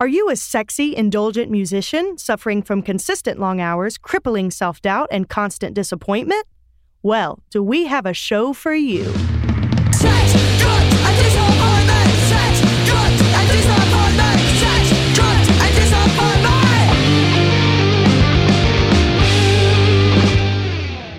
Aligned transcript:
Are 0.00 0.08
you 0.08 0.30
a 0.30 0.36
sexy, 0.36 0.96
indulgent 0.96 1.50
musician 1.50 2.16
suffering 2.16 2.62
from 2.62 2.80
consistent 2.80 3.38
long 3.38 3.60
hours, 3.60 3.98
crippling 3.98 4.50
self 4.50 4.80
doubt, 4.80 5.08
and 5.12 5.28
constant 5.28 5.74
disappointment? 5.74 6.46
Well, 7.02 7.40
do 7.50 7.62
we 7.62 7.84
have 7.84 8.06
a 8.06 8.14
show 8.14 8.54
for 8.54 8.74
you? 8.74 9.04
Sex, 9.92 10.32
drugs, 10.56 10.94
and 11.04 11.16
disappointment. 11.20 12.08
Sex, 12.32 12.60
drugs, 12.88 13.20
and 13.20 13.46
disappointment. 13.52 14.40
Sex, 14.56 14.88
drugs, 15.12 15.48
and 15.60 15.74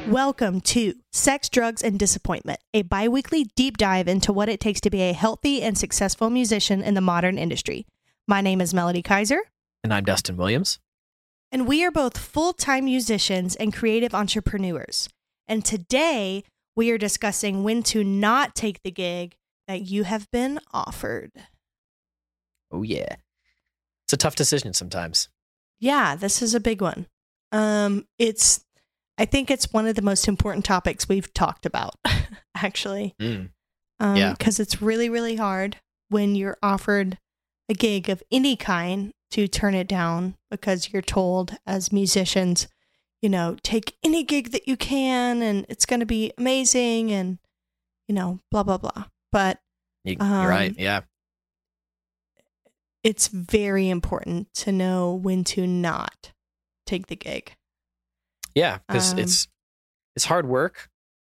disappointment. 0.01 0.11
Welcome 0.11 0.59
to 0.61 0.95
Sex, 1.11 1.49
Drugs, 1.49 1.83
and 1.83 1.99
Disappointment, 1.99 2.59
a 2.73 2.81
bi 2.81 3.07
weekly 3.07 3.43
deep 3.55 3.77
dive 3.77 4.07
into 4.07 4.33
what 4.33 4.49
it 4.49 4.59
takes 4.59 4.81
to 4.81 4.89
be 4.89 5.01
a 5.01 5.13
healthy 5.13 5.61
and 5.61 5.77
successful 5.77 6.31
musician 6.31 6.81
in 6.81 6.95
the 6.95 7.01
modern 7.01 7.37
industry. 7.37 7.85
My 8.27 8.41
name 8.41 8.61
is 8.61 8.73
Melody 8.73 9.01
Kaiser, 9.01 9.39
And 9.83 9.93
I'm 9.93 10.03
Dustin 10.03 10.37
Williams. 10.37 10.79
and 11.51 11.67
we 11.67 11.83
are 11.83 11.91
both 11.91 12.17
full 12.17 12.53
time 12.53 12.85
musicians 12.85 13.55
and 13.55 13.73
creative 13.73 14.13
entrepreneurs. 14.13 15.09
And 15.47 15.65
today 15.65 16.43
we 16.75 16.91
are 16.91 16.97
discussing 16.97 17.63
when 17.63 17.83
to 17.83 18.03
not 18.03 18.55
take 18.55 18.81
the 18.83 18.91
gig 18.91 19.35
that 19.67 19.81
you 19.81 20.03
have 20.03 20.29
been 20.31 20.59
offered. 20.73 21.31
Oh, 22.71 22.83
yeah. 22.83 23.15
It's 24.05 24.13
a 24.13 24.17
tough 24.17 24.35
decision 24.35 24.73
sometimes. 24.73 25.27
Yeah, 25.79 26.15
this 26.15 26.41
is 26.41 26.53
a 26.55 26.59
big 26.59 26.81
one. 26.81 27.07
Um, 27.51 28.05
it's, 28.17 28.63
I 29.17 29.25
think 29.25 29.51
it's 29.51 29.73
one 29.73 29.87
of 29.87 29.95
the 29.95 30.01
most 30.01 30.27
important 30.27 30.63
topics 30.63 31.09
we've 31.09 31.33
talked 31.33 31.65
about, 31.65 31.95
actually. 32.55 33.13
Mm. 33.19 33.49
Um, 33.99 34.15
Yeah. 34.15 34.31
Because 34.31 34.59
it's 34.59 34.81
really, 34.81 35.09
really 35.09 35.35
hard 35.35 35.77
when 36.09 36.35
you're 36.35 36.57
offered 36.63 37.17
a 37.71 37.73
gig 37.73 38.09
of 38.09 38.21
any 38.31 38.55
kind 38.57 39.13
to 39.31 39.47
turn 39.47 39.73
it 39.73 39.87
down 39.87 40.35
because 40.51 40.91
you're 40.91 41.01
told 41.01 41.57
as 41.65 41.91
musicians, 41.91 42.67
you 43.21 43.29
know, 43.29 43.55
take 43.63 43.95
any 44.03 44.23
gig 44.25 44.51
that 44.51 44.67
you 44.67 44.75
can 44.75 45.41
and 45.41 45.65
it's 45.69 45.85
going 45.85 46.01
to 46.01 46.05
be 46.05 46.33
amazing 46.37 47.11
and, 47.11 47.39
you 48.09 48.13
know, 48.13 48.39
blah, 48.51 48.63
blah, 48.63 48.77
blah. 48.77 49.05
But 49.31 49.61
You, 50.03 50.17
you're 50.19 50.27
right. 50.49 50.71
Um, 50.71 50.75
Yeah. 50.77 51.01
it's 53.03 53.27
very 53.27 53.89
important 53.89 54.53
to 54.55 54.71
know 54.73 55.13
when 55.13 55.45
to 55.45 55.65
not 55.65 56.33
take 56.85 57.07
the 57.07 57.15
gig. 57.15 57.55
Yeah. 58.53 58.79
Because 58.85 59.13
um, 59.13 59.19
it's, 59.19 59.47
it's 60.17 60.25
hard 60.25 60.45
work 60.45 60.89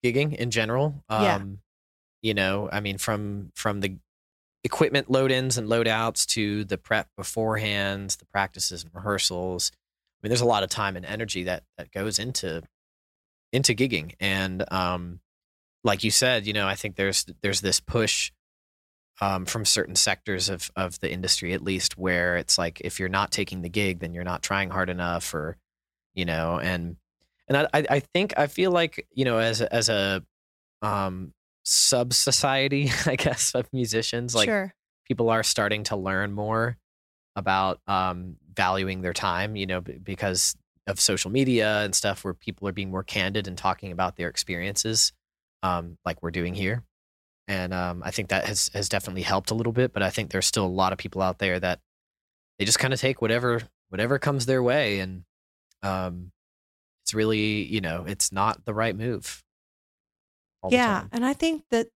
gigging 0.05 0.35
in 0.35 0.51
general. 0.51 1.05
Um, 1.09 1.23
Yeah. 1.23 1.43
You 2.23 2.35
know, 2.35 2.69
I 2.73 2.81
mean, 2.81 2.99
from, 2.99 3.53
from 3.55 3.81
the 3.81 3.99
equipment 4.65 5.11
load 5.11 5.31
ins 5.31 5.59
and 5.59 5.69
load 5.69 5.87
outs 5.87 6.27
to 6.27 6.65
the 6.65 6.79
prep 6.79 7.09
beforehand, 7.17 8.17
the 8.19 8.27
practices 8.27 8.83
and 8.83 8.95
rehearsals. 8.95 9.71
I 9.75 10.27
mean, 10.27 10.31
there's 10.31 10.41
a 10.41 10.47
lot 10.47 10.63
of 10.63 10.71
time 10.71 10.97
and 10.97 11.05
energy 11.07 11.45
that, 11.45 11.65
that 11.79 11.93
goes 11.93 12.19
into, 12.19 12.63
into 13.53 13.75
gigging. 13.75 14.15
And, 14.21 14.65
um, 14.73 15.21
like 15.85 16.03
you 16.03 16.11
said, 16.11 16.47
you 16.47 16.55
know, 16.55 16.67
I 16.67 16.77
think 16.77 16.97
there's, 16.97 17.27
there's 17.43 17.61
this 17.61 17.79
push 17.79 18.33
um, 19.21 19.45
from 19.47 19.65
certain 19.65 19.95
sectors 19.95 20.49
of 20.49 20.71
of 20.77 20.99
the 21.01 21.11
industry, 21.11 21.53
at 21.53 21.63
least, 21.63 21.97
where 21.97 22.37
it's 22.37 22.59
like 22.59 22.81
if 22.81 22.99
you're 22.99 23.09
not 23.09 23.31
taking 23.31 23.63
the 23.63 23.69
gig, 23.69 24.01
then 24.01 24.13
you're 24.13 24.25
not 24.25 24.43
trying 24.43 24.71
hard 24.71 24.91
enough, 24.91 25.33
or 25.35 25.57
you 26.15 26.25
know, 26.25 26.59
and 26.59 26.97
and 27.49 27.57
I 27.57 27.69
I- 27.89 28.01
think 28.01 28.35
I 28.37 28.47
feel 28.49 28.71
like 28.71 29.07
you 29.13 29.25
know 29.25 29.39
as 29.39 29.61
as 29.63 29.89
a 29.89 30.25
um, 30.83 31.33
sub 31.65 32.13
society, 32.13 32.91
I 33.07 33.17
guess, 33.17 33.55
of 33.55 33.69
musicians, 33.73 34.35
like 34.35 34.49
sure. 34.49 34.73
people 35.07 35.31
are 35.31 35.43
starting 35.43 35.85
to 35.85 35.97
learn 35.97 36.33
more 36.33 36.77
about 37.37 37.81
um, 37.87 38.37
valuing 38.55 39.03
their 39.03 39.13
time, 39.13 39.57
you 39.57 39.67
know, 39.67 39.81
b- 39.81 39.99
because 40.03 40.57
of 40.87 41.01
social 41.01 41.31
media 41.31 41.83
and 41.83 41.95
stuff, 41.95 42.25
where 42.25 42.35
people 42.35 42.69
are 42.69 42.73
being 42.73 42.91
more 42.91 43.03
candid 43.03 43.49
and 43.49 43.59
talking 43.59 43.91
about 43.91 44.17
their 44.17 44.29
experiences, 44.29 45.13
um, 45.63 45.99
like 46.05 46.23
we're 46.23 46.31
doing 46.31 46.55
here. 46.55 46.83
And 47.49 47.75
um, 47.75 48.03
I 48.05 48.11
think 48.11 48.29
that 48.29 48.47
has 48.47 48.71
has 48.73 48.89
definitely 48.89 49.23
helped 49.23 49.51
a 49.51 49.55
little 49.55 49.73
bit. 49.73 49.93
But 49.93 50.03
I 50.03 50.11
think 50.11 50.31
there's 50.31 50.47
still 50.47 50.65
a 50.65 50.69
lot 50.69 50.93
of 50.93 50.99
people 50.99 51.21
out 51.21 51.39
there 51.39 51.61
that 51.61 51.81
they 52.59 52.65
just 52.65 52.79
kind 52.79 52.95
of 52.95 53.01
take 53.01 53.21
whatever 53.21 53.63
whatever 53.89 54.19
comes 54.19 54.47
their 54.47 54.63
way, 54.63 55.01
and 55.01 55.25
um, 55.83 56.31
it's 57.03 57.13
really 57.13 57.65
you 57.65 57.81
know 57.81 58.05
it's 58.07 58.33
not 58.33 58.65
the 58.65 58.73
right 58.75 58.97
move. 58.97 59.43
Yeah. 60.73 61.05
And 61.13 61.25
I 61.25 61.33
think 61.33 61.65
that, 61.71 61.89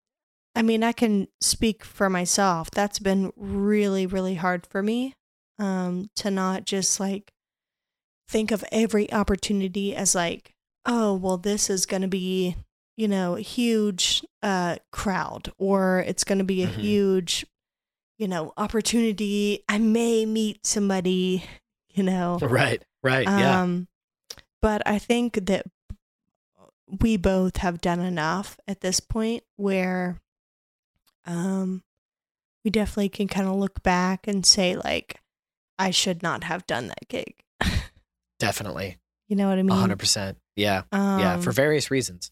I 0.55 0.62
mean, 0.62 0.83
I 0.83 0.93
can 0.93 1.29
speak 1.41 1.84
for 1.84 2.09
myself. 2.11 2.71
That's 2.71 2.99
been 2.99 3.33
really, 3.37 4.06
really 4.06 4.34
hard 4.34 4.67
for 4.67 4.83
me 4.83 5.15
um, 5.59 6.09
to 6.17 6.31
not 6.31 6.65
just 6.65 6.99
like 7.01 7.33
think 8.28 8.51
of 8.51 8.65
every 8.73 9.11
opportunity 9.12 9.95
as 9.95 10.15
like, 10.15 10.53
oh, 10.87 11.15
well, 11.15 11.37
this 11.37 11.71
is 11.71 11.87
going 11.87 12.03
to 12.03 12.09
be, 12.09 12.57
you 12.97 13.09
know, 13.09 13.37
a 13.37 13.41
huge 13.41 14.25
uh, 14.43 14.77
crowd 14.93 15.53
or 15.59 16.05
it's 16.07 16.25
going 16.25 16.39
to 16.39 16.45
be 16.45 16.62
a 16.62 16.69
Mhm. 16.69 16.81
huge, 16.81 17.47
you 18.19 18.28
know, 18.28 18.53
opportunity. 18.57 19.65
I 19.69 19.78
may 19.78 20.27
meet 20.27 20.67
somebody, 20.67 21.45
you 21.95 22.03
know. 22.03 22.39
Right. 22.43 22.83
Right. 23.03 23.27
yeah. 23.27 23.62
Um, 23.62 23.87
but 24.61 24.83
I 24.87 24.99
think 24.99 25.47
that 25.47 25.67
we 27.00 27.16
both 27.16 27.59
have 27.59 27.81
done 27.81 28.00
enough 28.00 28.59
at 28.66 28.81
this 28.81 29.00
point 29.00 29.43
where 29.56 30.21
um, 31.26 31.82
we 32.65 32.71
definitely 32.71 33.09
can 33.10 33.28
kind 33.28 33.47
of 33.47 33.54
look 33.56 33.82
back 33.82 34.26
and 34.26 34.44
say, 34.47 34.76
like, 34.76 35.21
I 35.78 35.91
should 35.91 36.22
not 36.22 36.44
have 36.44 36.66
done 36.66 36.88
that 36.88 37.09
gig. 37.09 37.34
Definitely. 38.38 38.98
you 39.28 39.37
know 39.37 39.48
what 39.48 39.59
I 39.59 39.62
mean? 39.62 39.77
hundred 39.77 39.98
percent. 39.98 40.38
Yeah. 40.56 40.82
yeah. 40.93 41.38
For 41.41 41.50
Um, 41.50 41.54
various 41.54 41.91
reasons. 41.91 42.31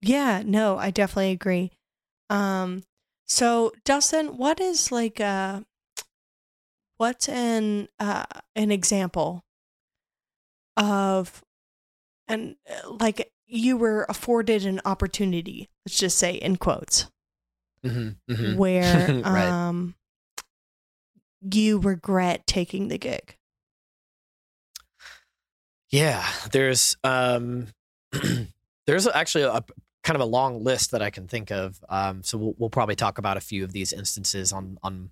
Yeah, 0.00 0.42
no, 0.44 0.78
I 0.78 0.90
definitely 0.90 1.32
agree. 1.32 1.72
Um, 2.30 2.84
so 3.26 3.72
Dustin, 3.84 4.36
what 4.36 4.60
is 4.60 4.92
like 4.92 5.20
uh 5.20 5.60
what's 6.98 7.28
an 7.28 7.88
uh 7.98 8.24
an 8.56 8.70
example 8.70 9.44
of 10.76 11.42
and 12.28 12.56
like 13.00 13.30
you 13.48 13.76
were 13.76 14.04
afforded 14.08 14.64
an 14.66 14.80
opportunity, 14.84 15.68
let's 15.86 15.98
just 15.98 16.18
say 16.18 16.34
in 16.34 16.56
quotes, 16.56 17.10
Mm-hmm, 17.84 18.56
where 18.56 19.22
right. 19.24 19.48
um 19.48 19.94
you 21.40 21.78
regret 21.78 22.46
taking 22.46 22.88
the 22.88 22.98
gig. 22.98 23.36
Yeah, 25.90 26.24
there's 26.52 26.96
um, 27.04 27.68
there's 28.86 29.06
actually 29.06 29.44
a 29.44 29.64
kind 30.04 30.16
of 30.16 30.20
a 30.20 30.26
long 30.26 30.62
list 30.64 30.90
that 30.90 31.02
I 31.02 31.10
can 31.10 31.28
think 31.28 31.50
of. 31.50 31.78
Um, 31.88 32.22
so 32.22 32.36
we'll, 32.38 32.54
we'll 32.58 32.70
probably 32.70 32.96
talk 32.96 33.18
about 33.18 33.36
a 33.36 33.40
few 33.40 33.64
of 33.64 33.72
these 33.72 33.92
instances 33.92 34.52
on 34.52 34.78
on 34.82 35.10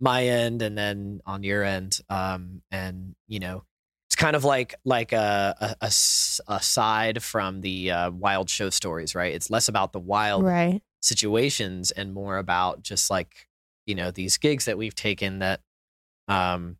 my 0.00 0.24
end 0.26 0.62
and 0.62 0.76
then 0.76 1.20
on 1.26 1.42
your 1.42 1.62
end. 1.62 2.00
Um, 2.08 2.62
and 2.70 3.14
you 3.28 3.38
know, 3.38 3.64
it's 4.08 4.16
kind 4.16 4.34
of 4.34 4.42
like 4.44 4.74
like 4.84 5.12
a 5.12 5.54
a- 5.60 5.76
a 5.82 5.86
s- 5.86 6.40
aside 6.48 7.22
from 7.22 7.60
the 7.60 7.90
uh, 7.90 8.10
wild 8.10 8.48
show 8.50 8.70
stories, 8.70 9.14
right? 9.14 9.34
It's 9.34 9.50
less 9.50 9.68
about 9.68 9.92
the 9.92 10.00
wild 10.00 10.44
Right. 10.44 10.82
situations 11.02 11.90
and 11.90 12.12
more 12.14 12.38
about 12.38 12.82
just 12.82 13.10
like 13.10 13.46
you 13.86 13.94
know 13.94 14.10
these 14.10 14.36
gigs 14.38 14.64
that 14.66 14.76
we've 14.78 14.94
taken 14.94 15.38
that 15.40 15.60
um 16.28 16.76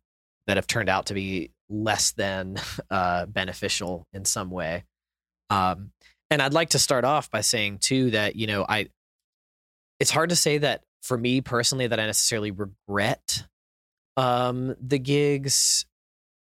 that 0.47 0.57
have 0.57 0.67
turned 0.67 0.89
out 0.89 1.05
to 1.07 1.13
be 1.13 1.51
less 1.69 2.11
than 2.11 2.57
uh 2.91 3.25
beneficial 3.27 4.05
in 4.13 4.25
some 4.25 4.49
way 4.51 4.83
um 5.49 5.91
and 6.29 6.41
i'd 6.41 6.53
like 6.53 6.69
to 6.69 6.77
start 6.79 7.05
off 7.05 7.31
by 7.31 7.41
saying 7.41 7.77
too 7.79 8.11
that 8.11 8.35
you 8.35 8.45
know 8.45 8.65
i 8.69 8.87
it's 9.99 10.11
hard 10.11 10.29
to 10.29 10.35
say 10.35 10.57
that 10.59 10.83
for 11.01 11.17
me 11.17 11.41
personally 11.41 11.87
that 11.87 11.99
i 11.99 12.05
necessarily 12.05 12.51
regret 12.51 13.45
um 14.17 14.75
the 14.81 14.99
gigs 14.99 15.85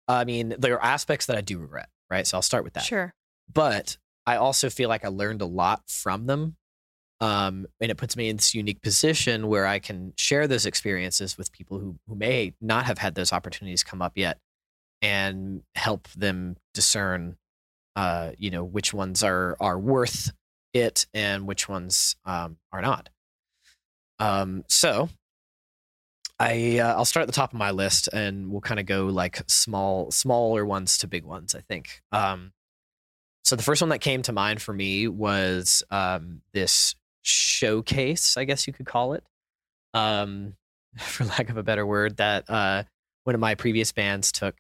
i 0.09 0.25
mean 0.25 0.55
there 0.59 0.75
are 0.75 0.85
aspects 0.85 1.27
that 1.27 1.37
i 1.37 1.41
do 1.41 1.59
regret 1.59 1.89
right 2.11 2.27
so 2.27 2.37
i'll 2.37 2.43
start 2.43 2.65
with 2.65 2.75
that 2.75 2.85
Sure. 2.85 3.15
but 3.53 3.97
I 4.25 4.37
also 4.37 4.71
feel 4.71 4.89
like 4.89 5.05
I 5.05 5.09
learned 5.09 5.43
a 5.43 5.47
lot 5.47 5.83
from 5.89 6.27
them. 6.27 6.55
Um, 7.21 7.67
and 7.81 7.91
it 7.91 7.97
puts 7.97 8.17
me 8.17 8.29
in 8.29 8.37
this 8.37 8.55
unique 8.55 8.81
position 8.81 9.49
where 9.49 9.67
I 9.67 9.81
can 9.81 10.13
share 10.17 10.47
those 10.47 10.65
experiences 10.65 11.37
with 11.37 11.51
people 11.51 11.81
who, 11.81 11.97
who 12.07 12.15
may 12.15 12.55
not 12.61 12.85
have 12.85 12.99
had 12.99 13.17
those 13.17 13.33
opportunities 13.33 13.83
come 13.83 14.01
up 14.01 14.13
yet 14.15 14.39
and 15.03 15.63
help 15.75 16.07
them 16.11 16.57
discern, 16.73 17.37
uh, 17.97 18.31
you 18.39 18.53
know, 18.53 18.63
which 18.63 18.95
ones 18.95 19.25
are, 19.25 19.57
are 19.59 19.77
worth 19.77 20.31
it 20.73 21.07
and 21.13 21.49
which 21.49 21.69
ones 21.69 22.15
um, 22.25 22.59
are 22.71 22.81
not. 22.81 23.09
Um, 24.21 24.63
so 24.69 25.09
I, 26.43 26.81
uh, 26.81 26.95
I'll 26.97 27.05
start 27.05 27.23
at 27.23 27.29
the 27.29 27.33
top 27.33 27.53
of 27.53 27.59
my 27.59 27.71
list 27.71 28.09
and 28.13 28.51
we'll 28.51 28.61
kind 28.61 28.81
of 28.81 28.87
go 28.87 29.07
like 29.07 29.41
small, 29.47 30.11
smaller 30.11 30.67
ones 30.67 30.99
to 30.99 31.07
big 31.07 31.25
ones, 31.25 31.55
I 31.55 31.61
think. 31.61 32.03
Um, 32.11 32.53
so 33.45 33.55
the 33.55 33.63
first 33.63 33.81
one 33.81 33.91
that 33.91 34.01
came 34.01 34.23
to 34.23 34.33
mind 34.33 34.61
for 34.61 34.73
me 34.73 35.07
was 35.07 35.85
um, 35.93 36.43
this 36.53 36.97
showcase, 37.23 38.37
I 38.37 38.43
guess 38.43 38.67
you 38.67 38.73
could 38.73 38.87
call 38.87 39.13
it, 39.13 39.23
um, 39.95 40.55
for 40.99 41.25
lack 41.25 41.49
of 41.49 41.59
a 41.59 41.63
better 41.63 41.87
word, 41.87 42.17
that 42.17 42.51
uh, 42.51 42.83
one 43.23 43.37
of 43.37 43.41
my 43.41 43.55
previous 43.55 43.93
bands 43.93 44.33
took. 44.33 44.57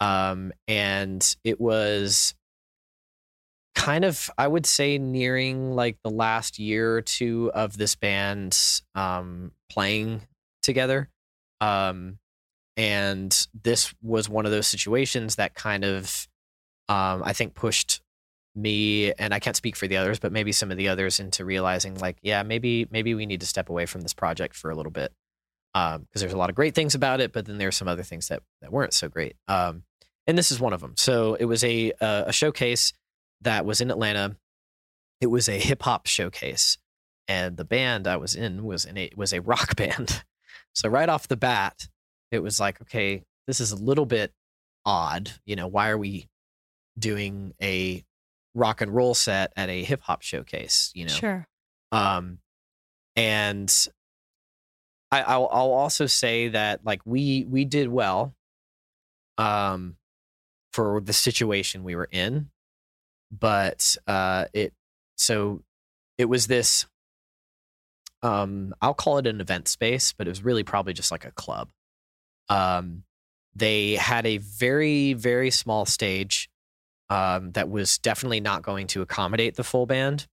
Um, 0.00 0.52
and 0.68 1.36
it 1.44 1.58
was 1.58 2.34
kind 3.74 4.04
of, 4.04 4.30
I 4.36 4.46
would 4.46 4.66
say, 4.66 4.98
nearing 4.98 5.72
like 5.72 5.96
the 6.04 6.10
last 6.10 6.58
year 6.58 6.94
or 6.94 7.00
two 7.00 7.50
of 7.54 7.78
this 7.78 7.94
band 7.94 8.58
um, 8.94 9.52
playing 9.70 10.20
together. 10.66 11.08
Um, 11.62 12.18
and 12.76 13.46
this 13.62 13.94
was 14.02 14.28
one 14.28 14.44
of 14.44 14.52
those 14.52 14.66
situations 14.66 15.36
that 15.36 15.54
kind 15.54 15.84
of, 15.84 16.28
um, 16.90 17.22
I 17.24 17.32
think, 17.32 17.54
pushed 17.54 18.02
me 18.54 19.12
and 19.12 19.32
I 19.32 19.38
can't 19.38 19.56
speak 19.56 19.76
for 19.76 19.86
the 19.86 19.96
others, 19.96 20.18
but 20.18 20.32
maybe 20.32 20.52
some 20.52 20.70
of 20.70 20.76
the 20.76 20.88
others 20.88 21.18
into 21.20 21.44
realizing 21.44 21.94
like, 21.94 22.18
yeah, 22.22 22.42
maybe 22.42 22.86
maybe 22.90 23.14
we 23.14 23.26
need 23.26 23.40
to 23.40 23.46
step 23.46 23.70
away 23.70 23.86
from 23.86 24.02
this 24.02 24.14
project 24.14 24.56
for 24.56 24.70
a 24.70 24.74
little 24.74 24.92
bit 24.92 25.12
because 25.72 26.20
there's 26.20 26.32
a 26.32 26.38
lot 26.38 26.48
of 26.48 26.56
great 26.56 26.74
things 26.74 26.94
about 26.94 27.20
it, 27.20 27.32
but 27.32 27.44
then 27.44 27.58
there's 27.58 27.76
some 27.76 27.88
other 27.88 28.02
things 28.02 28.28
that 28.28 28.42
that 28.62 28.72
weren't 28.72 28.94
so 28.94 29.08
great. 29.08 29.36
Um, 29.48 29.84
and 30.26 30.36
this 30.36 30.50
is 30.50 30.58
one 30.58 30.72
of 30.72 30.80
them. 30.80 30.94
So 30.96 31.34
it 31.34 31.44
was 31.44 31.62
a 31.64 31.92
a, 32.00 32.24
a 32.28 32.32
showcase 32.32 32.92
that 33.42 33.66
was 33.66 33.80
in 33.80 33.90
Atlanta. 33.90 34.36
It 35.20 35.26
was 35.26 35.48
a 35.48 35.58
hip 35.58 35.82
hop 35.82 36.06
showcase, 36.06 36.78
and 37.28 37.56
the 37.56 37.64
band 37.64 38.06
I 38.06 38.16
was 38.16 38.34
in 38.34 38.64
was 38.64 38.84
in 38.84 38.96
a 38.96 39.10
was 39.16 39.32
a 39.32 39.40
rock 39.40 39.76
band. 39.76 40.24
So 40.74 40.88
right 40.88 41.08
off 41.08 41.28
the 41.28 41.36
bat, 41.36 41.88
it 42.30 42.40
was 42.40 42.58
like, 42.60 42.80
okay, 42.82 43.22
this 43.46 43.60
is 43.60 43.72
a 43.72 43.76
little 43.76 44.06
bit 44.06 44.32
odd. 44.84 45.30
You 45.44 45.56
know, 45.56 45.66
why 45.66 45.88
are 45.90 45.98
we 45.98 46.28
doing 46.98 47.54
a 47.62 48.04
rock 48.54 48.80
and 48.80 48.94
roll 48.94 49.14
set 49.14 49.52
at 49.56 49.68
a 49.68 49.82
hip 49.84 50.00
hop 50.02 50.22
showcase? 50.22 50.90
You 50.94 51.04
know, 51.06 51.12
Sure. 51.14 51.46
um, 51.92 52.38
and 53.14 53.72
I, 55.10 55.22
I'll, 55.22 55.48
I'll 55.50 55.72
also 55.72 56.06
say 56.06 56.48
that 56.48 56.84
like 56.84 57.00
we 57.04 57.46
we 57.48 57.64
did 57.64 57.88
well, 57.88 58.34
um, 59.38 59.96
for 60.72 61.00
the 61.00 61.12
situation 61.12 61.84
we 61.84 61.94
were 61.96 62.08
in, 62.10 62.50
but 63.30 63.96
uh, 64.06 64.46
it 64.52 64.72
so 65.16 65.62
it 66.18 66.26
was 66.26 66.46
this. 66.48 66.86
Um, 68.26 68.74
I'll 68.82 68.92
call 68.94 69.18
it 69.18 69.26
an 69.28 69.40
event 69.40 69.68
space, 69.68 70.12
but 70.12 70.26
it 70.26 70.30
was 70.30 70.42
really 70.42 70.64
probably 70.64 70.92
just 70.92 71.12
like 71.12 71.24
a 71.24 71.30
club. 71.30 71.70
Um, 72.48 73.04
they 73.54 73.94
had 73.94 74.26
a 74.26 74.38
very 74.38 75.12
very 75.12 75.50
small 75.50 75.86
stage 75.86 76.50
um, 77.08 77.52
that 77.52 77.70
was 77.70 77.98
definitely 77.98 78.40
not 78.40 78.62
going 78.62 78.88
to 78.88 79.02
accommodate 79.02 79.54
the 79.54 79.62
full 79.62 79.86
band, 79.86 80.26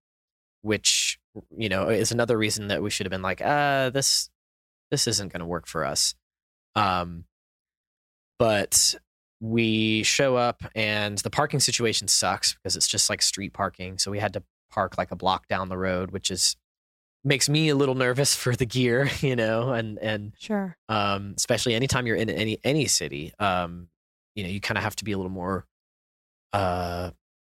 which 0.63 1.19
you 1.55 1.69
know 1.69 1.89
is 1.89 2.11
another 2.11 2.35
reason 2.35 2.69
that 2.69 2.81
we 2.81 2.89
should 2.89 3.05
have 3.05 3.11
been 3.11 3.21
like, 3.21 3.41
uh, 3.41 3.91
this 3.91 4.29
this 4.89 5.07
isn't 5.07 5.31
going 5.31 5.41
to 5.41 5.45
work 5.45 5.67
for 5.67 5.85
us. 5.85 6.15
Um, 6.75 7.25
but 8.39 8.95
we 9.39 10.01
show 10.01 10.35
up 10.35 10.63
and 10.73 11.19
the 11.19 11.29
parking 11.29 11.59
situation 11.59 12.07
sucks 12.07 12.55
because 12.55 12.75
it's 12.75 12.87
just 12.87 13.07
like 13.07 13.21
street 13.21 13.53
parking, 13.53 13.99
so 13.99 14.09
we 14.09 14.17
had 14.17 14.33
to 14.33 14.43
park 14.71 14.97
like 14.97 15.11
a 15.11 15.15
block 15.15 15.47
down 15.47 15.69
the 15.69 15.77
road, 15.77 16.09
which 16.09 16.31
is 16.31 16.55
makes 17.23 17.47
me 17.49 17.69
a 17.69 17.75
little 17.75 17.95
nervous 17.95 18.35
for 18.43 18.55
the 18.55 18.65
gear, 18.65 19.09
you 19.21 19.35
know, 19.35 19.71
and 19.73 19.97
and 19.99 20.33
Sure. 20.39 20.75
um, 20.89 21.33
especially 21.37 21.75
anytime 21.75 22.07
you're 22.07 22.15
in 22.15 22.29
any 22.29 22.59
any 22.63 22.85
city. 22.85 23.33
Um, 23.39 23.89
you 24.35 24.43
know, 24.43 24.49
you 24.49 24.59
kind 24.59 24.77
of 24.77 24.83
have 24.83 24.95
to 24.97 25.03
be 25.03 25.11
a 25.11 25.17
little 25.17 25.31
more 25.31 25.65
uh, 26.53 27.11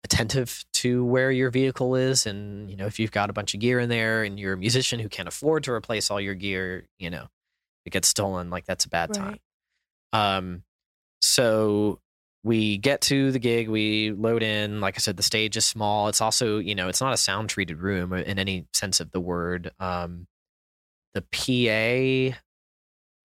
attentive 0.04 0.66
to 0.74 1.04
where 1.06 1.32
your 1.32 1.50
vehicle 1.50 1.96
is, 1.96 2.26
and 2.26 2.70
you 2.70 2.76
know, 2.76 2.86
if 2.86 3.00
you've 3.00 3.12
got 3.12 3.30
a 3.30 3.34
bunch 3.34 3.54
of 3.54 3.60
gear 3.60 3.80
in 3.80 3.90
there, 3.90 4.24
and 4.24 4.40
you're 4.40 4.54
a 4.54 4.58
musician 4.58 5.00
who 5.00 5.10
can't 5.10 5.28
afford 5.28 5.64
to 5.64 5.72
replace 5.72 6.12
all 6.12 6.20
your 6.20 6.36
gear, 6.36 6.86
you 7.00 7.10
know, 7.10 7.28
it 7.86 7.92
gets 7.92 8.08
stolen. 8.08 8.50
Like 8.50 8.66
that's 8.66 8.86
a 8.86 8.90
bad 8.90 9.14
time. 9.14 9.40
Um, 10.14 10.64
so 11.22 12.00
we 12.46 12.78
get 12.78 13.02
to 13.02 13.32
the 13.32 13.40
gig, 13.40 13.68
we 13.68 14.12
load 14.12 14.44
in. 14.44 14.80
Like 14.80 14.96
I 14.98 15.00
said, 15.00 15.18
the 15.18 15.24
stage 15.24 15.58
is 15.58 15.66
small. 15.66 16.10
It's 16.10 16.22
also, 16.22 16.60
you 16.60 16.76
know, 16.76 16.88
it's 16.90 17.02
not 17.02 17.12
a 17.12 17.18
sound 17.18 17.50
treated 17.50 17.80
room 17.80 18.14
in 18.14 18.38
any 18.38 18.68
sense 18.72 19.00
of 19.00 19.10
the 19.10 19.20
word. 19.20 19.72
Um, 19.80 20.28
the 21.16 21.24
PA, 21.24 22.38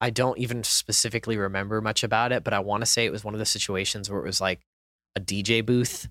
I 0.01 0.09
don't 0.11 0.39
even 0.39 0.65
specifically 0.65 1.37
remember 1.37 1.83
much 1.83 2.03
about 2.03 2.33
it, 2.33 2.45
but 2.45 2.55
I 2.55 2.61
want 2.61 2.81
to 2.81 2.87
say 2.87 3.05
it 3.05 3.13
was 3.13 3.23
one 3.23 3.35
of 3.35 3.39
the 3.39 3.45
situations 3.45 4.09
where 4.09 4.21
it 4.21 4.25
was 4.25 4.41
like 4.41 4.63
a 5.15 5.21
DJ 5.21 5.65
booth. 5.67 6.09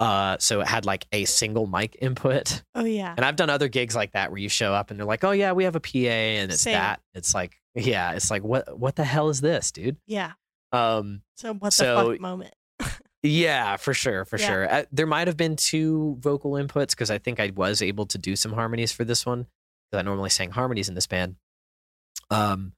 Uh, 0.00 0.38
so 0.38 0.62
it 0.62 0.66
had 0.66 0.86
like 0.86 1.06
a 1.12 1.26
single 1.26 1.66
mic 1.66 1.94
input. 2.00 2.62
Oh 2.74 2.86
yeah. 2.86 3.12
And 3.14 3.26
I've 3.26 3.36
done 3.36 3.50
other 3.50 3.68
gigs 3.68 3.94
like 3.94 4.12
that 4.12 4.30
where 4.30 4.40
you 4.40 4.48
show 4.48 4.72
up 4.72 4.90
and 4.90 4.98
they're 4.98 5.06
like, 5.06 5.24
"Oh 5.24 5.32
yeah, 5.32 5.52
we 5.52 5.64
have 5.64 5.76
a 5.76 5.80
PA," 5.80 5.98
and 5.98 6.50
it's 6.50 6.62
Same. 6.62 6.72
that. 6.72 7.02
It's 7.12 7.34
like, 7.34 7.60
yeah, 7.74 8.12
it's 8.12 8.30
like, 8.30 8.42
what 8.42 8.78
what 8.78 8.96
the 8.96 9.04
hell 9.04 9.28
is 9.28 9.42
this, 9.42 9.70
dude? 9.72 9.98
Yeah. 10.06 10.32
Um, 10.72 11.22
So 11.36 11.54
what 11.54 11.72
So- 11.72 12.04
the 12.08 12.12
fuck 12.14 12.20
moment? 12.20 12.54
yeah, 13.22 13.76
for 13.76 13.92
sure, 13.94 14.24
for 14.24 14.38
Yeah. 14.38 14.46
sure. 14.46 14.72
Uh, 14.72 14.84
there 14.92 15.06
might 15.06 15.26
have 15.26 15.36
been 15.36 15.56
two 15.56 16.16
vocal 16.20 16.52
inputs 16.52 16.90
because 16.90 17.10
I 17.10 17.18
think 17.18 17.40
I 17.40 17.50
was 17.54 17.82
able 17.82 18.06
to 18.06 18.18
do 18.18 18.36
some 18.36 18.52
harmonies 18.52 18.92
for 18.92 19.04
this 19.04 19.26
one 19.26 19.46
because 19.90 20.00
I 20.00 20.02
normally 20.02 20.30
sang 20.30 20.50
harmonies 20.50 20.88
in 20.88 20.94
this 20.94 21.06
band. 21.06 21.36
Um, 22.30 22.72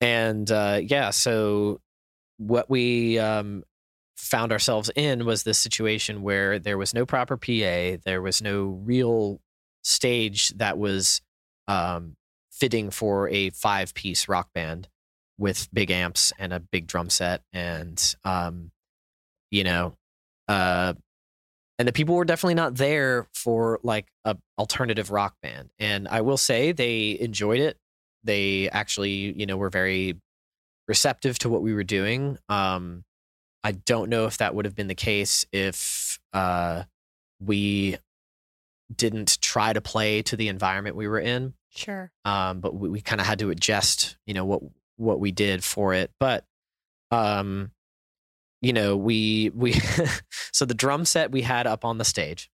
and 0.00 0.50
uh, 0.50 0.80
yeah, 0.82 1.10
so 1.10 1.80
what 2.38 2.68
we 2.70 3.18
um 3.18 3.62
found 4.16 4.52
ourselves 4.52 4.90
in 4.96 5.24
was 5.24 5.42
this 5.42 5.58
situation 5.58 6.22
where 6.22 6.58
there 6.58 6.78
was 6.78 6.94
no 6.94 7.04
proper 7.04 7.36
PA, 7.36 7.98
there 8.04 8.22
was 8.22 8.40
no 8.42 8.64
real 8.84 9.40
stage 9.84 10.48
that 10.50 10.78
was 10.78 11.20
um 11.68 12.16
fitting 12.50 12.90
for 12.90 13.28
a 13.28 13.50
five 13.50 13.94
piece 13.94 14.28
rock 14.28 14.52
band 14.54 14.88
with 15.42 15.68
big 15.74 15.90
amps 15.90 16.32
and 16.38 16.52
a 16.52 16.60
big 16.60 16.86
drum 16.86 17.10
set 17.10 17.42
and 17.52 18.14
um 18.24 18.70
you 19.50 19.64
know 19.64 19.92
uh 20.46 20.94
and 21.80 21.88
the 21.88 21.92
people 21.92 22.14
were 22.14 22.24
definitely 22.24 22.54
not 22.54 22.76
there 22.76 23.26
for 23.34 23.80
like 23.82 24.06
a 24.24 24.36
alternative 24.56 25.10
rock 25.10 25.34
band. 25.42 25.70
And 25.80 26.06
i 26.06 26.20
will 26.20 26.36
say 26.36 26.70
they 26.70 27.18
enjoyed 27.18 27.58
it. 27.58 27.76
They 28.22 28.70
actually 28.70 29.32
you 29.32 29.46
know 29.46 29.56
were 29.56 29.68
very 29.68 30.14
receptive 30.86 31.40
to 31.40 31.48
what 31.48 31.60
we 31.60 31.74
were 31.74 31.84
doing. 31.84 32.38
Um 32.48 33.04
i 33.64 33.72
don't 33.72 34.10
know 34.10 34.26
if 34.26 34.38
that 34.38 34.54
would 34.54 34.64
have 34.64 34.76
been 34.76 34.86
the 34.86 34.94
case 34.94 35.44
if 35.52 36.20
uh 36.32 36.84
we 37.40 37.98
didn't 38.94 39.40
try 39.40 39.72
to 39.72 39.80
play 39.80 40.22
to 40.22 40.36
the 40.36 40.46
environment 40.46 40.94
we 40.94 41.08
were 41.08 41.18
in. 41.18 41.54
Sure. 41.74 42.12
um, 42.26 42.60
but 42.60 42.74
we, 42.74 42.90
we 42.90 43.00
kind 43.00 43.18
of 43.18 43.26
had 43.26 43.38
to 43.38 43.48
adjust, 43.48 44.18
you 44.26 44.34
know, 44.34 44.44
what 44.44 44.60
what 45.02 45.20
we 45.20 45.32
did 45.32 45.62
for 45.64 45.94
it. 45.94 46.10
But, 46.18 46.44
um, 47.10 47.70
you 48.60 48.72
know, 48.72 48.96
we 48.96 49.50
we 49.54 49.72
so 50.52 50.64
the 50.64 50.74
drum 50.74 51.04
set 51.04 51.32
we 51.32 51.42
had 51.42 51.66
up 51.66 51.84
on 51.84 51.98
the 51.98 52.04
stage, 52.04 52.50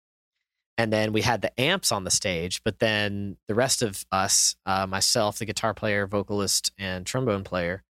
and 0.77 0.93
then 0.93 1.13
we 1.13 1.23
had 1.23 1.41
the 1.41 1.59
amps 1.61 1.91
on 1.93 2.05
the 2.05 2.11
stage. 2.11 2.61
But 2.65 2.79
then 2.79 3.37
the 3.49 3.55
rest 3.55 3.83
of 3.83 4.05
us, 4.13 4.57
uh, 4.67 4.87
myself, 4.87 5.39
the 5.39 5.47
guitar 5.47 5.73
player, 5.75 6.07
vocalist, 6.07 6.73
and 6.79 7.07
trombone 7.07 7.45
player, 7.45 7.83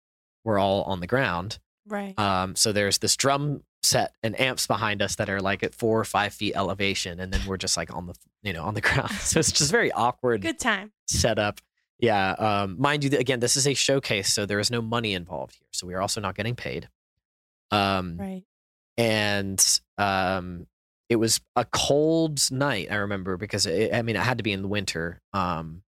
were 0.44 0.60
all 0.60 0.84
on 0.84 1.00
the 1.00 1.08
ground. 1.08 1.60
Right. 1.88 2.18
Um, 2.18 2.56
so 2.56 2.72
there's 2.72 3.00
this 3.00 3.18
drum 3.18 3.64
set 3.82 4.14
and 4.24 4.40
amps 4.40 4.66
behind 4.68 5.02
us 5.02 5.16
that 5.16 5.30
are 5.30 5.42
like 5.42 5.62
at 5.64 5.76
four 5.76 6.00
or 6.00 6.06
five 6.06 6.34
feet 6.34 6.54
elevation, 6.56 7.20
and 7.20 7.34
then 7.34 7.42
we're 7.48 7.58
just 7.58 7.76
like 7.76 7.94
on 7.94 8.06
the 8.08 8.14
you 8.44 8.54
know 8.54 8.64
on 8.64 8.76
the 8.76 8.82
ground. 8.90 9.12
So 9.12 9.40
it's 9.40 9.52
just 9.52 9.72
very 9.72 9.92
awkward 9.92 10.42
Good 10.42 10.60
time. 10.60 10.92
setup. 11.08 11.60
Yeah. 12.04 12.32
Um, 12.32 12.76
mind 12.78 13.06
you, 13.06 13.18
again, 13.18 13.40
this 13.40 13.56
is 13.56 13.66
a 13.66 13.74
showcase, 13.74 14.34
so 14.34 14.46
there 14.46 14.60
is 14.60 14.70
no 14.70 14.82
money 14.82 15.14
involved 15.14 15.56
here. 15.56 15.68
So 15.72 15.88
we 15.88 15.94
are 15.94 16.02
also 16.02 16.20
not 16.20 16.36
getting 16.36 16.54
paid. 16.54 16.90
Um, 17.72 18.18
Right. 18.18 18.44
and 18.98 19.80
um, 19.98 20.68
it 21.08 21.16
was 21.16 21.40
a 21.56 21.64
cold 21.64 22.42
night. 22.52 22.92
I 22.92 22.96
remember 22.96 23.38
because 23.38 23.66
it, 23.66 23.94
I 23.94 24.02
mean, 24.02 24.18
it 24.18 24.22
had 24.22 24.38
to 24.40 24.44
be 24.44 24.52
in 24.52 24.62
the 24.62 24.68
winter. 24.68 25.22
Um, 25.32 25.82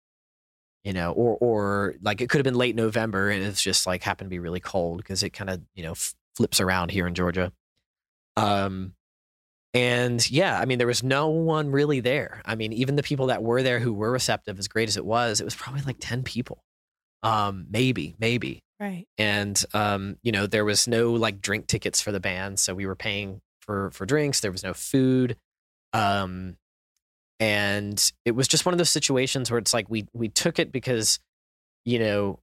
you 0.84 0.92
know, 0.92 1.10
or 1.12 1.36
or 1.40 1.94
like 2.00 2.20
it 2.20 2.28
could 2.28 2.38
have 2.38 2.44
been 2.44 2.54
late 2.54 2.76
November, 2.76 3.28
and 3.30 3.42
it's 3.42 3.60
just 3.60 3.84
like 3.84 4.04
happened 4.04 4.26
to 4.28 4.30
be 4.30 4.38
really 4.38 4.60
cold 4.60 4.98
because 4.98 5.24
it 5.24 5.30
kind 5.30 5.50
of 5.50 5.62
you 5.74 5.82
know 5.82 5.92
f- 5.92 6.14
flips 6.36 6.60
around 6.60 6.92
here 6.92 7.08
in 7.08 7.14
Georgia. 7.14 7.52
Um, 8.36 8.92
and 9.74 10.30
yeah, 10.30 10.58
I 10.58 10.64
mean, 10.66 10.78
there 10.78 10.86
was 10.86 11.02
no 11.02 11.28
one 11.28 11.72
really 11.72 11.98
there. 11.98 12.40
I 12.44 12.54
mean, 12.54 12.72
even 12.72 12.94
the 12.94 13.02
people 13.02 13.26
that 13.26 13.42
were 13.42 13.62
there 13.62 13.80
who 13.80 13.92
were 13.92 14.12
receptive, 14.12 14.58
as 14.60 14.68
great 14.68 14.88
as 14.88 14.96
it 14.96 15.04
was, 15.04 15.40
it 15.40 15.44
was 15.44 15.56
probably 15.56 15.82
like 15.82 15.96
10 15.98 16.22
people. 16.22 16.62
Um, 17.24 17.66
maybe, 17.68 18.14
maybe. 18.20 18.62
Right. 18.78 19.06
And 19.18 19.62
um, 19.74 20.16
you 20.22 20.30
know, 20.30 20.46
there 20.46 20.64
was 20.64 20.86
no 20.86 21.12
like 21.12 21.40
drink 21.40 21.66
tickets 21.66 22.00
for 22.00 22.12
the 22.12 22.20
band, 22.20 22.58
so 22.58 22.74
we 22.74 22.86
were 22.86 22.96
paying 22.96 23.40
for 23.60 23.90
for 23.92 24.04
drinks. 24.04 24.40
There 24.40 24.52
was 24.52 24.62
no 24.62 24.74
food. 24.74 25.36
Um, 25.92 26.56
and 27.40 28.12
it 28.24 28.32
was 28.32 28.48
just 28.48 28.66
one 28.66 28.74
of 28.74 28.78
those 28.78 28.90
situations 28.90 29.50
where 29.50 29.58
it's 29.58 29.72
like 29.72 29.88
we 29.88 30.06
we 30.12 30.28
took 30.28 30.58
it 30.58 30.70
because, 30.70 31.18
you 31.84 31.98
know, 31.98 32.40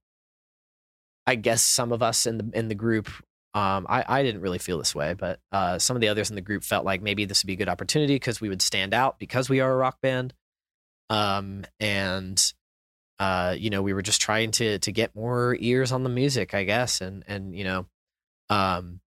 I 1.28 1.36
guess 1.36 1.62
some 1.62 1.92
of 1.92 2.02
us 2.02 2.26
in 2.26 2.38
the 2.38 2.50
in 2.54 2.68
the 2.70 2.76
group 2.76 3.10
um, 3.54 3.86
I, 3.90 4.06
I 4.08 4.24
didn't 4.24 4.42
really 4.42 4.60
feel 4.60 4.78
this 4.78 4.96
way, 4.96 5.14
but 5.14 5.40
uh, 5.52 5.78
some 5.78 5.98
of 5.98 6.02
the 6.02 6.08
others 6.08 6.30
in 6.30 6.36
the 6.36 6.42
group 6.42 6.64
felt 6.64 6.86
like 6.86 7.02
maybe 7.02 7.26
this 7.26 7.44
would 7.44 7.48
be 7.48 7.54
a 7.54 7.58
good 7.58 7.68
opportunity 7.70 8.16
because 8.16 8.40
we 8.40 8.48
would 8.50 8.62
stand 8.62 8.94
out 8.94 9.20
because 9.20 9.50
we 9.50 9.60
are 9.60 9.72
a 9.72 9.76
rock 9.76 10.00
band. 10.02 10.34
Um, 11.10 11.66
and 11.80 12.42
uh, 13.20 13.56
you 13.58 13.70
know, 13.70 13.82
we 13.82 13.94
were 13.94 14.02
just 14.02 14.22
trying 14.22 14.52
to 14.52 14.80
to 14.80 14.92
get 14.92 15.14
more 15.16 15.56
ears 15.60 15.92
on 15.92 16.04
the 16.04 16.10
music, 16.10 16.54
I 16.54 16.64
guess, 16.64 17.02
and 17.02 17.24
and 17.28 17.56
you 17.56 17.64
know, 17.66 17.86
um, 18.50 19.02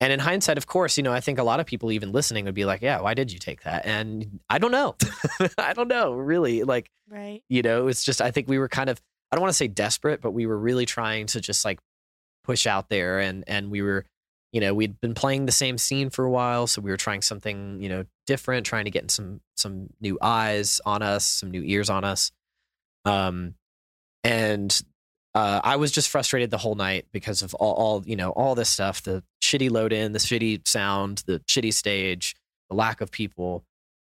and 0.00 0.12
in 0.12 0.18
hindsight, 0.18 0.58
of 0.58 0.66
course, 0.66 0.96
you 0.96 1.02
know, 1.04 1.12
I 1.12 1.20
think 1.20 1.38
a 1.38 1.44
lot 1.44 1.60
of 1.60 1.66
people 1.66 1.92
even 1.92 2.10
listening 2.10 2.46
would 2.46 2.54
be 2.54 2.64
like, 2.64 2.82
"Yeah, 2.82 3.00
why 3.00 3.14
did 3.14 3.30
you 3.32 3.38
take 3.38 3.62
that?" 3.62 3.86
And 3.86 4.40
I 4.50 4.58
don't 4.58 4.72
know, 4.72 4.96
I 5.58 5.74
don't 5.74 5.88
know, 5.88 6.14
really. 6.14 6.64
Like, 6.64 6.90
Right. 7.08 7.42
you 7.48 7.62
know, 7.62 7.86
it's 7.88 8.02
just 8.02 8.20
I 8.22 8.30
think 8.30 8.48
we 8.48 8.58
were 8.58 8.68
kind 8.68 8.88
of 8.90 9.00
I 9.30 9.36
don't 9.36 9.42
want 9.42 9.50
to 9.52 9.56
say 9.56 9.68
desperate, 9.68 10.20
but 10.20 10.32
we 10.32 10.46
were 10.46 10.58
really 10.58 10.86
trying 10.86 11.26
to 11.28 11.40
just 11.40 11.64
like 11.64 11.78
push 12.44 12.66
out 12.66 12.88
there, 12.88 13.20
and 13.20 13.44
and 13.46 13.70
we 13.70 13.82
were, 13.82 14.04
you 14.52 14.60
know, 14.60 14.74
we'd 14.74 15.00
been 15.00 15.14
playing 15.14 15.46
the 15.46 15.52
same 15.52 15.78
scene 15.78 16.10
for 16.10 16.24
a 16.24 16.30
while, 16.30 16.66
so 16.66 16.80
we 16.80 16.90
were 16.90 16.96
trying 16.96 17.22
something, 17.22 17.80
you 17.80 17.88
know, 17.88 18.04
different, 18.26 18.66
trying 18.66 18.84
to 18.84 18.90
get 18.90 19.10
some 19.10 19.40
some 19.56 19.88
new 20.00 20.18
eyes 20.20 20.80
on 20.84 21.02
us, 21.02 21.24
some 21.24 21.50
new 21.50 21.62
ears 21.62 21.90
on 21.90 22.04
us. 22.04 22.32
Um, 23.04 23.54
and 24.24 24.80
uh, 25.34 25.60
I 25.64 25.76
was 25.76 25.92
just 25.92 26.10
frustrated 26.10 26.50
the 26.50 26.58
whole 26.58 26.74
night 26.74 27.06
because 27.12 27.42
of 27.42 27.54
all, 27.54 27.74
all 27.74 28.02
you 28.06 28.16
know 28.16 28.30
all 28.30 28.54
this 28.54 28.68
stuff 28.68 29.02
the 29.02 29.22
shitty 29.42 29.70
load 29.70 29.92
in 29.92 30.12
the 30.12 30.18
shitty 30.18 30.66
sound 30.66 31.22
the 31.26 31.40
shitty 31.40 31.72
stage 31.72 32.34
the 32.68 32.76
lack 32.76 33.00
of 33.00 33.10
people 33.10 33.64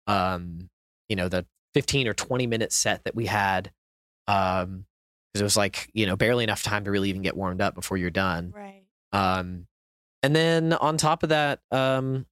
um 0.08 0.70
you 1.10 1.16
know 1.16 1.28
the 1.28 1.46
15 1.74 2.08
or 2.08 2.14
20 2.14 2.48
minute 2.48 2.72
set 2.72 3.04
that 3.06 3.16
we 3.16 3.26
had 3.26 3.72
um 4.28 4.86
because 5.36 5.42
it 5.42 5.44
was 5.44 5.58
like 5.58 5.90
you 5.94 6.06
know 6.06 6.16
barely 6.16 6.46
enough 6.46 6.64
time 6.64 6.86
to 6.86 6.92
really 6.92 7.10
even 7.10 7.22
get 7.22 7.36
warmed 7.36 7.60
up 7.62 7.76
before 7.76 7.98
you're 7.98 8.10
done 8.10 8.54
Right. 8.56 8.84
um, 9.12 9.68
and 10.24 10.34
then 10.36 10.72
on 10.74 10.98
top 10.98 11.22
of 11.24 11.30
that, 11.30 11.60
um, 11.72 12.26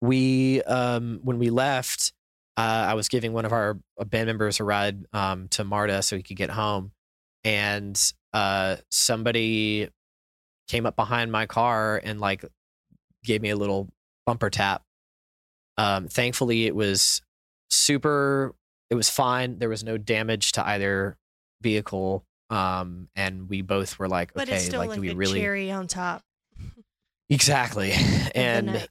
we 0.00 0.62
um, 0.62 1.18
when 1.24 1.38
we 1.40 1.50
left, 1.50 2.12
uh, 2.56 2.86
I 2.88 2.94
was 2.94 3.08
giving 3.08 3.32
one 3.32 3.44
of 3.44 3.52
our 3.52 3.78
uh, 3.98 4.04
band 4.04 4.26
members 4.26 4.60
a 4.60 4.64
ride 4.64 5.06
um, 5.12 5.48
to 5.48 5.64
Marta 5.64 6.02
so 6.02 6.16
he 6.16 6.22
could 6.22 6.36
get 6.36 6.50
home, 6.50 6.92
and 7.42 8.00
uh, 8.32 8.76
somebody 8.90 9.88
came 10.68 10.86
up 10.86 10.94
behind 10.94 11.32
my 11.32 11.46
car 11.46 12.00
and 12.04 12.20
like 12.20 12.44
gave 13.24 13.42
me 13.42 13.50
a 13.50 13.56
little 13.56 13.88
bumper 14.24 14.50
tap. 14.50 14.82
Um, 15.76 16.06
thankfully, 16.06 16.66
it 16.66 16.76
was 16.76 17.22
super. 17.70 18.54
It 18.88 18.94
was 18.94 19.08
fine. 19.10 19.58
There 19.58 19.68
was 19.68 19.82
no 19.82 19.98
damage 19.98 20.52
to 20.52 20.64
either 20.66 21.16
vehicle. 21.60 22.24
Um, 22.48 23.08
and 23.14 23.48
we 23.48 23.62
both 23.62 23.98
were 23.98 24.08
like, 24.08 24.34
But 24.34 24.48
okay, 24.48 24.56
it's 24.56 24.66
still 24.66 24.80
like, 24.80 24.90
like, 24.90 24.96
do 24.96 25.02
we 25.02 25.14
really 25.14 25.40
cherry 25.40 25.70
on 25.70 25.86
top. 25.86 26.22
Exactly. 27.28 27.92
And 28.34 28.88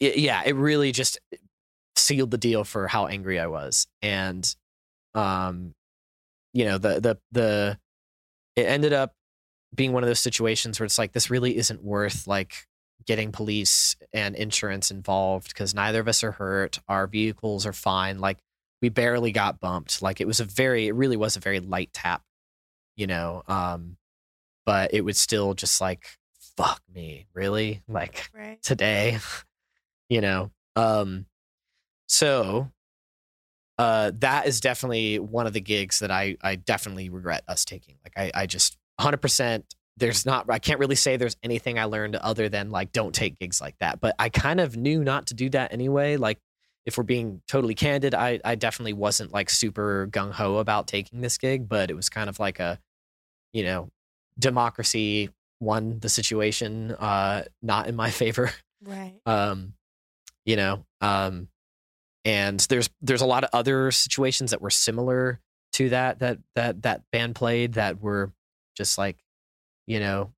y- 0.00 0.12
yeah, 0.16 0.42
it 0.44 0.54
really 0.54 0.92
just 0.92 1.18
sealed 1.96 2.30
the 2.30 2.38
deal 2.38 2.64
for 2.64 2.88
how 2.88 3.06
angry 3.06 3.38
I 3.38 3.46
was. 3.46 3.86
And 4.02 4.54
um 5.14 5.74
you 6.52 6.64
know, 6.64 6.78
the 6.78 7.00
the 7.00 7.18
the 7.32 7.78
it 8.56 8.66
ended 8.66 8.92
up 8.92 9.14
being 9.74 9.92
one 9.92 10.02
of 10.02 10.08
those 10.08 10.20
situations 10.20 10.80
where 10.80 10.84
it's 10.86 10.98
like 10.98 11.12
this 11.12 11.30
really 11.30 11.56
isn't 11.56 11.82
worth 11.84 12.26
like 12.26 12.66
getting 13.06 13.30
police 13.30 13.96
and 14.12 14.34
insurance 14.34 14.90
involved 14.90 15.48
because 15.48 15.74
neither 15.74 16.00
of 16.00 16.08
us 16.08 16.24
are 16.24 16.32
hurt. 16.32 16.80
Our 16.88 17.06
vehicles 17.06 17.66
are 17.66 17.72
fine. 17.72 18.18
Like 18.18 18.38
we 18.82 18.88
barely 18.88 19.32
got 19.32 19.60
bumped. 19.60 20.02
Like 20.02 20.20
it 20.20 20.26
was 20.26 20.40
a 20.40 20.44
very 20.44 20.88
it 20.88 20.94
really 20.94 21.16
was 21.16 21.36
a 21.36 21.40
very 21.40 21.60
light 21.60 21.90
tap, 21.92 22.22
you 22.96 23.06
know. 23.06 23.42
Um 23.48 23.96
but 24.66 24.92
it 24.92 25.02
was 25.04 25.18
still 25.18 25.54
just 25.54 25.80
like 25.80 26.06
fuck 26.56 26.82
me, 26.94 27.26
really? 27.34 27.82
Like 27.88 28.30
Right. 28.34 28.60
today 28.62 29.18
you 30.08 30.20
know 30.22 30.50
um 30.76 31.26
so 32.06 32.70
uh 33.78 34.10
that 34.14 34.46
is 34.46 34.60
definitely 34.60 35.18
one 35.18 35.46
of 35.46 35.52
the 35.52 35.60
gigs 35.60 35.98
that 35.98 36.10
i 36.10 36.36
i 36.42 36.56
definitely 36.56 37.10
regret 37.10 37.42
us 37.46 37.64
taking 37.64 37.96
like 38.04 38.12
i 38.16 38.42
i 38.42 38.46
just 38.46 38.76
100% 39.00 39.64
there's 39.96 40.24
not 40.24 40.46
i 40.48 40.58
can't 40.58 40.80
really 40.80 40.94
say 40.94 41.16
there's 41.16 41.36
anything 41.42 41.78
i 41.78 41.84
learned 41.84 42.16
other 42.16 42.48
than 42.48 42.70
like 42.70 42.90
don't 42.92 43.14
take 43.14 43.38
gigs 43.38 43.60
like 43.60 43.76
that 43.80 44.00
but 44.00 44.14
i 44.18 44.28
kind 44.28 44.60
of 44.60 44.76
knew 44.76 45.04
not 45.04 45.26
to 45.26 45.34
do 45.34 45.48
that 45.50 45.72
anyway 45.72 46.16
like 46.16 46.38
if 46.88 46.96
we're 46.96 47.04
being 47.04 47.40
totally 47.46 47.74
candid 47.74 48.14
i 48.14 48.40
i 48.44 48.54
definitely 48.54 48.94
wasn't 48.94 49.30
like 49.32 49.50
super 49.50 50.08
gung-ho 50.10 50.56
about 50.56 50.88
taking 50.88 51.20
this 51.20 51.36
gig 51.38 51.68
but 51.68 51.90
it 51.90 51.94
was 51.94 52.08
kind 52.08 52.28
of 52.30 52.40
like 52.40 52.58
a 52.58 52.80
you 53.52 53.62
know 53.62 53.90
democracy 54.38 55.28
won 55.60 55.98
the 56.00 56.08
situation 56.08 56.92
uh 56.92 57.44
not 57.62 57.86
in 57.88 57.94
my 57.94 58.10
favor 58.22 58.50
Right. 58.82 59.20
um 59.26 59.74
you 60.46 60.56
know 60.56 60.84
um 61.00 61.48
and 62.24 62.58
there's 62.70 62.88
there's 63.02 63.20
a 63.20 63.26
lot 63.26 63.44
of 63.44 63.50
other 63.52 63.90
situations 63.90 64.50
that 64.52 64.62
were 64.62 64.70
similar 64.70 65.40
to 65.74 65.90
that 65.90 66.20
that 66.20 66.38
that 66.54 66.82
that 66.82 67.02
band 67.12 67.34
played 67.34 67.74
that 67.74 68.00
were 68.00 68.32
just 68.76 68.96
like 68.98 69.18
you 69.86 70.00
know 70.00 70.32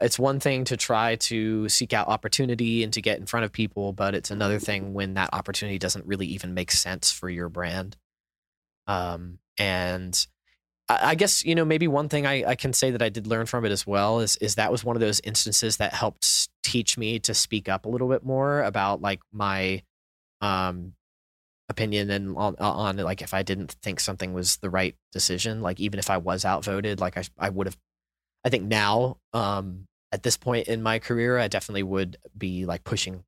it's 0.00 0.18
one 0.18 0.40
thing 0.40 0.64
to 0.64 0.76
try 0.76 1.16
to 1.16 1.68
seek 1.68 1.92
out 1.92 2.08
opportunity 2.08 2.82
and 2.82 2.92
to 2.92 3.00
get 3.00 3.18
in 3.18 3.26
front 3.26 3.44
of 3.44 3.52
people 3.52 3.92
but 3.92 4.14
it's 4.14 4.30
another 4.30 4.58
thing 4.58 4.92
when 4.92 5.14
that 5.14 5.30
opportunity 5.32 5.78
doesn't 5.78 6.06
really 6.06 6.26
even 6.26 6.54
make 6.54 6.70
sense 6.70 7.10
for 7.10 7.28
your 7.28 7.48
brand. 7.48 7.96
Um 8.86 9.38
and 9.58 10.26
I 10.88 11.10
I 11.10 11.14
guess 11.14 11.44
you 11.44 11.54
know 11.54 11.64
maybe 11.64 11.88
one 11.88 12.08
thing 12.08 12.26
I, 12.26 12.44
I 12.50 12.54
can 12.54 12.72
say 12.72 12.90
that 12.90 13.02
I 13.02 13.08
did 13.08 13.26
learn 13.26 13.46
from 13.46 13.64
it 13.64 13.72
as 13.72 13.86
well 13.86 14.20
is 14.20 14.36
is 14.36 14.56
that 14.56 14.72
was 14.72 14.84
one 14.84 14.96
of 14.96 15.00
those 15.00 15.20
instances 15.20 15.78
that 15.78 15.94
helped 15.94 16.48
teach 16.62 16.98
me 16.98 17.18
to 17.20 17.34
speak 17.34 17.68
up 17.68 17.86
a 17.86 17.88
little 17.88 18.08
bit 18.08 18.24
more 18.24 18.62
about 18.62 19.00
like 19.00 19.20
my 19.32 19.82
um 20.40 20.94
opinion 21.70 22.10
and 22.10 22.36
on, 22.36 22.54
on 22.56 22.96
like 22.98 23.22
if 23.22 23.32
I 23.32 23.42
didn't 23.42 23.72
think 23.82 23.98
something 24.00 24.34
was 24.34 24.58
the 24.58 24.68
right 24.68 24.94
decision 25.12 25.62
like 25.62 25.80
even 25.80 25.98
if 25.98 26.10
I 26.10 26.18
was 26.18 26.44
outvoted 26.44 27.00
like 27.00 27.16
I 27.16 27.24
I 27.38 27.48
would 27.48 27.66
have 27.66 27.76
I 28.44 28.50
think 28.50 28.64
now 28.64 29.18
um 29.32 29.86
at 30.12 30.22
this 30.22 30.36
point 30.36 30.68
in 30.68 30.82
my 30.82 30.98
career 30.98 31.38
I 31.38 31.48
definitely 31.48 31.82
would 31.82 32.18
be 32.36 32.64
like 32.66 32.84
pushing 32.84 33.24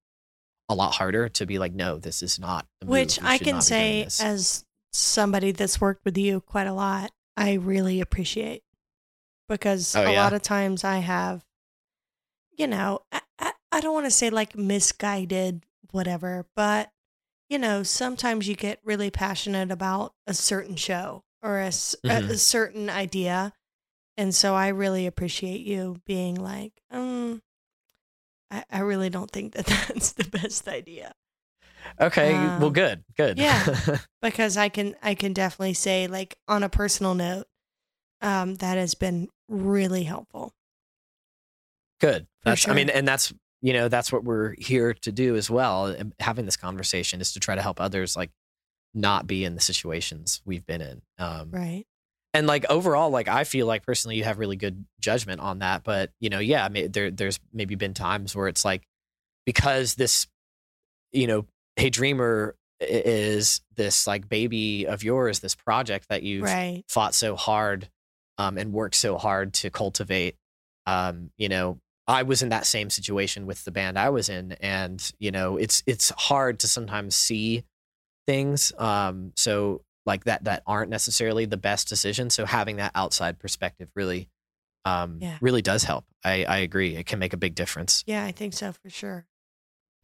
a 0.69 0.75
lot 0.75 0.95
harder 0.95 1.29
to 1.31 1.47
be 1.47 1.59
like 1.59 1.73
no 1.73 1.99
this 1.99 2.23
is 2.23 2.39
not. 2.39 2.67
Which 2.85 3.19
I 3.23 3.39
can 3.39 3.55
not 3.57 3.67
be 3.67 3.75
doing 3.75 4.09
say 4.11 4.25
as 4.25 4.65
somebody 4.93 5.53
that's 5.53 5.81
worked 5.81 6.05
with 6.05 6.17
you 6.19 6.41
quite 6.41 6.67
a 6.67 6.73
lot, 6.73 7.11
I 7.37 7.55
really 7.55 8.01
appreciate 8.01 8.63
because 9.49 9.95
Oh, 9.97 10.03
a 10.03 10.13
yeah? 10.13 10.23
lot 10.23 10.33
of 10.33 10.43
times 10.43 10.85
I 10.85 10.99
have, 10.99 11.45
you 12.57 12.67
know, 12.67 13.01
I, 13.13 13.21
I, 13.39 13.53
I 13.73 13.81
don't 13.81 13.93
want 13.95 14.07
to 14.07 14.11
say 14.11 14.31
like 14.31 14.57
misguided, 14.57 15.65
whatever, 15.91 16.47
but 16.55 16.91
you 17.49 17.59
know, 17.59 17.83
sometimes 17.85 18.49
you 18.49 18.57
get 18.57 18.81
really 18.85 19.11
passionate 19.11 19.71
about 19.71 20.15
a 20.27 20.35
certain 20.35 20.75
show 20.77 21.23
or 21.43 21.59
a, 21.61 21.67
s- 21.67 21.95
a- 22.05 22.25
a 22.33 22.37
certain 22.39 22.91
idea. 22.91 23.53
And 24.17 24.35
so 24.35 24.55
I 24.55 24.69
really 24.69 25.07
appreciate 25.07 25.61
you 25.61 26.01
being 26.07 26.37
like, 26.37 26.73
um, 26.91 27.43
I, 28.51 28.65
I 28.71 28.79
really 28.81 29.11
don't 29.11 29.31
think 29.31 29.53
that 29.55 29.67
that's 29.89 30.13
the 30.13 30.25
best 30.25 30.67
idea. 30.69 31.13
Okay, 32.01 32.49
well 32.59 32.67
Um, 32.67 32.73
good. 32.73 33.05
Good. 33.17 33.39
yeah. 33.39 33.99
because 34.23 34.57
I 34.57 34.69
can 34.69 34.97
I 35.03 35.15
can 35.15 35.33
definitely 35.33 35.75
say 35.75 36.07
like 36.09 36.37
on 36.49 36.63
a 36.63 36.69
personal 36.69 37.15
note, 37.15 37.47
um, 38.23 38.55
that 38.57 38.77
has 38.79 38.95
been 38.95 39.29
really 39.49 40.05
helpful. 40.05 40.53
Good. 42.01 42.27
That's 42.45 42.69
I 42.69 42.75
mean, 42.75 42.91
and 42.91 43.07
that's 43.07 43.33
you 43.63 43.73
know 43.73 43.89
that's 43.89 44.13
what 44.13 44.25
we're 44.25 44.55
here 44.59 44.95
to 44.95 45.13
do 45.13 45.37
as 45.37 45.51
well. 45.51 45.87
and 45.87 46.13
Having 46.21 46.45
this 46.47 46.57
conversation 46.57 47.21
is 47.21 47.33
to 47.33 47.41
try 47.41 47.55
to 47.55 47.63
help 47.63 47.81
others 47.81 48.17
like 48.17 48.31
not 48.95 49.27
be 49.27 49.45
in 49.45 49.55
the 49.55 49.61
situations 49.61 50.41
we've 50.45 50.67
been 50.67 50.81
in. 50.81 51.03
Um, 51.19 51.51
Right. 51.51 51.87
And 52.37 52.47
like 52.47 52.67
overall, 52.69 53.09
like 53.11 53.29
I 53.29 53.45
feel 53.45 53.67
like 53.67 53.85
personally, 53.85 54.17
you 54.17 54.25
have 54.25 54.39
really 54.39 54.57
good 54.57 54.85
judgment 55.01 55.41
on 55.41 55.61
that. 55.61 55.85
But 55.85 56.11
you 56.21 56.29
know, 56.29 56.39
yeah, 56.39 56.65
I 56.65 56.69
mean, 56.69 56.93
there 56.93 57.11
there's 57.11 57.41
maybe 57.53 57.75
been 57.75 57.95
times 57.95 58.37
where 58.37 58.47
it's 58.47 58.65
like 58.65 58.83
because 59.47 59.95
this, 59.95 60.27
you 61.13 61.27
know, 61.27 61.47
Hey 61.77 61.89
Dreamer 61.89 62.55
is 62.81 63.63
this 63.75 64.07
like 64.07 64.29
baby 64.29 64.87
of 64.87 65.03
yours, 65.03 65.41
this 65.41 65.55
project 65.55 66.09
that 66.11 66.23
you've 66.23 66.43
Right. 66.45 66.85
fought 66.89 67.15
so 67.15 67.37
hard 67.37 67.89
um, 68.37 68.59
and 68.59 68.71
worked 68.73 68.97
so 68.97 69.17
hard 69.17 69.55
to 69.55 69.71
cultivate. 69.71 70.37
Um, 70.85 71.31
you 71.39 71.49
know, 71.49 71.79
I 72.07 72.23
was 72.25 72.43
in 72.43 72.51
that 72.51 72.67
same 72.67 72.91
situation 72.91 73.47
with 73.47 73.65
the 73.65 73.71
band 73.71 73.99
I 73.99 74.11
was 74.11 74.29
in, 74.29 74.53
and 74.61 75.11
you 75.19 75.31
know, 75.31 75.57
it's 75.57 75.83
it's 75.87 76.11
hard 76.11 76.61
to 76.61 76.69
sometimes 76.69 77.17
see 77.17 77.65
things. 78.27 78.73
Um, 78.77 79.33
so 79.37 79.81
like 80.07 80.25
that 80.25 80.45
that 80.45 80.63
aren't 80.67 80.91
necessarily 80.91 81.45
the 81.45 81.57
best 81.57 81.89
decision. 81.89 82.31
So 82.31 82.47
having 82.47 82.77
that 82.77 82.93
outside 82.95 83.39
perspective 83.39 83.89
really, 83.95 84.29
um, 84.85 85.19
Yeah. 85.21 85.39
really 85.41 85.63
does 85.63 85.85
help. 85.85 86.05
I 86.25 86.45
I 86.45 86.59
agree. 86.59 86.97
It 86.97 87.07
can 87.07 87.19
make 87.19 87.33
a 87.33 87.37
big 87.37 87.55
difference. 87.55 88.05
Yeah, 88.07 88.25
I 88.25 88.33
think 88.33 88.55
so 88.55 88.73
for 88.73 88.89
sure. 88.89 89.27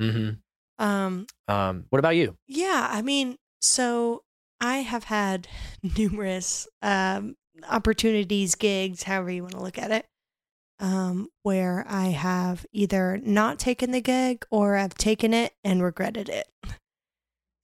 hmm 0.01 0.31
Um, 0.79 1.27
Um, 1.49 1.87
what 1.91 1.99
about 2.01 2.17
you? 2.17 2.37
yeah, 2.49 2.89
I 2.91 3.01
mean, 3.03 3.37
so 3.61 4.25
I 4.61 4.79
have 4.79 5.05
had 5.05 5.47
numerous 5.97 6.67
um 6.83 7.37
opportunities, 7.69 8.55
gigs, 8.57 9.05
however 9.05 9.31
you 9.31 9.43
want 9.43 9.55
to 9.55 9.63
look 9.63 9.79
at 9.79 9.91
it, 9.93 10.07
um, 10.81 11.29
where 11.43 11.85
I 11.89 12.07
have 12.07 12.67
either 12.73 13.19
not 13.23 13.59
taken 13.61 13.93
the 13.93 14.01
gig 14.01 14.45
or 14.51 14.75
I've 14.77 14.95
taken 14.95 15.33
it 15.33 15.53
and 15.63 15.83
regretted 15.83 16.29
it. 16.29 16.49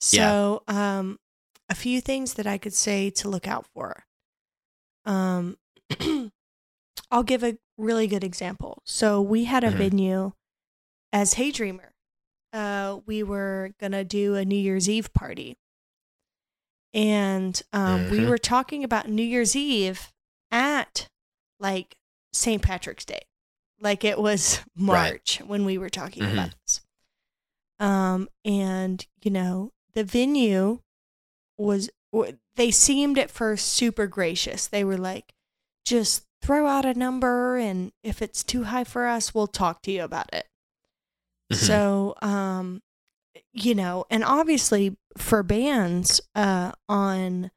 So, 0.01 0.63
um, 0.69 1.19
a 1.69 1.75
few 1.75 2.01
things 2.01 2.35
that 2.35 2.47
I 2.47 2.59
could 2.59 2.75
say 2.75 3.11
to 3.11 3.29
look 3.29 3.47
out 3.47 3.67
for. 3.67 4.05
Um, 5.05 5.57
I'll 7.11 7.23
give 7.23 7.43
a 7.45 7.59
really 7.77 8.07
good 8.07 8.25
example. 8.25 8.83
So 8.85 9.21
we 9.23 9.45
had 9.45 9.65
a 9.65 9.71
Mhm. 9.71 9.77
venue 9.77 10.33
as 11.13 11.35
Hey 11.35 11.51
Dreamer. 11.51 11.95
Uh, 12.53 13.01
we 13.07 13.23
were 13.23 13.73
gonna 13.79 14.05
do 14.05 14.35
a 14.35 14.45
New 14.45 14.57
Year's 14.57 14.89
Eve 14.89 15.13
party, 15.13 15.57
and 16.95 17.61
um, 17.73 18.07
we 18.09 18.21
Mhm. 18.21 18.29
were 18.29 18.39
talking 18.39 18.83
about 18.85 19.09
New 19.09 19.23
Year's 19.23 19.55
Eve 19.55 20.13
at 20.51 21.09
like 21.61 21.97
St. 22.33 22.63
Patrick's 22.63 23.05
Day, 23.05 23.23
like 23.81 24.05
it 24.05 24.19
was 24.19 24.59
Right. 24.77 25.11
March 25.13 25.41
when 25.45 25.65
we 25.65 25.77
were 25.77 25.91
talking 25.91 26.23
Mhm. 26.25 26.33
about 26.33 26.55
this. 26.63 26.81
Um, 27.79 28.29
and 28.45 29.07
you 29.23 29.31
know 29.31 29.73
the 29.95 30.05
venue 30.05 30.81
was 31.59 31.91
they 32.57 32.71
seemed 32.71 33.19
at 33.19 33.31
first 33.31 33.69
super 33.69 34.07
gracious. 34.07 34.67
They 34.67 34.83
were 34.85 34.97
like, 34.97 35.33
just 35.85 36.25
throw 36.43 36.67
out 36.67 36.85
a 36.85 36.95
number, 36.95 37.57
and 37.57 37.93
if 38.03 38.23
it's 38.23 38.43
too 38.43 38.65
high 38.65 38.85
for 38.85 39.07
us, 39.07 39.35
we'll 39.35 39.47
talk 39.47 39.83
to 39.83 39.91
you 39.93 40.03
about 40.05 40.33
it. 40.33 40.47
Mhm. 41.53 41.57
So, 41.57 42.15
um, 42.23 42.83
you 43.53 43.75
know, 43.75 44.05
and 44.11 44.25
obviously 44.25 44.97
for 45.17 45.43
bands 45.43 46.21
uh, 46.35 46.73
on 46.89 47.51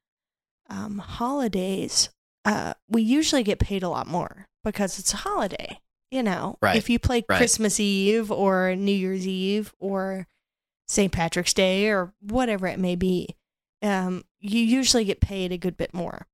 um, 0.69 0.99
holidays, 0.99 2.09
uh, 2.45 2.73
we 2.89 3.01
usually 3.01 3.43
get 3.43 3.59
paid 3.59 3.83
a 3.83 3.89
lot 3.89 4.07
more 4.07 4.47
because 4.63 4.97
it's 4.99 5.13
a 5.13 5.17
holiday. 5.17 5.79
You 6.09 6.23
know, 6.23 6.57
Right, 6.61 6.75
if 6.75 6.89
you 6.89 6.99
play 6.99 7.23
right. 7.29 7.37
Christmas 7.37 7.79
Eve 7.79 8.31
or 8.31 8.75
New 8.75 8.91
Year's 8.91 9.25
Eve 9.27 9.73
or 9.79 10.27
St. 10.89 11.11
Patrick's 11.11 11.53
Day 11.53 11.87
or 11.89 12.13
whatever 12.19 12.67
it 12.67 12.79
may 12.79 12.95
be, 12.97 13.35
um, 13.81 14.23
you 14.39 14.59
usually 14.61 15.03
get 15.05 15.21
paid 15.21 15.51
a 15.51 15.57
good 15.57 15.77
bit 15.77 15.93
more. 15.93 16.27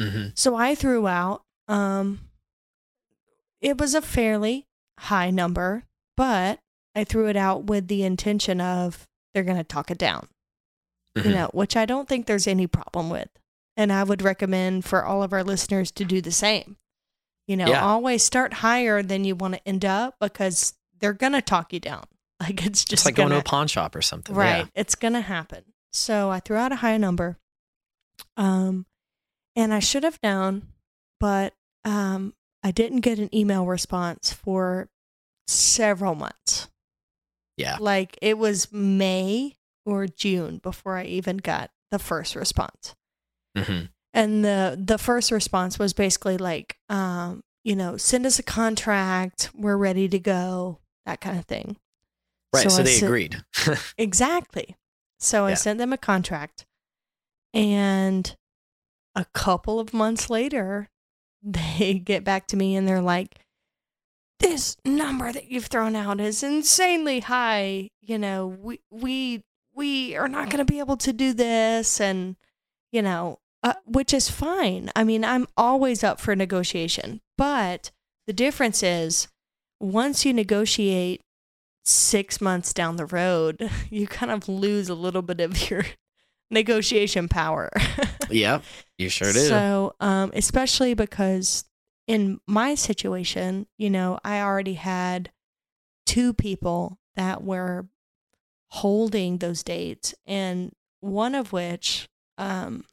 Mhm. 0.00 0.36
So 0.38 0.56
I 0.56 0.74
threw 0.74 1.06
out, 1.06 1.44
um, 1.68 2.20
it 3.60 3.78
was 3.78 3.94
a 3.94 4.02
fairly 4.02 4.66
high 4.98 5.30
number, 5.30 5.84
but 6.16 6.60
I 6.94 7.04
threw 7.04 7.28
it 7.28 7.36
out 7.36 7.64
with 7.64 7.88
the 7.88 8.02
intention 8.02 8.60
of 8.60 9.06
they're 9.34 9.44
going 9.44 9.56
to 9.58 9.64
talk 9.64 9.90
it 9.90 9.98
down, 9.98 10.28
you 11.14 11.22
Mhm. 11.22 11.32
know, 11.34 11.50
which 11.52 11.76
I 11.76 11.86
don't 11.86 12.08
think 12.08 12.26
there's 12.26 12.46
any 12.46 12.66
problem 12.66 13.10
with. 13.10 13.28
And 13.76 13.92
I 13.92 14.02
would 14.02 14.22
recommend 14.22 14.84
for 14.84 15.04
all 15.04 15.22
of 15.22 15.32
our 15.32 15.44
listeners 15.44 15.90
to 15.92 16.04
do 16.04 16.20
the 16.20 16.32
same. 16.32 16.76
You 17.46 17.56
know, 17.56 17.68
Yeah. 17.68 17.84
always 17.84 18.22
start 18.22 18.54
higher 18.54 19.02
than 19.02 19.24
you 19.24 19.34
want 19.34 19.54
to 19.54 19.68
end 19.68 19.84
up 19.84 20.16
because 20.20 20.74
they're 20.98 21.12
going 21.12 21.32
to 21.32 21.42
talk 21.42 21.72
you 21.72 21.80
down. 21.80 22.04
Like 22.40 22.64
it's 22.64 22.84
just 22.86 22.92
It's 23.02 23.04
like 23.04 23.16
gonna, 23.16 23.28
going 23.30 23.42
to 23.42 23.46
a 23.46 23.50
pawn 23.50 23.66
shop 23.68 23.94
or 23.94 24.00
something. 24.00 24.34
Right. 24.34 24.64
Yeah. 24.64 24.66
It's 24.74 24.94
going 24.94 25.12
to 25.12 25.20
happen. 25.20 25.62
So 25.92 26.30
I 26.30 26.40
threw 26.40 26.56
out 26.56 26.72
a 26.72 26.76
high 26.76 26.96
number. 26.96 27.36
Um, 28.36 28.86
and 29.56 29.74
I 29.74 29.80
should 29.80 30.04
have 30.04 30.18
known, 30.22 30.68
but 31.18 31.54
um, 31.84 32.34
I 32.62 32.70
didn't 32.70 33.00
get 33.00 33.18
an 33.18 33.34
email 33.34 33.66
response 33.66 34.32
for 34.32 34.88
several 35.48 36.14
months. 36.14 36.68
Yeah. 37.56 37.76
Like 37.80 38.18
it 38.22 38.38
was 38.38 38.72
May 38.72 39.56
or 39.84 40.06
June 40.06 40.58
before 40.58 40.96
I 40.96 41.04
even 41.04 41.38
got 41.38 41.70
the 41.90 41.98
first 41.98 42.36
response. 42.36 42.94
hmm 43.56 43.86
And 44.14 44.44
the 44.44 44.80
the 44.82 44.98
first 44.98 45.30
response 45.30 45.78
was 45.78 45.92
basically 45.92 46.38
like, 46.38 46.76
um, 46.88 47.42
you 47.64 47.74
know, 47.74 47.96
send 47.96 48.24
us 48.26 48.38
a 48.38 48.42
contract. 48.42 49.50
We're 49.54 49.76
ready 49.76 50.08
to 50.08 50.18
go. 50.18 50.78
That 51.06 51.20
kind 51.20 51.38
of 51.38 51.46
thing. 51.46 51.76
Right. 52.54 52.70
So, 52.70 52.78
I 52.80 52.82
they 52.84 52.92
sent- 52.94 53.08
agreed. 53.10 53.42
Exactly. 53.98 54.76
So 55.20 55.46
I 55.46 55.50
Yeah. 55.50 55.54
sent 55.56 55.78
them 55.78 55.92
a 55.92 55.98
contract. 55.98 56.66
And 57.52 58.34
a 59.14 59.24
couple 59.26 59.78
of 59.78 59.92
months 59.92 60.30
later, 60.30 60.88
they 61.42 61.94
get 61.94 62.24
back 62.24 62.46
to 62.48 62.56
me 62.56 62.74
and 62.76 62.88
they're 62.88 63.00
like, 63.00 63.38
this 64.38 64.76
number 64.86 65.32
that 65.32 65.50
you've 65.50 65.66
thrown 65.66 65.94
out 65.94 66.18
is 66.20 66.42
insanely 66.42 67.20
high. 67.20 67.90
You 68.00 68.18
know, 68.18 68.46
we 68.46 68.80
we 68.90 69.42
we 69.74 70.16
are 70.16 70.28
not 70.28 70.48
going 70.48 70.64
to 70.64 70.70
be 70.70 70.78
able 70.78 70.96
to 70.98 71.12
do 71.12 71.32
this 71.34 72.00
and 72.00 72.36
you 72.90 73.02
know, 73.02 73.38
uh, 73.62 73.74
which 73.84 74.14
is 74.14 74.30
fine. 74.30 74.90
I 74.96 75.04
mean, 75.04 75.24
I'm 75.24 75.46
always 75.56 76.02
up 76.02 76.20
for 76.20 76.34
negotiation, 76.34 77.20
but 77.36 77.90
the 78.26 78.32
difference 78.32 78.82
is 78.82 79.28
once 79.78 80.24
you 80.24 80.32
negotiate 80.32 81.20
six 81.84 82.40
months 82.40 82.72
down 82.72 82.96
the 82.96 83.06
road, 83.06 83.70
you 83.90 84.06
kind 84.06 84.30
of 84.32 84.48
lose 84.48 84.88
a 84.88 84.94
little 84.94 85.22
bit 85.22 85.40
of 85.40 85.70
your 85.70 85.84
negotiation 86.50 87.28
power. 87.28 87.70
yeah. 88.30 88.60
You 88.98 89.08
sure 89.08 89.32
do. 89.32 89.38
So, 89.38 89.94
um, 90.00 90.30
especially 90.34 90.94
because 90.94 91.64
in 92.06 92.40
my 92.46 92.74
situation, 92.74 93.66
you 93.78 93.88
know, 93.90 94.18
I 94.24 94.40
already 94.40 94.74
had 94.74 95.30
two 96.06 96.32
people 96.34 96.98
that 97.16 97.42
were 97.42 97.86
holding 98.68 99.38
those 99.38 99.62
dates, 99.62 100.14
and 100.26 100.72
one 101.00 101.34
of 101.34 101.52
which 101.52 102.08
um, 102.38 102.84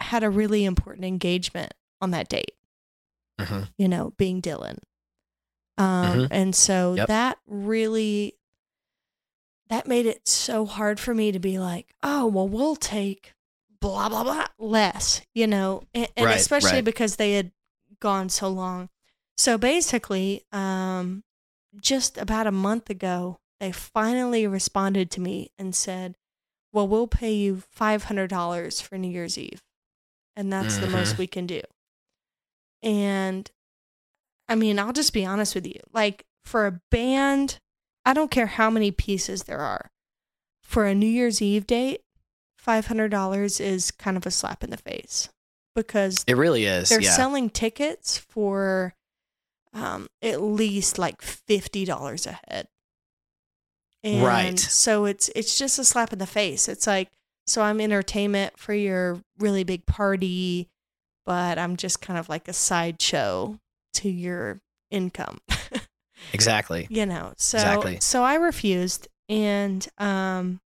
had 0.00 0.22
a 0.24 0.30
really 0.30 0.64
important 0.64 1.04
engagement 1.04 1.74
on 2.00 2.10
that 2.12 2.28
date 2.28 2.52
Mhm. 3.40 3.68
you 3.78 3.86
know, 3.88 4.12
being 4.16 4.42
Dylan. 4.42 4.78
Um, 5.78 6.24
Mhm. 6.24 6.28
and 6.30 6.54
so 6.56 6.94
Yep. 6.96 7.06
that 7.08 7.38
really 7.46 8.34
that 9.68 9.86
made 9.86 10.06
it 10.06 10.26
so 10.26 10.64
hard 10.64 10.98
for 10.98 11.14
me 11.14 11.30
to 11.30 11.38
be 11.38 11.58
like, 11.58 11.94
oh, 12.02 12.26
well, 12.26 12.48
we'll 12.48 12.76
take 12.76 13.34
blah 13.80 14.08
blah 14.08 14.24
blah 14.24 14.46
less, 14.58 15.20
you 15.34 15.46
know, 15.46 15.82
and, 15.94 16.08
and 16.16 16.26
Right, 16.26 16.36
especially 16.40 16.76
right. 16.78 16.84
because 16.84 17.16
they 17.16 17.34
had 17.34 17.52
gone 18.00 18.28
so 18.28 18.48
long. 18.48 18.88
So 19.36 19.56
basically, 19.58 20.42
um, 20.52 21.22
just 21.80 22.18
about 22.18 22.46
a 22.46 22.52
month 22.52 22.90
ago, 22.90 23.38
they 23.60 23.70
finally 23.72 24.46
responded 24.46 25.10
to 25.12 25.20
me 25.20 25.50
and 25.58 25.74
said, 25.76 26.16
"Well, 26.72 26.88
we'll 26.88 27.06
pay 27.06 27.34
you 27.34 27.62
five 27.70 28.04
hundred 28.04 28.30
dollars 28.30 28.80
for 28.80 28.96
New 28.98 29.10
Year's 29.10 29.36
Eve, 29.38 29.62
and 30.34 30.52
that's 30.52 30.78
the 30.78 30.88
most 30.88 31.14
Mhm. 31.14 31.18
we 31.18 31.26
can 31.28 31.46
do." 31.46 31.60
And 32.82 33.50
I 34.48 34.54
mean, 34.54 34.78
I'll 34.78 34.92
just 34.92 35.12
be 35.12 35.26
honest 35.26 35.54
with 35.54 35.66
you. 35.66 35.80
Like 35.92 36.24
for 36.44 36.66
a 36.66 36.80
band, 36.90 37.58
I 38.04 38.14
don't 38.14 38.30
care 38.30 38.46
how 38.46 38.70
many 38.70 38.90
pieces 38.90 39.44
there 39.44 39.60
are. 39.60 39.90
For 40.62 40.86
a 40.86 40.94
New 40.94 41.06
Year's 41.06 41.40
Eve 41.40 41.66
date, 41.66 42.00
$500 42.66 43.60
is 43.60 43.90
kind 43.90 44.16
of 44.16 44.26
a 44.26 44.30
slap 44.30 44.62
in 44.62 44.70
the 44.70 44.76
face 44.76 45.28
because 45.74 46.24
It 46.26 46.36
really 46.36 46.64
is. 46.64 46.88
they're 46.88 47.00
yeah. 47.00 47.12
selling 47.12 47.50
tickets 47.50 48.18
for 48.18 48.94
um, 49.72 50.08
at 50.22 50.42
least 50.42 50.98
like 50.98 51.20
$50 51.20 52.26
a 52.26 52.40
head. 52.48 52.68
And 54.04 54.24
Right. 54.24 54.58
So 54.58 55.06
it's 55.06 55.28
it's 55.34 55.58
just 55.58 55.78
a 55.78 55.84
slap 55.84 56.12
in 56.12 56.18
the 56.18 56.26
face. 56.26 56.68
It's 56.68 56.86
like 56.86 57.10
so 57.46 57.62
I'm 57.62 57.80
entertainment 57.80 58.58
for 58.58 58.74
your 58.74 59.20
really 59.38 59.64
big 59.64 59.86
party, 59.86 60.68
but 61.24 61.58
I'm 61.58 61.76
just 61.76 62.00
kind 62.00 62.18
of 62.18 62.28
like 62.28 62.46
a 62.46 62.52
sideshow 62.52 63.58
to 63.94 64.08
your 64.08 64.60
income. 64.90 65.40
exactly. 66.32 66.86
you 66.90 67.06
know. 67.06 67.32
So 67.36 67.58
Exactly. 67.58 67.98
so 68.00 68.22
I 68.22 68.34
refused 68.34 69.08
and 69.28 69.86
um 69.98 70.60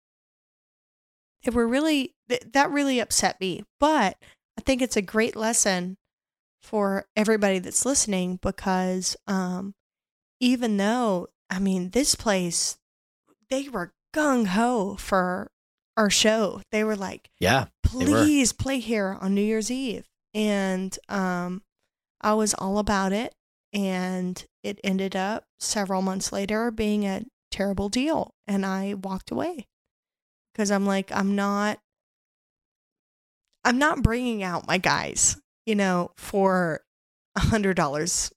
it 1.42 1.54
were 1.54 1.66
really 1.66 2.14
th- 2.28 2.42
that 2.52 2.70
really 2.70 3.00
upset 3.00 3.40
me, 3.40 3.64
but 3.78 4.16
I 4.58 4.62
think 4.62 4.82
it's 4.82 4.96
a 4.96 5.02
great 5.02 5.36
lesson 5.36 5.96
for 6.62 7.06
everybody 7.16 7.58
that's 7.58 7.86
listening 7.86 8.38
because 8.42 9.16
um 9.26 9.74
even 10.40 10.76
though 10.76 11.28
I 11.48 11.58
mean 11.58 11.90
this 11.90 12.14
place 12.14 12.76
they 13.48 13.68
were 13.68 13.92
gung 14.14 14.46
ho 14.48 14.96
for 14.98 15.50
our 15.96 16.10
show. 16.10 16.60
They 16.72 16.84
were 16.84 16.96
like 16.96 17.30
Yeah. 17.40 17.66
were. 17.92 18.04
please 18.04 18.52
play 18.52 18.78
here 18.78 19.16
on 19.20 19.34
New 19.34 19.42
Year's 19.42 19.70
Eve. 19.70 20.06
And 20.34 20.96
um, 21.08 21.62
I 22.20 22.34
was 22.34 22.54
all 22.54 22.78
about 22.78 23.12
it. 23.12 23.32
And 23.72 24.42
it 24.64 24.80
ended 24.82 25.14
up 25.14 25.44
several 25.60 26.02
months 26.02 26.32
later 26.32 26.70
being 26.70 27.06
a 27.06 27.22
terrible 27.50 27.88
deal. 27.88 28.34
And 28.48 28.66
I 28.66 28.94
walked 28.94 29.30
away 29.30 29.66
because 30.52 30.70
I'm 30.72 30.86
like, 30.86 31.12
I'm 31.12 31.36
not, 31.36 31.78
I'm 33.64 33.78
not 33.78 34.02
bringing 34.02 34.42
out 34.42 34.66
my 34.66 34.78
guys, 34.78 35.36
you 35.66 35.74
know, 35.74 36.10
for 36.16 36.80
a 37.36 37.40
hundred 37.40 37.76
dollars 37.76 38.32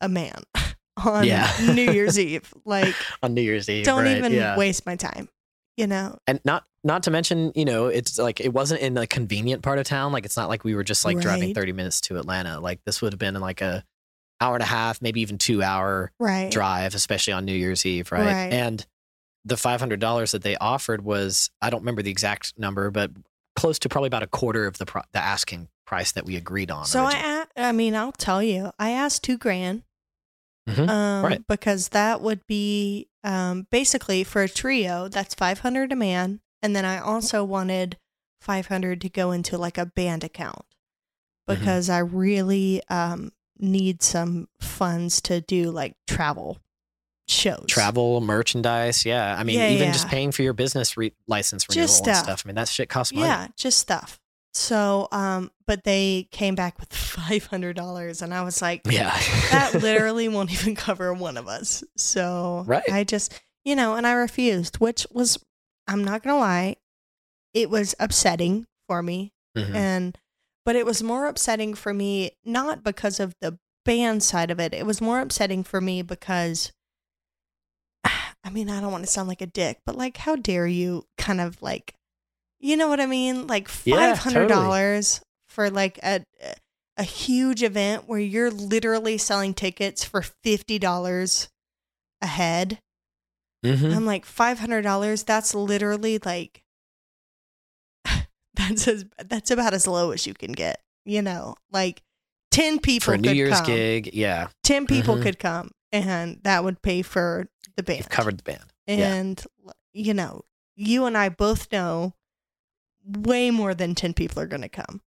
a 0.00 0.08
man 0.08 0.42
on 1.04 1.24
Yeah. 1.24 1.50
New 1.72 1.90
Year's 1.90 2.18
Eve. 2.18 2.52
Like, 2.66 2.94
On 3.22 3.32
New 3.32 3.40
Year's 3.40 3.68
Eve. 3.70 3.84
don't 3.86 4.02
right, 4.04 4.18
even 4.18 4.32
yeah. 4.32 4.56
waste 4.58 4.84
my 4.84 4.96
time, 4.96 5.28
you 5.76 5.86
know? 5.86 6.18
and 6.26 6.40
not 6.44 6.64
not 6.84 7.02
to 7.04 7.10
mention 7.10 7.50
you 7.54 7.64
know 7.64 7.86
it's 7.86 8.18
like 8.18 8.40
it 8.40 8.52
wasn't 8.52 8.80
in 8.80 8.96
a 8.96 9.06
convenient 9.06 9.62
part 9.62 9.78
of 9.78 9.86
town 9.86 10.12
like 10.12 10.24
it's 10.24 10.36
not 10.36 10.48
like 10.48 10.62
we 10.64 10.74
were 10.74 10.84
just 10.84 11.04
like 11.04 11.18
driving 11.18 11.54
30 11.54 11.72
minutes 11.72 12.00
to 12.02 12.16
atlanta 12.18 12.60
like 12.60 12.80
this 12.84 13.00
would 13.02 13.12
have 13.12 13.18
been 13.18 13.34
like 13.40 13.60
a 13.62 13.82
hour 14.40 14.54
and 14.54 14.62
a 14.62 14.66
half 14.66 15.00
maybe 15.00 15.20
even 15.20 15.38
two 15.38 15.62
hour 15.62 16.12
Right. 16.20 16.50
drive 16.50 16.94
especially 16.94 17.32
on 17.32 17.44
new 17.44 17.54
year's 17.54 17.84
eve 17.86 18.12
right, 18.12 18.24
Right. 18.26 18.52
and 18.52 18.84
the 19.46 19.56
$500 19.56 20.30
that 20.32 20.42
they 20.42 20.56
offered 20.56 21.02
was 21.04 21.50
i 21.62 21.70
don't 21.70 21.80
remember 21.80 22.02
the 22.02 22.10
exact 22.10 22.52
number 22.58 22.90
but 22.90 23.10
close 23.56 23.78
to 23.80 23.88
probably 23.88 24.08
about 24.08 24.22
a 24.22 24.26
quarter 24.26 24.66
of 24.66 24.78
the 24.78 24.86
pro- 24.86 25.02
the 25.12 25.18
asking 25.20 25.68
price 25.86 26.12
that 26.12 26.24
we 26.24 26.34
agreed 26.34 26.70
on. 26.70 26.84
So 26.86 27.04
I, 27.04 27.12
originally. 27.12 27.44
a- 27.56 27.62
I 27.62 27.72
mean, 27.72 27.94
I'll 27.94 28.10
tell 28.10 28.42
you, 28.42 28.72
I 28.80 28.90
asked 28.90 29.22
two 29.22 29.36
grand, 29.38 29.82
Mhm. 30.68 30.88
um, 30.88 31.24
Right. 31.24 31.46
because 31.46 31.90
that 31.90 32.20
would 32.20 32.44
be 32.46 33.08
um, 33.22 33.66
basically 33.70 34.24
for 34.24 34.42
a 34.42 34.48
trio. 34.48 35.08
That's 35.08 35.34
five 35.34 35.60
hundred 35.60 35.92
a 35.92 35.96
man, 35.96 36.40
and 36.64 36.74
then 36.74 36.84
I 36.84 36.98
also 36.98 37.44
wanted 37.44 37.98
five 38.40 38.66
hundred 38.66 39.00
to 39.02 39.08
go 39.08 39.30
into 39.30 39.56
like 39.56 39.78
a 39.78 39.86
band 39.86 40.24
account 40.24 40.64
Mhm. 41.48 41.58
because 41.60 41.88
I 41.90 41.98
really 41.98 42.82
um, 42.88 43.32
need 43.58 44.02
some 44.02 44.48
funds 44.60 45.20
to 45.22 45.40
do 45.40 45.70
like 45.70 45.94
travel 46.08 46.58
shows. 47.28 47.66
travel 47.68 48.20
merchandise, 48.20 49.04
yeah. 49.06 49.34
I 49.38 49.44
mean, 49.44 49.58
Yeah, 49.58 49.68
even 49.70 49.86
yeah. 49.86 49.92
just 49.92 50.08
paying 50.08 50.32
for 50.32 50.42
your 50.42 50.52
business 50.52 50.96
re- 50.96 51.14
license 51.26 51.66
renewal 51.68 51.86
Just 51.86 52.06
and 52.06 52.16
stuff. 52.16 52.24
stuff. 52.24 52.42
I 52.44 52.48
mean, 52.48 52.56
that 52.56 52.68
shit 52.68 52.88
costs 52.88 53.12
money. 53.14 53.26
Yeah, 53.26 53.46
just 53.56 53.78
stuff. 53.78 54.18
So, 54.52 55.08
um, 55.10 55.50
but 55.66 55.84
they 55.84 56.28
came 56.30 56.54
back 56.54 56.78
with 56.78 56.92
five 56.94 57.46
hundred 57.46 57.76
dollars, 57.76 58.20
and 58.22 58.32
I 58.34 58.42
was 58.42 58.60
like, 58.62 58.82
Yeah. 58.84 59.10
that 59.52 59.74
literally 59.82 60.28
won't 60.28 60.52
even 60.52 60.74
cover 60.74 61.12
one 61.14 61.36
of 61.36 61.48
us. 61.48 61.82
So 61.96 62.64
Right. 62.66 62.84
I 62.90 63.04
just, 63.04 63.32
you 63.64 63.74
know, 63.74 63.94
and 63.94 64.06
I 64.06 64.12
refused, 64.12 64.76
which 64.76 65.06
was, 65.10 65.38
I'm 65.86 66.02
not 66.04 66.22
gonna 66.22 66.38
lie, 66.38 66.76
it 67.52 67.70
was 67.70 67.94
upsetting 68.00 68.66
for 68.88 69.02
me, 69.02 69.32
Mhm. 69.56 69.74
and 69.74 70.18
but 70.64 70.76
it 70.76 70.86
was 70.86 71.02
more 71.02 71.26
upsetting 71.26 71.74
for 71.74 71.92
me 71.92 72.32
not 72.44 72.82
because 72.82 73.20
of 73.20 73.34
the 73.40 73.58
band 73.84 74.22
side 74.22 74.50
of 74.50 74.58
it. 74.58 74.72
It 74.72 74.86
was 74.86 75.00
more 75.00 75.20
upsetting 75.20 75.62
for 75.64 75.80
me 75.80 76.00
because. 76.02 76.72
I 78.44 78.50
mean, 78.50 78.68
I 78.70 78.80
don't 78.80 78.92
want 78.92 79.04
to 79.04 79.10
sound 79.10 79.28
like 79.28 79.40
a 79.40 79.46
dick, 79.46 79.78
but 79.86 79.96
like, 79.96 80.16
how 80.18 80.36
dare 80.36 80.66
you 80.66 81.06
kind 81.16 81.40
of 81.40 81.60
like, 81.62 81.94
you 82.60 82.76
know 82.76 82.88
what 82.88 83.00
I 83.00 83.06
mean? 83.06 83.46
Like 83.46 83.68
five 83.68 84.18
hundred 84.18 84.48
dollars 84.48 85.20
for 85.48 85.70
like 85.70 85.98
a 86.02 86.24
a 86.96 87.02
huge 87.02 87.62
event 87.62 88.06
where 88.06 88.20
you're 88.20 88.50
literally 88.50 89.18
selling 89.18 89.54
tickets 89.54 90.04
for 90.04 90.22
fifty 90.22 90.78
dollars 90.78 91.48
a 92.22 92.26
head. 92.26 92.78
Mhm. 93.64 93.96
I'm 93.96 94.06
like 94.06 94.24
five 94.24 94.58
hundred 94.58 94.82
dollars. 94.82 95.24
That's 95.24 95.54
literally 95.54 96.18
like 96.24 96.62
that's 98.54 98.86
as 98.88 99.04
that's 99.24 99.50
about 99.50 99.74
as 99.74 99.86
low 99.86 100.10
as 100.10 100.26
you 100.26 100.34
can 100.34 100.52
get. 100.52 100.80
You 101.04 101.22
know, 101.22 101.54
like 101.70 102.02
ten 102.50 102.78
people 102.78 103.04
for 103.06 103.14
a 103.14 103.18
New 103.18 103.28
could 103.28 103.36
Year's 103.36 103.56
come. 103.58 103.66
gig, 103.66 104.10
yeah, 104.14 104.48
Ten 104.62 104.86
people 104.86 105.16
Mhm. 105.16 105.22
could 105.22 105.38
come, 105.38 105.70
and 105.92 106.40
that 106.44 106.64
would 106.64 106.82
pay 106.82 107.02
for 107.02 107.46
the 107.76 107.82
band. 107.82 107.98
you've 107.98 108.08
covered 108.08 108.38
the 108.38 108.42
band. 108.44 108.64
yeah. 108.86 109.14
And 109.14 109.44
you 109.92 110.14
know, 110.14 110.42
you 110.76 111.04
and 111.06 111.16
I 111.16 111.28
both 111.28 111.70
know 111.72 112.14
way 113.06 113.50
more 113.50 113.74
than 113.74 113.94
ten 113.94 114.14
people 114.14 114.40
are 114.42 114.46
going 114.46 114.62
to 114.62 114.68
come. 114.68 115.00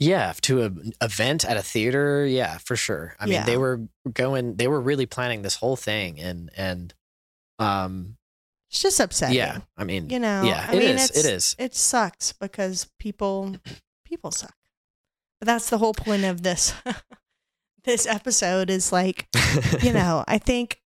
Yeah, 0.00 0.34
to 0.42 0.62
an 0.62 0.92
event 1.00 1.44
at 1.44 1.56
a 1.56 1.62
theater, 1.62 2.26
yeah, 2.26 2.58
for 2.58 2.74
sure. 2.76 3.14
I 3.20 3.24
mean, 3.26 3.34
Yeah. 3.34 3.44
they 3.44 3.56
were 3.56 3.82
going, 4.12 4.56
they 4.56 4.66
were 4.66 4.80
really 4.80 5.06
planning 5.06 5.42
this 5.42 5.56
whole 5.56 5.76
thing, 5.76 6.20
and 6.20 6.50
and 6.56 6.94
um, 7.58 8.16
It's 8.70 8.80
just 8.80 9.00
upsetting. 9.00 9.36
yeah, 9.36 9.60
I 9.76 9.84
mean, 9.84 10.10
You 10.10 10.18
know, 10.18 10.42
yeah, 10.44 10.66
I 10.68 10.74
it 10.74 10.78
mean, 10.78 10.96
is, 10.98 11.10
it 11.10 11.26
is. 11.26 11.56
It 11.58 11.74
sucks 11.74 12.32
because 12.32 12.88
people, 12.98 13.56
people 14.04 14.30
suck. 14.30 14.54
But 15.40 15.46
that's 15.46 15.70
the 15.70 15.78
whole 15.78 15.94
point 15.94 16.24
of 16.24 16.42
this, 16.42 16.74
this 17.84 18.06
episode 18.06 18.70
is 18.70 18.92
like, 18.92 19.28
you 19.82 19.92
know, 20.00 20.24
I 20.26 20.38
think, 20.38 20.80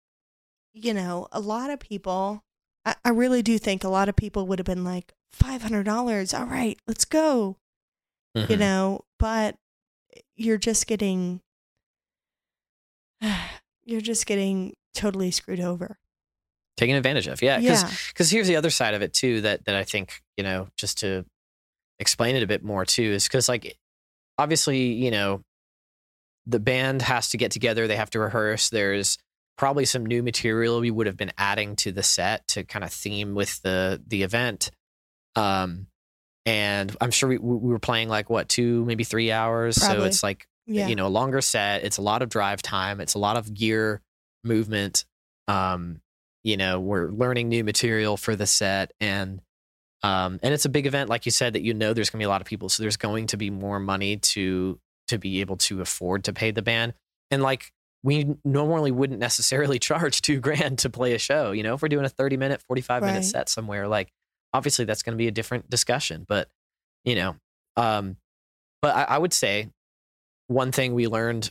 you 0.73 0.95
know, 0.95 1.29
a 1.33 1.41
lot 1.41 1.71
of 1.71 1.79
people, 1.81 2.43
I, 2.85 2.95
I 3.05 3.11
really 3.11 3.43
do 3.43 3.59
think 3.59 3.85
a 3.85 3.89
lot 3.89 4.09
of 4.09 4.17
people 4.17 4.47
would 4.47 4.59
have 4.59 4.67
been 4.67 4.85
like, 4.85 5.13
$500. 5.37 6.39
All 6.39 6.47
right, 6.47 6.79
let's 6.87 7.05
go. 7.05 7.57
You 8.35 8.43
Mhm. 8.47 8.59
know, 8.59 9.05
but 9.19 9.57
you're 10.37 10.59
just 10.59 10.87
getting, 10.87 11.41
you're 13.85 14.01
just 14.01 14.27
getting 14.27 14.75
totally 14.95 15.31
screwed 15.31 15.61
over. 15.61 15.99
Taken 16.77 16.97
advantage 16.97 17.27
of. 17.29 17.41
Yeah, 17.43 17.59
because 17.59 17.83
Yeah. 17.83 17.91
because 18.09 18.31
here's 18.31 18.49
the 18.49 18.57
other 18.57 18.71
side 18.71 18.95
of 18.95 19.03
it 19.03 19.13
too 19.13 19.41
that 19.43 19.65
that 19.67 19.75
I 19.77 19.85
think 19.85 20.23
you 20.37 20.45
know 20.45 20.69
just 20.77 20.99
to 20.99 21.25
explain 21.99 22.35
it 22.37 22.43
a 22.43 22.47
bit 22.47 22.65
more 22.65 22.85
too 22.85 23.03
is 23.05 23.25
because 23.25 23.49
like 23.49 23.77
obviously 24.39 24.93
you 24.93 25.11
know 25.11 25.43
the 26.47 26.59
band 26.61 27.03
has 27.03 27.31
to 27.31 27.37
get 27.37 27.53
together 27.53 27.87
they 27.87 27.97
have 27.97 28.11
to 28.11 28.19
rehearse 28.19 28.69
there's 28.69 29.17
probably 29.57 29.85
some 29.85 30.05
new 30.05 30.21
material 30.23 30.81
we 30.81 30.91
would 30.91 31.07
have 31.07 31.17
been 31.17 31.31
adding 31.39 31.77
to 31.77 31.93
the 31.93 32.03
set 32.03 32.47
to 32.49 32.65
kind 32.65 32.85
of 32.85 32.93
theme 32.93 33.35
with 33.37 33.63
the 33.63 34.03
the 34.09 34.25
event 34.25 34.73
um 35.37 35.87
and 36.45 36.95
i'm 37.01 37.13
sure 37.13 37.29
we, 37.29 37.39
we 37.39 37.71
were 37.73 37.79
playing 37.79 38.09
like 38.09 38.29
what 38.29 38.49
two 38.49 38.85
maybe 38.85 39.05
three 39.05 39.31
hours 39.31 39.77
so 39.81 40.03
it's 40.05 40.23
like 40.25 40.47
Yeah. 40.67 40.89
you 40.89 40.97
know 40.97 41.07
a 41.07 41.09
longer 41.09 41.41
set 41.41 41.85
it's 41.85 41.99
a 41.99 42.03
lot 42.03 42.21
of 42.23 42.29
drive 42.29 42.61
time 42.61 43.01
it's 43.01 43.15
a 43.15 43.19
lot 43.21 43.37
of 43.37 43.55
gear 43.55 44.03
movement 44.43 45.05
um 45.47 46.01
you 46.45 46.57
know 46.57 46.79
we're 46.79 47.09
learning 47.11 47.49
new 47.49 47.65
material 47.65 48.17
for 48.17 48.37
the 48.37 48.47
set 48.47 48.93
and 49.01 49.41
um 50.03 50.39
and 50.43 50.55
it's 50.55 50.65
a 50.65 50.69
big 50.69 50.87
event 50.87 51.09
like 51.11 51.25
you 51.27 51.33
said 51.33 51.55
that 51.55 51.63
you 51.63 51.75
know 51.75 51.93
there's 51.93 52.11
going 52.11 52.19
to 52.19 52.23
be 52.23 52.27
a 52.27 52.29
lot 52.29 52.41
of 52.41 52.47
people 52.47 52.69
so 52.69 52.83
there's 52.83 52.97
going 52.97 53.27
to 53.27 53.37
be 53.37 53.51
more 53.51 53.81
money 53.81 54.17
to 54.19 54.79
to 55.09 55.19
be 55.19 55.41
able 55.41 55.57
to 55.57 55.81
afford 55.81 56.25
to 56.25 56.33
pay 56.33 56.51
the 56.51 56.63
band 56.63 56.93
and 57.31 57.43
like 57.43 57.73
we 58.03 58.37
normally 58.45 58.91
wouldn't 58.93 59.19
necessarily 59.19 59.79
charge 59.81 60.21
two 60.23 60.39
grand 60.41 60.79
to 60.79 60.91
play 60.91 61.15
a 61.15 61.19
show 61.19 61.53
you 61.53 61.63
know 61.63 61.75
if 61.75 61.83
we're 61.83 61.89
doing 61.89 62.05
a 62.05 62.09
30 62.11 62.37
minute 62.37 62.63
45 62.69 63.03
Right. 63.03 63.09
minute 63.09 63.25
set 63.25 63.49
somewhere 63.49 63.89
like 63.89 64.13
obviously 64.53 64.85
that's 64.85 65.03
going 65.03 65.15
to 65.15 65.19
be 65.19 65.29
a 65.29 65.33
different 65.33 65.69
discussion 65.71 66.25
but 66.29 66.49
you 67.05 67.15
know 67.15 67.37
um 67.77 68.17
but 68.83 68.95
I, 68.95 69.03
I 69.15 69.19
would 69.19 69.33
say 69.33 69.71
one 70.49 70.71
thing 70.73 70.93
we 70.93 71.09
learned 71.09 71.51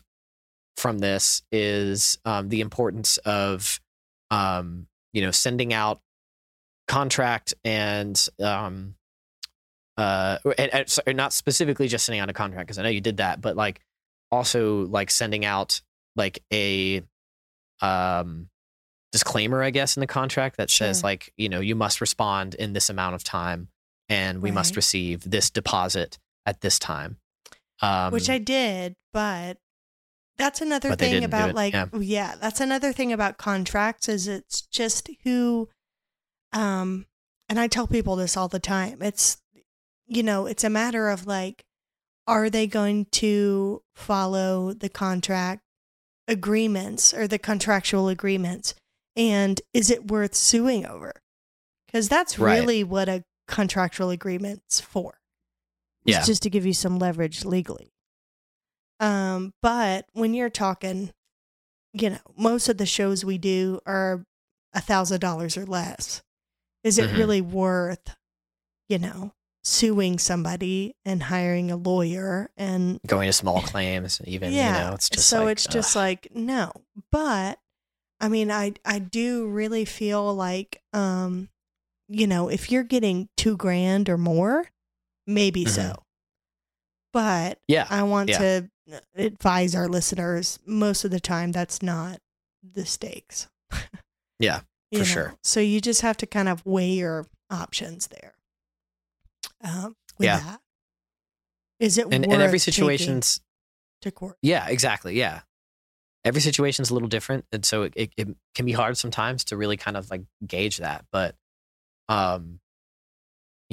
from 0.77 0.99
this 0.99 1.41
is 1.51 2.17
um, 2.25 2.49
the 2.49 2.62
importance 2.62 3.17
of 3.17 3.79
um, 4.33 4.87
you 5.13 5.21
know 5.21 5.31
sending 5.31 5.73
out 5.73 6.01
contract 6.87 7.53
and 7.63 8.27
um, 8.41 8.95
uh, 9.97 10.37
and, 10.57 10.73
and 10.73 10.89
sorry, 10.89 11.13
not 11.13 11.33
specifically 11.33 11.87
just 11.87 12.05
sending 12.05 12.19
out 12.19 12.29
a 12.29 12.33
contract 12.33 12.67
because 12.67 12.79
I 12.79 12.83
know 12.83 12.89
you 12.89 13.01
did 13.01 13.17
that, 13.17 13.41
but 13.41 13.55
like 13.55 13.79
also 14.31 14.85
like 14.87 15.11
sending 15.11 15.45
out 15.45 15.81
like 16.15 16.43
a 16.51 17.03
um 17.81 18.49
disclaimer, 19.11 19.61
I 19.61 19.69
guess, 19.69 19.95
in 19.95 20.01
the 20.01 20.07
contract 20.07 20.57
that 20.57 20.69
says 20.71 20.99
Sure. 20.99 21.09
like 21.09 21.31
you 21.37 21.49
know 21.49 21.59
you 21.59 21.75
must 21.75 22.01
respond 22.01 22.55
in 22.55 22.73
this 22.73 22.89
amount 22.89 23.15
of 23.15 23.23
time 23.23 23.67
and 24.09 24.41
we 24.41 24.51
must 24.51 24.75
receive 24.75 25.29
this 25.29 25.49
deposit 25.49 26.17
at 26.45 26.61
this 26.61 26.79
time. 26.79 27.17
Um, 27.81 28.11
which 28.11 28.29
I 28.29 28.37
did, 28.37 28.95
but 29.11 29.57
that's 30.37 30.61
another 30.61 30.89
But 30.89 30.99
thing 30.99 31.23
about 31.23 31.53
like 31.55 31.73
yeah. 31.73 31.85
yeah. 31.93 32.35
that's 32.41 32.59
another 32.59 32.91
thing 32.91 33.13
about 33.13 33.37
contracts 33.37 34.09
is 34.09 34.27
it's 34.27 34.61
just 34.61 35.09
who 35.23 35.69
um 36.51 37.05
and 37.49 37.59
I 37.59 37.67
tell 37.67 37.87
people 37.87 38.15
this 38.15 38.35
all 38.37 38.47
the 38.47 38.59
time. 38.59 39.01
It's 39.01 39.37
you 40.07 40.23
know, 40.23 40.45
it's 40.45 40.63
a 40.63 40.69
matter 40.69 41.09
of 41.09 41.27
like 41.27 41.63
are 42.27 42.49
they 42.49 42.67
going 42.67 43.05
to 43.11 43.81
follow 43.95 44.73
the 44.73 44.89
contract 44.89 45.61
agreements 46.27 47.13
or 47.13 47.27
the 47.27 47.37
contractual 47.39 48.07
agreements 48.07 48.73
and 49.15 49.61
is 49.73 49.91
it 49.91 50.09
worth 50.09 50.33
suing 50.35 50.85
over? 50.85 51.13
Cuz 51.91 52.09
that's 52.09 52.39
Right. 52.39 52.59
really 52.59 52.83
what 52.83 53.07
a 53.09 53.23
contractual 53.47 54.09
agreement's 54.09 54.79
for. 54.79 55.19
It's 56.05 56.17
Yeah. 56.17 56.23
just 56.23 56.41
to 56.43 56.49
give 56.49 56.65
you 56.65 56.73
some 56.73 56.97
leverage 56.97 57.45
legally. 57.45 57.92
Um, 58.99 59.53
but 59.62 60.06
when 60.13 60.34
you're 60.34 60.49
talking, 60.49 61.12
you 61.93 62.12
know, 62.12 62.19
most 62.38 62.69
of 62.69 62.77
the 62.77 62.86
shows 62.86 63.23
we 63.25 63.38
do 63.38 63.79
are 63.86 64.25
a 64.73 64.82
thousand 64.82 65.19
dollars 65.19 65.58
or 65.58 65.65
less. 65.65 66.23
Is 66.84 66.97
it 66.97 67.10
Mhm. 67.10 67.17
really 67.17 67.41
worth, 67.41 68.15
you 68.89 68.97
know, 68.99 69.34
suing 69.63 70.19
somebody 70.19 70.95
and 71.06 71.23
hiring 71.23 71.71
a 71.71 71.75
lawyer 71.77 72.49
and 72.58 72.99
going 73.08 73.27
to 73.27 73.34
small 73.34 73.62
claims, 73.62 74.19
even 74.25 74.51
yeah. 74.51 74.67
you 74.67 74.86
know, 74.89 74.93
it's 74.95 75.10
just 75.10 75.27
so 75.29 75.43
like, 75.45 75.51
it's 75.53 75.67
just 75.67 75.95
like 75.95 76.27
no. 76.34 76.71
But 77.12 77.60
I 78.19 78.27
mean, 78.29 78.51
I 78.51 78.73
I 78.84 78.99
do 78.99 79.47
really 79.47 79.86
feel 79.86 80.34
like 80.34 80.82
um, 80.91 81.49
you 82.10 82.27
know, 82.27 82.49
if 82.49 82.71
you're 82.71 82.84
getting 82.84 83.29
two 83.38 83.56
grand 83.56 84.10
or 84.10 84.17
more, 84.17 84.65
maybe 85.27 85.63
Mhm. 85.65 85.69
so. 85.69 86.03
But 87.13 87.60
yeah, 87.67 87.88
I 87.89 88.03
want 88.03 88.29
Yeah. 88.29 88.38
to 88.39 88.69
advise 89.15 89.75
our 89.75 89.87
listeners 89.87 90.59
most 90.65 91.05
of 91.05 91.11
the 91.11 91.19
time 91.19 91.51
that's 91.51 91.81
not 91.81 92.19
the 92.63 92.85
stakes. 92.85 93.47
Yeah, 94.39 94.61
for 94.91 94.97
know? 94.99 95.03
sure. 95.05 95.35
So 95.41 95.59
you 95.61 95.79
just 95.79 96.01
have 96.01 96.17
to 96.17 96.25
kind 96.25 96.49
of 96.49 96.65
weigh 96.65 96.89
your 96.91 97.27
options 97.49 98.07
there. 98.07 98.33
Um, 99.63 99.95
with 100.17 100.25
Yeah. 100.25 100.39
that. 100.39 100.59
Is 101.79 101.97
it 101.97 102.07
and 102.11 102.25
worth 102.25 102.33
and 102.33 102.41
every 102.41 102.59
situation's 102.59 103.39
to 104.01 104.11
court? 104.11 104.37
yeah, 104.41 104.67
exactly, 104.67 105.17
yeah. 105.17 105.41
Every 106.25 106.41
situation's 106.41 106.89
a 106.89 106.93
little 106.93 107.07
different, 107.07 107.45
and 107.53 107.63
so 107.65 107.83
it, 107.83 107.93
it, 107.95 108.11
it 108.17 108.27
can 108.55 108.65
be 108.65 108.71
hard 108.73 108.97
sometimes 108.97 109.45
to 109.45 109.55
really 109.57 109.77
kind 109.77 109.95
of 109.95 110.09
like 110.09 110.23
gauge 110.45 110.77
that. 110.77 111.05
But, 111.11 111.35
um, 112.09 112.59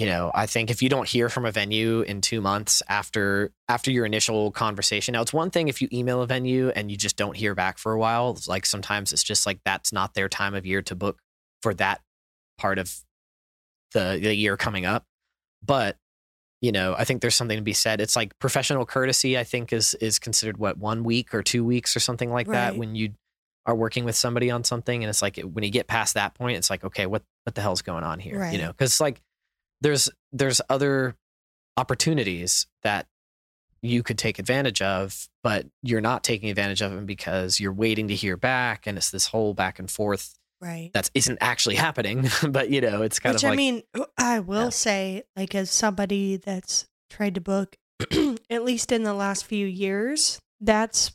you 0.00 0.06
know, 0.06 0.30
I 0.34 0.46
think 0.46 0.70
if 0.70 0.80
you 0.80 0.88
don't 0.88 1.06
hear 1.06 1.28
from 1.28 1.44
a 1.44 1.52
venue 1.52 2.00
in 2.00 2.22
two 2.22 2.40
months 2.40 2.82
after 2.88 3.52
after 3.68 3.90
your 3.90 4.06
initial 4.06 4.50
conversation, 4.50 5.12
now 5.12 5.20
it's 5.20 5.34
one 5.34 5.50
thing 5.50 5.68
if 5.68 5.82
you 5.82 5.88
email 5.92 6.22
a 6.22 6.26
venue 6.26 6.70
and 6.70 6.90
you 6.90 6.96
just 6.96 7.18
don't 7.18 7.36
hear 7.36 7.54
back 7.54 7.76
for 7.76 7.92
a 7.92 7.98
while. 7.98 8.38
Like 8.48 8.64
sometimes 8.64 9.12
it's 9.12 9.22
just 9.22 9.44
like 9.44 9.60
that's 9.62 9.92
not 9.92 10.14
their 10.14 10.26
time 10.26 10.54
of 10.54 10.64
year 10.64 10.80
to 10.80 10.94
book 10.94 11.18
for 11.60 11.74
that 11.74 12.00
part 12.56 12.78
of 12.78 12.96
the 13.92 14.18
the 14.22 14.34
year 14.34 14.56
coming 14.56 14.86
up. 14.86 15.04
But 15.62 15.98
you 16.62 16.72
know, 16.72 16.94
I 16.96 17.04
think 17.04 17.20
there's 17.20 17.34
something 17.34 17.58
to 17.58 17.62
be 17.62 17.74
said. 17.74 18.00
It's 18.00 18.16
like 18.16 18.38
professional 18.38 18.86
courtesy. 18.86 19.36
I 19.36 19.44
think 19.44 19.70
is 19.70 19.92
is 20.00 20.18
considered 20.18 20.56
what 20.56 20.78
one 20.78 21.04
week 21.04 21.34
or 21.34 21.42
two 21.42 21.62
weeks 21.62 21.94
or 21.94 22.00
something 22.00 22.30
like 22.30 22.46
that 22.46 22.78
when 22.78 22.94
you 22.94 23.10
are 23.66 23.74
working 23.74 24.06
with 24.06 24.16
somebody 24.16 24.50
on 24.50 24.64
something, 24.64 25.04
and 25.04 25.10
it's 25.10 25.20
like 25.20 25.38
when 25.40 25.62
you 25.62 25.70
get 25.70 25.88
past 25.88 26.14
that 26.14 26.32
point, 26.32 26.56
it's 26.56 26.70
like 26.70 26.84
okay, 26.84 27.04
what 27.04 27.22
what 27.44 27.54
the 27.54 27.60
hell's 27.60 27.82
going 27.82 28.02
on 28.02 28.18
here? 28.18 28.38
Right. 28.38 28.54
You 28.54 28.60
know, 28.60 28.68
because 28.68 28.98
like 28.98 29.20
there's 29.80 30.08
there's 30.32 30.60
other 30.68 31.16
opportunities 31.76 32.66
that 32.82 33.06
you 33.82 34.02
could 34.02 34.18
take 34.18 34.38
advantage 34.38 34.82
of, 34.82 35.28
but 35.42 35.66
you're 35.82 36.02
not 36.02 36.22
taking 36.22 36.50
advantage 36.50 36.82
of 36.82 36.92
them 36.92 37.06
because 37.06 37.58
you're 37.58 37.72
waiting 37.72 38.08
to 38.08 38.14
hear 38.14 38.36
back, 38.36 38.86
and 38.86 38.98
it's 38.98 39.10
this 39.10 39.26
whole 39.28 39.54
back 39.54 39.78
and 39.78 39.90
forth 39.90 40.36
Right. 40.60 40.90
that 40.92 41.10
isn't 41.14 41.38
actually 41.40 41.76
happening. 41.76 42.28
but 42.50 42.68
you 42.70 42.82
know, 42.82 43.00
it's 43.02 43.18
kind 43.18 43.34
Which 43.34 43.42
of 43.42 43.46
I 43.46 43.50
like 43.50 43.54
I 43.54 43.56
mean, 43.56 43.82
I 44.18 44.38
will 44.40 44.64
Yeah. 44.64 44.68
say, 44.70 45.22
like 45.36 45.54
as 45.54 45.70
somebody 45.70 46.36
that's 46.36 46.86
tried 47.08 47.34
to 47.36 47.40
book, 47.40 47.76
at 48.50 48.64
least 48.64 48.92
in 48.92 49.02
the 49.02 49.14
last 49.14 49.46
few 49.46 49.66
years, 49.66 50.38
that's 50.60 51.12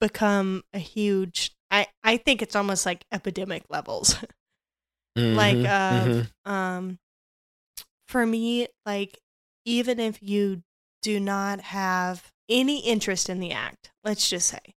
become 0.00 0.64
a 0.72 0.78
huge. 0.80 1.52
I 1.70 1.86
I 2.02 2.16
think 2.16 2.42
it's 2.42 2.56
almost 2.56 2.84
like 2.86 3.04
epidemic 3.12 3.62
levels. 3.70 4.16
like 5.16 5.56
Mhm, 5.56 5.66
uh, 5.66 6.24
mhm. 6.44 6.50
um, 6.50 6.98
for 8.10 8.26
me, 8.26 8.66
like 8.84 9.18
even 9.64 10.00
if 10.00 10.22
you 10.22 10.62
do 11.02 11.20
not 11.20 11.60
have 11.60 12.32
any 12.48 12.80
interest 12.80 13.30
in 13.30 13.40
the 13.40 13.52
act, 13.52 13.92
let's 14.04 14.28
just 14.28 14.48
say, 14.48 14.74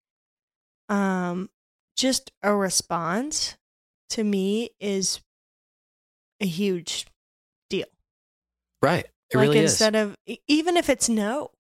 um, 0.89 1.49
just 1.97 2.33
a 2.43 2.55
response 2.55 3.57
to 4.11 4.25
me 4.25 4.71
is 4.81 5.21
a 6.41 6.47
huge 6.47 7.07
deal. 7.69 7.87
right. 8.83 9.07
It 9.33 9.37
like 9.37 9.45
really 9.45 9.59
is. 9.61 9.73
instead 9.73 9.95
of 9.95 10.17
e- 10.27 10.39
even 10.49 10.77
if 10.77 10.89
it's 10.89 11.09
no, 11.09 11.53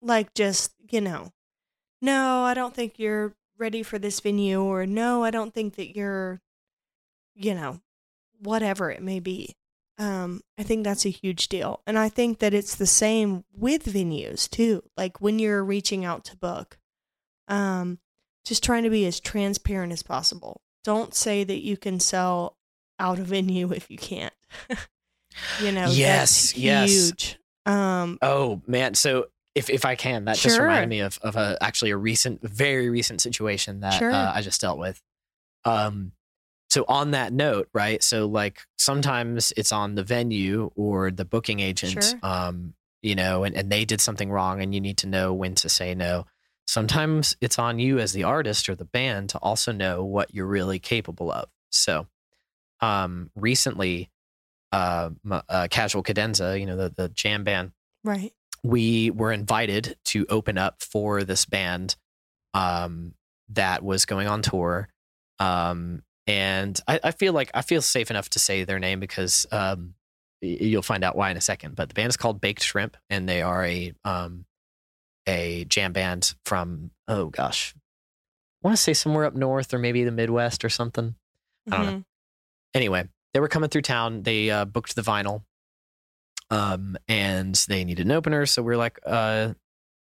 like 0.00 0.32
just 0.34 0.72
you 0.90 1.00
know, 1.02 1.32
no, 2.00 2.42
I 2.44 2.54
don't 2.54 2.74
think 2.74 2.98
you're 2.98 3.34
ready 3.58 3.82
for 3.82 3.98
this 3.98 4.20
venue, 4.20 4.62
or 4.62 4.86
no, 4.86 5.22
I 5.24 5.30
don't 5.30 5.52
think 5.52 5.74
that 5.76 5.94
you're, 5.94 6.40
you 7.34 7.54
know, 7.54 7.80
whatever 8.40 8.90
it 8.90 9.02
may 9.02 9.20
be. 9.20 9.54
Um, 9.98 10.42
I 10.56 10.62
think 10.62 10.84
that's 10.84 11.04
a 11.04 11.10
huge 11.10 11.48
deal, 11.48 11.82
and 11.86 11.98
I 11.98 12.08
think 12.08 12.38
that 12.38 12.54
it's 12.54 12.76
the 12.76 12.86
same 12.86 13.44
with 13.52 13.84
venues 13.84 14.48
too. 14.48 14.82
Like 14.96 15.20
when 15.20 15.38
you're 15.40 15.64
reaching 15.64 16.04
out 16.04 16.24
to 16.26 16.36
book, 16.36 16.78
um, 17.48 17.98
just 18.44 18.62
trying 18.62 18.84
to 18.84 18.90
be 18.90 19.06
as 19.06 19.18
transparent 19.18 19.92
as 19.92 20.02
possible. 20.04 20.60
Don't 20.84 21.14
say 21.14 21.42
that 21.44 21.64
you 21.64 21.76
can 21.76 21.98
sell 21.98 22.56
out 23.00 23.18
a 23.18 23.24
venue 23.24 23.72
if 23.72 23.90
you 23.90 23.98
can't. 23.98 24.32
you 25.60 25.72
know, 25.72 25.88
Yes, 25.90 26.56
yes. 26.56 26.90
huge. 26.90 27.38
Um, 27.66 28.18
Oh 28.22 28.62
man, 28.66 28.94
so 28.94 29.26
if 29.54 29.68
if 29.68 29.84
I 29.84 29.96
can, 29.96 30.26
that 30.26 30.36
just 30.36 30.58
reminded 30.60 30.88
me 30.88 31.00
of 31.00 31.18
of 31.22 31.34
a 31.34 31.58
actually 31.60 31.90
a 31.90 31.96
recent, 31.96 32.40
very 32.42 32.88
recent 32.88 33.20
situation 33.20 33.80
that 33.80 33.98
Sure. 33.98 34.12
uh, 34.12 34.32
I 34.32 34.42
just 34.42 34.60
dealt 34.60 34.78
with. 34.78 35.02
Um, 35.64 36.12
so 36.68 36.84
on 36.86 37.12
that 37.12 37.32
note, 37.32 37.68
right? 37.72 38.02
So 38.02 38.26
like 38.26 38.60
sometimes 38.76 39.52
it's 39.56 39.72
on 39.72 39.94
the 39.94 40.04
venue 40.04 40.70
or 40.76 41.10
the 41.10 41.24
booking 41.24 41.60
agent, 41.60 42.04
Sure. 42.04 42.18
um, 42.22 42.74
you 43.02 43.14
know, 43.14 43.44
and, 43.44 43.56
and 43.56 43.70
they 43.70 43.84
did 43.84 44.00
something 44.00 44.30
wrong, 44.30 44.60
and 44.60 44.74
you 44.74 44.80
need 44.80 44.98
to 44.98 45.06
know 45.06 45.32
when 45.32 45.54
to 45.56 45.68
say 45.68 45.94
no. 45.94 46.26
Sometimes 46.66 47.34
it's 47.40 47.58
on 47.58 47.78
you 47.78 47.98
as 47.98 48.12
the 48.12 48.24
artist 48.24 48.68
or 48.68 48.74
the 48.74 48.84
band 48.84 49.30
to 49.30 49.38
also 49.38 49.72
know 49.72 50.04
what 50.04 50.34
you're 50.34 50.46
really 50.46 50.78
capable 50.78 51.32
of. 51.32 51.48
So, 51.70 52.06
um, 52.80 53.30
recently, 53.34 54.10
uh, 54.72 55.10
uh 55.30 55.68
Casual 55.70 56.02
Cadenza, 56.02 56.58
you 56.58 56.66
know, 56.66 56.76
the 56.76 56.92
the 56.94 57.08
jam 57.08 57.44
band 57.44 57.72
right. 58.04 58.32
we 58.62 59.10
were 59.10 59.32
invited 59.32 59.96
to 60.06 60.26
open 60.28 60.58
up 60.58 60.82
for 60.82 61.24
this 61.24 61.46
band 61.46 61.96
um, 62.52 63.14
that 63.50 63.82
was 63.82 64.04
going 64.04 64.28
on 64.28 64.42
tour. 64.42 64.88
Um, 65.38 66.02
and 66.28 66.78
I, 66.86 67.00
I 67.02 67.10
feel 67.12 67.32
like 67.32 67.50
I 67.54 67.62
feel 67.62 67.80
safe 67.80 68.10
enough 68.10 68.28
to 68.30 68.38
say 68.38 68.62
their 68.64 68.78
name 68.78 69.00
because 69.00 69.46
um, 69.50 69.94
you'll 70.42 70.82
find 70.82 71.02
out 71.02 71.16
why 71.16 71.30
in 71.30 71.38
a 71.38 71.40
second. 71.40 71.74
But 71.74 71.88
the 71.88 71.94
band 71.94 72.10
is 72.10 72.18
called 72.18 72.40
Baked 72.40 72.62
Shrimp, 72.62 72.98
and 73.08 73.26
they 73.26 73.40
are 73.40 73.64
a 73.64 73.94
um, 74.04 74.44
a 75.26 75.64
jam 75.64 75.92
band 75.92 76.34
from 76.44 76.90
oh 77.08 77.26
gosh, 77.30 77.74
I 78.62 78.68
want 78.68 78.76
to 78.76 78.82
say 78.82 78.92
somewhere 78.92 79.24
up 79.24 79.34
north 79.34 79.72
or 79.72 79.78
maybe 79.78 80.04
the 80.04 80.12
Midwest 80.12 80.64
or 80.64 80.68
something 80.68 81.14
I 81.70 81.76
don't 81.76 81.86
know. 81.86 81.92
Mhm. 81.92 82.04
anyway, 82.74 83.08
they 83.32 83.40
were 83.40 83.48
coming 83.48 83.70
through 83.70 83.82
town. 83.82 84.22
They 84.22 84.50
uh, 84.50 84.66
booked 84.66 84.96
the 84.96 85.02
vinyl, 85.02 85.44
um, 86.50 86.98
and 87.08 87.54
they 87.68 87.84
needed 87.84 88.04
an 88.06 88.12
opener. 88.12 88.44
So 88.44 88.62
we 88.62 88.74
are 88.74 88.76
like, 88.76 88.98
uh, 89.06 89.54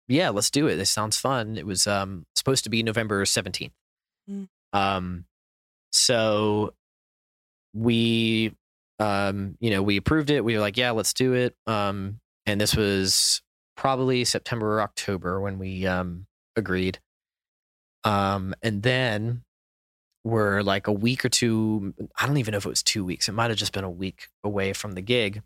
"Yeah, 0.07 0.29
let's 0.29 0.49
do 0.49 0.67
it. 0.67 0.77
This 0.77 0.89
sounds 0.89 1.17
fun." 1.17 1.57
It 1.57 1.67
was 1.67 1.85
um, 1.85 2.25
supposed 2.35 2.63
to 2.63 2.71
be 2.71 2.81
November 2.81 3.23
seventeenth. 3.25 3.73
Mm. 4.27 4.47
Um, 4.73 5.25
so 5.97 6.73
we, 7.73 8.53
um, 8.99 9.57
you 9.59 9.69
know, 9.69 9.81
we 9.83 9.97
approved 9.97 10.29
it. 10.29 10.43
We 10.43 10.55
were 10.55 10.61
like, 10.61 10.77
"Yeah, 10.77 10.91
let's 10.91 11.13
do 11.13 11.33
it." 11.33 11.55
Um, 11.67 12.19
and 12.45 12.59
this 12.59 12.75
was 12.75 13.41
probably 13.75 14.25
September 14.25 14.75
or 14.75 14.81
October 14.81 15.39
when 15.41 15.59
we 15.59 15.85
um, 15.85 16.25
agreed. 16.55 16.99
Um, 18.03 18.53
and 18.61 18.81
then 18.83 19.43
we're 20.23 20.61
like 20.61 20.87
a 20.87 20.91
week 20.91 21.23
or 21.23 21.29
two 21.29 21.93
i 22.19 22.27
don't 22.27 22.35
even 22.35 22.51
know 22.51 22.57
if 22.57 22.65
it 22.65 22.69
was 22.69 22.83
two 22.83 23.05
weeks 23.05 23.29
it 23.29 23.31
might 23.31 23.49
have 23.49 23.57
just 23.57 23.71
been 23.71 23.85
a 23.85 23.89
week 23.89 24.27
away 24.43 24.73
from 24.73 24.91
the 24.91 25.01
gig 25.01 25.41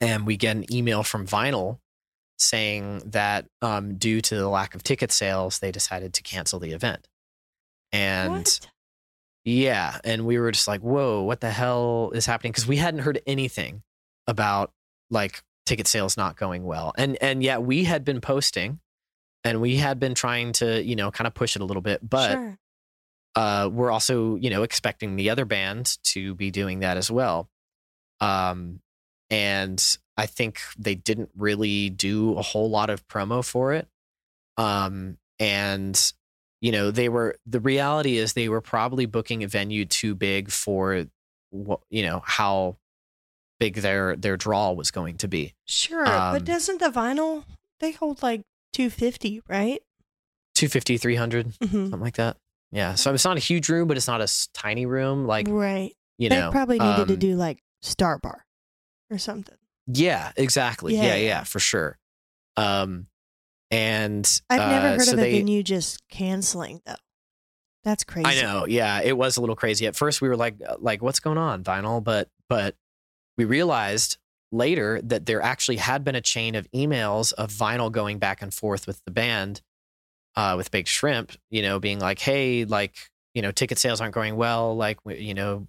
and 0.00 0.26
we 0.26 0.36
get 0.36 0.56
an 0.56 0.72
email 0.72 1.02
from 1.02 1.26
vinyl 1.26 1.78
saying 2.38 3.02
that 3.04 3.44
um, 3.60 3.96
due 3.98 4.22
to 4.22 4.34
the 4.34 4.48
lack 4.48 4.74
of 4.74 4.82
ticket 4.82 5.12
sales 5.12 5.58
they 5.58 5.70
decided 5.70 6.14
to 6.14 6.22
cancel 6.22 6.58
the 6.58 6.72
event 6.72 7.06
and 7.92 8.32
What? 8.32 8.60
Yeah 9.44 9.98
and 10.04 10.24
we 10.24 10.38
were 10.38 10.52
just 10.52 10.68
like 10.68 10.80
whoa 10.80 11.22
what 11.22 11.40
the 11.40 11.50
hell 11.50 12.10
is 12.14 12.26
happening 12.26 12.52
because 12.52 12.66
we 12.66 12.76
hadn't 12.76 13.00
heard 13.00 13.20
anything 13.26 13.82
about 14.26 14.72
like 15.10 15.42
ticket 15.66 15.86
sales 15.86 16.16
not 16.16 16.36
going 16.36 16.64
well 16.64 16.92
and 16.96 17.16
and 17.22 17.42
yet 17.42 17.62
we 17.62 17.84
had 17.84 18.04
been 18.04 18.20
posting 18.20 18.78
and 19.44 19.60
we 19.60 19.76
had 19.76 19.98
been 19.98 20.14
trying 20.14 20.52
to 20.52 20.82
you 20.82 20.96
know 20.96 21.10
kind 21.10 21.26
of 21.26 21.34
push 21.34 21.56
it 21.56 21.62
a 21.62 21.64
little 21.64 21.82
bit 21.82 21.98
but 22.08 22.32
sure. 22.32 22.58
uh, 23.34 23.68
we're 23.72 23.90
also, 23.90 24.36
you 24.36 24.50
know, 24.50 24.62
expecting 24.62 25.16
the 25.16 25.30
other 25.30 25.44
band 25.44 25.98
to 26.02 26.34
be 26.34 26.50
doing 26.50 26.80
that 26.80 26.96
as 26.96 27.10
well. 27.10 27.48
Um, 28.20 28.80
and 29.30 29.82
I 30.16 30.26
think 30.26 30.60
they 30.78 30.94
didn't 30.94 31.30
really 31.36 31.90
do 31.90 32.36
a 32.36 32.42
whole 32.42 32.70
lot 32.70 32.90
of 32.90 33.06
promo 33.08 33.44
for 33.44 33.72
it. 33.72 33.88
Um, 34.56 35.16
and 35.38 36.12
you 36.62 36.72
know, 36.72 36.90
they 36.90 37.10
were 37.10 37.36
the 37.44 37.60
reality 37.60 38.16
is 38.16 38.32
they 38.32 38.48
were 38.48 38.62
probably 38.62 39.04
booking 39.04 39.44
a 39.44 39.48
venue 39.48 39.84
too 39.84 40.14
big 40.14 40.50
for 40.50 41.04
what 41.50 41.80
you 41.90 42.02
know 42.02 42.22
how 42.24 42.76
big 43.60 43.74
their 43.74 44.16
their 44.16 44.38
draw 44.38 44.72
was 44.72 44.90
going 44.90 45.18
to 45.18 45.28
be. 45.28 45.54
Sure, 45.66 46.06
um, 46.06 46.32
but 46.32 46.44
doesn't 46.44 46.78
the 46.80 46.88
vinyl 46.88 47.44
they 47.80 47.90
hold 47.92 48.22
like 48.22 48.42
250, 48.72 49.42
right? 49.48 49.82
250, 50.54 50.98
300, 50.98 51.46
Mm-hmm. 51.46 51.66
something 51.66 52.00
like 52.00 52.16
that. 52.16 52.36
Yeah. 52.70 52.94
So 52.94 53.12
it's 53.12 53.24
not 53.24 53.36
a 53.36 53.40
huge 53.40 53.68
room, 53.68 53.88
but 53.88 53.96
it's 53.96 54.06
not 54.08 54.20
a 54.20 54.48
tiny 54.54 54.86
room. 54.86 55.26
Like, 55.26 55.46
right. 55.48 55.92
you 56.16 56.28
they 56.28 56.38
know, 56.38 56.50
probably 56.50 56.78
needed 56.78 57.08
to 57.08 57.14
um, 57.14 57.18
do 57.18 57.34
like 57.34 57.58
Star 57.82 58.18
Bar 58.18 58.44
or 59.10 59.18
something. 59.18 59.56
Yeah, 59.88 60.32
exactly. 60.36 60.94
Yeah, 60.94 61.02
yeah, 61.02 61.16
yeah. 61.16 61.44
for 61.44 61.58
sure. 61.58 61.98
Um, 62.56 63.08
and 63.72 64.40
I've 64.50 64.58
never 64.58 64.86
uh, 64.86 64.90
heard 64.90 65.02
so 65.02 65.12
of 65.14 65.18
a 65.18 65.22
they, 65.22 65.32
venue 65.38 65.62
just 65.62 66.06
canceling 66.08 66.80
though. 66.84 66.94
That's 67.84 68.04
crazy. 68.04 68.26
I 68.26 68.40
know. 68.40 68.66
Yeah, 68.66 69.00
it 69.02 69.16
was 69.16 69.36
a 69.36 69.40
little 69.40 69.56
crazy. 69.56 69.86
At 69.86 69.96
first, 69.96 70.20
we 70.20 70.28
were 70.28 70.36
like, 70.36 70.54
uh, 70.66 70.76
like, 70.78 71.02
what's 71.02 71.18
going 71.18 71.38
on, 71.38 71.64
vinyl? 71.64 72.04
But 72.04 72.28
but 72.48 72.76
we 73.36 73.44
realized 73.44 74.18
later 74.52 75.00
that 75.02 75.26
there 75.26 75.42
actually 75.42 75.78
had 75.78 76.04
been 76.04 76.14
a 76.14 76.20
chain 76.20 76.54
of 76.54 76.70
emails 76.72 77.32
of 77.32 77.50
vinyl 77.50 77.90
going 77.90 78.18
back 78.18 78.42
and 78.42 78.54
forth 78.54 78.86
with 78.86 79.02
the 79.04 79.10
band, 79.10 79.62
uh, 80.36 80.54
with 80.56 80.70
Big 80.70 80.86
Shrimp. 80.86 81.32
You 81.50 81.62
know, 81.62 81.80
being 81.80 81.98
like, 81.98 82.20
hey, 82.20 82.64
like, 82.64 82.94
you 83.34 83.42
know, 83.42 83.50
ticket 83.50 83.78
sales 83.78 84.00
aren't 84.00 84.14
going 84.14 84.36
well. 84.36 84.76
Like, 84.76 84.98
you 85.06 85.34
know, 85.34 85.66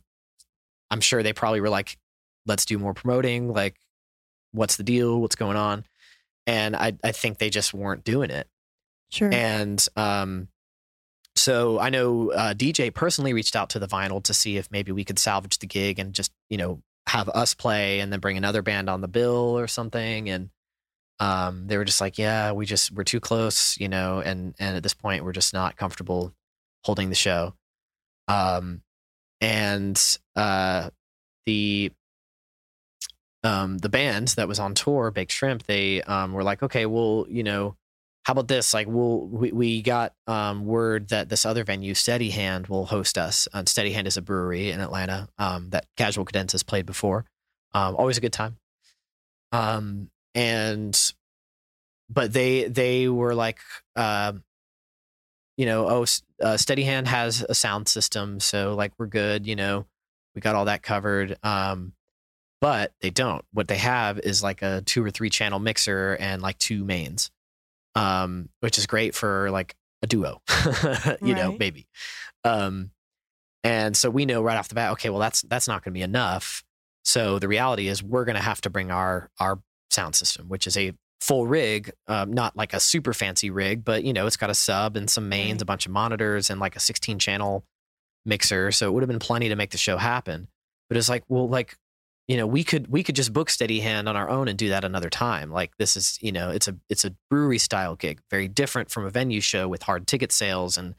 I'm 0.91 1.01
sure 1.01 1.23
they 1.23 1.33
probably 1.33 1.61
were 1.61 1.69
like, 1.69 1.97
let's 2.45 2.65
do 2.65 2.77
more 2.77 2.93
promoting. 2.93 3.51
Like, 3.51 3.77
what's 4.51 4.75
the 4.75 4.83
deal? 4.83 5.19
What's 5.19 5.35
going 5.35 5.57
on? 5.57 5.85
And 6.45 6.75
I 6.75 6.93
I 7.03 7.11
think 7.11 7.37
they 7.37 7.49
just 7.49 7.73
weren't 7.73 8.03
doing 8.03 8.29
it. 8.29 8.47
Sure. 9.11 9.29
And 9.31 9.85
um, 9.95 10.47
so 11.35 11.79
I 11.79 11.89
know 11.89 12.31
uh, 12.31 12.53
DJ 12.53 12.93
personally 12.93 13.33
reached 13.33 13.55
out 13.55 13.69
to 13.71 13.79
the 13.79 13.87
vinyl 13.87 14.23
to 14.23 14.33
see 14.33 14.57
if 14.57 14.71
maybe 14.71 14.91
we 14.91 15.03
could 15.03 15.19
salvage 15.19 15.59
the 15.59 15.67
gig 15.67 15.99
and 15.99 16.13
just 16.13 16.31
you 16.49 16.57
know 16.57 16.81
have 17.07 17.29
us 17.29 17.53
play 17.53 17.99
and 17.99 18.11
then 18.11 18.19
bring 18.19 18.37
another 18.37 18.61
band 18.61 18.89
on 18.89 19.01
the 19.01 19.07
bill 19.07 19.57
or 19.57 19.67
something 19.67 20.29
and 20.29 20.49
um, 21.19 21.67
they 21.67 21.77
were 21.77 21.85
just 21.85 22.01
like 22.01 22.17
yeah 22.17 22.51
we 22.51 22.65
just 22.65 22.91
we're 22.91 23.03
too 23.03 23.19
close 23.19 23.77
you 23.79 23.89
know 23.89 24.19
and 24.19 24.55
and 24.59 24.77
at 24.77 24.83
this 24.83 24.93
point 24.93 25.23
we're 25.23 25.31
just 25.31 25.53
not 25.53 25.75
comfortable 25.75 26.33
holding 26.83 27.09
the 27.09 27.15
show 27.15 27.53
um, 28.27 28.81
and 29.41 30.17
uh, 30.35 30.89
the 31.45 31.91
um, 33.43 33.77
the 33.79 33.89
band 33.89 34.29
that 34.29 34.47
was 34.47 34.59
on 34.59 34.73
tour 34.73 35.11
baked 35.11 35.31
shrimp 35.31 35.63
they 35.63 36.01
um, 36.03 36.33
were 36.33 36.43
like 36.43 36.63
okay 36.63 36.85
well 36.85 37.25
you 37.29 37.43
know 37.43 37.75
how 38.23 38.31
about 38.31 38.47
this? 38.47 38.73
Like, 38.73 38.87
we'll 38.87 39.27
we, 39.27 39.51
we 39.51 39.81
got 39.81 40.13
um, 40.27 40.65
word 40.65 41.09
that 41.09 41.27
this 41.27 41.45
other 41.45 41.63
venue, 41.63 41.93
Steady 41.93 42.29
Hand, 42.29 42.67
will 42.67 42.85
host 42.85 43.17
us. 43.17 43.47
Uh, 43.53 43.63
Steady 43.67 43.91
Hand 43.91 44.07
is 44.07 44.15
a 44.15 44.21
brewery 44.21 44.71
in 44.71 44.79
Atlanta 44.79 45.27
um, 45.37 45.69
that 45.71 45.85
Casual 45.97 46.23
Cadence 46.23 46.53
has 46.53 46.63
played 46.63 46.85
before. 46.85 47.25
Um, 47.73 47.95
always 47.95 48.17
a 48.17 48.21
good 48.21 48.33
time. 48.33 48.57
Um, 49.51 50.09
and 50.33 50.97
but 52.09 52.31
they 52.31 52.63
they 52.63 53.09
were 53.09 53.35
like, 53.35 53.59
uh, 53.97 54.33
you 55.57 55.65
know, 55.65 55.89
oh, 55.89 56.05
uh, 56.41 56.55
Steady 56.55 56.83
Hand 56.83 57.09
has 57.09 57.45
a 57.47 57.53
sound 57.53 57.89
system, 57.89 58.39
so 58.39 58.73
like 58.73 58.93
we're 58.97 59.07
good. 59.07 59.45
You 59.45 59.57
know, 59.57 59.85
we 60.33 60.39
got 60.39 60.55
all 60.55 60.65
that 60.65 60.81
covered. 60.81 61.37
Um, 61.43 61.91
but 62.63 62.93
they 63.01 63.09
don't. 63.11 63.43
What 63.51 63.67
they 63.67 63.77
have 63.77 64.17
is 64.19 64.41
like 64.41 64.61
a 64.63 64.81
two 64.85 65.03
or 65.03 65.11
three 65.11 65.29
channel 65.29 65.59
mixer 65.59 66.15
and 66.19 66.41
like 66.41 66.57
two 66.57 66.83
mains 66.83 67.29
um, 67.95 68.49
which 68.61 68.77
is 68.77 68.87
great 68.87 69.15
for 69.15 69.51
like 69.51 69.75
a 70.01 70.07
duo, 70.07 70.41
you 71.21 71.35
know, 71.35 71.55
maybe. 71.57 71.87
Um, 72.43 72.91
and 73.63 73.95
so 73.95 74.09
we 74.09 74.25
know 74.25 74.41
right 74.41 74.57
off 74.57 74.67
the 74.67 74.75
bat, 74.75 74.91
okay, 74.93 75.09
well 75.09 75.19
that's 75.19 75.41
that's 75.43 75.67
not 75.67 75.83
going 75.83 75.93
to 75.93 75.97
be 75.97 76.01
enough. 76.03 76.63
So 77.05 77.39
the 77.39 77.47
reality 77.47 77.87
is 77.87 78.03
we're 78.03 78.25
going 78.25 78.35
to 78.35 78.41
have 78.41 78.61
to 78.61 78.69
bring 78.69 78.91
our 78.91 79.29
our 79.39 79.59
sound 79.91 80.15
system, 80.15 80.49
which 80.49 80.67
is 80.67 80.75
a 80.75 80.93
full 81.21 81.47
rig, 81.47 81.91
um, 82.07 82.33
not 82.33 82.57
like 82.57 82.73
a 82.73 82.79
super 82.79 83.13
fancy 83.13 83.49
rig, 83.49 83.85
but 83.85 84.03
you 84.03 84.11
know, 84.11 84.27
it's 84.27 84.37
got 84.37 84.49
a 84.49 84.55
sub 84.55 84.97
and 84.97 85.09
some 85.09 85.29
mains, 85.29 85.53
Right. 85.57 85.61
a 85.61 85.65
bunch 85.65 85.85
of 85.85 85.91
monitors, 85.91 86.49
and 86.49 86.59
like 86.59 86.75
a 86.75 86.81
16 86.81 87.19
channel 87.19 87.63
mixer. 88.25 88.71
So 88.71 88.89
it 88.89 88.91
would 88.93 89.03
have 89.03 89.09
been 89.09 89.19
plenty 89.19 89.49
to 89.49 89.55
make 89.55 89.71
the 89.71 89.77
show 89.77 89.97
happen. 89.97 90.47
But 90.89 90.97
it's 90.97 91.07
like, 91.09 91.23
well, 91.29 91.47
like 91.47 91.77
you 92.27 92.37
know 92.37 92.47
we 92.47 92.63
could 92.63 92.87
we 92.87 93.03
could 93.03 93.15
just 93.15 93.33
book 93.33 93.49
steady 93.49 93.79
hand 93.81 94.07
on 94.07 94.15
our 94.15 94.29
own 94.29 94.47
and 94.47 94.57
do 94.57 94.69
that 94.69 94.85
another 94.85 95.09
time. 95.09 95.51
Like 95.51 95.75
this 95.77 95.97
is 95.97 96.17
you 96.21 96.31
know 96.31 96.49
it's 96.49 96.67
a 96.67 96.75
it's 96.89 97.03
a 97.03 97.15
brewery 97.29 97.57
style 97.57 97.95
gig 97.95 98.21
very 98.31 98.47
different 98.47 98.89
from 98.89 99.05
a 99.05 99.09
venue 99.09 99.41
show 99.41 99.67
with 99.67 99.83
hard 99.83 100.07
ticket 100.07 100.31
sales. 100.31 100.77
And 100.77 100.95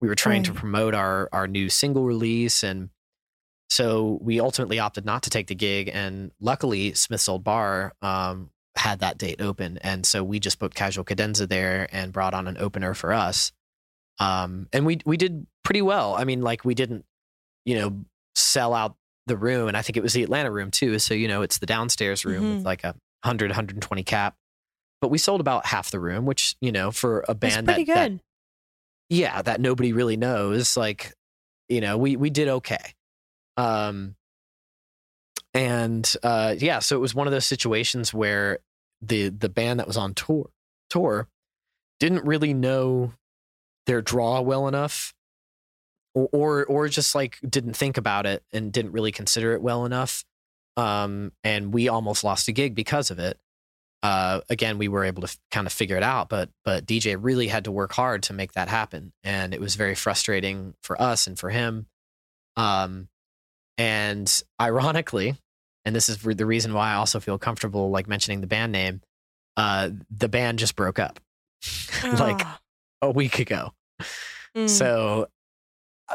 we 0.00 0.08
were 0.08 0.16
trying 0.16 0.42
to 0.44 0.52
promote 0.52 0.94
our 0.94 1.28
our 1.32 1.46
new 1.46 1.68
single 1.68 2.04
release. 2.04 2.64
And 2.64 2.90
so 3.70 4.18
we 4.20 4.40
ultimately 4.40 4.78
opted 4.78 5.04
not 5.04 5.22
to 5.24 5.30
take 5.30 5.46
the 5.46 5.54
gig. 5.54 5.90
And 5.92 6.32
luckily 6.40 6.92
Smith's 6.94 7.28
Olde 7.28 7.44
Bar 7.44 7.94
um, 8.02 8.50
had 8.76 9.00
that 9.00 9.16
date 9.16 9.40
open. 9.40 9.78
And 9.78 10.04
so 10.04 10.24
we 10.24 10.40
just 10.40 10.58
booked 10.58 10.74
Casual 10.74 11.04
Cadence 11.04 11.38
there 11.38 11.88
and 11.92 12.12
brought 12.12 12.34
on 12.34 12.48
an 12.48 12.58
opener 12.58 12.94
for 12.94 13.12
us. 13.12 13.52
Um, 14.18 14.68
and 14.72 14.84
we 14.84 14.98
we 15.06 15.16
did 15.16 15.46
pretty 15.62 15.82
well. 15.82 16.16
I 16.16 16.24
mean 16.24 16.42
like 16.42 16.64
we 16.64 16.74
didn't 16.74 17.04
you 17.64 17.78
know 17.78 18.04
sell 18.34 18.74
out 18.74 18.96
the 19.26 19.36
room 19.36 19.68
and 19.68 19.76
i 19.76 19.82
think 19.82 19.96
it 19.96 20.02
was 20.02 20.12
the 20.12 20.22
atlanta 20.22 20.50
room 20.50 20.70
too 20.70 20.98
so 20.98 21.14
you 21.14 21.26
know 21.28 21.42
it's 21.42 21.58
the 21.58 21.66
downstairs 21.66 22.24
room 22.24 22.42
Mhm. 22.44 22.56
with 22.56 22.64
like 22.66 22.84
a 22.84 22.94
100 23.22 23.50
120 23.50 24.02
cap 24.04 24.34
but 25.00 25.08
we 25.08 25.18
sold 25.18 25.40
about 25.40 25.66
half 25.66 25.90
the 25.90 26.00
room 26.00 26.26
which 26.26 26.56
you 26.60 26.70
know 26.72 26.90
for 26.90 27.24
a 27.28 27.34
band 27.34 27.66
That's 27.66 27.76
pretty 27.76 27.84
that, 27.84 27.94
that 27.94 28.08
good. 28.10 28.20
yeah 29.10 29.42
that 29.42 29.60
nobody 29.60 29.92
really 29.92 30.16
knows 30.16 30.76
like 30.76 31.12
you 31.68 31.80
know 31.80 31.96
we 31.96 32.16
we 32.16 32.28
did 32.30 32.48
okay 32.48 32.94
um 33.56 34.14
and 35.52 36.14
uh 36.22 36.54
yeah 36.58 36.78
so 36.80 36.96
it 36.96 37.00
was 37.00 37.14
one 37.14 37.26
of 37.26 37.32
those 37.32 37.46
situations 37.46 38.12
where 38.12 38.58
the 39.00 39.28
the 39.28 39.48
band 39.48 39.80
that 39.80 39.86
was 39.86 39.96
on 39.96 40.14
tour 40.14 40.50
tour 40.90 41.28
didn't 42.00 42.24
really 42.24 42.52
know 42.54 43.12
their 43.86 44.02
draw 44.02 44.40
well 44.40 44.66
enough 44.68 45.14
or 46.14 46.28
or, 46.32 46.64
or 46.66 46.88
just 46.88 47.14
like 47.14 47.38
didn't 47.48 47.74
think 47.76 47.96
about 47.96 48.24
it 48.26 48.42
and 48.52 48.72
didn't 48.72 48.92
really 48.92 49.12
consider 49.12 49.52
it 49.52 49.62
well 49.62 49.84
enough 49.84 50.24
um 50.76 51.32
and 51.44 51.72
we 51.72 51.88
almost 51.88 52.24
lost 52.24 52.48
a 52.48 52.52
gig 52.52 52.74
because 52.74 53.10
of 53.10 53.18
it. 53.18 53.38
Uh 54.02 54.40
again 54.50 54.78
we 54.78 54.88
were 54.88 55.04
able 55.04 55.22
to 55.22 55.28
f- 55.28 55.38
kind 55.50 55.66
of 55.66 55.72
figure 55.72 55.96
it 55.96 56.02
out 56.02 56.28
but 56.28 56.50
but 56.64 56.84
DJ 56.86 57.16
really 57.18 57.48
had 57.48 57.64
to 57.64 57.72
work 57.72 57.92
hard 57.92 58.22
to 58.24 58.32
make 58.32 58.52
that 58.52 58.68
happen 58.68 59.12
and 59.22 59.54
it 59.54 59.60
was 59.60 59.76
very 59.76 59.94
frustrating 59.94 60.74
for 60.82 61.00
us 61.00 61.26
and 61.26 61.38
for 61.38 61.50
him. 61.50 61.86
Um 62.56 63.08
and 63.78 64.42
ironically 64.60 65.36
and 65.84 65.94
this 65.94 66.08
is 66.08 66.18
the 66.18 66.46
reason 66.46 66.72
why 66.72 66.90
I 66.92 66.94
also 66.94 67.20
feel 67.20 67.38
comfortable 67.38 67.90
like 67.90 68.06
mentioning 68.08 68.40
the 68.40 68.46
band 68.46 68.72
name 68.72 69.00
uh 69.56 69.90
the 70.10 70.28
band 70.28 70.58
just 70.58 70.76
broke 70.76 70.98
up. 70.98 71.20
Like 72.04 72.42
Ah, 72.44 72.60
a 73.00 73.10
week 73.10 73.38
ago. 73.38 73.72
Mm, 74.56 74.68
so 74.68 75.28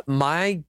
my 0.07 0.63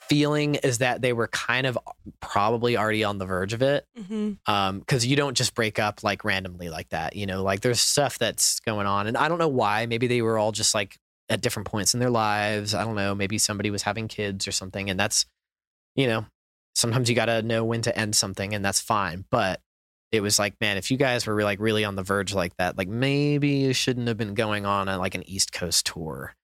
feeling 0.00 0.54
is 0.56 0.78
that 0.78 1.02
they 1.02 1.12
were 1.12 1.28
kind 1.28 1.66
of 1.66 1.76
probably 2.20 2.76
already 2.76 3.04
on 3.04 3.18
the 3.18 3.26
verge 3.26 3.52
of 3.52 3.62
it 3.62 3.84
mhm. 3.98 4.38
um 4.46 4.78
because 4.78 5.04
you 5.04 5.16
don't 5.16 5.36
just 5.36 5.54
break 5.54 5.78
up 5.78 6.02
like 6.02 6.24
randomly 6.24 6.68
like 6.68 6.88
that 6.90 7.16
you 7.16 7.26
know 7.26 7.42
like 7.42 7.60
there's 7.60 7.80
stuff 7.80 8.18
that's 8.18 8.60
going 8.60 8.86
on 8.86 9.06
and 9.06 9.16
i 9.16 9.28
don't 9.28 9.38
know 9.38 9.48
why 9.48 9.86
maybe 9.86 10.06
they 10.06 10.22
were 10.22 10.38
all 10.38 10.52
just 10.52 10.74
like 10.74 10.96
at 11.28 11.40
different 11.40 11.66
points 11.66 11.94
in 11.94 12.00
their 12.00 12.10
lives 12.10 12.74
i 12.74 12.84
don't 12.84 12.94
know 12.94 13.14
maybe 13.14 13.38
somebody 13.38 13.70
was 13.70 13.82
having 13.82 14.08
kids 14.08 14.46
or 14.46 14.52
something 14.52 14.88
and 14.88 14.98
that's 14.98 15.26
you 15.94 16.06
know 16.06 16.24
sometimes 16.74 17.08
you 17.08 17.14
got 17.14 17.26
to 17.26 17.42
know 17.42 17.64
when 17.64 17.82
to 17.82 17.96
end 17.98 18.14
something 18.14 18.54
and 18.54 18.64
that's 18.64 18.80
fine 18.80 19.24
but 19.30 19.60
it 20.12 20.20
was 20.20 20.38
like 20.38 20.54
man 20.60 20.76
if 20.76 20.90
you 20.90 20.96
guys 20.96 21.26
were 21.26 21.42
like 21.42 21.58
really 21.60 21.84
on 21.84 21.96
the 21.96 22.02
verge 22.02 22.32
like 22.32 22.56
that 22.56 22.78
like 22.78 22.88
maybe 22.88 23.48
you 23.48 23.72
shouldn't 23.72 24.06
have 24.06 24.16
been 24.16 24.34
going 24.34 24.64
on 24.64 24.88
a, 24.88 24.96
like 24.96 25.14
an 25.14 25.28
east 25.28 25.52
coast 25.52 25.84
tour 25.86 26.34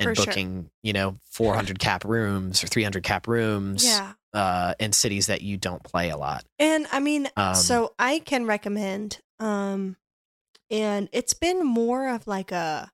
and 0.00 0.08
For 0.08 0.14
sure. 0.16 0.26
booking 0.26 0.70
you 0.82 0.92
know 0.92 1.18
400 1.30 1.78
cap 1.78 2.04
rooms 2.04 2.64
or 2.64 2.66
300 2.66 3.04
cap 3.04 3.28
rooms 3.28 3.84
Yeah. 3.84 4.14
uh 4.32 4.74
in 4.80 4.92
cities 4.92 5.26
that 5.28 5.42
you 5.42 5.56
don't 5.56 5.82
play 5.84 6.10
a 6.10 6.16
lot 6.16 6.44
And 6.58 6.86
I 6.90 6.98
mean, 7.00 7.28
Um, 7.36 7.54
so 7.54 7.94
I 7.98 8.18
can 8.20 8.46
recommend, 8.46 9.18
um, 9.38 9.96
and 10.70 11.08
it's 11.12 11.34
been 11.34 11.64
more 11.64 12.08
of 12.08 12.26
like 12.26 12.50
a 12.52 12.90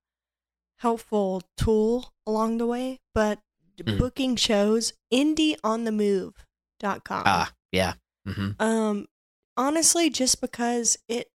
helpful 0.78 1.42
tool 1.56 2.12
along 2.26 2.58
the 2.58 2.66
way, 2.66 3.00
but 3.14 3.38
Mm. 3.78 3.98
booking 3.98 4.36
shows, 4.36 4.92
indieonthemove.com. 5.12 7.22
ah 7.26 7.52
yeah 7.72 7.94
hmm 8.24 8.50
Um, 8.58 9.06
honestly, 9.56 10.10
just 10.10 10.40
because 10.40 10.96
it 11.08 11.28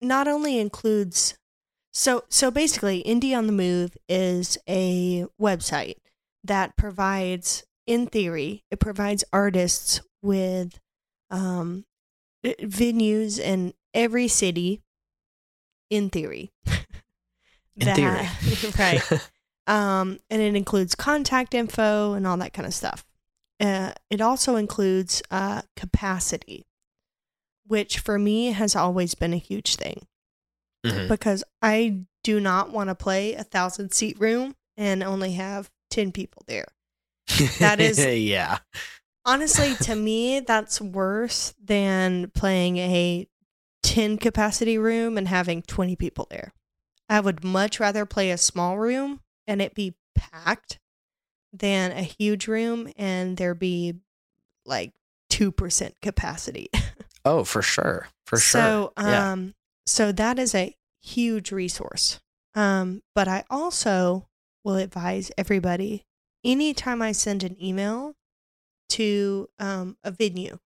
not 0.00 0.28
only 0.28 0.58
includes 0.58 1.34
so 1.92 2.24
so 2.28 2.50
basically, 2.50 3.02
Indie 3.04 3.36
on 3.36 3.46
the 3.46 3.52
Move 3.52 3.96
is 4.08 4.58
a 4.68 5.26
website 5.40 5.96
that 6.44 6.76
provides, 6.76 7.64
in 7.86 8.06
theory, 8.06 8.64
it 8.70 8.78
provides 8.78 9.24
artists 9.32 10.00
with 10.22 10.78
um 11.30 11.84
venues 12.44 13.38
in 13.38 13.74
every 13.92 14.28
city. 14.28 14.82
In 15.90 16.08
theory, 16.08 16.52
In 17.76 17.94
theory. 17.96 18.28
right? 18.78 19.02
Um, 19.66 20.20
and 20.30 20.40
it 20.40 20.54
includes 20.54 20.94
contact 20.94 21.52
info 21.52 22.12
and 22.12 22.26
all 22.26 22.36
that 22.36 22.52
kind 22.52 22.66
of 22.66 22.74
stuff. 22.74 23.04
Uh, 23.58 23.92
it 24.08 24.20
also 24.20 24.54
includes 24.54 25.20
uh, 25.32 25.62
capacity, 25.76 26.64
which 27.66 27.98
for 27.98 28.20
me 28.20 28.52
has 28.52 28.76
always 28.76 29.16
been 29.16 29.34
a 29.34 29.38
huge 29.38 29.74
thing 29.74 30.06
Mhm. 30.84 31.08
because 31.08 31.44
I 31.60 32.04
do 32.24 32.40
not 32.40 32.70
want 32.70 32.88
to 32.88 32.94
play 32.94 33.34
a 33.34 33.44
thousand 33.44 33.92
seat 33.92 34.18
room 34.20 34.54
and 34.76 35.02
only 35.02 35.32
have 35.32 35.70
10 35.90 36.12
people 36.12 36.42
there. 36.46 36.66
That 37.58 37.80
is- 37.80 37.98
yeah. 38.04 38.58
Honestly, 39.24 39.74
to 39.82 39.94
me, 39.94 40.40
that's 40.40 40.80
worse 40.80 41.54
than 41.62 42.30
playing 42.30 42.78
a 42.78 43.28
10 43.82 44.16
capacity 44.18 44.78
room 44.78 45.18
and 45.18 45.28
having 45.28 45.62
20 45.62 45.96
people 45.96 46.26
there. 46.30 46.52
I 47.08 47.20
would 47.20 47.42
much 47.44 47.80
rather 47.80 48.06
play 48.06 48.30
a 48.30 48.38
small 48.38 48.78
room 48.78 49.20
and 49.46 49.60
it 49.60 49.74
be 49.74 49.94
packed 50.14 50.78
than 51.52 51.90
a 51.92 52.02
huge 52.02 52.46
room 52.46 52.92
and 52.96 53.36
there 53.36 53.54
be 53.54 53.94
like 54.64 54.92
2% 55.30 55.92
capacity. 56.02 56.68
Oh, 57.22 57.44
for 57.44 57.60
sure. 57.60 58.08
For 58.24 58.38
sure. 58.38 58.60
So, 58.62 58.92
Yeah. 58.96 59.36
So 59.90 60.12
that 60.12 60.38
is 60.38 60.54
a 60.54 60.76
huge 61.02 61.50
resource. 61.52 62.20
Um, 62.54 63.02
but 63.14 63.28
I 63.28 63.44
also 63.50 64.28
will 64.64 64.76
advise 64.76 65.30
everybody 65.38 66.04
anytime 66.44 67.02
I 67.02 67.12
send 67.12 67.42
an 67.44 67.56
email 67.62 68.14
to 68.90 69.48
um, 69.58 69.96
a 70.02 70.10
venue, 70.10 70.58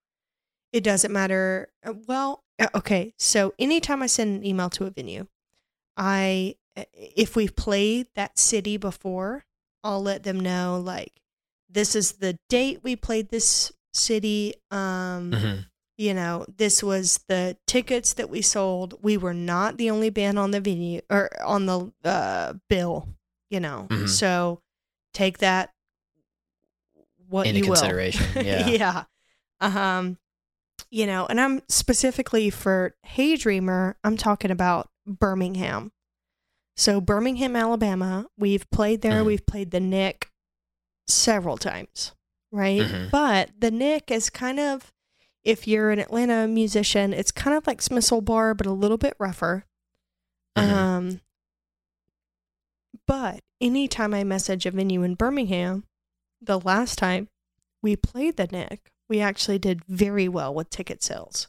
it 0.73 0.83
doesn't 0.83 1.13
matter. 1.13 1.69
uh, 1.85 1.95
Well, 2.07 2.43
uh, 2.59 2.69
okay. 2.75 3.15
So 3.19 3.55
anytime 3.59 4.03
I 4.03 4.07
send 4.07 4.37
an 4.37 4.47
email 4.47 4.71
to 4.71 4.87
a 4.87 4.91
venue, 4.91 5.27
I, 5.97 6.57
uh, 6.77 6.85
if 6.93 7.37
we've 7.37 7.55
played 7.55 8.07
that 8.15 8.39
city 8.39 8.77
before, 8.77 9.45
I'll 9.83 10.03
let 10.03 10.23
them 10.23 10.41
know 10.41 10.81
like 10.83 11.21
this 11.69 11.95
is 11.95 12.13
the 12.13 12.39
date 12.49 12.81
we 12.83 12.97
played 12.97 13.29
this 13.29 13.73
city. 13.93 14.55
Um, 14.71 15.31
Mhm. 15.33 15.67
You 15.97 16.13
know, 16.15 16.45
this 16.57 16.83
was 16.83 17.21
the 17.29 17.57
tickets 17.67 18.15
that 18.15 18.29
we 18.31 18.43
sold. 18.43 18.99
We 19.03 19.17
were 19.17 19.35
not 19.35 19.77
the 19.79 19.91
only 19.91 20.11
band 20.11 20.39
on 20.39 20.51
the 20.51 20.61
venue 20.61 21.01
or 21.11 21.31
on 21.45 21.67
the 21.67 21.93
uh, 22.05 22.55
bill, 22.69 23.09
you 23.51 23.61
know. 23.61 23.87
Mhm. 23.91 24.09
So 24.09 24.61
take 25.13 25.39
that 25.39 25.73
what 27.29 27.47
Into 27.47 27.61
you 27.61 27.71
will. 27.71 27.77
yeah. 28.37 28.69
yeah. 28.69 29.05
Um, 29.61 30.19
you 30.91 31.07
know, 31.07 31.27
and 31.27 31.41
I'm 31.41 31.63
specifically 31.69 32.51
for 32.51 32.95
Hey 33.03 33.37
Dreamer, 33.37 33.97
I'm 34.05 34.17
talking 34.17 34.51
about 34.51 34.89
Birmingham. 35.07 35.93
So 36.77 37.01
Birmingham, 37.01 37.55
Alabama, 37.57 38.27
we've 38.37 38.69
played 38.71 39.03
there, 39.03 39.23
Mhm. 39.23 39.27
we've 39.27 39.47
played 39.47 39.71
the 39.71 39.81
Nick 39.81 40.31
several 41.07 41.57
times, 41.57 42.13
right? 42.51 42.81
Mhm. 42.83 43.11
But 43.11 43.51
the 43.59 43.71
Nick 43.71 44.11
is 44.11 44.29
kind 44.31 44.59
of 44.59 44.93
if 45.45 45.69
you're 45.69 45.91
an 45.91 45.99
Atlanta 45.99 46.49
musician, 46.49 47.13
it's 47.13 47.31
kind 47.31 47.57
of 47.57 47.67
like 47.67 47.83
Smith's 47.83 48.11
Olde 48.11 48.25
Bar, 48.25 48.55
but 48.55 48.67
a 48.67 48.73
little 48.73 48.97
bit 48.99 49.15
rougher. 49.19 49.67
Mhm. 50.57 50.63
Um, 50.71 51.21
but 53.07 53.41
anytime 53.61 54.15
I 54.15 54.25
message 54.25 54.67
a 54.67 54.71
venue 54.71 55.03
in 55.03 55.15
Birmingham, 55.15 55.85
the 56.41 56.61
last 56.61 56.99
time 56.99 57.29
we 57.83 57.97
played 57.97 58.37
the 58.37 58.47
Nick, 58.47 58.93
we 59.09 59.21
actually 59.21 59.59
did 59.59 59.85
very 59.85 60.29
well 60.29 60.55
with 60.55 60.71
ticket 60.71 61.03
sales. 61.03 61.49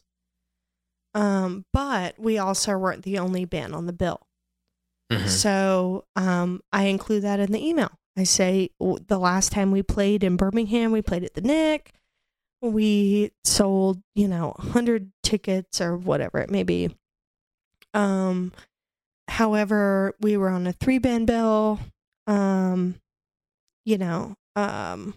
Um, 1.14 1.64
but 1.72 2.18
we 2.18 2.36
also 2.36 2.76
weren't 2.76 3.04
the 3.04 3.18
only 3.18 3.44
band 3.46 3.74
on 3.74 3.86
the 3.86 3.92
bill. 3.92 4.26
Mhm. 5.10 5.28
So 5.28 6.04
um, 6.16 6.60
I 6.72 6.84
include 6.84 7.22
that 7.22 7.40
in 7.40 7.52
the 7.52 7.64
email. 7.66 7.92
I 8.18 8.24
say 8.24 8.70
the 8.80 9.18
last 9.18 9.52
time 9.52 9.70
we 9.70 9.82
played 9.82 10.24
in 10.24 10.36
Birmingham, 10.36 10.90
we 10.92 11.00
played 11.02 11.24
at 11.24 11.34
the 11.34 11.40
Nick. 11.40 11.92
We 12.62 13.32
sold, 13.44 14.00
you 14.14 14.28
know, 14.28 14.54
100 14.56 15.12
tickets 15.22 15.80
or 15.80 15.96
whatever 15.96 16.38
it 16.38 16.50
may 16.50 16.62
be. 16.62 16.94
Um, 17.94 18.52
however, 19.28 20.14
we 20.20 20.36
were 20.36 20.48
on 20.48 20.66
a 20.66 20.72
three 20.72 20.98
band 20.98 21.26
bill. 21.26 21.78
Um, 22.26 22.96
you 23.84 23.98
know, 23.98 24.34
um, 24.56 25.14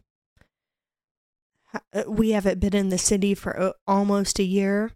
uh, 1.93 2.03
we 2.07 2.31
haven't 2.31 2.59
been 2.59 2.75
in 2.75 2.89
the 2.89 2.97
city 2.97 3.33
for 3.33 3.59
uh, 3.59 3.71
almost 3.87 4.39
a 4.39 4.43
year. 4.43 4.91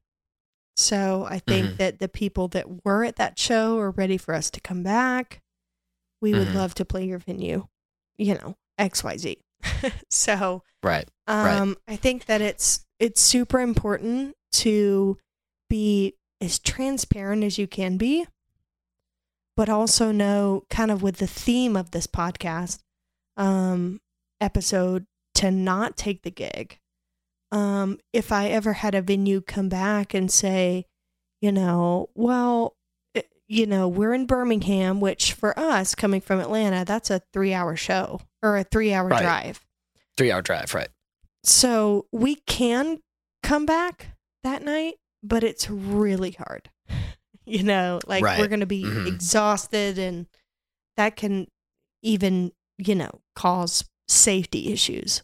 So 0.75 1.25
I 1.29 1.39
think 1.39 1.71
Mhm. 1.71 1.77
that 1.77 1.99
the 1.99 2.09
people 2.09 2.47
that 2.49 2.83
were 2.83 3.03
at 3.03 3.15
that 3.17 3.37
show 3.37 3.77
are 3.77 3.91
ready 3.91 4.17
for 4.17 4.33
us 4.33 4.49
to 4.51 4.59
come 4.59 4.81
back. 4.83 5.41
We 6.19 6.33
would 6.33 6.47
Mhm. 6.47 6.55
love 6.55 6.73
to 6.75 6.85
play 6.85 7.05
your 7.05 7.19
venue, 7.19 7.67
you 8.17 8.33
know, 8.35 8.57
XYZ. 8.79 9.42
so 10.09 10.63
Right. 10.83 11.07
Right. 11.27 11.57
um, 11.57 11.77
I 11.87 11.95
think 11.95 12.25
that 12.25 12.41
it's 12.41 12.85
it's 12.99 13.21
super 13.21 13.59
important 13.59 14.35
to 14.53 15.17
be 15.69 16.15
as 16.41 16.59
transparent 16.59 17.43
as 17.43 17.57
you 17.57 17.67
can 17.67 17.97
be, 17.97 18.25
but 19.55 19.69
also 19.69 20.11
know 20.11 20.65
kind 20.69 20.91
of 20.91 21.01
with 21.01 21.17
the 21.17 21.27
theme 21.27 21.77
of 21.77 21.91
this 21.91 22.05
podcast 22.05 22.79
um, 23.37 24.01
episode 24.41 25.05
to 25.35 25.49
not 25.49 25.95
take 25.95 26.23
the 26.23 26.31
gig. 26.31 26.79
Um, 27.51 27.99
if 28.11 28.31
I 28.31 28.49
ever 28.49 28.73
had 28.73 28.95
a 28.95 29.01
venue 29.01 29.39
come 29.39 29.69
back 29.69 30.13
and 30.13 30.29
say, 30.29 30.85
you 31.41 31.51
know, 31.51 32.09
well, 32.15 32.75
you 33.47 33.65
know, 33.65 33.87
we're 33.87 34.13
in 34.13 34.25
Birmingham, 34.25 34.99
which 35.01 35.33
for 35.33 35.57
us 35.59 35.95
coming 35.95 36.21
from 36.21 36.39
Atlanta, 36.39 36.83
that's 36.85 37.09
a 37.09 37.21
three 37.33 37.53
hour 37.53 37.75
show 37.75 38.21
or 38.41 38.57
a 38.57 38.63
three 38.63 38.93
hour 38.93 39.09
Right. 39.09 39.21
drive. 39.21 39.65
Three 40.17 40.31
hour 40.31 40.41
drive. 40.41 40.73
Right. 40.73 40.89
So 41.43 42.07
we 42.11 42.35
can 42.35 42.99
come 43.41 43.65
back 43.65 44.15
that 44.43 44.63
night, 44.63 44.95
but 45.21 45.43
it's 45.43 45.69
really 45.69 46.31
hard. 46.31 46.69
You 47.45 47.63
know, 47.63 47.99
like 48.07 48.23
Right. 48.23 48.39
we're 48.39 48.47
going 48.47 48.61
to 48.61 48.65
be 48.65 48.85
Mhm. 48.85 49.05
exhausted 49.05 49.99
and 49.99 50.27
that 50.95 51.17
can 51.17 51.47
even, 52.01 52.53
you 52.77 52.95
know, 52.95 53.19
cause 53.35 53.83
safety 54.07 54.71
issues. 54.71 55.23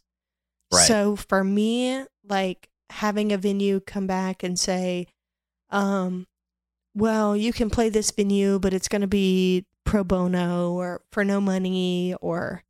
Right. 0.70 0.86
So 0.86 1.16
for 1.16 1.46
me, 1.46 2.04
like 2.28 2.70
having 2.90 3.32
a 3.32 3.38
venue 3.38 3.80
come 3.80 4.06
back 4.06 4.44
and 4.44 4.60
say, 4.60 5.08
um, 5.70 6.28
well, 6.96 7.36
you 7.36 7.54
can 7.54 7.70
play 7.70 7.90
this 7.90 8.12
venue, 8.12 8.60
but 8.60 8.74
it's 8.74 8.88
going 8.88 9.02
to 9.02 9.08
be 9.08 9.66
pro 9.86 10.04
bono 10.04 10.72
or 10.74 11.02
for 11.12 11.24
no 11.24 11.40
money 11.42 12.16
or, 12.22 12.64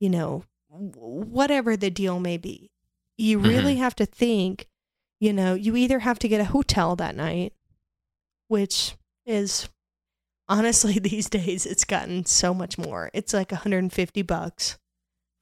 you 0.00 0.08
know, 0.10 0.44
whatever 0.68 1.76
the 1.76 1.90
deal 1.90 2.20
may 2.20 2.36
be. 2.36 2.70
You 3.16 3.38
really 3.38 3.76
have 3.76 3.96
to 3.96 4.06
think, 4.06 4.66
you 5.20 5.32
know, 5.32 5.54
you 5.54 5.74
either 5.76 5.98
have 6.00 6.18
to 6.20 6.28
get 6.28 6.40
a 6.40 6.44
hotel 6.44 6.94
that 6.96 7.16
night, 7.16 7.52
which 8.48 8.96
is 9.26 9.68
honestly 10.48 10.98
these 10.98 11.28
days 11.28 11.66
it's 11.66 11.84
gotten 11.84 12.24
so 12.26 12.54
much 12.54 12.78
more. 12.78 13.10
It's 13.12 13.32
like 13.34 13.50
150 13.50 14.22
bucks 14.22 14.78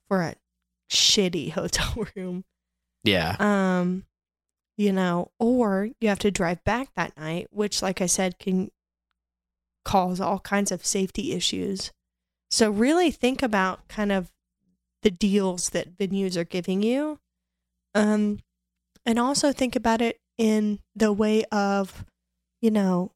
for 0.08 0.22
a 0.22 0.34
shitty 0.90 1.50
hotel 1.52 2.06
room 2.14 2.44
Yeah. 3.04 3.36
um 3.40 4.04
you 4.76 4.92
know 4.92 5.30
or 5.38 5.88
you 6.00 6.08
have 6.08 6.18
to 6.18 6.30
drive 6.30 6.62
back 6.64 6.88
that 6.94 7.16
night 7.16 7.46
which 7.50 7.82
like 7.82 8.00
i 8.00 8.06
said 8.06 8.38
can 8.38 8.70
cause 9.86 10.20
all 10.20 10.40
kinds 10.40 10.72
of 10.72 10.84
safety 10.84 11.32
issues. 11.32 11.92
So 12.50 12.68
really 12.70 13.12
think 13.12 13.40
about 13.40 13.86
kind 13.86 14.10
of 14.10 14.32
the 15.02 15.10
deals 15.12 15.70
that 15.70 15.96
venues 15.96 16.36
are 16.36 16.44
giving 16.44 16.82
you 16.82 17.20
um 17.94 18.40
and 19.04 19.20
also 19.20 19.52
think 19.52 19.76
about 19.76 20.00
it 20.00 20.18
in 20.36 20.80
the 20.96 21.12
way 21.12 21.44
of 21.52 22.04
you 22.60 22.72
know 22.72 23.12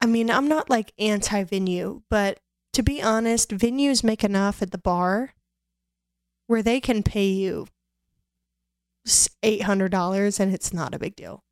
i 0.00 0.06
mean 0.06 0.30
i'm 0.30 0.46
not 0.46 0.70
like 0.70 0.92
anti 0.98 1.42
venue 1.42 2.02
but 2.08 2.38
to 2.72 2.82
be 2.82 3.02
honest 3.02 3.50
venues 3.50 4.04
make 4.04 4.22
enough 4.22 4.62
at 4.62 4.70
the 4.70 4.78
bar 4.78 5.34
where 6.46 6.62
they 6.62 6.78
can 6.78 7.02
pay 7.02 7.26
you 7.26 7.66
eight 9.42 9.62
hundred 9.62 9.90
dollars 9.90 10.40
and 10.40 10.52
it's 10.52 10.72
not 10.72 10.94
a 10.94 10.98
big 10.98 11.14
deal. 11.16 11.42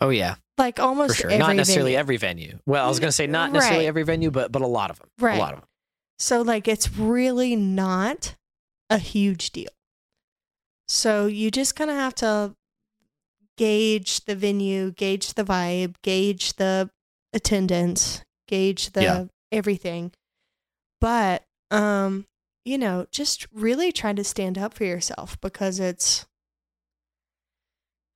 Oh 0.00 0.08
yeah. 0.10 0.36
Like 0.58 0.78
almost 0.78 1.16
sure. 1.16 1.36
Not 1.36 1.56
necessarily 1.56 1.92
venue. 1.92 1.98
every 2.00 2.16
venue. 2.16 2.58
Well, 2.66 2.84
I 2.84 2.88
was 2.88 3.00
gonna 3.00 3.12
say 3.12 3.26
not 3.26 3.52
necessarily 3.52 3.84
Right. 3.84 3.88
every 3.88 4.02
venue, 4.02 4.30
but 4.30 4.52
but 4.52 4.62
a 4.62 4.66
lot 4.66 4.90
of 4.90 4.98
them. 4.98 5.08
Right. 5.18 5.36
A 5.36 5.40
lot 5.40 5.52
of 5.54 5.60
them. 5.60 5.68
So 6.18 6.42
like 6.42 6.68
it's 6.68 6.96
really 6.96 7.56
not 7.56 8.36
a 8.88 8.98
huge 8.98 9.50
deal. 9.50 9.70
So 10.88 11.26
you 11.26 11.50
just 11.50 11.76
kind 11.76 11.90
of 11.90 11.96
have 11.96 12.14
to 12.16 12.54
gauge 13.56 14.24
the 14.24 14.34
venue, 14.34 14.90
gauge 14.92 15.34
the 15.34 15.44
vibe, 15.44 15.94
gauge 16.02 16.54
the 16.54 16.90
attendance, 17.32 18.22
gauge 18.48 18.90
the 18.92 19.02
Yeah. 19.02 19.24
everything. 19.52 20.12
But 21.00 21.44
um 21.70 22.26
you 22.64 22.78
know, 22.78 23.06
just 23.10 23.46
really 23.52 23.92
try 23.92 24.12
to 24.12 24.24
stand 24.24 24.58
up 24.58 24.74
for 24.74 24.84
yourself 24.84 25.40
because 25.40 25.80
it's 25.80 26.26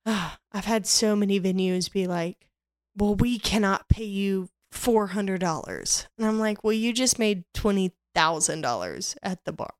Ah, 0.05 0.37
I've 0.51 0.65
had 0.65 0.85
so 0.85 1.15
many 1.15 1.39
venues 1.39 1.91
be 1.91 2.05
like, 2.05 2.47
"Well, 2.95 3.15
we 3.15 3.39
cannot 3.39 3.89
pay 3.89 4.03
you 4.03 4.49
four 4.71 5.07
hundred 5.07 5.41
dollars," 5.41 6.07
and 6.17 6.27
I'm 6.27 6.37
like, 6.39 6.63
"Well, 6.63 6.73
you 6.73 6.93
just 6.93 7.17
made 7.17 7.43
twenty 7.53 7.91
thousand 8.13 8.61
dollars 8.61 9.15
at 9.23 9.43
the 9.45 9.51
bar 9.51 9.73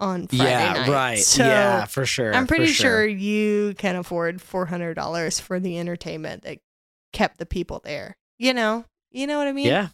on 0.00 0.26
Friday 0.26 0.50
yeah. 0.50 0.72
night, 0.72 0.88
Right. 0.88 1.18
So 1.18 1.44
yeah. 1.44 1.84
For 1.84 2.04
sure. 2.04 2.34
I'm 2.34 2.46
pretty 2.46 2.66
sure. 2.66 3.06
you 3.06 3.74
can 3.78 3.96
afford 3.96 4.40
four 4.42 4.66
hundred 4.66 4.94
dollars 4.94 5.38
for 5.40 5.60
the 5.60 5.78
entertainment 5.78 6.42
that 6.42 6.58
kept 7.12 7.38
the 7.38 7.46
people 7.46 7.80
there. 7.84 8.16
You 8.38 8.54
know, 8.54 8.84
you 9.10 9.26
know 9.26 9.38
what 9.38 9.48
I 9.48 9.52
mean? 9.52 9.66
Yeah. 9.66 9.88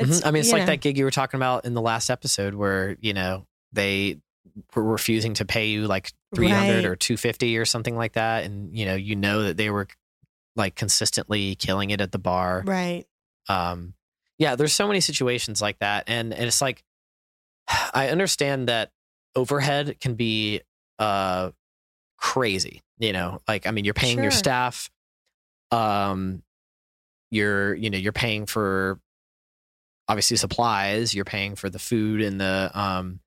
Mhm. 0.00 0.26
I 0.26 0.30
mean, 0.32 0.40
it's 0.40 0.52
like 0.52 0.62
know. 0.62 0.66
that 0.66 0.80
gig 0.80 0.98
you 0.98 1.04
were 1.04 1.10
talking 1.10 1.38
about 1.38 1.64
in 1.64 1.74
the 1.74 1.80
last 1.80 2.10
episode 2.10 2.54
where, 2.54 2.96
you 3.00 3.12
know, 3.12 3.46
they 3.72 4.18
were 4.74 4.82
refusing 4.84 5.34
to 5.34 5.44
pay 5.44 5.66
you 5.68 5.86
like 5.86 6.12
300 6.34 6.74
Right. 6.76 6.84
or 6.84 6.96
250 6.96 7.56
or 7.58 7.64
something 7.64 7.96
like 7.96 8.12
that. 8.14 8.44
And, 8.44 8.76
you 8.76 8.84
know, 8.84 8.94
you 8.94 9.16
know 9.16 9.42
that 9.44 9.56
they 9.56 9.70
were 9.70 9.88
like 10.56 10.74
consistently 10.74 11.54
killing 11.54 11.90
it 11.90 12.00
at 12.00 12.12
the 12.12 12.18
bar. 12.18 12.62
right. 12.66 13.06
Um, 13.48 13.94
yeah, 14.38 14.54
there's 14.56 14.72
so 14.74 14.86
many 14.86 15.00
situations 15.00 15.62
like 15.62 15.78
that. 15.78 16.04
And, 16.08 16.32
and 16.34 16.44
it's 16.44 16.60
like, 16.60 16.82
I 17.94 18.08
understand 18.08 18.68
that 18.68 18.90
overhead 19.34 19.98
can 20.00 20.14
be 20.14 20.60
uh, 20.98 21.52
crazy, 22.18 22.82
you 22.98 23.12
know, 23.12 23.40
like, 23.48 23.66
I 23.66 23.70
mean, 23.70 23.84
you're 23.84 23.94
paying 23.94 24.22
your 24.22 24.30
staff, 24.30 24.90
um, 25.70 26.42
you're, 27.30 27.74
you 27.74 27.88
know, 27.88 27.96
you're 27.98 28.12
paying 28.12 28.44
for 28.46 29.00
obviously 30.08 30.36
supplies 30.36 31.14
you're 31.14 31.24
paying 31.24 31.54
for 31.54 31.70
the 31.70 31.78
food 31.78 32.20
and 32.20 32.38
the 32.40 32.70
um 32.74 33.20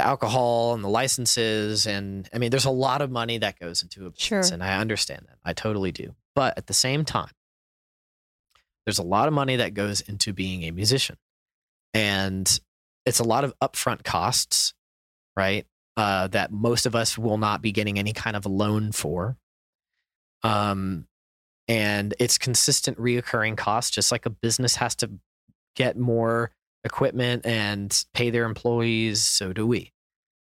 the 0.00 0.06
alcohol 0.06 0.74
and 0.74 0.82
the 0.82 0.88
licenses 0.88 1.86
and 1.86 2.28
i 2.32 2.38
mean 2.38 2.50
there's 2.50 2.64
a 2.64 2.70
lot 2.70 3.02
of 3.02 3.10
money 3.10 3.38
that 3.38 3.58
goes 3.58 3.82
into 3.82 4.06
a 4.06 4.10
business 4.10 4.48
Sure. 4.48 4.54
and 4.54 4.62
i 4.64 4.76
understand 4.78 5.26
that. 5.28 5.36
I 5.44 5.52
totally 5.52 5.92
do. 5.92 6.14
But 6.34 6.56
at 6.56 6.66
the 6.66 6.74
same 6.74 7.04
time 7.04 7.30
there's 8.86 8.98
a 8.98 9.02
lot 9.02 9.28
of 9.28 9.34
money 9.34 9.56
that 9.56 9.74
goes 9.74 10.00
into 10.00 10.32
being 10.32 10.64
a 10.64 10.70
musician. 10.70 11.16
And 11.92 12.60
it's 13.04 13.18
a 13.20 13.24
lot 13.24 13.44
of 13.44 13.52
upfront 13.62 14.04
costs 14.04 14.72
right 15.36 15.66
uh, 15.96 16.28
that 16.28 16.50
most 16.50 16.86
of 16.86 16.94
us 16.96 17.18
will 17.18 17.36
not 17.36 17.60
be 17.60 17.72
getting 17.72 17.98
any 17.98 18.12
kind 18.12 18.36
of 18.36 18.46
a 18.46 18.48
loan 18.48 18.90
for. 18.92 19.36
Um, 20.42 21.06
and 21.68 22.14
it's 22.18 22.38
consistent 22.38 22.96
reoccurring 22.98 23.56
costs, 23.56 23.90
just 23.90 24.10
like 24.10 24.24
a 24.24 24.30
business 24.30 24.76
has 24.76 24.94
to 24.96 25.10
get 25.76 25.96
more 25.98 26.50
equipment 26.84 27.44
and 27.46 28.04
pay 28.14 28.30
their 28.30 28.44
employees. 28.44 29.20
So 29.22 29.52
do 29.52 29.66
we, 29.66 29.92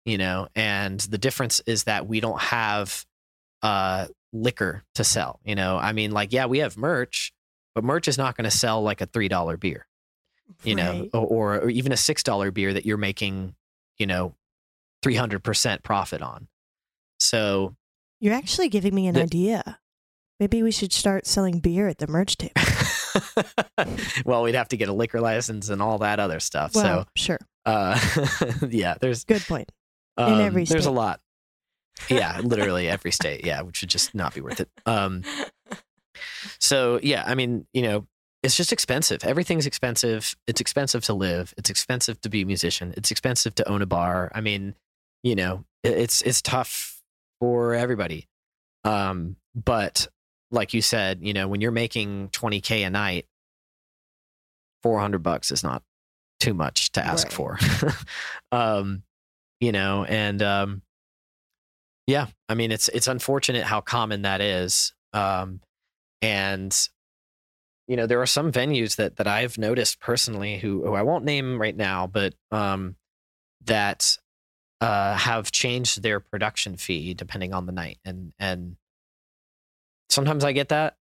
you 0.05 0.17
know. 0.17 0.47
And 0.55 0.99
the 0.99 1.17
difference 1.17 1.61
is 1.65 1.85
that 1.85 2.07
we 2.07 2.19
don't 2.19 2.39
have 2.41 3.05
uh, 3.63 4.07
liquor 4.33 4.83
to 4.95 5.03
sell. 5.03 5.39
You 5.43 5.55
know, 5.55 5.77
I 5.77 5.91
mean, 5.93 6.11
like, 6.11 6.31
yeah, 6.33 6.45
we 6.45 6.59
have 6.59 6.77
merch, 6.77 7.33
but 7.75 7.83
merch 7.83 8.07
is 8.07 8.17
not 8.17 8.35
going 8.37 8.45
to 8.49 8.55
sell 8.55 8.81
like 8.83 9.01
a 9.01 9.05
three 9.05 9.27
dollar 9.27 9.57
beer 9.57 9.85
you 10.63 10.75
know, 10.75 11.01
Right. 11.01 11.09
or, 11.13 11.59
or 11.59 11.69
even 11.69 11.91
a 11.91 11.97
six 11.97 12.23
dollar 12.23 12.51
beer 12.51 12.71
that 12.73 12.85
you're 12.85 12.95
making, 12.95 13.53
you 13.97 14.05
know, 14.05 14.33
three 15.03 15.15
hundred 15.15 15.43
percent 15.43 15.83
profit 15.83 16.21
on. 16.21 16.47
So 17.19 17.75
You're 18.21 18.33
actually 18.33 18.69
giving 18.69 18.95
me 18.95 19.07
an 19.07 19.15
The- 19.15 19.23
idea. 19.23 19.79
Maybe 20.39 20.63
we 20.63 20.71
should 20.71 20.93
start 20.93 21.27
selling 21.27 21.59
beer 21.59 21.89
at 21.89 21.97
the 21.97 22.07
merch 22.07 22.37
table. 22.37 22.53
well, 24.25 24.43
we'd 24.43 24.55
have 24.55 24.69
to 24.69 24.77
get 24.77 24.89
a 24.89 24.93
liquor 24.93 25.21
license 25.21 25.69
and 25.69 25.81
all 25.81 25.97
that 25.99 26.19
other 26.19 26.39
stuff. 26.39 26.73
Well, 26.75 27.07
sure. 27.15 27.39
uh 27.65 27.99
yeah, 28.69 28.95
there's 28.99 29.23
Good 29.23 29.41
point. 29.43 29.71
um, 30.17 30.39
every 30.39 30.65
state. 30.65 30.73
there's 30.75 30.85
a 30.85 30.91
lot. 30.91 31.19
Yeah, 32.09 32.39
literally 32.43 32.87
every 32.87 33.11
state. 33.11 33.45
Yeah, 33.45 33.61
which 33.61 33.81
would 33.81 33.89
just 33.89 34.13
not 34.15 34.33
be 34.33 34.41
worth 34.41 34.59
it. 34.59 34.69
Um 34.85 35.23
so 36.59 36.99
yeah, 37.03 37.23
I 37.25 37.35
mean, 37.35 37.67
you 37.73 37.81
know, 37.81 38.07
it's 38.43 38.55
just 38.55 38.71
expensive. 38.71 39.23
Everything's 39.23 39.65
expensive. 39.65 40.35
It's 40.47 40.61
expensive 40.61 41.03
to 41.05 41.13
live. 41.13 41.53
It's 41.57 41.69
expensive 41.69 42.21
to 42.21 42.29
be 42.29 42.41
a 42.43 42.45
musician. 42.45 42.93
It's 42.95 43.11
expensive 43.11 43.55
to 43.55 43.67
own 43.67 43.81
a 43.81 43.85
bar. 43.85 44.31
I 44.33 44.41
mean, 44.41 44.75
you 45.23 45.35
know, 45.35 45.65
it's 45.83 46.21
it's 46.21 46.41
tough 46.41 47.01
for 47.39 47.73
everybody. 47.73 48.27
Um, 48.83 49.35
but 49.55 50.07
like 50.51 50.73
you 50.73 50.81
said, 50.81 51.19
you 51.21 51.33
know, 51.33 51.47
when 51.47 51.61
you're 51.61 51.71
making 51.71 52.29
20k 52.29 52.85
a 52.85 52.89
night, 52.89 53.25
400 54.83 55.19
bucks 55.19 55.51
is 55.51 55.63
not 55.63 55.83
too 56.39 56.53
much 56.53 56.91
to 56.93 57.05
ask 57.05 57.27
Right. 57.27 57.33
for. 57.33 57.59
um, 58.51 59.03
you 59.59 59.71
know, 59.71 60.05
and 60.05 60.41
um, 60.41 60.81
yeah, 62.05 62.27
I 62.47 62.53
mean, 62.53 62.71
it's 62.71 62.87
it's 62.89 63.07
unfortunate 63.07 63.63
how 63.63 63.81
common 63.81 64.21
that 64.21 64.39
is. 64.39 64.93
Um, 65.13 65.61
and 66.21 66.75
you 67.87 67.95
know, 67.95 68.05
there 68.05 68.21
are 68.21 68.27
some 68.27 68.51
venues 68.51 68.97
that 68.97 69.15
that 69.17 69.27
I've 69.27 69.57
noticed 69.57 69.99
personally 69.99 70.57
who, 70.57 70.85
who 70.85 70.93
I 70.93 71.01
won't 71.01 71.25
name 71.25 71.59
right 71.59 71.75
now, 71.75 72.05
but 72.07 72.33
um, 72.51 72.95
that 73.65 74.17
uh, 74.79 75.15
have 75.15 75.51
changed 75.51 76.03
their 76.03 76.19
production 76.19 76.77
fee 76.77 77.13
depending 77.13 77.53
on 77.53 77.65
the 77.65 77.71
night, 77.71 77.97
and 78.05 78.33
and 78.39 78.77
sometimes 80.09 80.43
I 80.43 80.51
get 80.51 80.69
that. 80.69 80.95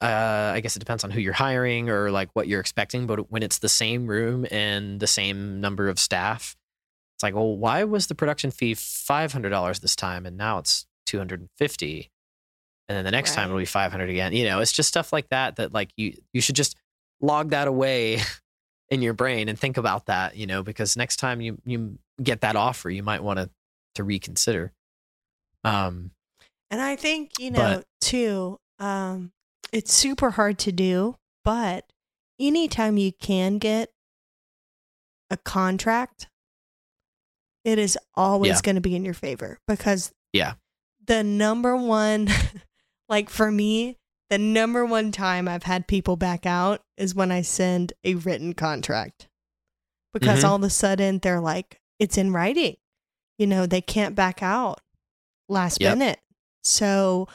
Uh, 0.00 0.52
I 0.54 0.60
guess 0.60 0.76
it 0.76 0.78
depends 0.78 1.04
on 1.04 1.10
who 1.10 1.20
you're 1.20 1.34
hiring 1.34 1.90
or 1.90 2.10
like 2.10 2.30
what 2.32 2.48
you're 2.48 2.60
expecting. 2.60 3.06
But 3.06 3.30
when 3.30 3.42
it's 3.42 3.58
the 3.58 3.68
same 3.68 4.06
room 4.06 4.46
and 4.50 4.98
the 4.98 5.06
same 5.06 5.60
number 5.60 5.88
of 5.88 5.98
staff, 5.98 6.56
it's 7.16 7.22
like, 7.22 7.34
well, 7.34 7.56
why 7.56 7.84
was 7.84 8.06
the 8.06 8.14
production 8.14 8.50
fee 8.50 8.74
five 8.74 9.32
hundred 9.32 9.50
dollars 9.50 9.80
this 9.80 9.94
time 9.94 10.24
and 10.24 10.38
now 10.38 10.58
it's 10.58 10.86
two 11.04 11.18
hundred 11.18 11.40
and 11.40 11.50
fifty? 11.58 12.10
And 12.88 12.96
then 12.96 13.04
the 13.04 13.10
next 13.10 13.34
time 13.34 13.48
it'll 13.48 13.58
be 13.58 13.66
five 13.66 13.92
hundred 13.92 14.08
again. 14.08 14.32
You 14.32 14.46
know, 14.46 14.60
it's 14.60 14.72
just 14.72 14.88
stuff 14.88 15.12
like 15.12 15.28
that 15.28 15.56
that 15.56 15.74
like 15.74 15.90
you 15.96 16.14
you 16.32 16.40
should 16.40 16.56
just 16.56 16.76
log 17.20 17.50
that 17.50 17.68
away 17.68 18.20
in 18.88 19.02
your 19.02 19.12
brain 19.12 19.50
and 19.50 19.58
think 19.58 19.76
about 19.76 20.06
that. 20.06 20.34
You 20.34 20.46
know, 20.46 20.62
because 20.62 20.96
next 20.96 21.16
time 21.16 21.42
you 21.42 21.60
you 21.66 21.98
get 22.22 22.40
that 22.40 22.56
offer, 22.56 22.88
you 22.88 23.02
might 23.02 23.22
want 23.22 23.38
to 23.38 23.50
to 23.96 24.04
reconsider. 24.04 24.72
Um, 25.62 26.12
And 26.70 26.80
I 26.80 26.96
think, 26.96 27.32
you 27.38 27.50
know, 27.50 27.78
But- 27.78 27.86
too, 28.00 28.58
um, 28.78 29.32
it's 29.72 29.92
super 29.92 30.30
hard 30.30 30.58
to 30.60 30.72
do, 30.72 31.16
but 31.44 31.90
anytime 32.38 32.96
you 32.96 33.12
can 33.12 33.58
get 33.58 33.92
a 35.30 35.36
contract, 35.36 36.28
it 37.64 37.78
is 37.78 37.98
always 38.14 38.50
Yeah. 38.58 38.60
going 38.62 38.74
to 38.76 38.80
be 38.80 38.96
in 38.96 39.04
your 39.04 39.14
favor 39.14 39.58
because 39.66 40.12
Yeah. 40.32 40.54
the 41.04 41.22
number 41.22 41.76
one, 41.76 42.26
like 43.08 43.28
for 43.28 43.50
me, 43.50 43.96
the 44.28 44.38
number 44.38 44.84
one 44.86 45.10
time 45.12 45.48
I've 45.48 45.64
had 45.64 45.88
people 45.88 46.16
back 46.16 46.46
out 46.46 46.82
is 46.96 47.14
when 47.14 47.32
I 47.32 47.42
send 47.42 47.92
a 48.04 48.14
written 48.14 48.54
contract 48.54 49.28
because 50.12 50.42
Mhm. 50.42 50.48
all 50.48 50.56
of 50.56 50.62
a 50.62 50.70
sudden 50.70 51.18
they're 51.18 51.40
like, 51.40 51.80
it's 51.98 52.16
in 52.16 52.32
writing. 52.32 52.76
You 53.38 53.46
know, 53.46 53.66
they 53.66 53.80
can't 53.80 54.14
back 54.14 54.42
out 54.42 54.80
last 55.48 55.80
Yep. 55.80 55.98
minute. 55.98 56.20
So, 56.62 57.28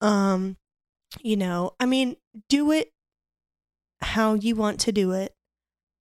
um, 0.00 0.56
you 1.22 1.36
know, 1.36 1.72
I 1.80 1.86
mean, 1.86 2.16
do 2.48 2.72
it 2.72 2.92
how 4.00 4.34
you 4.34 4.54
want 4.56 4.80
to 4.80 4.92
do 4.92 5.12
it. 5.12 5.34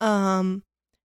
Um, 0.01 0.63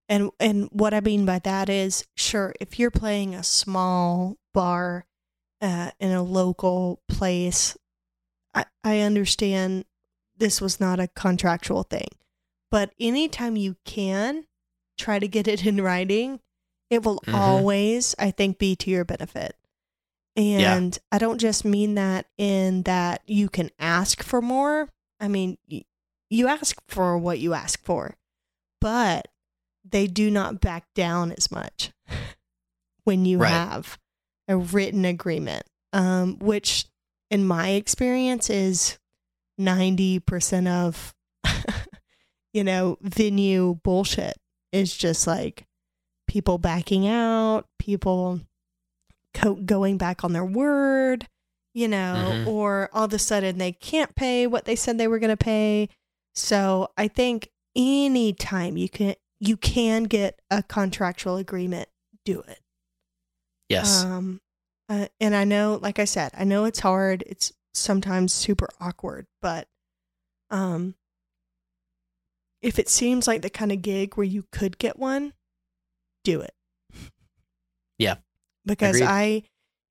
and 0.09 0.31
and 0.41 0.69
what 0.73 0.93
I 0.93 1.01
mean 1.01 1.25
by 1.25 1.39
that 1.41 1.69
is, 1.69 2.05
sure, 2.17 2.55
if 2.61 2.79
you're 2.79 2.91
playing 2.91 3.35
a 3.35 3.45
small 3.45 4.37
bar 4.53 5.07
uh, 5.61 5.93
in 6.01 6.11
a 6.11 6.23
local 6.23 7.01
place, 7.09 7.77
I, 8.55 8.65
I 8.83 9.01
understand 9.01 9.85
this 10.37 10.61
was 10.61 10.81
not 10.81 10.99
a 11.01 11.09
contractual 11.09 11.85
thing. 11.85 12.09
But 12.71 12.93
anytime 12.99 13.57
you 13.57 13.77
can 13.85 14.47
try 14.99 15.19
to 15.19 15.29
get 15.29 15.47
it 15.49 15.65
in 15.67 15.81
writing, 15.81 16.41
it 16.89 17.05
will 17.05 17.21
Mhm. 17.27 17.35
always, 17.35 18.15
I 18.19 18.31
think, 18.33 18.59
be 18.59 18.75
to 18.77 18.91
your 18.91 19.05
benefit. 19.05 19.57
And 20.37 20.99
I 21.13 21.19
don't 21.19 21.39
just 21.39 21.65
mean 21.65 21.95
that 21.97 22.27
in 22.39 22.83
that 22.83 23.23
you 23.27 23.49
can 23.49 23.71
ask 23.79 24.23
for 24.23 24.41
more. 24.41 24.89
I 25.19 25.29
mean, 25.29 25.59
you 26.31 26.49
ask 26.49 26.81
for 26.89 27.19
what 27.19 27.39
you 27.41 27.53
ask 27.53 27.83
for, 27.85 28.17
but 28.81 29.29
they 29.85 30.07
do 30.07 30.31
not 30.31 30.61
back 30.61 30.85
down 30.95 31.33
as 31.33 31.51
much 31.51 31.91
when 33.05 33.25
you 33.25 33.39
Right. 33.39 33.51
have 33.51 33.99
a 34.49 34.57
written 34.57 35.05
agreement, 35.05 35.65
um, 35.93 36.39
which 36.39 36.87
in 37.31 37.45
my 37.45 37.71
experience 37.71 38.49
is 38.51 38.99
90% 39.61 40.67
of, 40.69 41.15
you 42.53 42.65
know, 42.65 42.99
venue 43.03 43.79
bullshit 43.83 44.37
is 44.73 44.97
just 44.97 45.27
like 45.27 45.67
people 46.29 46.59
backing 46.59 47.07
out, 47.09 47.67
people 47.79 48.41
co- 49.35 49.55
going 49.55 49.97
back 49.99 50.25
on 50.25 50.33
their 50.33 50.45
word, 50.45 51.27
you 51.75 51.89
know, 51.89 52.45
Mhm. 52.45 52.47
or 52.47 52.91
all 52.93 53.05
of 53.05 53.13
a 53.13 53.19
sudden 53.19 53.59
they 53.59 53.73
can't 53.73 54.15
pay 54.15 54.47
what 54.47 54.65
they 54.65 54.77
said 54.77 54.99
they 54.99 55.09
were 55.09 55.19
going 55.19 55.31
to 55.31 55.37
pay. 55.37 55.89
So 56.35 56.89
I 56.97 57.09
think 57.09 57.51
anytime 57.77 58.77
you 58.77 58.89
can 58.89 59.15
you 59.43 59.57
can 59.57 60.05
get 60.05 60.39
a 60.51 60.63
contractual 60.63 61.37
agreement, 61.37 61.89
do 62.27 62.41
it. 62.41 62.61
yes. 63.71 64.05
Um, 64.05 64.41
uh, 64.89 65.07
and 65.21 65.35
I 65.35 65.45
know, 65.45 65.79
like 65.81 65.99
I 65.99 66.05
said, 66.05 66.33
I 66.35 66.45
know 66.45 66.65
it's 66.65 66.81
hard. 66.81 67.23
It's 67.27 67.53
sometimes 67.73 68.33
super 68.35 68.69
awkward, 68.81 69.27
but 69.41 69.67
um, 70.51 70.95
if 72.61 72.79
it 72.79 72.89
seems 72.91 73.27
like 73.27 73.41
the 73.43 73.49
kind 73.49 73.73
of 73.73 73.81
gig 73.81 74.17
where 74.17 74.27
you 74.27 74.45
could 74.53 74.77
get 74.79 74.99
one, 74.99 75.33
do 76.25 76.41
it. 76.43 76.53
Yeah. 77.97 78.17
Because 78.67 78.97
Agreed. 78.97 79.09
I, 79.09 79.43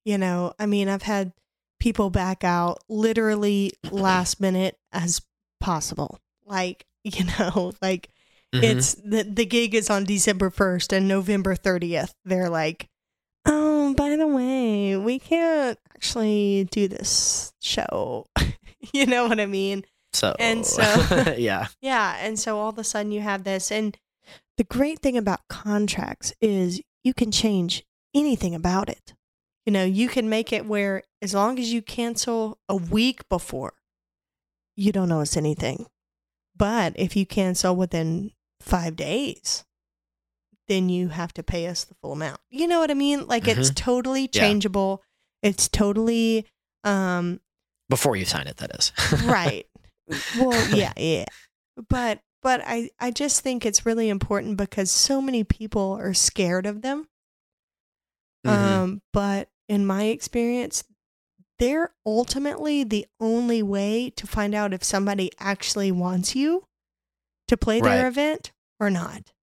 you 0.06 0.18
know, 0.18 0.54
I 0.60 0.66
mean, 0.66 0.88
I've 0.90 1.02
had 1.04 1.34
people 1.80 2.10
back 2.10 2.44
out 2.44 2.80
literally 2.90 3.74
last 3.92 4.40
minute 4.40 4.78
as 4.92 5.22
possible. 5.60 6.20
Like, 6.46 6.86
you 7.04 7.26
know, 7.40 7.74
like 7.82 8.10
Mhm. 8.54 8.64
it's 8.64 8.96
the 8.96 9.22
the 9.24 9.46
gig 9.46 9.76
is 9.76 9.92
on 9.92 10.06
December 10.06 10.50
first 10.50 10.92
and 10.92 11.08
November 11.08 11.54
thirtieth. 11.54 12.16
They're 12.26 12.50
like, 12.50 12.88
oh, 13.46 13.94
by 13.94 14.16
the 14.16 14.26
way, 14.28 14.98
we 14.98 15.20
can't 15.20 15.78
actually 15.94 16.68
do 16.72 16.88
this 16.88 17.54
show. 17.62 18.26
you 18.94 19.06
know 19.06 19.28
what 19.28 19.40
I 19.40 19.46
mean? 19.46 19.86
so 20.14 20.36
and 20.40 20.66
so- 20.66 21.34
yeah. 21.38 21.68
Yeah, 21.80 22.18
and 22.20 22.40
so 22.40 22.58
all 22.58 22.70
of 22.70 22.80
a 22.80 22.84
sudden 22.84 23.12
you 23.12 23.22
have 23.22 23.44
this, 23.44 23.72
and 23.72 23.96
the 24.58 24.64
great 24.64 25.00
thing 25.00 25.16
about 25.16 25.48
contracts 25.48 26.34
is 26.42 26.82
you 27.04 27.14
can 27.14 27.32
change 27.32 27.86
anything 28.14 28.56
about 28.56 28.90
it. 28.90 29.14
You 29.66 29.74
know, 29.74 29.84
you 29.84 30.08
can 30.08 30.30
make 30.30 30.52
it 30.52 30.66
where 30.66 31.04
as 31.22 31.34
long 31.34 31.60
as 31.60 31.72
you 31.72 31.82
cancel 31.82 32.58
a 32.68 32.76
week 32.76 33.28
before, 33.30 33.74
you 34.76 34.92
don't 34.92 35.10
notice 35.10 35.38
anything. 35.38 35.86
But 36.56 36.94
if 36.98 37.16
you 37.16 37.26
cancel 37.26 37.76
within 37.76 38.32
five 38.62 38.96
days, 38.96 39.64
then 40.68 40.90
you 40.90 41.10
have 41.10 41.34
to 41.34 41.44
pay 41.44 41.68
us 41.68 41.84
the 41.84 41.96
full 42.02 42.14
amount. 42.14 42.40
You 42.50 42.68
know 42.68 42.80
what 42.80 42.92
I 42.92 42.94
mean? 42.96 43.28
Like 43.28 43.48
it's 43.48 43.70
totally 43.72 44.24
Yeah. 44.32 44.42
changeable. 44.42 45.04
It's 45.44 45.68
totally 45.68 46.46
um 46.84 47.40
Before 47.90 48.16
you 48.16 48.26
sign 48.26 48.48
it, 48.48 48.58
that 48.58 48.72
is. 48.80 48.92
right 49.26 49.66
well 50.40 50.66
yeah 50.76 50.92
yeah 50.98 51.26
but 51.88 52.20
but 52.42 52.62
i 52.66 52.90
i 53.00 53.12
just 53.12 53.42
think 53.42 53.64
it's 53.64 53.86
really 53.86 54.10
important 54.10 54.58
because 54.58 54.90
so 54.90 55.22
many 55.22 55.44
people 55.44 55.92
are 56.02 56.16
scared 56.16 56.66
of 56.66 56.82
them 56.82 57.08
Mhm. 58.46 58.50
um 58.50 59.02
but 59.14 59.50
in 59.68 59.86
my 59.86 60.06
experience 60.06 60.84
they're 61.60 61.94
ultimately 62.06 62.84
the 62.86 63.06
only 63.20 63.62
way 63.62 64.10
to 64.12 64.26
find 64.26 64.56
out 64.56 64.74
if 64.74 64.84
somebody 64.84 65.30
actually 65.40 65.92
wants 65.92 66.34
you 66.36 66.64
to 67.50 67.58
play 67.58 67.82
their 67.82 68.04
Right. 68.04 68.08
event 68.08 68.54
or 68.80 68.90
not. 68.90 69.34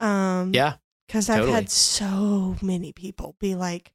Um, 0.00 0.52
Yeah. 0.52 0.78
because 1.06 1.28
I've 1.30 1.36
totally. 1.38 1.52
had 1.52 1.70
so 1.70 2.56
many 2.60 2.92
people 2.92 3.36
be 3.38 3.54
like, 3.54 3.92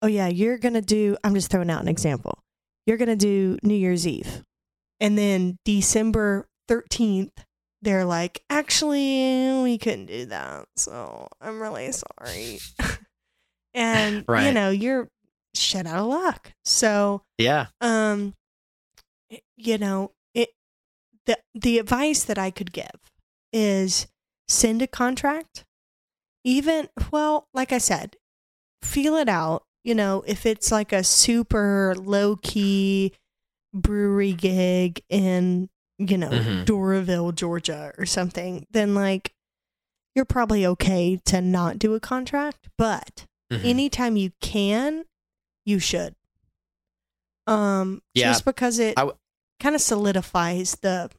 "Oh 0.00 0.06
yeah, 0.06 0.28
you're 0.28 0.56
gonna 0.58 0.80
do." 0.80 1.16
I'm 1.22 1.34
just 1.34 1.50
throwing 1.50 1.68
out 1.70 1.82
an 1.82 1.88
example. 1.88 2.38
You're 2.86 2.96
gonna 2.96 3.16
do 3.16 3.58
New 3.62 3.74
Year's 3.74 4.06
Eve, 4.06 4.44
and 4.98 5.18
then 5.18 5.58
December 5.66 6.48
13th, 6.68 7.44
they're 7.82 8.06
like, 8.06 8.42
"Actually, 8.48 9.62
we 9.62 9.76
couldn't 9.76 10.06
do 10.06 10.24
that, 10.26 10.68
so 10.76 11.28
I'm 11.40 11.60
really 11.60 11.92
sorry." 11.92 12.60
and 13.74 14.24
you 14.46 14.52
know, 14.52 14.70
you're 14.70 15.08
shit 15.54 15.86
out 15.86 15.98
of 16.00 16.06
luck. 16.06 16.52
So 16.64 17.22
Yeah. 17.38 17.66
um 17.80 18.34
you 19.56 19.76
know 19.78 20.12
it 20.34 20.50
the 21.26 21.38
the 21.54 21.78
advice 21.78 22.24
that 22.24 22.38
i 22.38 22.50
could 22.50 22.72
give 22.72 22.98
is 23.52 24.06
send 24.48 24.80
a 24.80 24.86
contract 24.86 25.64
even 26.44 26.88
well 27.10 27.46
like 27.52 27.70
i 27.72 27.76
said 27.78 28.16
feel 28.82 29.16
it 29.16 29.28
out 29.28 29.64
you 29.84 29.94
know 29.94 30.22
if 30.26 30.46
it's 30.46 30.72
like 30.72 30.92
a 30.92 31.04
super 31.04 31.94
low 31.98 32.36
key 32.36 33.12
brewery 33.74 34.32
gig 34.32 35.02
in 35.10 35.68
you 35.98 36.16
know 36.16 36.30
Mhm. 36.30 36.64
doraville 36.64 37.34
georgia 37.34 37.92
or 37.98 38.06
something 38.06 38.66
then 38.70 38.94
like 38.94 39.32
you're 40.14 40.24
probably 40.24 40.64
okay 40.64 41.20
to 41.26 41.42
not 41.42 41.78
do 41.78 41.94
a 41.94 42.00
contract 42.00 42.68
but 42.78 43.26
Mhm. 43.50 43.64
anytime 43.64 44.16
you 44.16 44.32
can, 44.40 45.04
you 45.64 45.78
should. 45.78 46.14
Um, 47.46 48.02
Yeah. 48.14 48.28
just 48.32 48.44
because 48.44 48.78
it 48.78 48.94
w- 48.96 49.16
kind 49.60 49.74
of 49.74 49.80
solidifies 49.80 50.72
the 50.82 51.10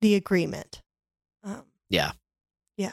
the 0.00 0.14
agreement. 0.14 0.82
Um, 1.42 1.64
yeah. 1.88 2.12
Yeah. 2.76 2.92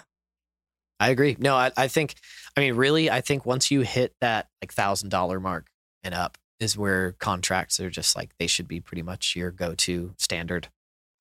I 1.00 1.10
agree. 1.10 1.36
No, 1.40 1.56
I, 1.56 1.72
I 1.76 1.88
think, 1.90 2.16
I 2.56 2.62
mean, 2.62 2.76
really, 2.76 3.10
I 3.12 3.22
think 3.22 3.46
once 3.46 3.70
you 3.70 3.82
hit 3.82 4.16
that 4.22 4.50
like 4.62 4.72
thousand 4.74 5.10
dollar 5.10 5.40
mark 5.40 5.68
and 6.04 6.14
up 6.14 6.38
is 6.60 6.78
where 6.78 7.12
contracts 7.14 7.80
are 7.80 7.90
just 7.90 8.16
like 8.16 8.32
they 8.40 8.48
should 8.48 8.68
be 8.68 8.80
pretty 8.80 9.02
much 9.02 9.36
your 9.36 9.52
go 9.52 9.74
to 9.76 10.14
standard. 10.18 10.70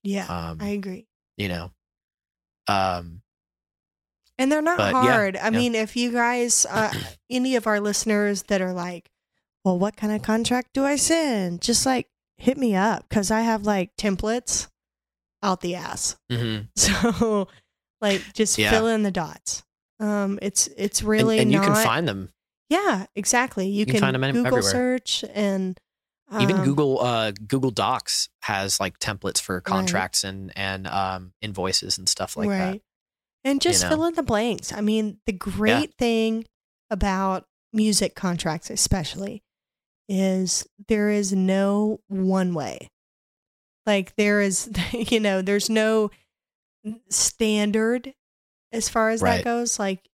yeah, 0.03 0.27
Um, 0.27 0.59
I 0.61 0.69
agree. 0.69 1.07
you 1.37 1.49
know, 1.49 1.73
um, 2.69 3.23
And 4.41 4.51
they're 4.51 4.63
not 4.63 4.79
but 4.79 4.93
yeah, 5.05 5.13
hard. 5.13 5.37
I 5.37 5.45
yeah. 5.45 5.51
mean, 5.51 5.75
if 5.75 5.97
you 5.97 6.11
guys, 6.13 6.67
uh, 6.69 6.93
any 7.31 7.57
of 7.57 7.67
our 7.67 7.79
listeners 7.81 8.43
that 8.45 8.61
are 8.61 8.73
like, 8.73 9.11
well, 9.65 9.79
what 9.79 9.97
kind 9.97 10.13
of 10.13 10.23
contract 10.23 10.71
do 10.75 10.85
I 10.85 10.97
send? 10.97 11.61
Just 11.61 11.85
like 11.87 12.09
hit 12.39 12.57
me 12.57 12.75
up 12.75 13.07
because 13.09 13.31
I 13.31 13.43
have 13.43 13.65
like 13.65 13.95
templates 13.97 14.69
out 15.43 15.61
the 15.61 15.75
ass. 15.75 16.17
mhm. 16.33 16.69
So, 16.77 17.49
like, 18.01 18.23
just 18.35 18.57
Yeah. 18.59 18.71
fill 18.71 18.87
in 18.89 19.03
the 19.03 19.11
dots. 19.11 19.63
Um, 20.01 20.39
it's 20.41 20.67
it's 20.79 21.03
really 21.03 21.39
and 21.39 21.53
you 21.53 21.59
not. 21.59 21.67
can 21.67 21.85
find 21.85 22.09
them. 22.09 22.31
Yeah, 22.71 23.07
exactly. 23.15 23.69
You, 23.69 23.85
can 23.85 23.95
can, 23.97 24.01
find 24.01 24.15
'em 24.17 24.25
in- 24.25 24.33
Google 24.37 24.47
everywhere. 24.59 24.71
search 24.73 25.25
and 25.35 25.79
Even 26.41 26.57
um, 26.61 26.65
Google, 26.65 27.01
uh, 27.01 27.33
Google 27.33 27.73
Docs 27.73 28.29
has 28.43 28.79
like 28.81 28.99
templates 29.01 29.41
for 29.41 29.61
contracts 29.61 30.23
and, 30.25 30.53
and, 30.57 30.87
um, 30.87 31.33
invoices 31.43 31.99
and 31.99 32.09
stuff 32.09 32.37
like 32.37 32.49
that. 32.49 32.81
And 33.45 33.61
just 33.61 33.83
know. 33.83 33.89
fill 33.89 34.05
in 34.05 34.15
the 34.15 34.23
blanks. 34.23 34.73
I 34.73 34.81
mean, 34.81 35.19
the 35.27 35.33
great 35.33 35.95
thing 35.95 36.45
about 36.91 37.47
music 37.73 38.15
contracts, 38.15 38.69
especially, 38.69 39.43
is 40.09 40.67
there 40.89 41.09
is 41.11 41.33
no 41.33 42.01
one 42.09 42.53
way. 42.53 42.91
Like 43.87 44.15
there 44.17 44.41
is, 44.43 44.71
you 44.93 45.21
know, 45.21 45.41
there's 45.43 45.71
no 45.71 46.11
standard 47.09 48.13
as 48.73 48.89
far 48.89 49.11
as 49.11 49.23
Right. 49.23 49.39
that 49.39 49.45
goes. 49.45 49.79
Like 49.79 50.09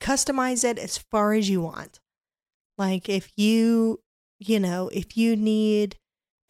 customize 0.00 0.64
it 0.64 0.78
as 0.78 0.98
far 0.98 1.32
as 1.34 1.48
you 1.50 1.60
want. 1.60 2.00
Like 2.78 3.08
if 3.08 3.30
you, 3.36 4.00
you 4.38 4.60
know, 4.60 4.88
if 4.88 5.16
you 5.16 5.36
need 5.36 5.96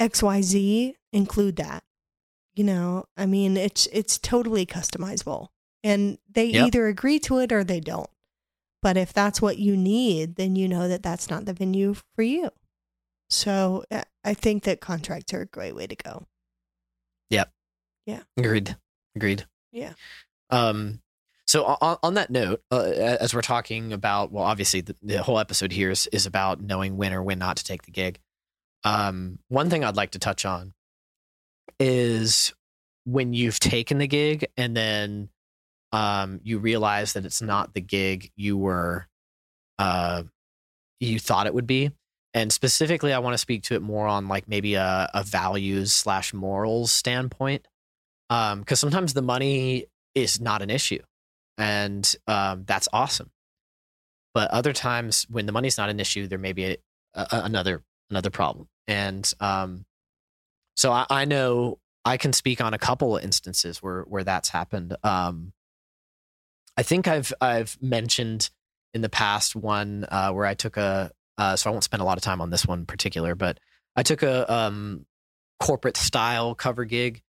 XYZ, 0.01 0.95
include 1.13 1.57
that. 1.57 1.83
You 2.55 2.65
know, 2.65 3.05
I 3.17 3.27
mean, 3.27 3.57
it's 3.57 3.87
it's 3.93 4.17
totally 4.19 4.65
customizable. 4.65 5.49
And 5.87 6.19
they 6.29 6.47
Yep. 6.47 6.67
either 6.67 6.87
agree 6.89 7.21
to 7.21 7.39
it 7.39 7.53
or 7.53 7.63
they 7.63 7.79
don't. 7.81 8.11
But 8.83 8.97
if 8.97 9.13
that's 9.13 9.41
what 9.41 9.59
you 9.59 9.77
need, 9.77 10.35
then 10.37 10.57
you 10.57 10.69
know 10.69 10.89
that 10.89 11.03
that's 11.03 11.31
not 11.31 11.45
the 11.45 11.53
venue 11.53 11.95
for 12.15 12.23
you. 12.23 12.51
So 13.31 13.85
uh, 13.91 14.03
I 14.25 14.35
think 14.35 14.65
that 14.65 14.81
contracts 14.81 15.33
are 15.33 15.43
a 15.43 15.47
great 15.47 15.75
way 15.77 15.87
to 15.87 15.95
go. 15.97 16.27
Yep. 17.31 17.53
Yeah. 18.05 18.23
Agreed. 18.37 18.77
Agreed. 19.15 19.47
Yeah. 19.73 19.93
Um, 20.51 21.01
so 21.47 21.65
on, 21.65 21.99
on 22.03 22.15
that 22.15 22.31
note, 22.31 22.63
uh, 22.73 22.83
as 22.83 23.33
we're 23.35 23.43
talking 23.43 23.93
about, 23.93 24.33
well, 24.33 24.45
obviously 24.45 24.81
the, 24.81 24.97
the 25.03 25.23
whole 25.23 25.39
episode 25.39 25.71
here 25.73 25.91
is, 25.91 26.09
is 26.09 26.27
about 26.27 26.61
knowing 26.61 26.97
when 26.97 27.13
or 27.13 27.23
when 27.23 27.39
not 27.39 27.57
to 27.59 27.65
take 27.65 27.83
the 27.83 27.93
gig. 27.93 28.19
Um, 28.85 29.39
one 29.49 29.71
thing 29.71 29.85
I'd 29.85 29.97
like 29.97 30.13
to 30.13 30.19
touch 30.19 30.45
on 30.45 30.75
is 31.79 32.53
when 33.05 33.33
you've 33.33 33.61
taken 33.61 33.99
the 33.99 34.07
gig 34.09 34.47
and 34.57 34.77
then 34.77 35.29
um, 35.93 36.41
you 36.43 36.59
realize 36.59 37.15
that 37.15 37.25
it's 37.25 37.43
not 37.43 37.75
the 37.75 37.81
gig 37.81 38.31
you 38.37 38.57
were, 38.57 39.07
uh, 39.79 40.23
you 41.01 41.19
thought 41.19 41.47
it 41.47 41.55
would 41.55 41.67
be. 41.67 41.91
And 42.35 42.53
specifically, 42.53 43.15
I 43.15 43.19
want 43.21 43.35
to 43.35 43.39
speak 43.39 43.63
to 43.65 43.75
it 43.75 43.83
more 43.83 44.07
on 44.07 44.29
like 44.29 44.47
maybe 44.47 44.75
a, 44.75 45.09
a 45.15 45.23
values 45.23 45.93
slash 45.93 46.35
morals 46.35 46.93
standpoint 46.93 47.67
um 48.31 48.61
because 48.61 48.81
sometimes 48.81 49.15
the 49.15 49.23
money 49.23 49.87
is 50.15 50.41
not 50.41 50.63
an 50.63 50.71
issue 50.71 51.01
and 51.59 52.15
um 52.27 52.65
that's 52.67 52.89
awesome. 52.93 53.31
But 54.35 54.51
other 54.51 54.73
times 54.73 55.27
when 55.31 55.47
the 55.47 55.53
money's 55.53 55.79
not 55.79 55.89
an 55.89 56.01
issue 56.01 56.27
there 56.27 56.39
may 56.39 56.53
be 56.53 56.65
a, 56.65 56.77
a, 57.15 57.27
another 57.45 57.83
another 58.11 58.31
problem. 58.31 58.69
And 58.87 59.31
um 59.41 59.87
so 60.77 60.93
I, 60.93 61.07
I 61.09 61.25
know 61.25 61.79
i 62.05 62.17
can 62.19 62.33
speak 62.33 62.61
on 62.61 62.75
a 62.75 62.79
couple 62.79 63.17
instances 63.17 63.83
where 63.83 64.03
where 64.03 64.25
that's 64.25 64.49
happened. 64.51 64.97
Um 65.03 65.53
i 66.77 66.83
think 66.83 67.09
i've 67.09 67.33
i've 67.41 67.77
mentioned 67.81 68.51
in 68.95 69.03
the 69.03 69.09
past 69.09 69.55
one 69.57 70.07
uh 70.11 70.31
where 70.31 70.47
i 70.47 70.55
took 70.55 70.77
a 70.77 71.11
uh 71.39 71.57
so 71.57 71.71
i 71.71 71.73
won't 71.73 71.85
spend 71.85 72.01
a 72.01 72.05
lot 72.05 72.19
of 72.19 72.23
time 72.23 72.41
on 72.41 72.51
this 72.51 72.67
one 72.67 72.81
in 72.81 72.87
particular 72.87 73.35
but 73.35 73.59
i 73.95 74.03
took 74.03 74.23
a 74.23 74.53
um 74.53 75.07
corporate 75.61 75.97
style 75.97 76.55
cover 76.55 76.85
gig 76.85 77.23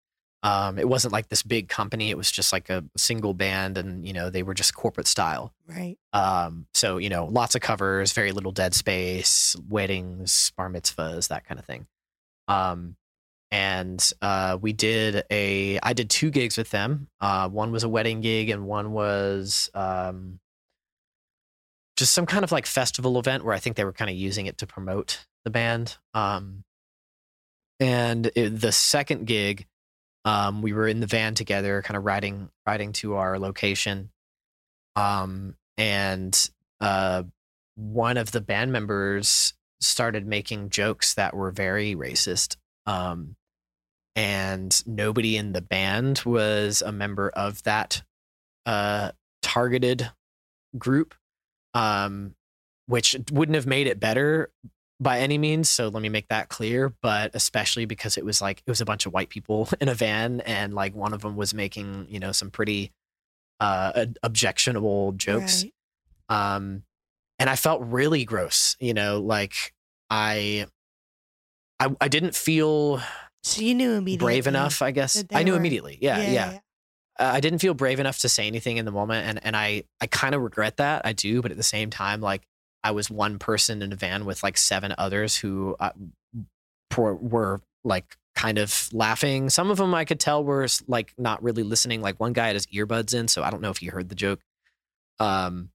um, 0.46 0.78
it 0.78 0.88
wasn't 0.88 1.12
like 1.12 1.28
this 1.28 1.42
big 1.42 1.68
company. 1.68 2.10
It 2.10 2.16
was 2.16 2.30
just 2.30 2.52
like 2.52 2.70
a 2.70 2.84
single 2.96 3.34
band, 3.34 3.76
and 3.76 4.06
you 4.06 4.12
know 4.12 4.30
they 4.30 4.44
were 4.44 4.54
just 4.54 4.76
corporate 4.76 5.08
style. 5.08 5.52
Right. 5.66 5.96
Um, 6.12 6.66
so 6.72 6.98
you 6.98 7.08
know, 7.08 7.24
lots 7.24 7.56
of 7.56 7.62
covers, 7.62 8.12
very 8.12 8.30
little 8.30 8.52
dead 8.52 8.72
space, 8.72 9.56
weddings, 9.68 10.52
bar 10.56 10.70
mitzvahs, 10.70 11.28
that 11.28 11.46
kind 11.46 11.58
of 11.58 11.66
thing. 11.66 11.88
Um, 12.46 12.94
and 13.56 14.12
uh, 14.20 14.58
we 14.60 14.74
did 14.74 15.24
a. 15.30 15.78
I 15.82 15.94
did 15.94 16.10
two 16.10 16.30
gigs 16.30 16.58
with 16.58 16.68
them. 16.68 17.08
Uh, 17.22 17.48
one 17.48 17.72
was 17.72 17.84
a 17.84 17.88
wedding 17.88 18.20
gig, 18.20 18.50
and 18.50 18.66
one 18.66 18.92
was 18.92 19.70
um, 19.72 20.40
just 21.96 22.12
some 22.12 22.26
kind 22.26 22.44
of 22.44 22.52
like 22.52 22.66
festival 22.66 23.18
event 23.18 23.46
where 23.46 23.54
I 23.54 23.58
think 23.58 23.76
they 23.76 23.84
were 23.84 23.94
kind 23.94 24.10
of 24.10 24.16
using 24.16 24.44
it 24.44 24.58
to 24.58 24.66
promote 24.66 25.24
the 25.44 25.50
band. 25.50 25.96
Um, 26.12 26.64
and 27.80 28.30
it, 28.36 28.60
the 28.60 28.72
second 28.72 29.26
gig, 29.26 29.64
um, 30.26 30.60
we 30.60 30.74
were 30.74 30.86
in 30.86 31.00
the 31.00 31.06
van 31.06 31.34
together, 31.34 31.80
kind 31.80 31.96
of 31.96 32.04
riding 32.04 32.50
riding 32.66 32.92
to 32.92 33.14
our 33.14 33.38
location. 33.38 34.10
Um, 34.96 35.56
and 35.78 36.50
uh, 36.82 37.22
one 37.74 38.18
of 38.18 38.32
the 38.32 38.42
band 38.42 38.70
members 38.70 39.54
started 39.80 40.26
making 40.26 40.68
jokes 40.68 41.14
that 41.14 41.34
were 41.34 41.52
very 41.52 41.94
racist. 41.94 42.56
Um, 42.84 43.34
and 44.16 44.82
nobody 44.86 45.36
in 45.36 45.52
the 45.52 45.60
band 45.60 46.22
was 46.24 46.82
a 46.82 46.90
member 46.90 47.28
of 47.28 47.62
that 47.62 48.02
uh, 48.64 49.12
targeted 49.42 50.10
group, 50.76 51.14
um, 51.74 52.34
which 52.86 53.14
wouldn't 53.30 53.54
have 53.54 53.66
made 53.66 53.86
it 53.86 54.00
better 54.00 54.50
by 54.98 55.20
any 55.20 55.38
means. 55.38 55.68
So 55.68 55.88
let 55.88 56.02
me 56.02 56.08
make 56.08 56.28
that 56.28 56.48
clear. 56.48 56.92
But 57.02 57.32
especially 57.34 57.84
because 57.84 58.16
it 58.16 58.24
was 58.24 58.40
like 58.42 58.62
it 58.66 58.70
was 58.70 58.80
a 58.80 58.86
bunch 58.86 59.06
of 59.06 59.12
white 59.12 59.28
people 59.28 59.68
in 59.80 59.88
a 59.88 59.94
van, 59.94 60.40
and 60.40 60.74
like 60.74 60.94
one 60.96 61.12
of 61.12 61.20
them 61.20 61.36
was 61.36 61.54
making 61.54 62.06
you 62.08 62.18
know 62.18 62.32
some 62.32 62.50
pretty 62.50 62.92
uh, 63.60 64.06
objectionable 64.22 65.12
jokes 65.12 65.64
Right. 66.30 66.54
um 66.54 66.82
and 67.38 67.48
i 67.48 67.56
felt 67.56 67.80
really 67.82 68.26
gross 68.26 68.76
you 68.80 68.92
know 68.92 69.18
like 69.20 69.72
i 70.10 70.66
i, 71.80 71.94
I 72.00 72.08
didn't 72.08 72.34
feel 72.34 73.00
So 73.46 73.62
you 73.62 73.74
knew 73.74 73.92
immediately. 73.92 74.26
brave 74.26 74.46
enough 74.46 74.82
i 74.82 74.90
guess 74.90 75.22
i 75.32 75.42
knew 75.44 75.52
were- 75.52 75.58
immediately 75.58 75.98
yeah 76.00 76.20
yeah, 76.20 76.58
Uh, 77.18 77.30
i 77.34 77.40
didn't 77.40 77.60
feel 77.60 77.74
brave 77.74 78.00
enough 78.00 78.18
to 78.18 78.28
say 78.28 78.46
anything 78.46 78.76
in 78.76 78.84
the 78.84 78.90
moment 78.90 79.26
and 79.28 79.40
and 79.44 79.56
i 79.56 79.84
i 80.00 80.06
kind 80.06 80.34
of 80.34 80.42
regret 80.42 80.78
that 80.78 81.06
i 81.06 81.12
do 81.12 81.40
but 81.42 81.50
at 81.52 81.56
the 81.56 81.62
same 81.62 81.88
time 81.90 82.20
like 82.20 82.42
I 82.84 82.92
was 82.92 83.10
one 83.10 83.40
person 83.40 83.82
in 83.82 83.92
a 83.92 83.96
van 83.96 84.24
with 84.24 84.44
like 84.44 84.56
seven 84.56 84.94
others 84.96 85.34
who 85.36 85.74
uh, 85.80 85.90
were, 86.96 87.60
like 87.82 88.16
kind 88.36 88.58
of 88.58 88.88
laughing. 88.92 89.50
Some 89.50 89.70
of 89.72 89.78
them 89.78 89.92
I 89.92 90.04
could 90.04 90.20
tell 90.20 90.44
were 90.44 90.68
like 90.86 91.12
not 91.18 91.42
really 91.42 91.64
listening. 91.64 92.00
Like 92.00 92.20
one 92.20 92.32
guy 92.32 92.46
had 92.46 92.54
his 92.54 92.66
earbuds 92.68 93.12
in, 93.12 93.26
so 93.26 93.42
I 93.42 93.50
don't 93.50 93.60
know 93.60 93.70
if 93.70 93.78
he 93.78 93.86
heard 93.86 94.08
the 94.08 94.14
joke. 94.14 94.40
Um, 95.18 95.70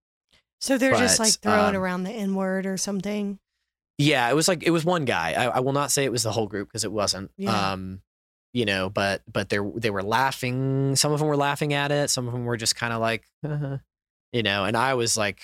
So 0.59 0.77
they're 0.77 0.95
just 0.95 1.19
like 1.19 1.33
throwing 1.33 1.75
um, 1.75 1.81
around 1.81 2.03
the 2.03 2.11
N 2.11 2.33
word 2.35 2.65
or 2.65 2.77
something. 2.77 3.39
Yeah, 4.01 4.29
it 4.29 4.35
was 4.35 4.47
like 4.47 4.63
it 4.63 4.71
was 4.71 4.83
one 4.85 5.05
guy. 5.05 5.33
I, 5.33 5.45
I 5.45 5.59
will 5.59 5.73
not 5.73 5.91
say 5.91 6.03
it 6.03 6.11
was 6.11 6.23
the 6.23 6.31
whole 6.31 6.47
group 6.47 6.69
because 6.69 6.83
it 6.83 6.91
wasn't. 6.91 7.31
Yeah. 7.37 7.71
Um, 7.71 8.01
you 8.53 8.65
know, 8.65 8.89
but 8.89 9.21
but 9.31 9.49
they 9.49 9.59
they 9.75 9.89
were 9.89 10.03
laughing. 10.03 10.95
Some 10.95 11.11
of 11.11 11.19
them 11.19 11.27
were 11.27 11.37
laughing 11.37 11.73
at 11.73 11.91
it. 11.91 12.09
Some 12.09 12.27
of 12.27 12.33
them 12.33 12.45
were 12.45 12.57
just 12.57 12.75
kind 12.75 12.91
of 12.93 12.99
like, 12.99 13.23
uh 13.47 13.77
you 14.33 14.43
know. 14.43 14.65
And 14.65 14.75
I 14.75 14.95
was 14.95 15.15
like, 15.15 15.39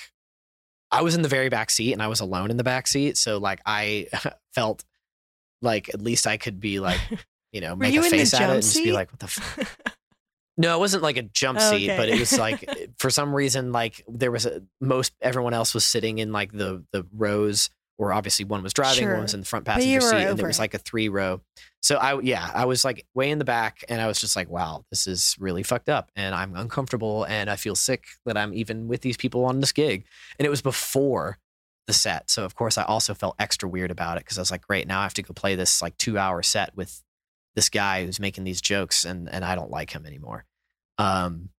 I 0.92 1.02
was 1.02 1.16
in 1.16 1.22
the 1.22 1.30
very 1.30 1.50
back 1.50 1.70
seat, 1.70 1.94
and 1.94 2.02
I 2.02 2.08
was 2.08 2.20
alone 2.20 2.52
in 2.52 2.58
the 2.58 2.64
back 2.64 2.88
seat. 2.88 3.18
So 3.18 3.38
like, 3.38 3.62
I 3.66 4.08
felt 4.54 4.84
like 5.62 5.90
at 5.90 6.02
least 6.02 6.28
I 6.28 6.38
could 6.38 6.60
be 6.60 6.80
like, 6.80 7.00
you 7.52 7.62
know, 7.62 7.76
make 7.76 7.94
you 7.94 8.02
a 8.02 8.04
face 8.04 8.34
at 8.34 8.42
it 8.42 8.54
and 8.54 8.62
just 8.62 8.84
be 8.84 8.92
like, 8.92 9.12
what 9.12 9.20
the. 9.20 9.26
F-? 9.26 9.86
No, 10.60 10.76
it 10.76 10.80
wasn't 10.80 11.04
like 11.04 11.18
a 11.18 11.22
jump 11.22 11.60
Oh, 11.62 11.70
seat, 11.70 11.88
but 11.96 12.10
it 12.10 12.20
was 12.20 12.38
like 12.38 12.68
for 12.98 13.10
some 13.12 13.34
reason, 13.34 13.72
like 13.72 14.04
there 14.08 14.32
was 14.32 14.46
a 14.48 14.64
most 14.82 15.14
everyone 15.22 15.54
else 15.54 15.74
was 15.74 15.86
sitting 15.86 16.18
in 16.18 16.32
like 16.32 16.52
the 16.52 16.84
the 16.92 17.06
rows, 17.16 17.70
or 17.98 18.14
obviously 18.14 18.46
one 18.46 18.62
was 18.64 18.74
driving, 18.74 19.04
Sure. 19.06 19.14
one 19.14 19.24
was 19.24 19.34
in 19.34 19.40
the 19.40 19.46
front 19.46 19.66
passenger 19.66 20.00
seat, 20.02 20.16
and 20.18 20.30
over 20.40 20.48
was 20.48 20.60
like 20.60 20.74
a 20.74 20.78
three 20.78 21.10
row. 21.10 21.42
So 21.82 21.98
I 21.98 22.20
yeah, 22.22 22.50
I 22.54 22.66
was 22.66 22.86
like 22.86 23.06
way 23.14 23.30
in 23.32 23.40
the 23.40 23.46
back, 23.46 23.84
and 23.90 24.00
I 24.02 24.08
was 24.08 24.20
just 24.20 24.36
like, 24.36 24.50
wow, 24.50 24.84
this 24.92 25.08
is 25.08 25.36
really 25.40 25.64
fucked 25.64 25.90
up, 25.90 26.12
and 26.16 26.36
I'm 26.36 26.56
uncomfortable, 26.56 27.24
and 27.26 27.50
I 27.50 27.56
feel 27.56 27.76
sick 27.76 28.06
that 28.26 28.38
I'm 28.38 28.54
even 28.54 28.88
with 28.88 29.02
these 29.02 29.18
people 29.18 29.46
on 29.46 29.60
this 29.62 29.72
gig, 29.72 30.06
and 30.38 30.46
it 30.46 30.50
was 30.50 30.62
before 30.62 31.38
the 31.88 31.94
set, 31.94 32.30
so 32.30 32.44
of 32.44 32.54
course 32.54 32.78
I 32.78 32.84
also 32.84 33.14
felt 33.14 33.36
extra 33.40 33.70
weird 33.70 33.92
about 33.92 34.18
it 34.18 34.26
because 34.26 34.38
I 34.38 34.42
was 34.42 34.52
like, 34.52 34.62
great, 34.68 34.88
now 34.88 35.00
I 35.00 35.04
have 35.04 35.14
to 35.16 35.24
go 35.24 35.34
play 35.34 35.56
this 35.56 35.82
like 35.82 35.98
two 35.98 36.18
hour 36.18 36.44
set 36.44 36.76
with 36.76 37.02
this 37.56 37.70
guy 37.70 38.06
who's 38.06 38.20
making 38.20 38.44
these 38.44 38.62
jokes, 38.62 39.06
and 39.06 39.30
and 39.30 39.44
I 39.46 39.56
don't 39.56 39.72
like 39.72 39.92
him 39.92 40.06
anymore. 40.06 40.46
Um, 40.98 41.50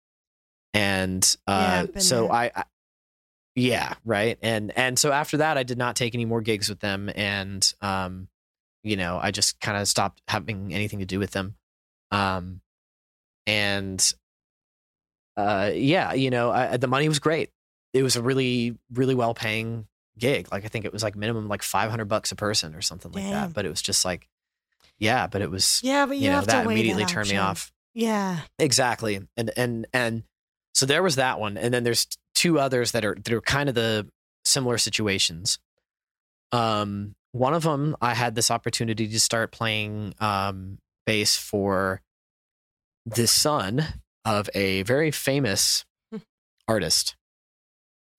and 0.74 1.36
uh, 1.46 1.86
I've 1.94 2.02
so 2.02 2.24
there. 2.24 2.32
I, 2.32 2.64
yeah, 3.58 3.94
right, 4.04 4.38
and 4.42 4.76
and 4.76 4.98
so 4.98 5.12
after 5.12 5.38
that, 5.38 5.58
I 5.58 5.62
did 5.62 5.78
not 5.78 5.96
take 5.96 6.14
any 6.14 6.24
more 6.24 6.40
gigs 6.40 6.68
with 6.68 6.80
them, 6.80 7.10
and 7.14 7.72
um, 7.80 8.28
you 8.82 8.96
know, 8.96 9.18
I 9.20 9.30
just 9.30 9.60
kind 9.60 9.76
of 9.76 9.88
stopped 9.88 10.22
having 10.28 10.72
anything 10.72 11.00
to 11.00 11.06
do 11.06 11.18
with 11.18 11.32
them, 11.32 11.56
um, 12.10 12.60
and 13.46 14.12
uh, 15.36 15.70
yeah, 15.74 16.12
you 16.14 16.30
know, 16.30 16.50
I, 16.50 16.76
the 16.76 16.88
money 16.88 17.08
was 17.08 17.18
great. 17.18 17.50
It 17.94 18.02
was 18.02 18.16
a 18.16 18.22
really, 18.22 18.76
really 18.92 19.14
well 19.14 19.34
paying 19.34 19.86
gig. 20.18 20.48
Like 20.50 20.64
I 20.64 20.68
think 20.68 20.84
it 20.84 20.92
was 20.92 21.02
like 21.02 21.16
minimum 21.16 21.48
like 21.48 21.62
five 21.62 21.90
hundred 21.90 22.06
bucks 22.06 22.32
a 22.32 22.36
person 22.36 22.74
or 22.74 22.82
something 22.82 23.12
like 23.12 23.24
that. 23.24 23.54
But 23.54 23.64
it 23.64 23.68
was 23.68 23.80
just 23.82 24.04
like, 24.04 24.28
yeah, 24.98 25.26
but 25.26 25.42
it 25.42 25.50
was 25.50 25.80
yeah, 25.82 26.06
but 26.06 26.16
you, 26.16 26.24
you, 26.24 26.30
know 26.30 26.40
that 26.42 26.66
immediately 26.66 27.04
that 27.04 27.10
turned 27.10 27.30
me 27.30 27.36
off. 27.36 27.72
Yeah. 27.94 28.40
Exactly. 28.58 29.20
And 29.36 29.50
and 29.56 29.86
and 29.92 30.22
so 30.74 30.86
there 30.86 31.02
was 31.02 31.16
that 31.16 31.40
one. 31.40 31.56
And 31.56 31.74
then 31.74 31.84
there's 31.84 32.06
two 32.38 32.58
others 32.60 32.92
that 32.92 33.04
are 33.04 33.16
that 33.16 33.32
are 33.32 33.40
kind 33.40 33.68
of 33.68 33.74
the 33.74 34.08
similar 34.44 34.78
situations. 34.78 35.58
Um 36.52 37.14
one 37.32 37.52
of 37.54 37.62
them 37.64 37.96
I 38.00 38.14
had 38.14 38.34
this 38.36 38.50
opportunity 38.50 39.08
to 39.08 39.20
start 39.20 39.50
playing 39.52 40.14
um 40.20 40.78
bass 41.04 41.36
for 41.36 42.00
the 43.06 43.26
son 43.26 43.84
of 44.24 44.48
a 44.54 44.82
very 44.82 45.10
famous 45.10 45.84
artist, 46.68 47.16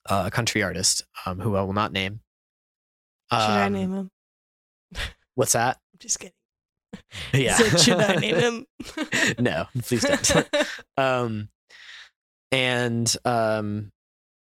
uh, 0.10 0.24
a 0.28 0.32
country 0.32 0.64
artist, 0.64 1.04
um, 1.26 1.40
who 1.40 1.56
I 1.56 1.62
will 1.62 1.74
not 1.74 1.92
name. 1.94 2.22
Should 3.32 3.40
I 3.40 3.66
Um, 3.68 3.74
name 3.74 3.94
him? 3.94 4.12
What's 5.36 5.54
that? 5.54 5.78
I'm 5.94 6.00
just 6.00 6.20
kidding. 6.20 6.34
Yeah. 7.34 7.56
Said, 7.56 7.80
should 7.80 8.00
I 8.00 8.16
name 8.16 8.36
him? 8.36 8.66
no, 9.40 9.68
please 9.84 10.04
don't. 10.04 10.50
um 10.98 11.50
and 12.52 13.16
um 13.26 13.92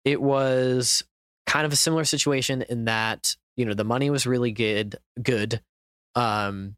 it 0.04 0.20
was 0.20 1.02
kind 1.46 1.66
of 1.66 1.72
a 1.72 1.76
similar 1.76 2.04
situation 2.04 2.62
in 2.62 2.86
that 2.86 3.36
you 3.56 3.64
know 3.64 3.74
the 3.74 3.84
money 3.84 4.10
was 4.10 4.26
really 4.26 4.52
good 4.52 4.96
good. 5.22 5.60
Um 6.14 6.76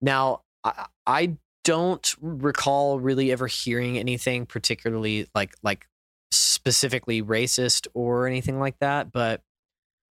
now 0.00 0.42
i 0.62 0.86
i 1.06 1.36
don't 1.64 2.14
recall 2.20 3.00
really 3.00 3.32
ever 3.32 3.46
hearing 3.46 3.98
anything 3.98 4.46
particularly 4.46 5.26
like 5.34 5.54
like 5.62 5.86
specifically 6.30 7.22
racist 7.22 7.86
or 7.94 8.26
anything 8.26 8.58
like 8.58 8.76
that 8.80 9.10
but 9.12 9.40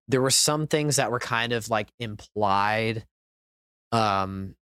there 0.09 0.22
were 0.22 0.30
some 0.30 0.66
things 0.66 0.96
that 0.96 1.11
were 1.11 1.18
kind 1.18 1.53
of 1.53 1.68
like 1.68 1.88
implied 2.00 3.05
um 3.90 4.55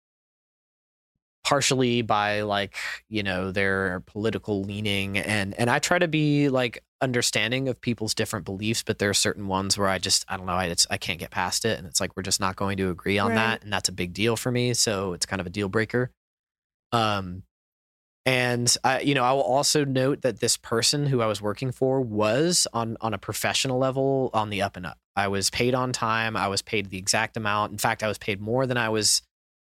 partially 1.42 2.02
by 2.02 2.42
like 2.42 2.76
you 3.08 3.22
know 3.22 3.50
their 3.50 4.00
political 4.06 4.62
leaning 4.62 5.16
and 5.16 5.54
and 5.58 5.70
i 5.70 5.78
try 5.78 5.98
to 5.98 6.06
be 6.08 6.48
like 6.48 6.84
understanding 7.00 7.66
of 7.68 7.80
people's 7.80 8.14
different 8.14 8.44
beliefs 8.44 8.82
but 8.82 8.98
there 8.98 9.08
are 9.08 9.14
certain 9.14 9.46
ones 9.48 9.78
where 9.78 9.88
i 9.88 9.98
just 9.98 10.24
i 10.28 10.36
don't 10.36 10.44
know 10.46 10.52
i, 10.52 10.66
it's, 10.66 10.86
I 10.90 10.98
can't 10.98 11.18
get 11.18 11.30
past 11.30 11.64
it 11.64 11.78
and 11.78 11.86
it's 11.86 12.00
like 12.00 12.14
we're 12.16 12.22
just 12.22 12.40
not 12.40 12.56
going 12.56 12.76
to 12.76 12.90
agree 12.90 13.18
on 13.18 13.28
Right. 13.30 13.36
that 13.36 13.64
and 13.64 13.72
that's 13.72 13.88
a 13.88 13.92
big 13.92 14.12
deal 14.12 14.36
for 14.36 14.52
me 14.52 14.74
so 14.74 15.14
it's 15.14 15.24
kind 15.24 15.40
of 15.40 15.46
a 15.46 15.50
deal 15.50 15.68
breaker 15.68 16.10
um 16.92 17.42
and 18.26 18.76
I, 18.84 19.00
you 19.00 19.14
know, 19.14 19.24
I 19.24 19.32
will 19.32 19.42
also 19.42 19.84
note 19.84 20.20
that 20.22 20.40
this 20.40 20.58
person 20.58 21.06
who 21.06 21.22
I 21.22 21.26
was 21.26 21.40
working 21.40 21.72
for 21.72 22.02
was 22.02 22.66
on 22.72 22.98
on 23.00 23.14
a 23.14 23.18
professional 23.18 23.78
level 23.78 24.28
on 24.34 24.50
the 24.50 24.60
up 24.60 24.76
and 24.76 24.84
up. 24.84 24.98
I 25.16 25.28
was 25.28 25.48
paid 25.48 25.74
on 25.74 25.92
time. 25.92 26.36
I 26.36 26.46
was 26.48 26.60
paid 26.60 26.90
the 26.90 26.98
exact 26.98 27.36
amount. 27.38 27.72
In 27.72 27.78
fact, 27.78 28.02
I 28.02 28.08
was 28.08 28.18
paid 28.18 28.38
more 28.40 28.66
than 28.66 28.76
I 28.76 28.90
was 28.90 29.22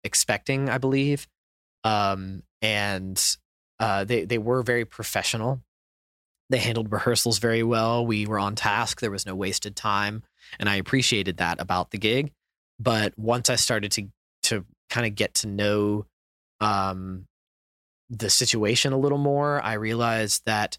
expecting, 0.03 0.71
I 0.71 0.79
believe. 0.79 1.29
Um, 1.89 2.43
and 2.61 3.37
uh, 3.81 4.05
they 4.05 4.25
they 4.25 4.39
were 4.39 4.63
very 4.63 4.85
professional. 4.85 5.63
They 6.51 6.59
handled 6.59 6.93
rehearsals 6.93 7.39
very 7.39 7.63
well. 7.63 8.07
We 8.07 8.27
were 8.27 8.39
on 8.39 8.55
task. 8.55 9.01
There 9.01 9.11
was 9.11 9.27
no 9.27 9.35
wasted 9.35 9.75
time, 9.75 10.23
and 10.59 10.69
I 10.69 10.77
appreciated 10.77 11.39
that 11.39 11.61
about 11.61 11.91
the 11.91 11.99
gig. 11.99 12.33
But 12.79 13.19
once 13.19 13.49
I 13.49 13.57
started 13.57 13.93
to 13.93 14.09
to 14.45 14.65
kind 14.91 15.07
of 15.07 15.15
get 15.15 15.35
to 15.35 15.47
know 15.47 16.07
um, 16.61 17.27
the 18.11 18.31
situation 18.31 18.93
a 18.93 18.99
little 18.99 19.19
more, 19.19 19.63
I 19.63 19.75
realized 19.75 20.43
that 20.47 20.79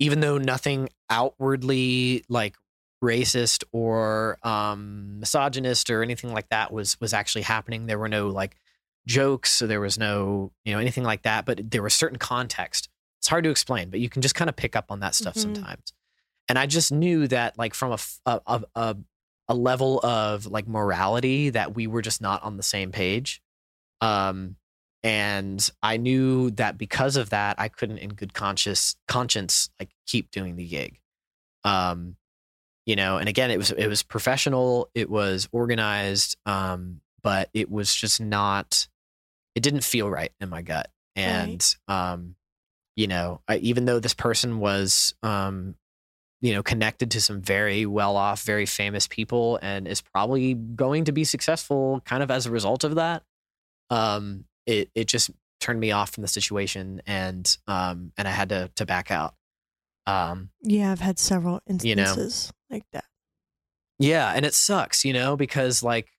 even 0.00 0.20
though 0.20 0.38
nothing 0.38 0.88
outwardly 1.10 2.24
like 2.28 2.56
racist 3.02 3.62
or 3.72 4.38
um, 4.42 5.20
misogynist 5.20 5.90
or 5.90 6.02
anything 6.02 6.32
like 6.32 6.48
that 6.48 6.72
was 6.72 7.00
was 7.00 7.12
actually 7.12 7.42
happening, 7.42 7.86
there 7.86 7.98
were 7.98 8.08
no 8.08 8.28
like 8.28 8.56
jokes, 9.06 9.52
so 9.52 9.66
there 9.66 9.80
was 9.80 9.98
no 9.98 10.52
you 10.64 10.72
know 10.74 10.78
anything 10.80 11.04
like 11.04 11.22
that. 11.22 11.44
But 11.46 11.70
there 11.70 11.82
was 11.82 11.94
certain 11.94 12.18
context. 12.18 12.88
It's 13.20 13.28
hard 13.28 13.44
to 13.44 13.50
explain, 13.50 13.90
but 13.90 14.00
you 14.00 14.08
can 14.08 14.22
just 14.22 14.34
kind 14.34 14.48
of 14.48 14.56
pick 14.56 14.76
up 14.76 14.86
on 14.90 15.00
that 15.00 15.14
stuff 15.14 15.34
Mhm. 15.34 15.40
sometimes. 15.42 15.92
And 16.48 16.58
I 16.58 16.66
just 16.66 16.92
knew 16.92 17.26
that 17.28 17.56
like 17.58 17.74
from 17.74 17.96
a 18.26 18.40
a 18.76 18.96
a 19.48 19.54
level 19.54 20.00
of 20.04 20.46
like 20.46 20.66
morality 20.66 21.50
that 21.50 21.74
we 21.74 21.86
were 21.86 22.02
just 22.02 22.20
not 22.22 22.42
on 22.42 22.56
the 22.56 22.62
same 22.62 22.92
page. 22.92 23.42
Um, 24.00 24.56
and 25.02 25.68
I 25.82 25.98
knew 25.98 26.50
that 26.52 26.78
because 26.78 27.16
of 27.16 27.28
that, 27.30 27.60
I 27.60 27.68
couldn't, 27.68 27.98
in 27.98 28.10
good 28.14 28.32
conscious 28.32 28.96
conscience, 29.06 29.68
like 29.78 29.90
keep 30.06 30.30
doing 30.30 30.56
the 30.56 30.66
gig. 30.66 30.98
Um, 31.62 32.16
you 32.86 32.96
know, 32.96 33.18
and 33.18 33.28
again, 33.28 33.50
it 33.50 33.56
was 33.58 33.70
it 33.70 33.86
was 33.86 34.02
professional, 34.02 34.90
it 34.94 35.08
was 35.10 35.48
organized, 35.52 36.36
um, 36.46 37.00
but 37.22 37.48
it 37.54 37.70
was 37.70 37.94
just 37.94 38.20
not. 38.20 38.88
It 39.54 39.62
didn't 39.62 39.84
feel 39.84 40.08
right 40.10 40.32
in 40.40 40.48
my 40.48 40.62
gut, 40.62 40.90
and 41.16 41.64
um, 41.88 42.36
you 42.96 43.06
know, 43.06 43.40
I, 43.48 43.56
even 43.58 43.84
though 43.84 44.00
this 44.00 44.14
person 44.14 44.58
was 44.58 45.14
um, 45.22 45.74
you 46.40 46.52
know, 46.52 46.62
connected 46.62 47.10
to 47.12 47.20
some 47.22 47.40
very 47.40 47.86
well 47.86 48.16
off, 48.16 48.42
very 48.42 48.66
famous 48.66 49.06
people 49.06 49.58
and 49.62 49.88
is 49.88 50.02
probably 50.02 50.52
going 50.52 51.04
to 51.06 51.12
be 51.12 51.24
successful 51.24 52.02
kind 52.04 52.22
of 52.22 52.30
as 52.30 52.44
a 52.44 52.50
result 52.50 52.84
of 52.84 52.96
that. 52.96 53.22
Um, 53.88 54.44
it, 54.66 54.90
it 54.94 55.06
just 55.06 55.30
turned 55.60 55.80
me 55.80 55.90
off 55.90 56.10
from 56.10 56.20
the 56.20 56.28
situation 56.28 57.00
and, 57.06 57.56
um, 57.66 58.12
and 58.18 58.28
I 58.28 58.30
had 58.30 58.50
to, 58.50 58.70
to 58.76 58.84
back 58.84 59.10
out. 59.10 59.34
Um, 60.06 60.50
yeah, 60.62 60.92
I've 60.92 61.00
had 61.00 61.18
several 61.18 61.62
You 61.82 61.94
know. 61.96 62.02
instances 62.02 62.52
like 62.68 62.84
that. 62.92 63.06
yeah. 63.98 64.30
And 64.34 64.44
it 64.44 64.52
sucks, 64.52 65.02
you 65.02 65.14
know, 65.14 65.36
because 65.36 65.82
like 65.82 66.10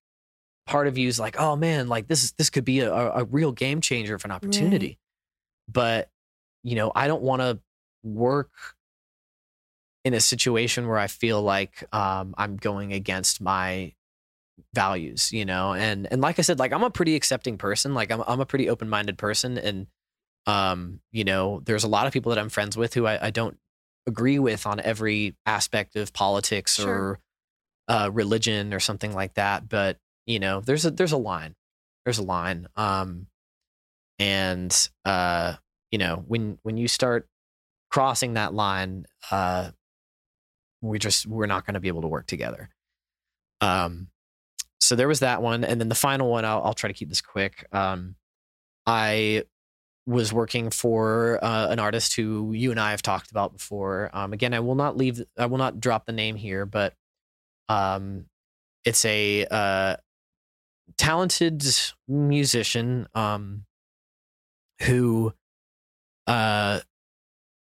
part 0.66 0.88
of 0.88 0.97
you 0.97 1.07
is 1.07 1.20
like, 1.20 1.39
oh 1.39 1.55
man, 1.55 1.88
like 1.88 2.07
this 2.07 2.24
is, 2.24 2.32
this 2.34 2.49
could 2.49 2.66
be 2.66 2.80
a, 2.80 2.91
a 2.93 3.24
real 3.26 3.51
game 3.51 3.82
changer 3.82 4.16
of 4.16 4.26
an 4.26 4.32
opportunity. 4.32 4.99
But, 5.72 6.09
you 6.63 6.76
know, 6.76 6.91
I 6.95 7.07
don't 7.07 7.22
want 7.22 7.41
to 7.41 7.59
work 8.03 8.51
in 10.03 10.13
a 10.13 10.20
situation 10.20 10.88
where 10.88 10.97
I 10.99 11.07
feel 11.07 11.41
like 11.41 11.84
um, 11.93 12.36
I'm 12.38 12.57
going 12.57 12.93
against 12.93 13.41
my 13.41 13.93
values, 14.74 15.32
you 15.32 15.45
know, 15.45 15.74
and 15.74 16.07
and 16.11 16.22
like 16.22 16.38
I 16.39 16.43
said, 16.43 16.59
like 16.59 16.72
I'm 16.72 16.84
a 16.84 16.89
pretty 16.91 17.16
accepting 17.16 17.57
person, 17.57 17.93
like 17.93 18.11
I'm 18.11 18.24
I'm 18.28 18.39
a 18.39 18.45
pretty 18.45 18.70
open 18.70 18.88
minded 18.89 19.18
person, 19.18 19.57
and 19.57 19.88
um, 20.45 20.99
you 21.11 21.24
know, 21.24 21.61
there's 21.66 21.84
a 21.84 21.88
lot 21.88 22.05
of 22.05 22.13
people 22.13 22.30
that 22.30 22.39
I'm 22.39 22.49
friends 22.49 22.78
with 22.78 22.93
who 22.93 23.07
I, 23.07 23.28
I 23.28 23.30
don't 23.32 23.57
agree 24.07 24.38
with 24.38 24.68
on 24.68 24.80
every 24.80 25.36
aspect 25.47 25.95
of 25.95 26.13
politics 26.13 26.76
Sure. 26.76 26.88
or 26.88 27.20
uh, 27.88 28.09
religion 28.13 28.74
or 28.74 28.80
something 28.80 29.13
like 29.13 29.34
that. 29.34 29.68
But 29.68 29.97
you 30.26 30.39
know, 30.39 30.61
there's 30.61 30.86
a 30.86 30.91
there's 30.91 31.11
a 31.11 31.17
line. 31.17 31.55
There's 32.03 32.19
a 32.19 32.23
line. 32.23 32.67
Um, 32.76 33.28
and 34.19 34.89
uh, 35.03 35.55
you 35.91 35.97
know, 35.97 36.23
when 36.28 36.57
when 36.63 36.78
you 36.78 36.88
start 36.88 37.28
crossing 37.91 38.34
that 38.34 38.53
line, 38.53 39.05
uh, 39.32 39.71
we 40.82 40.99
just 40.99 41.26
we're 41.26 41.45
not 41.45 41.65
going 41.65 41.76
to 41.76 41.80
be 41.80 41.88
able 41.88 42.01
to 42.01 42.07
work 42.07 42.28
together. 42.28 42.69
Um, 43.61 44.07
so 44.80 44.95
there 44.95 45.07
was 45.07 45.21
that 45.21 45.41
one, 45.41 45.63
and 45.63 45.80
then 45.80 45.89
the 45.89 45.95
final 45.95 46.30
one. 46.30 46.45
I'll, 46.45 46.61
I'll 46.63 46.73
try 46.73 46.88
to 46.88 46.93
keep 46.93 47.09
this 47.09 47.21
quick. 47.21 47.65
Um, 47.71 48.15
I 48.86 49.43
was 50.05 50.32
working 50.32 50.69
for 50.69 51.43
uh, 51.43 51.69
an 51.69 51.80
artist 51.80 52.15
who 52.15 52.53
you 52.53 52.69
and 52.71 52.80
I 52.80 52.91
have 52.91 53.01
talked 53.01 53.32
about 53.32 53.53
before. 53.53 54.11
Um, 54.13 54.34
again, 54.34 54.53
I 54.53 54.59
will 54.59 54.76
not 54.76 54.95
leave. 54.97 55.23
I 55.38 55.47
will 55.47 55.57
not 55.57 55.80
drop 55.80 56.05
the 56.05 56.11
name 56.11 56.36
here, 56.36 56.65
but 56.65 56.93
um, 57.69 58.26
it's 58.84 59.03
a 59.05 59.45
uh, 59.49 59.95
talented 60.97 61.63
musician 62.07 63.07
um, 63.15 63.65
who, 64.81 65.33
uh, 66.27 66.79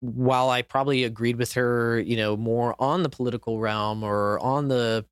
while 0.01 0.51
I 0.51 0.63
probably 0.63 1.05
agreed 1.05 1.37
with 1.37 1.55
her, 1.55 1.99
you 1.99 2.17
know, 2.17 2.37
more 2.37 2.75
on 2.79 3.03
the 3.03 3.09
political 3.09 3.59
realm 3.59 4.03
or 4.03 4.39
on 4.39 4.69
the 4.69 5.05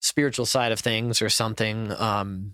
spiritual 0.00 0.46
side 0.46 0.72
of 0.72 0.80
things 0.80 1.22
or 1.22 1.28
something, 1.28 1.92
um, 1.92 2.52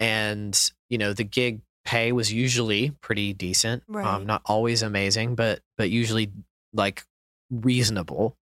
and 0.00 0.58
you 0.88 0.98
know, 0.98 1.12
the 1.12 1.24
gig 1.24 1.60
pay 1.84 2.12
was 2.12 2.32
usually 2.32 2.90
pretty 3.00 3.32
decent. 3.32 3.82
Right. 3.88 4.06
Um, 4.06 4.26
not 4.26 4.42
always 4.44 4.82
amazing, 4.82 5.34
but 5.34 5.60
but 5.76 5.90
usually 5.90 6.30
like 6.72 7.02
reasonable. 7.50 8.36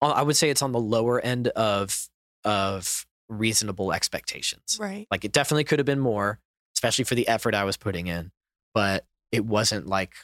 Uh, 0.00 0.08
I 0.10 0.22
would 0.22 0.36
say 0.36 0.50
it's 0.50 0.62
on 0.62 0.72
the 0.72 0.80
lower 0.80 1.20
end 1.20 1.48
of 1.48 2.08
of 2.44 3.06
reasonable 3.28 3.92
expectations. 3.92 4.78
Right. 4.80 5.06
Like 5.10 5.24
it 5.24 5.32
definitely 5.32 5.64
could 5.64 5.78
have 5.78 5.86
been 5.86 6.00
more, 6.00 6.38
especially 6.76 7.04
for 7.04 7.14
the 7.14 7.28
effort 7.28 7.54
I 7.54 7.64
was 7.64 7.76
putting 7.76 8.06
in, 8.06 8.30
but 8.74 9.04
it 9.32 9.44
wasn't 9.44 9.86
like, 9.86 10.14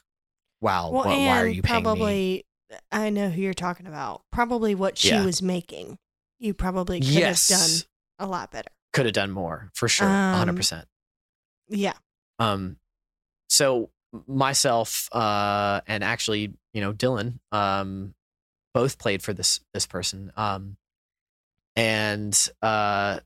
wow, 0.61 0.91
Well, 0.91 1.03
wh- 1.05 1.09
and 1.17 1.27
why 1.27 1.41
are 1.43 1.47
you 1.47 1.63
paying 1.63 1.83
me? 1.83 1.85
probably 1.85 2.47
I 2.91 3.11
know 3.11 3.29
who 3.29 3.41
you're 3.43 3.55
talking 3.55 3.87
about. 3.87 4.23
Probably 4.33 4.75
what 4.75 4.99
she 4.99 5.09
Yeah. 5.09 5.25
was 5.25 5.41
making. 5.43 5.99
You 6.39 6.55
probably 6.55 6.99
could 7.01 7.09
Yes, 7.09 7.49
have 7.49 7.61
done 7.61 7.87
a 8.19 8.31
lot 8.31 8.51
better. 8.51 8.71
could 8.93 9.05
have 9.07 9.15
done 9.15 9.31
more 9.31 9.71
for 9.75 9.89
sure, 9.89 10.09
Um, 10.09 10.35
hundred 10.39 10.57
percent. 10.57 10.89
Yeah. 11.69 11.95
Um, 12.39 12.79
so 13.49 13.91
myself, 14.27 15.09
uh, 15.15 15.81
and 15.87 16.03
actually, 16.05 16.53
you 16.73 16.81
know, 16.81 16.93
Dylan, 16.93 17.39
um, 17.53 18.15
both 18.73 18.99
played 18.99 19.23
for 19.23 19.33
this 19.33 19.61
this 19.73 19.87
person. 19.87 20.33
Um, 20.37 20.77
and 21.77 22.49
uh, 22.63 23.21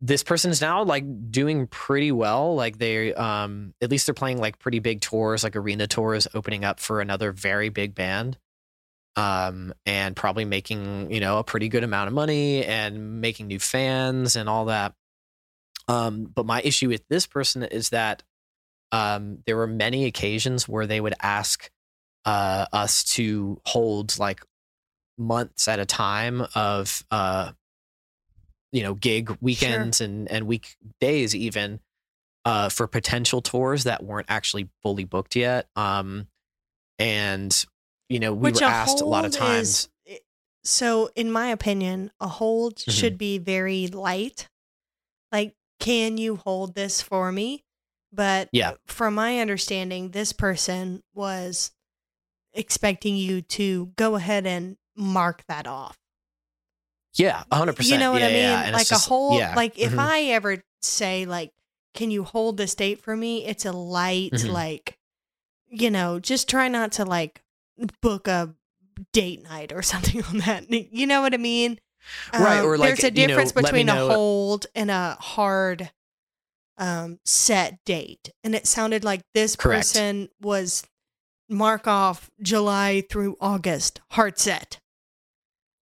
this 0.00 0.22
person 0.22 0.50
is 0.50 0.60
now 0.60 0.82
like 0.84 1.04
doing 1.30 1.66
pretty 1.66 2.12
well. 2.12 2.54
Like 2.54 2.78
they, 2.78 3.14
um, 3.14 3.74
at 3.80 3.90
least 3.90 4.06
they're 4.06 4.14
playing 4.14 4.38
like 4.38 4.58
pretty 4.58 4.78
big 4.78 5.00
tours, 5.00 5.44
like 5.44 5.56
arena 5.56 5.86
tours, 5.86 6.26
opening 6.34 6.64
up 6.64 6.80
for 6.80 7.00
another 7.00 7.32
very 7.32 7.68
big 7.68 7.94
band. 7.94 8.38
Um, 9.16 9.74
and 9.84 10.14
probably 10.14 10.44
making 10.44 11.10
you 11.10 11.18
know 11.18 11.38
a 11.38 11.44
pretty 11.44 11.68
good 11.68 11.82
amount 11.82 12.06
of 12.06 12.14
money 12.14 12.64
and 12.64 13.20
making 13.20 13.48
new 13.48 13.58
fans 13.58 14.36
and 14.36 14.48
all 14.48 14.66
that. 14.66 14.94
Um, 15.88 16.30
but 16.32 16.46
my 16.46 16.60
issue 16.62 16.88
with 16.88 17.02
this 17.08 17.26
person 17.26 17.64
is 17.64 17.90
that 17.90 18.22
um, 18.92 19.38
there 19.46 19.56
were 19.56 19.66
many 19.66 20.04
occasions 20.06 20.68
where 20.68 20.86
they 20.86 21.00
would 21.00 21.14
ask 21.20 21.70
uh, 22.24 22.66
us 22.72 23.04
to 23.04 23.60
hold 23.64 24.18
like 24.18 24.42
months 25.20 25.68
at 25.68 25.78
a 25.78 25.86
time 25.86 26.44
of 26.54 27.04
uh, 27.10 27.52
you 28.72 28.82
know 28.82 28.94
gig 28.94 29.36
weekends 29.40 30.00
and 30.00 30.30
and 30.30 30.46
weekdays 30.46 31.34
even 31.34 31.80
uh, 32.44 32.68
for 32.70 32.86
potential 32.86 33.42
tours 33.42 33.84
that 33.84 34.02
weren't 34.02 34.26
actually 34.30 34.68
fully 34.82 35.04
booked 35.04 35.36
yet. 35.36 35.68
Um, 35.76 36.26
and 36.98 37.64
you 38.08 38.18
know 38.18 38.32
we 38.32 38.50
Which 38.50 38.60
were 38.60 38.66
asked 38.66 39.00
a 39.00 39.04
lot 39.04 39.24
of 39.24 39.32
times. 39.32 39.88
is- 40.06 40.20
so, 40.62 41.08
in 41.16 41.32
my 41.32 41.46
opinion, 41.48 42.10
a 42.20 42.28
hold 42.28 42.76
Mhm. 42.76 42.90
should 42.92 43.16
be 43.16 43.38
very 43.38 43.86
light. 43.86 44.46
Like, 45.32 45.54
can 45.78 46.18
you 46.18 46.36
hold 46.36 46.74
this 46.74 47.00
for 47.00 47.32
me? 47.32 47.64
But 48.12 48.50
Yeah. 48.52 48.74
from 48.86 49.14
my 49.14 49.38
understanding, 49.38 50.10
this 50.10 50.34
person 50.34 51.02
was 51.14 51.70
expecting 52.52 53.16
you 53.16 53.40
to 53.40 53.86
go 53.96 54.16
ahead 54.16 54.44
and 54.46 54.76
mark 55.00 55.42
that 55.48 55.66
off. 55.66 55.96
yeah, 57.14 57.42
hundred 57.50 57.76
percent. 57.76 57.92
You 57.94 57.98
know 57.98 58.12
what 58.12 58.20
yeah, 58.20 58.28
I 58.28 58.30
mean? 58.32 58.42
Yeah, 58.42 58.70
like 58.72 58.86
a 58.86 58.90
just- 58.90 59.08
hold. 59.08 59.38
yeah, 59.38 59.54
Like 59.56 59.78
if 59.78 59.92
mhm. 59.92 59.98
I 59.98 60.22
ever 60.26 60.62
say 60.82 61.26
like, 61.26 61.52
"Can 61.94 62.10
you 62.10 62.22
hold 62.24 62.56
this 62.56 62.74
date 62.74 63.02
for 63.02 63.16
me?" 63.16 63.44
It's 63.46 63.64
a 63.66 63.72
light, 63.72 64.32
Mhm. 64.32 64.50
like, 64.52 64.96
you 65.68 65.90
know, 65.90 66.20
just 66.20 66.48
try 66.48 66.68
not 66.68 66.92
to 66.92 67.04
like 67.04 67.42
book 68.00 68.28
a 68.28 68.54
date 69.12 69.42
night 69.42 69.72
or 69.72 69.82
something 69.92 70.22
on 70.24 70.38
that. 70.38 70.70
You 70.70 71.06
know 71.06 71.22
what 71.22 71.34
I 71.34 71.38
mean? 71.38 71.80
Right, 72.32 72.60
Um, 72.60 72.66
or, 72.66 72.78
like, 72.78 72.96
there's 72.96 73.04
a 73.04 73.14
you 73.14 73.22
know, 73.22 73.26
difference 73.28 73.52
between 73.52 73.88
a 73.88 73.96
hold 73.96 74.66
and 74.74 74.90
a 74.90 75.16
hard 75.20 75.90
um 76.78 77.18
set 77.24 77.78
date. 77.84 78.30
And 78.44 78.54
it 78.54 78.66
sounded 78.66 79.04
like 79.04 79.22
this 79.34 79.54
Correct. 79.56 79.80
person 79.88 80.28
was 80.40 80.82
mark 81.48 81.86
off 81.86 82.30
July 82.40 83.02
through 83.10 83.36
August, 83.40 84.00
hard 84.12 84.38
set. 84.38 84.78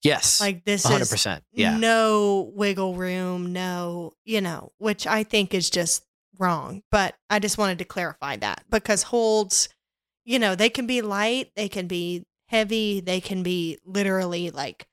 Yes, 0.02 0.40
Like 0.40 0.64
this 0.64 0.84
hundred 0.84 1.02
is 1.02 1.10
percent. 1.10 1.44
Yeah, 1.52 1.76
no 1.76 2.50
wiggle 2.54 2.94
room, 2.94 3.52
no, 3.52 4.14
you 4.24 4.40
know, 4.40 4.72
which 4.78 5.06
I 5.06 5.24
think 5.24 5.54
is 5.54 5.70
just 5.70 6.04
wrong. 6.38 6.82
But 6.90 7.14
I 7.30 7.38
just 7.38 7.58
wanted 7.58 7.78
to 7.80 7.84
clarify 7.84 8.36
that 8.36 8.64
because 8.70 9.02
holds, 9.04 9.68
you 10.24 10.38
know, 10.38 10.54
they 10.54 10.68
can 10.70 10.86
be 10.86 11.02
light, 11.02 11.50
they 11.56 11.68
can 11.68 11.86
be 11.86 12.24
heavy, 12.46 13.00
they 13.00 13.20
can 13.20 13.42
be 13.42 13.78
literally 13.84 14.50
like, 14.50 14.86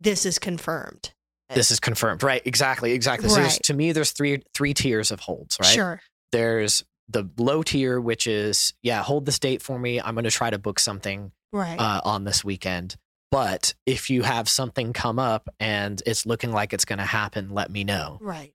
this 0.00 0.26
is 0.26 0.38
confirmed. 0.38 1.12
this 1.54 1.70
is 1.70 1.80
confirmed. 1.80 2.22
Right, 2.22 2.42
exactly, 2.44 2.92
exactly. 2.92 3.28
So 3.30 3.40
Right. 3.40 3.58
to 3.64 3.74
me, 3.74 3.92
there's 3.92 4.12
three 4.12 4.42
three 4.54 4.74
tiers 4.74 5.10
of 5.10 5.20
holds. 5.20 5.56
Right. 5.60 5.72
Sure. 5.72 6.00
There's 6.32 6.84
the 7.08 7.24
low 7.38 7.62
tier, 7.62 7.98
which 8.00 8.26
is 8.26 8.74
yeah, 8.82 9.02
hold 9.02 9.24
this 9.24 9.38
date 9.38 9.62
for 9.62 9.78
me. 9.78 9.98
I'm 10.00 10.14
going 10.14 10.24
to 10.24 10.30
try 10.30 10.50
to 10.50 10.58
book 10.58 10.78
something 10.78 11.32
Right. 11.52 11.78
uh, 11.80 12.02
on 12.04 12.24
this 12.24 12.44
weekend. 12.44 12.96
But 13.30 13.74
if 13.86 14.08
you 14.10 14.22
have 14.22 14.48
something 14.48 14.92
come 14.92 15.18
up 15.18 15.48
and 15.60 16.02
it's 16.06 16.24
looking 16.24 16.50
like 16.52 16.72
it's 16.72 16.84
going 16.86 16.98
to 16.98 17.04
happen, 17.04 17.50
let 17.50 17.70
me 17.70 17.84
know. 17.84 18.18
right. 18.22 18.54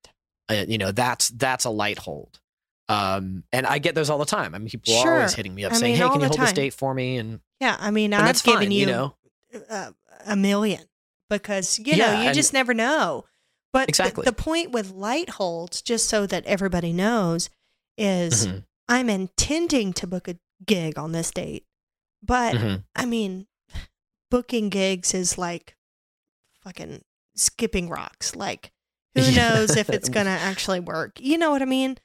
Uh, 0.50 0.66
you 0.68 0.78
know, 0.78 0.92
that's 0.92 1.30
that's 1.30 1.64
a 1.64 1.70
light 1.70 1.98
hold. 2.00 2.40
Um, 2.90 3.44
and 3.54 3.66
I 3.66 3.78
get 3.80 3.96
those 3.96 4.10
all 4.10 4.18
the 4.18 4.26
time. 4.26 4.54
I 4.54 4.58
mean, 4.58 4.68
people 4.68 4.94
are 4.98 5.14
always 5.14 5.34
hitting 5.34 5.56
me 5.56 5.64
up 5.64 5.72
I 5.72 5.76
saying, 5.78 5.94
mean, 5.94 6.02
"Hey, 6.02 6.10
can 6.10 6.16
you 6.16 6.28
the 6.28 6.28
hold 6.28 6.40
this 6.42 6.52
date 6.54 6.74
for 6.74 6.94
me?" 6.94 7.18
And, 7.18 7.40
Yeah. 7.62 7.78
I 7.80 7.92
mean, 7.92 8.14
I've 8.14 8.44
given 8.44 8.60
fine. 8.64 8.72
you, 8.72 8.80
You 8.82 8.86
know, 8.88 9.16
uh, 9.70 9.92
a 10.26 10.36
million 10.36 10.84
because, 11.30 11.80
you 11.80 11.86
Yeah, 11.96 12.14
know, 12.16 12.22
you 12.22 12.28
and- 12.28 12.36
just 12.36 12.52
never 12.52 12.74
know. 12.74 13.24
But 13.72 13.88
Exactly. 13.90 14.26
the 14.26 14.34
point 14.34 14.72
with 14.72 14.92
light 14.92 15.30
holds, 15.30 15.82
just 15.82 16.10
so 16.10 16.26
that 16.28 16.46
everybody 16.46 16.92
knows, 16.92 17.50
is 17.98 18.46
Mhm, 18.48 18.66
I'm 18.90 19.10
intending 19.10 19.94
to 19.94 20.06
book 20.08 20.28
a 20.28 20.38
gig 20.66 20.98
on 21.00 21.14
this 21.14 21.32
date. 21.32 21.66
But 22.22 22.56
mhm. 22.56 22.84
I 22.96 23.06
mean, 23.06 23.48
booking 24.34 24.70
gigs 24.70 25.14
is 25.14 25.38
like 25.38 25.76
fucking 26.64 27.04
skipping 27.36 27.88
rocks. 27.88 28.36
Like, 28.36 28.72
who 29.14 29.22
Yeah. 29.30 29.54
knows 29.54 29.76
if 29.78 29.90
it's 29.92 30.10
going 30.16 30.26
to 30.26 30.32
actually 30.32 30.80
work? 30.80 31.20
You 31.20 31.38
know 31.38 31.52
what 31.52 31.62
I 31.62 31.66
mean? 31.66 31.98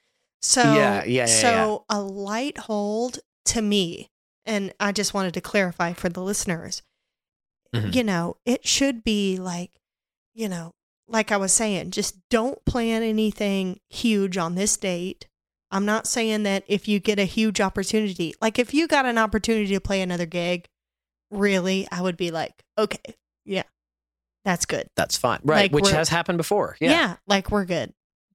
So, 0.43 0.63
Yeah, 0.63 1.05
yeah, 1.05 1.05
yeah, 1.07 1.27
so 1.27 1.85
a 1.89 2.01
light 2.03 2.59
hold 2.59 3.21
to 3.47 3.63
me, 3.63 4.11
and 4.45 4.75
I 4.79 4.93
just 4.93 5.15
wanted 5.15 5.33
to 5.35 5.41
clarify 5.41 5.95
for 5.95 6.11
the 6.11 6.21
listeners, 6.23 6.83
Mhm. 7.75 7.95
you 7.95 8.05
know, 8.05 8.37
it 8.45 8.67
should 8.67 9.03
be 9.03 9.39
like, 9.39 9.71
you 10.35 10.49
know, 10.51 10.75
like 11.09 11.33
I 11.33 11.39
was 11.39 11.53
saying, 11.53 11.93
just 11.93 12.17
don't 12.29 12.63
plan 12.67 13.03
anything 13.03 13.81
huge 13.89 14.37
on 14.37 14.55
this 14.55 14.77
date. 14.77 15.27
I'm 15.71 15.85
not 15.87 16.07
saying 16.07 16.43
that 16.45 16.65
if 16.69 16.87
you 16.89 17.01
get 17.01 17.19
a 17.19 17.25
huge 17.25 17.59
opportunity, 17.61 18.35
like 18.41 18.59
if 18.59 18.73
you 18.75 18.87
got 18.87 19.07
an 19.07 19.17
opportunity 19.19 19.73
to 19.75 19.81
play 19.81 20.01
another 20.03 20.27
gig, 20.27 20.69
really, 21.31 21.87
I 21.91 22.01
would 22.03 22.17
be 22.17 22.31
like, 22.31 22.53
okay, 22.77 23.15
yeah, 23.45 23.65
that's 24.45 24.67
good. 24.67 24.89
that's 24.97 25.17
fine. 25.17 25.41
Right, 25.45 25.71
Like, 25.71 25.73
which 25.73 25.91
has 25.91 26.09
happened 26.09 26.39
before. 26.39 26.77
Yeah. 26.81 26.91
Yeah. 26.91 27.17
like 27.27 27.51
we're 27.51 27.65
good. 27.65 27.93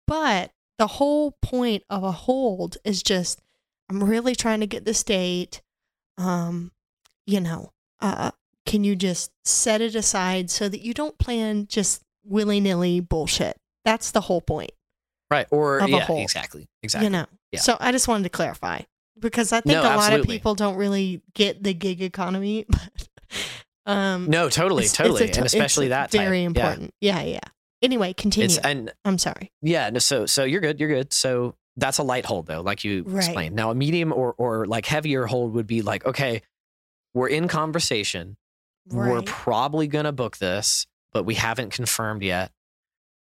But 0.08 0.52
the 0.78 0.88
whole 0.88 1.32
point 1.41 1.84
of 1.89 2.04
a 2.04 2.12
hold 2.12 2.78
is 2.84 3.02
just, 3.04 3.41
I'm 3.89 4.04
really 4.04 4.36
trying 4.36 4.60
to 4.60 4.68
get 4.68 4.86
this 4.86 5.04
date. 5.04 5.62
Um, 6.18 6.72
you 7.26 7.39
know, 7.39 7.72
uh, 8.00 8.32
can 8.66 8.84
you 8.84 8.96
just 8.96 9.32
set 9.46 9.82
it 9.82 9.96
aside 9.96 10.50
so 10.50 10.70
that 10.70 10.82
you 10.82 10.94
don't 10.94 11.18
plan 11.18 11.68
just 11.68 12.02
willy 12.24 12.60
nilly 12.60 13.00
bullshit? 13.00 13.58
That's 13.86 14.12
the 14.12 14.22
whole 14.22 14.41
point. 14.41 14.72
Right. 15.32 15.48
Or 15.52 15.82
yeah, 15.88 16.02
hold. 16.02 16.22
exactly. 16.22 16.68
Exactly. 16.84 17.06
You 17.06 17.12
know. 17.12 17.26
Yeah. 17.52 17.60
So 17.62 17.78
I 17.80 17.91
just 17.91 18.08
wanted 18.08 18.24
to 18.24 18.30
clarify 18.30 18.82
because 19.20 19.51
I 19.51 19.61
think 19.61 19.74
No, 19.76 19.82
a 19.82 19.95
lot 19.95 20.14
of 20.14 20.26
people 20.26 20.55
don't 20.55 20.76
really 20.76 21.22
get 21.34 21.64
the 21.64 21.74
gig 21.74 22.01
economy. 22.01 22.66
But 23.86 23.91
Um, 23.91 24.30
No, 24.30 24.47
totally, 24.49 24.84
it's- 24.86 24.91
it's 24.91 24.97
totally, 24.97 25.24
a 25.26 25.28
to- 25.28 25.39
and 25.39 25.45
especially 25.45 25.88
it's 25.88 25.91
that 25.91 26.11
very 26.11 26.39
Yeah. 26.41 26.47
important. 26.47 26.93
Yeah, 27.01 27.22
yeah. 27.22 27.39
Anyway, 27.82 28.14
continue. 28.14 28.45
It's 28.45 28.57
and 28.59 28.93
I'm 29.03 29.18
sorry. 29.18 29.51
yeah, 29.61 29.89
no, 29.89 29.99
so 29.99 30.26
so 30.26 30.45
you're 30.45 30.61
good, 30.61 30.80
you're 30.80 30.88
good. 30.88 31.11
So 31.11 31.55
that's 31.76 31.97
a 31.97 32.03
light 32.03 32.26
hold 32.26 32.45
though, 32.45 32.61
like 32.61 32.86
you 32.86 33.03
Right. 33.05 33.18
explained. 33.26 33.55
Now 33.55 33.72
a 33.72 33.76
medium 33.76 34.14
or 34.14 34.36
or 34.38 34.66
like 34.68 34.86
heavier 34.86 35.26
hold 35.26 35.53
would 35.53 35.68
be 35.68 35.82
like, 35.82 36.05
okay, 36.05 36.41
we're 37.14 37.28
in 37.28 37.47
conversation. 37.49 38.38
We're 38.88 39.22
probably 39.24 39.88
gonna 39.88 40.14
book 40.14 40.38
this, 40.38 40.88
but 41.11 41.24
we 41.24 41.36
haven't 41.36 41.72
confirmed 41.72 42.22
yet. 42.24 42.51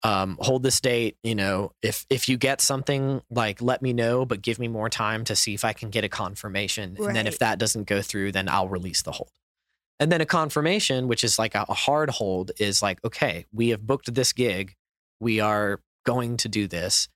Um, 0.07 0.39
hold 0.41 0.63
this 0.63 0.81
date. 0.81 1.17
You 1.25 1.35
know, 1.35 1.73
if 1.83 2.07
if 2.11 2.29
you 2.29 2.37
get 2.37 2.61
something, 2.61 3.23
like 3.31 3.61
let 3.61 3.83
me 3.83 3.93
know, 3.93 4.25
but 4.25 4.41
give 4.43 4.59
me 4.59 4.69
more 4.69 4.89
time 4.89 5.25
to 5.25 5.35
see 5.35 5.55
if 5.55 5.65
I 5.65 5.73
can 5.73 5.91
get 5.91 6.05
a 6.05 6.09
confirmation. 6.09 6.97
And 7.09 7.17
then 7.17 7.27
if 7.27 7.39
that 7.41 7.59
doesn't 7.59 7.87
go 7.89 8.03
through, 8.03 8.33
then 8.33 8.49
I'll 8.49 8.69
release 8.69 9.03
the 9.03 9.13
hold. 9.13 9.33
And 9.99 10.13
then 10.13 10.21
a 10.21 10.27
confirmation, 10.27 11.09
which 11.09 11.25
is 11.25 11.39
like 11.39 11.55
a, 11.55 11.65
a 11.69 11.75
hard 11.75 12.11
hold, 12.11 12.53
is 12.59 12.83
like, 12.83 13.03
okay, 13.05 13.47
we 13.53 13.71
have 13.71 13.87
booked 13.87 14.15
this 14.15 14.33
gig. 14.33 14.75
We 15.21 15.41
are 15.41 15.81
going 16.05 16.37
to 16.39 16.49
do 16.49 16.69
this. 16.69 17.09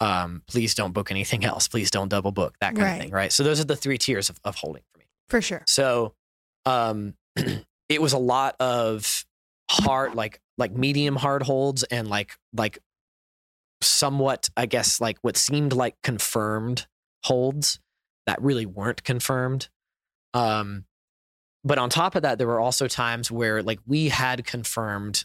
Um, 0.00 0.42
please 0.46 0.74
don't 0.74 0.92
book 0.92 1.10
anything 1.10 1.44
else. 1.50 1.66
Please 1.66 1.90
don't 1.90 2.08
double 2.08 2.30
book 2.30 2.54
that 2.60 2.74
kind 2.74 2.82
Right. 2.86 2.92
of 2.96 3.00
thing. 3.00 3.10
Right. 3.10 3.32
So 3.32 3.42
those 3.42 3.58
are 3.60 3.64
the 3.64 3.76
three 3.76 3.98
tiers 3.98 4.28
of, 4.30 4.38
of 4.44 4.54
holding 4.56 4.82
for 4.92 4.98
me. 4.98 5.06
For 5.28 5.40
sure. 5.42 5.64
So 5.66 6.14
um 6.66 7.14
it 7.88 8.00
was 8.00 8.12
a 8.12 8.18
lot 8.18 8.54
of 8.60 9.24
hard 9.70 10.14
like 10.14 10.40
like 10.58 10.72
medium 10.72 11.16
hard 11.16 11.42
holds 11.42 11.84
and 11.84 12.08
like 12.08 12.36
like 12.52 12.78
somewhat 13.80 14.50
I 14.56 14.66
guess 14.66 15.00
like 15.00 15.18
what 15.22 15.36
seemed 15.36 15.72
like 15.72 15.96
confirmed 16.02 16.86
holds 17.24 17.80
that 18.26 18.42
really 18.42 18.66
weren't 18.66 19.04
confirmed. 19.04 19.68
Um 20.34 20.84
but 21.64 21.78
on 21.78 21.90
top 21.90 22.14
of 22.14 22.22
that 22.22 22.38
there 22.38 22.46
were 22.46 22.60
also 22.60 22.88
times 22.88 23.30
where 23.30 23.62
like 23.62 23.80
we 23.86 24.08
had 24.08 24.44
confirmed 24.44 25.24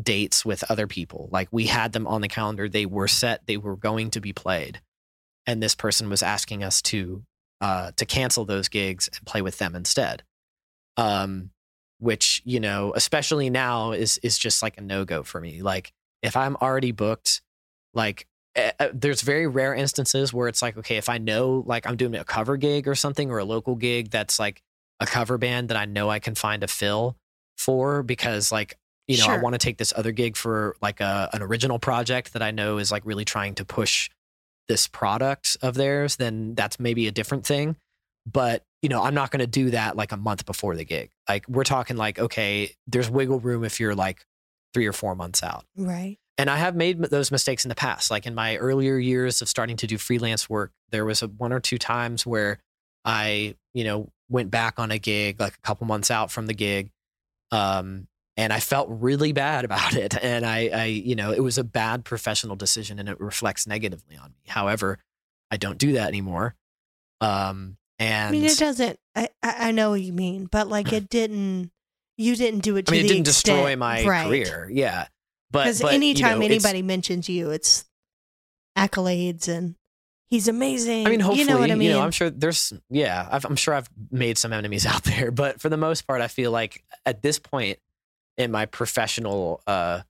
dates 0.00 0.44
with 0.44 0.68
other 0.70 0.86
people. 0.86 1.28
Like 1.32 1.48
we 1.50 1.66
had 1.66 1.92
them 1.92 2.06
on 2.06 2.20
the 2.20 2.28
calendar, 2.28 2.68
they 2.68 2.86
were 2.86 3.08
set, 3.08 3.46
they 3.46 3.56
were 3.56 3.76
going 3.76 4.10
to 4.10 4.20
be 4.20 4.32
played. 4.32 4.80
And 5.46 5.62
this 5.62 5.74
person 5.74 6.08
was 6.08 6.22
asking 6.22 6.62
us 6.62 6.82
to 6.82 7.22
uh, 7.60 7.90
to 7.96 8.04
cancel 8.04 8.44
those 8.44 8.68
gigs 8.68 9.08
and 9.16 9.24
play 9.26 9.40
with 9.40 9.58
them 9.58 9.74
instead. 9.74 10.22
Um, 10.98 11.50
which 11.98 12.42
you 12.44 12.60
know, 12.60 12.92
especially 12.94 13.50
now, 13.50 13.92
is 13.92 14.18
is 14.18 14.38
just 14.38 14.62
like 14.62 14.78
a 14.78 14.80
no 14.80 15.04
go 15.04 15.22
for 15.22 15.40
me. 15.40 15.62
Like 15.62 15.92
if 16.22 16.36
I'm 16.36 16.56
already 16.56 16.92
booked, 16.92 17.42
like 17.94 18.26
eh, 18.54 18.72
there's 18.92 19.22
very 19.22 19.46
rare 19.46 19.74
instances 19.74 20.32
where 20.32 20.48
it's 20.48 20.62
like, 20.62 20.76
okay, 20.78 20.96
if 20.96 21.08
I 21.08 21.18
know 21.18 21.62
like 21.66 21.86
I'm 21.86 21.96
doing 21.96 22.14
a 22.14 22.24
cover 22.24 22.56
gig 22.56 22.88
or 22.88 22.94
something 22.94 23.30
or 23.30 23.38
a 23.38 23.44
local 23.44 23.74
gig 23.74 24.10
that's 24.10 24.38
like 24.38 24.62
a 25.00 25.06
cover 25.06 25.38
band 25.38 25.68
that 25.68 25.76
I 25.76 25.84
know 25.84 26.08
I 26.08 26.18
can 26.18 26.34
find 26.34 26.62
a 26.62 26.68
fill 26.68 27.16
for 27.58 28.02
because 28.02 28.52
like 28.52 28.76
you 29.08 29.18
know 29.18 29.26
I 29.26 29.38
want 29.38 29.54
to 29.54 29.58
take 29.58 29.78
this 29.78 29.92
other 29.96 30.12
gig 30.12 30.36
for 30.36 30.76
like 30.82 31.00
a 31.00 31.30
an 31.32 31.42
original 31.42 31.78
project 31.78 32.32
that 32.32 32.42
I 32.42 32.50
know 32.50 32.78
is 32.78 32.90
like 32.90 33.04
really 33.06 33.24
trying 33.24 33.54
to 33.56 33.64
push 33.64 34.10
this 34.68 34.88
product 34.88 35.56
of 35.62 35.74
theirs, 35.74 36.16
then 36.16 36.54
that's 36.54 36.80
maybe 36.80 37.06
a 37.06 37.12
different 37.12 37.46
thing. 37.46 37.76
But 38.30 38.64
you 38.86 38.88
know, 38.88 39.02
I'm 39.02 39.14
not 39.14 39.32
going 39.32 39.40
to 39.40 39.48
do 39.48 39.70
that 39.70 39.96
like 39.96 40.12
a 40.12 40.16
month 40.16 40.46
before 40.46 40.76
the 40.76 40.84
gig. 40.84 41.10
Like 41.28 41.48
we're 41.48 41.64
talking 41.64 41.96
like, 41.96 42.20
okay, 42.20 42.70
there's 42.86 43.10
wiggle 43.10 43.40
room 43.40 43.64
if 43.64 43.80
you're 43.80 43.96
like 43.96 44.24
three 44.72 44.86
or 44.86 44.92
four 44.92 45.16
months 45.16 45.42
out. 45.42 45.64
Right. 45.76 46.18
And 46.38 46.48
I 46.48 46.56
have 46.58 46.76
made 46.76 47.02
those 47.02 47.32
mistakes 47.32 47.64
in 47.64 47.68
the 47.68 47.74
past. 47.74 48.12
Like 48.12 48.26
in 48.26 48.34
my 48.36 48.56
earlier 48.58 48.96
years 48.96 49.42
of 49.42 49.48
starting 49.48 49.76
to 49.78 49.88
do 49.88 49.98
freelance 49.98 50.48
work, 50.48 50.70
there 50.92 51.04
was 51.04 51.20
a 51.20 51.26
one 51.26 51.52
or 51.52 51.58
two 51.58 51.78
times 51.78 52.24
where 52.24 52.60
I, 53.04 53.56
you 53.74 53.82
know, 53.82 54.12
went 54.28 54.52
back 54.52 54.78
on 54.78 54.92
a 54.92 54.98
gig 54.98 55.40
like 55.40 55.54
a 55.54 55.66
couple 55.66 55.88
months 55.88 56.12
out 56.12 56.30
from 56.30 56.46
the 56.46 56.54
gig. 56.54 56.92
Um, 57.50 58.06
and 58.36 58.52
I 58.52 58.60
felt 58.60 58.86
really 58.88 59.32
bad 59.32 59.64
about 59.64 59.96
it. 59.96 60.14
And 60.22 60.46
I, 60.46 60.68
I, 60.68 60.84
you 60.84 61.16
know, 61.16 61.32
it 61.32 61.40
was 61.40 61.58
a 61.58 61.64
bad 61.64 62.04
professional 62.04 62.54
decision 62.54 63.00
and 63.00 63.08
it 63.08 63.18
reflects 63.18 63.66
negatively 63.66 64.16
on 64.16 64.28
me. 64.28 64.44
However, 64.46 65.00
I 65.50 65.56
don't 65.56 65.76
do 65.76 65.94
that 65.94 66.06
anymore. 66.06 66.54
Um, 67.20 67.78
and 67.98 68.28
I 68.28 68.30
mean, 68.30 68.44
it 68.44 68.58
doesn't. 68.58 68.98
I 69.14 69.28
I 69.42 69.68
I 69.68 69.70
know 69.70 69.90
what 69.90 70.00
you 70.00 70.12
mean, 70.12 70.46
but 70.50 70.68
like 70.68 70.92
it 70.92 71.08
didn't. 71.10 71.70
You 72.18 72.34
didn't 72.34 72.60
do 72.60 72.76
it. 72.76 72.86
To 72.86 72.92
I 72.92 72.96
mean, 72.96 73.04
it 73.04 73.08
didn't 73.08 73.26
destroy 73.26 73.76
my 73.76 74.02
right. 74.04 74.26
career. 74.26 74.70
Yeah. 74.72 75.06
But, 75.50 75.64
Because 75.64 75.82
but, 75.82 75.92
you 75.92 75.96
anytime 75.96 76.38
know, 76.38 76.44
anybody 76.44 76.82
mentions 76.82 77.28
you, 77.28 77.50
it's 77.50 77.84
accolades 78.76 79.48
and 79.48 79.76
he's 80.26 80.48
amazing. 80.48 81.06
I 81.06 81.10
mean, 81.10 81.20
hopefully, 81.20 81.42
you 81.42 81.48
know 81.48 81.58
what 81.58 81.70
I 81.70 81.74
mean. 81.74 81.96
I'm 81.96 82.10
sure 82.10 82.30
there's, 82.30 82.72
yeah, 82.90 83.28
I've, 83.30 83.44
I'm 83.44 83.56
sure 83.56 83.74
I've 83.74 83.88
made 84.10 84.38
some 84.38 84.52
enemies 84.52 84.86
out 84.86 85.04
there, 85.04 85.30
but 85.30 85.60
for 85.60 85.68
the 85.68 85.76
most 85.76 86.06
part, 86.06 86.20
I 86.20 86.28
feel 86.28 86.50
like 86.50 86.84
at 87.04 87.22
this 87.22 87.38
point 87.38 87.78
in 88.36 88.50
my 88.50 88.66
professional, 88.66 89.62
uh, 89.66 90.02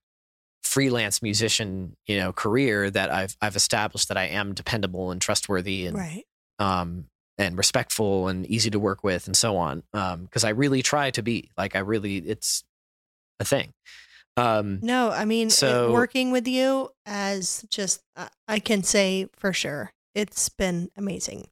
freelance 0.62 1.22
musician, 1.22 1.96
you 2.06 2.18
know, 2.18 2.32
career 2.32 2.90
that 2.90 3.10
I've, 3.10 3.36
I've 3.40 3.56
established 3.56 4.08
that 4.08 4.16
I 4.16 4.24
am 4.24 4.52
dependable 4.52 5.10
and 5.10 5.20
trustworthy 5.20 5.86
and, 5.86 5.96
right. 5.96 6.24
um, 6.58 7.06
and 7.38 7.56
respectful 7.58 8.28
and 8.28 8.46
easy 8.46 8.70
to 8.70 8.78
work 8.78 9.04
with 9.04 9.26
and 9.26 9.36
so 9.36 9.56
on. 9.56 9.82
Um, 9.92 10.26
cause 10.30 10.44
I 10.44 10.50
really 10.50 10.82
try 10.82 11.10
to 11.10 11.22
be 11.22 11.50
like, 11.58 11.76
I 11.76 11.80
really, 11.80 12.16
it's 12.16 12.64
a 13.40 13.44
thing. 13.44 13.72
Um, 14.38 14.80
No, 14.82 15.10
I 15.10 15.24
mean, 15.24 15.50
So- 15.50 15.92
working 15.92 16.30
with 16.30 16.46
you 16.48 16.90
as 17.04 17.64
just, 17.68 18.02
uh, 18.16 18.28
I 18.48 18.58
can 18.58 18.82
say 18.82 19.28
for 19.36 19.52
sure, 19.52 19.92
it's 20.14 20.48
been 20.48 20.90
amazing. 20.96 21.48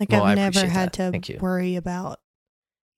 Like 0.00 0.10
Well, 0.10 0.22
I've 0.24 0.36
never 0.36 0.66
had 0.66 0.92
that. 0.92 1.22
to 1.24 1.38
worry 1.38 1.76
about, 1.76 2.20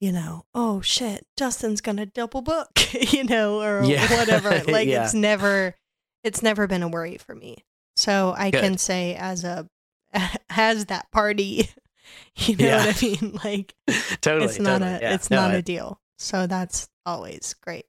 you 0.00 0.12
know, 0.12 0.44
oh 0.54 0.80
shit, 0.80 1.26
Dustin's 1.36 1.80
gonna 1.80 2.06
double 2.06 2.42
book, 2.42 2.68
you 3.12 3.24
know, 3.24 3.60
or 3.60 3.82
Yeah. 3.84 4.06
whatever. 4.18 4.50
Like 4.70 4.86
Yeah. 4.88 5.04
it's 5.04 5.14
never, 5.14 5.74
it's 6.22 6.42
never 6.42 6.66
been 6.66 6.82
a 6.82 6.88
worry 6.88 7.16
for 7.16 7.34
me. 7.34 7.64
So 7.96 8.34
I 8.36 8.50
can 8.50 8.78
say 8.78 9.14
as 9.14 9.42
a, 9.44 9.68
as 10.50 10.86
that 10.86 11.10
party, 11.10 11.68
you 12.36 12.56
know 12.56 12.64
Yeah. 12.66 12.86
what 12.86 13.02
I 13.02 13.06
mean? 13.06 13.38
Like 13.44 13.74
totally. 14.20 14.46
it's 14.46 14.58
not 14.58 14.78
totally. 14.80 14.90
a, 14.96 15.00
Yeah. 15.00 15.14
it's 15.14 15.30
No, 15.30 15.36
not 15.36 15.50
I- 15.52 15.54
a 15.56 15.62
deal. 15.62 16.00
So 16.18 16.46
that's 16.46 16.88
always 17.06 17.54
great. 17.62 17.86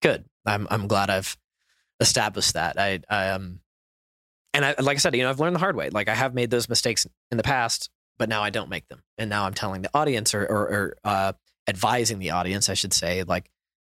good. 0.00 0.24
I'm 0.44 0.66
I'm 0.70 0.88
glad 0.88 1.08
I've 1.10 1.36
established 2.00 2.54
that. 2.54 2.78
I 2.80 3.00
I 3.08 3.28
um 3.30 3.60
and 4.54 4.64
I 4.64 4.74
like 4.80 4.96
I 4.96 4.98
said, 4.98 5.14
you 5.14 5.22
know, 5.22 5.30
I've 5.30 5.40
learned 5.40 5.54
the 5.56 5.60
hard 5.60 5.76
way. 5.76 5.88
Like 5.90 6.08
I 6.08 6.14
have 6.14 6.34
made 6.34 6.50
those 6.50 6.68
mistakes 6.68 7.06
in 7.30 7.36
the 7.36 7.42
past, 7.44 7.90
but 8.18 8.28
now 8.28 8.42
I 8.42 8.50
don't 8.50 8.68
make 8.68 8.88
them. 8.88 9.02
And 9.18 9.30
now 9.30 9.44
I'm 9.44 9.54
telling 9.54 9.82
the 9.82 9.90
audience 9.94 10.34
or 10.34 10.42
or, 10.44 10.68
or 10.68 10.96
uh 11.04 11.32
advising 11.68 12.18
the 12.18 12.30
audience, 12.30 12.68
I 12.68 12.74
should 12.74 12.92
say, 12.92 13.22
like, 13.22 13.48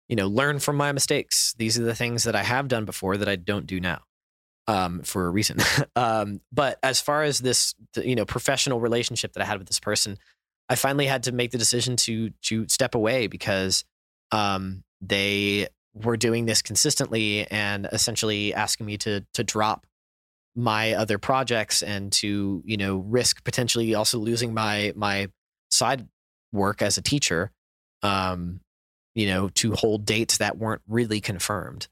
you 0.08 0.16
know, 0.16 0.26
learn 0.26 0.58
from 0.58 0.76
my 0.76 0.90
mistakes. 0.92 1.54
These 1.58 1.78
are 1.78 1.84
the 1.84 1.94
things 1.94 2.24
that 2.24 2.34
I 2.34 2.42
have 2.42 2.66
done 2.66 2.86
before 2.86 3.18
that 3.18 3.28
I 3.28 3.36
don't 3.36 3.66
do 3.66 3.78
now. 3.78 4.00
Um, 4.68 5.00
for 5.00 5.26
a 5.26 5.30
reason. 5.30 5.56
um, 5.96 6.42
but 6.52 6.78
as 6.82 7.00
far 7.00 7.22
as 7.22 7.38
this, 7.38 7.74
you 7.96 8.14
know, 8.14 8.26
professional 8.26 8.80
relationship 8.80 9.32
that 9.32 9.42
I 9.42 9.46
had 9.46 9.58
with 9.58 9.66
this 9.66 9.80
person, 9.80 10.18
I 10.68 10.74
finally 10.74 11.06
had 11.06 11.22
to 11.22 11.32
make 11.32 11.52
the 11.52 11.58
decision 11.58 11.96
to 11.96 12.30
to 12.42 12.68
step 12.68 12.94
away 12.94 13.28
because 13.28 13.86
um, 14.30 14.84
they 15.00 15.68
were 15.94 16.16
doing 16.16 16.46
this 16.46 16.62
consistently 16.62 17.50
and 17.50 17.88
essentially 17.92 18.54
asking 18.54 18.86
me 18.86 18.98
to 18.98 19.24
to 19.34 19.44
drop 19.44 19.86
my 20.54 20.94
other 20.94 21.18
projects 21.18 21.82
and 21.82 22.12
to 22.12 22.62
you 22.64 22.76
know 22.76 22.98
risk 22.98 23.44
potentially 23.44 23.94
also 23.94 24.18
losing 24.18 24.52
my 24.54 24.92
my 24.96 25.28
side 25.70 26.06
work 26.52 26.82
as 26.82 26.98
a 26.98 27.02
teacher 27.02 27.50
um 28.02 28.60
you 29.14 29.26
know 29.26 29.48
to 29.50 29.72
hold 29.72 30.04
dates 30.04 30.38
that 30.38 30.58
weren't 30.58 30.82
really 30.88 31.20
confirmed 31.20 31.88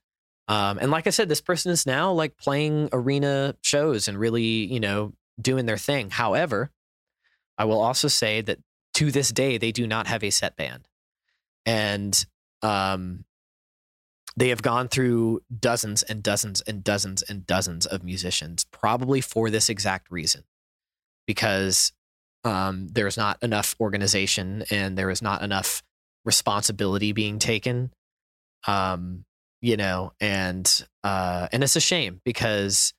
um 0.49 0.79
and 0.79 0.91
like 0.91 1.07
i 1.07 1.11
said 1.11 1.29
this 1.29 1.41
person 1.41 1.73
is 1.73 1.87
now 1.87 2.13
like 2.13 2.37
playing 2.37 2.89
arena 2.93 3.55
shows 3.63 4.09
and 4.09 4.19
really 4.19 4.43
you 4.43 4.81
know 4.81 5.13
doing 5.41 5.67
their 5.67 5.79
thing. 5.79 6.11
However 6.11 6.71
i 7.59 7.65
will 7.65 7.81
also 7.81 8.09
say 8.09 8.41
that 8.41 8.59
to 8.95 9.11
this 9.11 9.31
day 9.31 9.59
they 9.59 9.73
do 9.73 9.87
not 9.87 10.07
have 10.07 10.25
a 10.25 10.31
set 10.31 10.57
band. 10.57 10.89
And 11.65 12.25
um 12.63 13.25
they 14.37 14.51
have 14.51 14.63
gone 14.63 14.89
through 14.89 15.41
dozens 15.59 16.03
and 16.03 16.23
dozens 16.23 16.61
and 16.63 16.85
dozens 16.85 17.23
and 17.23 17.47
dozens 17.47 17.87
of 17.87 18.05
musicians, 18.05 18.65
probably 18.65 19.23
for 19.23 19.49
this 19.49 19.71
exact 19.71 20.11
reason, 20.11 20.45
because 21.27 21.93
um, 22.45 22.89
there's 22.89 23.17
not 23.17 23.43
enough 23.43 23.75
organization 23.81 24.65
and 24.71 24.97
there 24.97 25.11
is 25.11 25.23
not 25.23 25.43
enough 25.43 25.83
responsibility 26.25 27.13
being 27.13 27.39
taken. 27.39 27.93
Um, 28.67 29.25
you 29.67 29.77
know, 29.77 30.13
and 30.21 30.87
uh, 31.03 31.49
and 31.53 31.63
it's 31.65 31.77
a 31.77 31.81
shame 31.81 32.21
because 32.25 32.95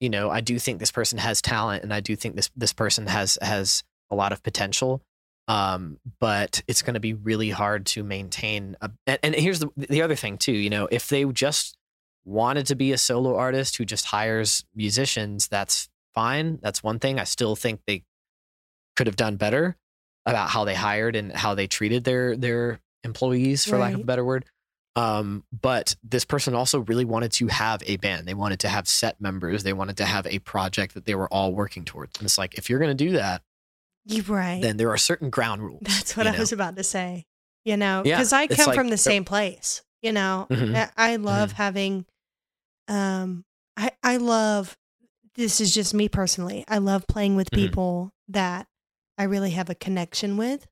you 0.00 0.10
know 0.10 0.30
I 0.30 0.40
do 0.40 0.58
think 0.58 0.78
this 0.78 0.92
person 0.92 1.18
has 1.18 1.42
talent 1.42 1.82
and 1.82 1.92
I 1.92 2.00
do 2.00 2.16
think 2.16 2.36
this 2.36 2.50
this 2.56 2.72
person 2.72 3.06
has 3.06 3.38
has 3.42 3.84
a 4.10 4.14
lot 4.14 4.32
of 4.32 4.42
potential 4.42 5.02
um, 5.48 5.98
but 6.20 6.62
it's 6.68 6.82
going 6.82 6.94
to 6.94 7.00
be 7.00 7.14
really 7.14 7.50
hard 7.50 7.86
to 7.86 8.04
maintain. 8.04 8.76
A, 8.82 8.90
and, 9.06 9.18
and 9.22 9.34
here's 9.34 9.60
the 9.60 9.70
the 9.76 10.02
other 10.02 10.14
thing 10.14 10.36
too. 10.36 10.52
You 10.52 10.70
know, 10.70 10.88
if 10.90 11.08
they 11.08 11.24
just 11.24 11.76
wanted 12.24 12.66
to 12.66 12.74
be 12.74 12.92
a 12.92 12.98
solo 12.98 13.34
artist 13.34 13.78
who 13.78 13.86
just 13.86 14.04
hires 14.04 14.64
musicians, 14.74 15.48
that's 15.48 15.88
fine. 16.14 16.58
That's 16.62 16.82
one 16.82 16.98
thing. 16.98 17.18
I 17.18 17.24
still 17.24 17.56
think 17.56 17.80
they 17.86 18.04
could 18.94 19.06
have 19.06 19.16
done 19.16 19.36
better. 19.36 19.76
about 20.26 20.50
how 20.50 20.64
they 20.64 20.74
hired 20.74 21.16
and 21.16 21.32
how 21.32 21.54
they 21.54 21.66
treated 21.66 22.04
their 22.04 22.36
their 22.36 22.80
employees, 23.02 23.64
for 23.64 23.78
lack 23.78 23.94
of 23.94 24.00
a 24.00 24.04
better 24.04 24.24
word. 24.24 24.44
Um, 24.96 25.44
but 25.52 25.94
this 26.02 26.24
person 26.24 26.54
also 26.54 26.80
really 26.80 27.04
wanted 27.04 27.30
to 27.32 27.46
have 27.46 27.82
a 27.86 27.96
band. 27.98 28.26
They 28.26 28.34
wanted 28.34 28.58
to 28.60 28.68
have 28.68 28.88
set 28.88 29.20
members. 29.20 29.62
They 29.62 29.72
wanted 29.72 29.96
to 29.98 30.04
have 30.04 30.26
a 30.26 30.40
project 30.40 30.94
that 30.94 31.04
they 31.04 31.14
were 31.14 31.28
all 31.32 31.52
working 31.54 31.84
towards. 31.84 32.18
And 32.18 32.26
it's 32.26 32.38
like, 32.38 32.58
if 32.58 32.68
you're 32.68 32.80
going 32.80 32.96
to 32.96 33.04
do 33.04 33.12
that, 33.12 33.42
You're 34.06 34.24
right. 34.24 34.60
then 34.60 34.76
there 34.76 34.90
are 34.90 34.96
certain 34.96 35.30
ground 35.30 35.62
rules. 35.62 35.82
That's 35.82 36.16
what 36.16 36.26
I 36.26 36.32
know? 36.32 36.38
was 36.40 36.52
about 36.52 36.74
to 36.76 36.82
say. 36.84 37.26
You 37.64 37.76
know, 37.76 38.02
Yeah, 38.04 38.16
because 38.16 38.32
I 38.32 38.46
come 38.48 38.66
like- 38.66 38.74
from 38.74 38.88
the 38.88 38.96
same 38.96 39.24
place. 39.24 39.82
You 40.02 40.12
know, 40.12 40.46
Mhm. 40.50 40.74
I, 40.96 41.12
I 41.12 41.16
love 41.16 41.52
having. 41.52 42.06
Um, 42.88 43.44
I 43.76 43.90
I 44.02 44.16
love. 44.16 44.76
This 45.34 45.60
is 45.60 45.74
just 45.74 45.92
me 45.94 46.08
personally. 46.08 46.64
I 46.68 46.78
love 46.78 47.06
playing 47.06 47.36
with 47.36 47.50
Mhm. 47.50 47.56
people 47.56 48.12
that 48.28 48.66
I 49.18 49.24
really 49.24 49.50
have 49.50 49.68
a 49.70 49.74
connection 49.74 50.36
with. 50.36 50.66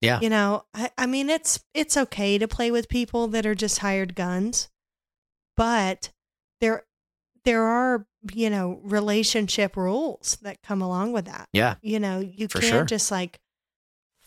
Yeah. 0.00 0.20
You 0.20 0.30
know, 0.30 0.64
I, 0.74 0.90
I 0.96 1.06
mean, 1.06 1.28
it's 1.30 1.60
it's 1.74 1.96
okay 1.96 2.38
to 2.38 2.46
play 2.48 2.70
with 2.70 2.88
people 2.88 3.26
that 3.28 3.44
are 3.46 3.54
just 3.54 3.78
hired 3.78 4.14
guns, 4.14 4.68
but 5.56 6.10
there 6.60 6.84
there 7.44 7.62
are 7.64 8.06
you 8.32 8.50
know 8.50 8.80
relationship 8.82 9.76
rules 9.76 10.38
that 10.42 10.62
come 10.62 10.82
along 10.82 11.12
with 11.12 11.24
that 11.26 11.48
Yeah. 11.52 11.76
you 11.82 12.00
know 12.00 12.18
you 12.18 12.48
For 12.48 12.58
can't 12.60 12.70
sure. 12.72 12.84
just 12.84 13.12
like 13.12 13.38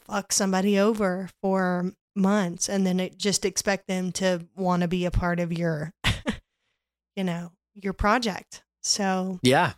fuck 0.06 0.32
somebody 0.32 0.80
over 0.80 1.30
for 1.42 1.92
months 2.16 2.70
and 2.70 2.88
then 2.88 3.02
it 3.02 3.18
just 3.18 3.44
expect 3.44 3.88
them 3.88 4.14
to 4.14 4.48
want 4.56 4.82
to 4.82 4.88
be 4.88 5.04
a 5.06 5.12
part 5.12 5.42
of 5.42 5.52
your 5.52 5.94
you 7.18 7.24
know 7.26 7.52
your 7.76 7.92
project 7.94 8.64
so 8.82 9.40
Yeah. 9.44 9.74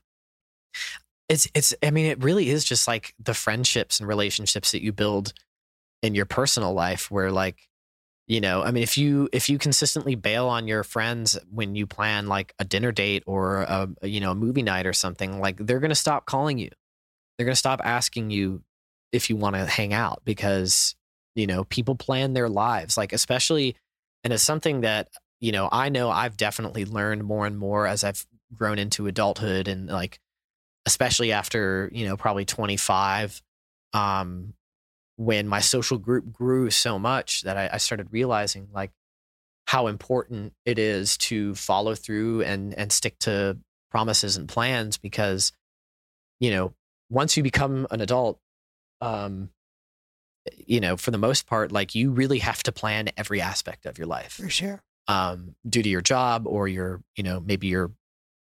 It's 1.27 1.47
it's 1.55 1.73
I 1.81 1.89
mean 1.89 2.05
it 2.05 2.23
really 2.23 2.49
is 2.49 2.63
just 2.63 2.87
like 2.87 3.13
the 3.19 3.33
friendships 3.33 3.99
and 3.99 4.07
relationships 4.07 4.71
that 4.73 4.83
you 4.83 4.91
build 4.93 5.33
in 6.03 6.13
your 6.13 6.25
personal 6.25 6.73
life 6.73 7.09
where 7.09 7.31
like 7.31 7.67
you 8.27 8.39
know, 8.39 8.63
I 8.63 8.71
mean 8.71 8.83
if 8.83 8.97
you 8.97 9.27
if 9.33 9.49
you 9.49 9.57
consistently 9.57 10.15
bail 10.15 10.47
on 10.47 10.67
your 10.67 10.83
friends 10.83 11.37
when 11.51 11.75
you 11.75 11.87
plan 11.87 12.27
like 12.27 12.53
a 12.59 12.63
dinner 12.63 12.91
date 12.91 13.23
or 13.25 13.63
a 13.63 13.89
you 14.03 14.19
know, 14.19 14.31
a 14.31 14.35
movie 14.35 14.61
night 14.61 14.85
or 14.85 14.93
something, 14.93 15.39
like 15.39 15.57
they're 15.57 15.79
going 15.79 15.89
to 15.89 15.95
stop 15.95 16.25
calling 16.25 16.57
you. 16.57 16.69
They're 17.37 17.45
going 17.45 17.53
to 17.53 17.59
stop 17.59 17.81
asking 17.83 18.29
you 18.29 18.63
if 19.11 19.29
you 19.29 19.35
want 19.35 19.55
to 19.55 19.65
hang 19.65 19.93
out 19.93 20.21
because 20.23 20.95
you 21.35 21.47
know, 21.47 21.63
people 21.63 21.95
plan 21.95 22.33
their 22.33 22.47
lives 22.49 22.95
like 22.95 23.11
especially 23.11 23.75
and 24.23 24.31
it's 24.31 24.43
something 24.43 24.81
that 24.81 25.09
you 25.41 25.51
know, 25.51 25.67
I 25.71 25.89
know 25.89 26.09
I've 26.09 26.37
definitely 26.37 26.85
learned 26.85 27.25
more 27.25 27.45
and 27.45 27.57
more 27.57 27.85
as 27.87 28.05
I've 28.05 28.25
grown 28.55 28.79
into 28.79 29.07
adulthood 29.07 29.67
and 29.67 29.89
like 29.89 30.19
especially 30.85 31.31
after 31.31 31.89
you 31.93 32.05
know 32.05 32.17
probably 32.17 32.45
25 32.45 33.41
um 33.93 34.53
when 35.15 35.47
my 35.47 35.59
social 35.59 35.97
group 35.97 36.31
grew 36.31 36.69
so 36.69 36.97
much 36.97 37.41
that 37.41 37.57
I, 37.57 37.69
I 37.73 37.77
started 37.77 38.07
realizing 38.11 38.67
like 38.73 38.91
how 39.65 39.87
important 39.87 40.53
it 40.65 40.79
is 40.79 41.17
to 41.17 41.55
follow 41.55 41.95
through 41.95 42.41
and 42.43 42.73
and 42.73 42.91
stick 42.91 43.17
to 43.19 43.57
promises 43.91 44.37
and 44.37 44.49
plans 44.49 44.97
because 44.97 45.51
you 46.39 46.51
know 46.51 46.73
once 47.09 47.37
you 47.37 47.43
become 47.43 47.87
an 47.91 48.01
adult 48.01 48.39
um 49.01 49.49
you 50.65 50.79
know 50.79 50.97
for 50.97 51.11
the 51.11 51.17
most 51.17 51.45
part 51.45 51.71
like 51.71 51.95
you 51.95 52.11
really 52.11 52.39
have 52.39 52.63
to 52.63 52.71
plan 52.71 53.09
every 53.15 53.39
aspect 53.39 53.85
of 53.85 53.97
your 53.97 54.07
life 54.07 54.33
for 54.33 54.49
sure. 54.49 54.81
um, 55.07 55.55
due 55.67 55.83
to 55.83 55.89
your 55.89 56.01
job 56.01 56.47
or 56.47 56.67
your, 56.67 57.01
you 57.15 57.23
know, 57.23 57.39
maybe 57.39 57.67
your 57.67 57.91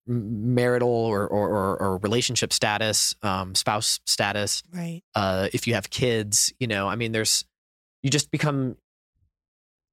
marital 0.06 0.90
or, 0.90 1.28
or, 1.28 1.50
or, 1.50 1.82
or 1.82 1.98
relationship 1.98 2.52
status, 2.52 3.16
um, 3.22 3.56
spouse 3.56 4.00
status. 4.06 4.64
right 4.74 5.02
Uh, 5.16 5.48
if 5.54 5.68
you 5.68 5.76
have 5.76 5.90
kids, 5.90 6.54
you 6.60 6.68
know, 6.68 6.88
I 6.88 6.96
mean, 6.96 7.12
there's, 7.12 7.46
you 8.02 8.10
just 8.10 8.30
become, 8.32 8.76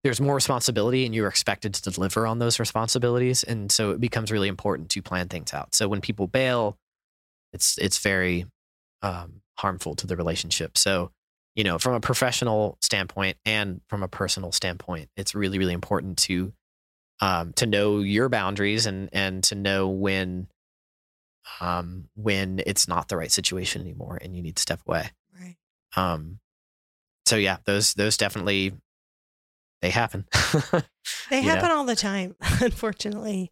there's 0.02 0.20
more 0.20 0.34
responsibility 0.34 1.06
and 1.06 1.14
you're 1.14 1.28
expected 1.28 1.74
to 1.74 1.90
deliver 1.90 2.26
on 2.26 2.38
those 2.38 2.58
responsibilities. 2.58 3.44
And 3.44 3.70
so 3.70 3.90
it 3.90 4.00
becomes 4.00 4.32
really 4.32 4.48
important 4.48 4.88
to 4.90 5.02
plan 5.02 5.28
things 5.28 5.54
out. 5.54 5.74
So 5.74 5.88
when 5.88 6.00
people 6.00 6.26
bail, 6.26 6.76
it's, 7.52 7.78
it's 7.78 7.98
very, 7.98 8.46
um, 9.02 9.42
harmful 9.58 9.94
to 9.94 10.06
the 10.06 10.16
relationship. 10.16 10.78
So, 10.78 11.12
you 11.54 11.64
know, 11.64 11.78
from 11.78 11.94
a 11.94 12.00
professional 12.00 12.78
standpoint 12.80 13.36
and 13.44 13.80
from 13.88 14.02
a 14.02 14.08
personal 14.08 14.52
standpoint, 14.52 15.10
it's 15.16 15.34
really, 15.34 15.58
really 15.58 15.74
important 15.74 16.16
to 16.18 16.52
um, 17.20 17.52
to 17.54 17.66
know 17.66 17.98
your 18.00 18.28
boundaries 18.28 18.86
and 18.86 19.08
and 19.12 19.42
to 19.44 19.54
know 19.54 19.88
when 19.88 20.48
um, 21.60 22.08
when 22.14 22.60
it's 22.66 22.88
not 22.88 23.08
the 23.08 23.16
right 23.16 23.30
situation 23.30 23.82
anymore 23.82 24.18
and 24.20 24.34
you 24.36 24.42
need 24.42 24.56
to 24.56 24.62
step 24.62 24.80
away. 24.86 25.10
right 25.38 25.56
Um, 25.96 26.38
so 27.26 27.36
yeah, 27.36 27.58
those 27.64 27.94
those 27.94 28.16
definitely 28.16 28.72
they 29.82 29.90
happen. 29.90 30.26
they 31.30 31.40
You 31.40 31.42
know? 31.42 31.54
happen 31.54 31.70
all 31.70 31.84
the 31.84 31.96
time 31.96 32.36
unfortunately 32.60 33.50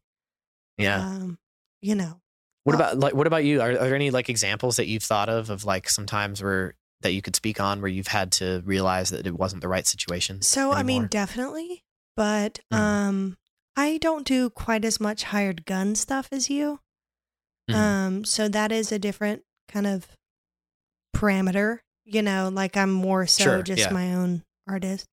yeah. 0.76 0.98
um 1.08 1.38
you 1.80 1.94
know 1.94 2.20
What 2.64 2.76
well- 2.76 2.88
about 2.90 2.98
like 2.98 3.14
what 3.14 3.26
about 3.26 3.44
you? 3.44 3.60
Are, 3.60 3.70
are 3.70 3.74
there 3.74 3.94
any 3.94 4.10
like 4.10 4.28
examples 4.28 4.76
that 4.76 4.86
you've 4.86 5.02
thought 5.02 5.28
of 5.28 5.50
of 5.50 5.64
like 5.64 5.88
sometimes 5.88 6.42
where 6.42 6.74
that 7.02 7.12
you 7.12 7.22
could 7.22 7.36
speak 7.36 7.60
on 7.60 7.80
where 7.80 7.90
you've 7.90 8.08
had 8.08 8.32
to 8.32 8.62
realize 8.64 9.10
that 9.10 9.26
it 9.26 9.34
wasn't 9.38 9.62
the 9.62 9.68
right 9.68 9.86
situation? 9.86 10.42
So 10.42 10.72
I 10.72 10.82
mean, 10.82 11.06
definitely, 11.06 11.84
but 12.16 12.60
Mhm. 12.72 12.76
um, 12.78 13.36
I 13.78 13.98
don't 13.98 14.26
do 14.26 14.50
quite 14.50 14.84
as 14.84 14.98
much 14.98 15.22
hired 15.24 15.64
gun 15.64 15.94
stuff 15.94 16.28
as 16.32 16.50
you. 16.50 16.80
Mhm. 17.70 17.74
Um, 17.74 18.24
so 18.24 18.48
that 18.48 18.72
is 18.72 18.90
a 18.90 18.98
different 18.98 19.42
kind 19.68 19.86
of 19.86 20.08
parameter. 21.16 21.78
You 22.04 22.22
know, 22.22 22.48
like 22.52 22.76
I'm 22.76 22.90
more 22.90 23.26
so 23.26 23.44
Sure, 23.44 23.62
just 23.62 23.82
yeah. 23.82 23.92
my 23.92 24.14
own 24.14 24.42
artist. 24.66 25.06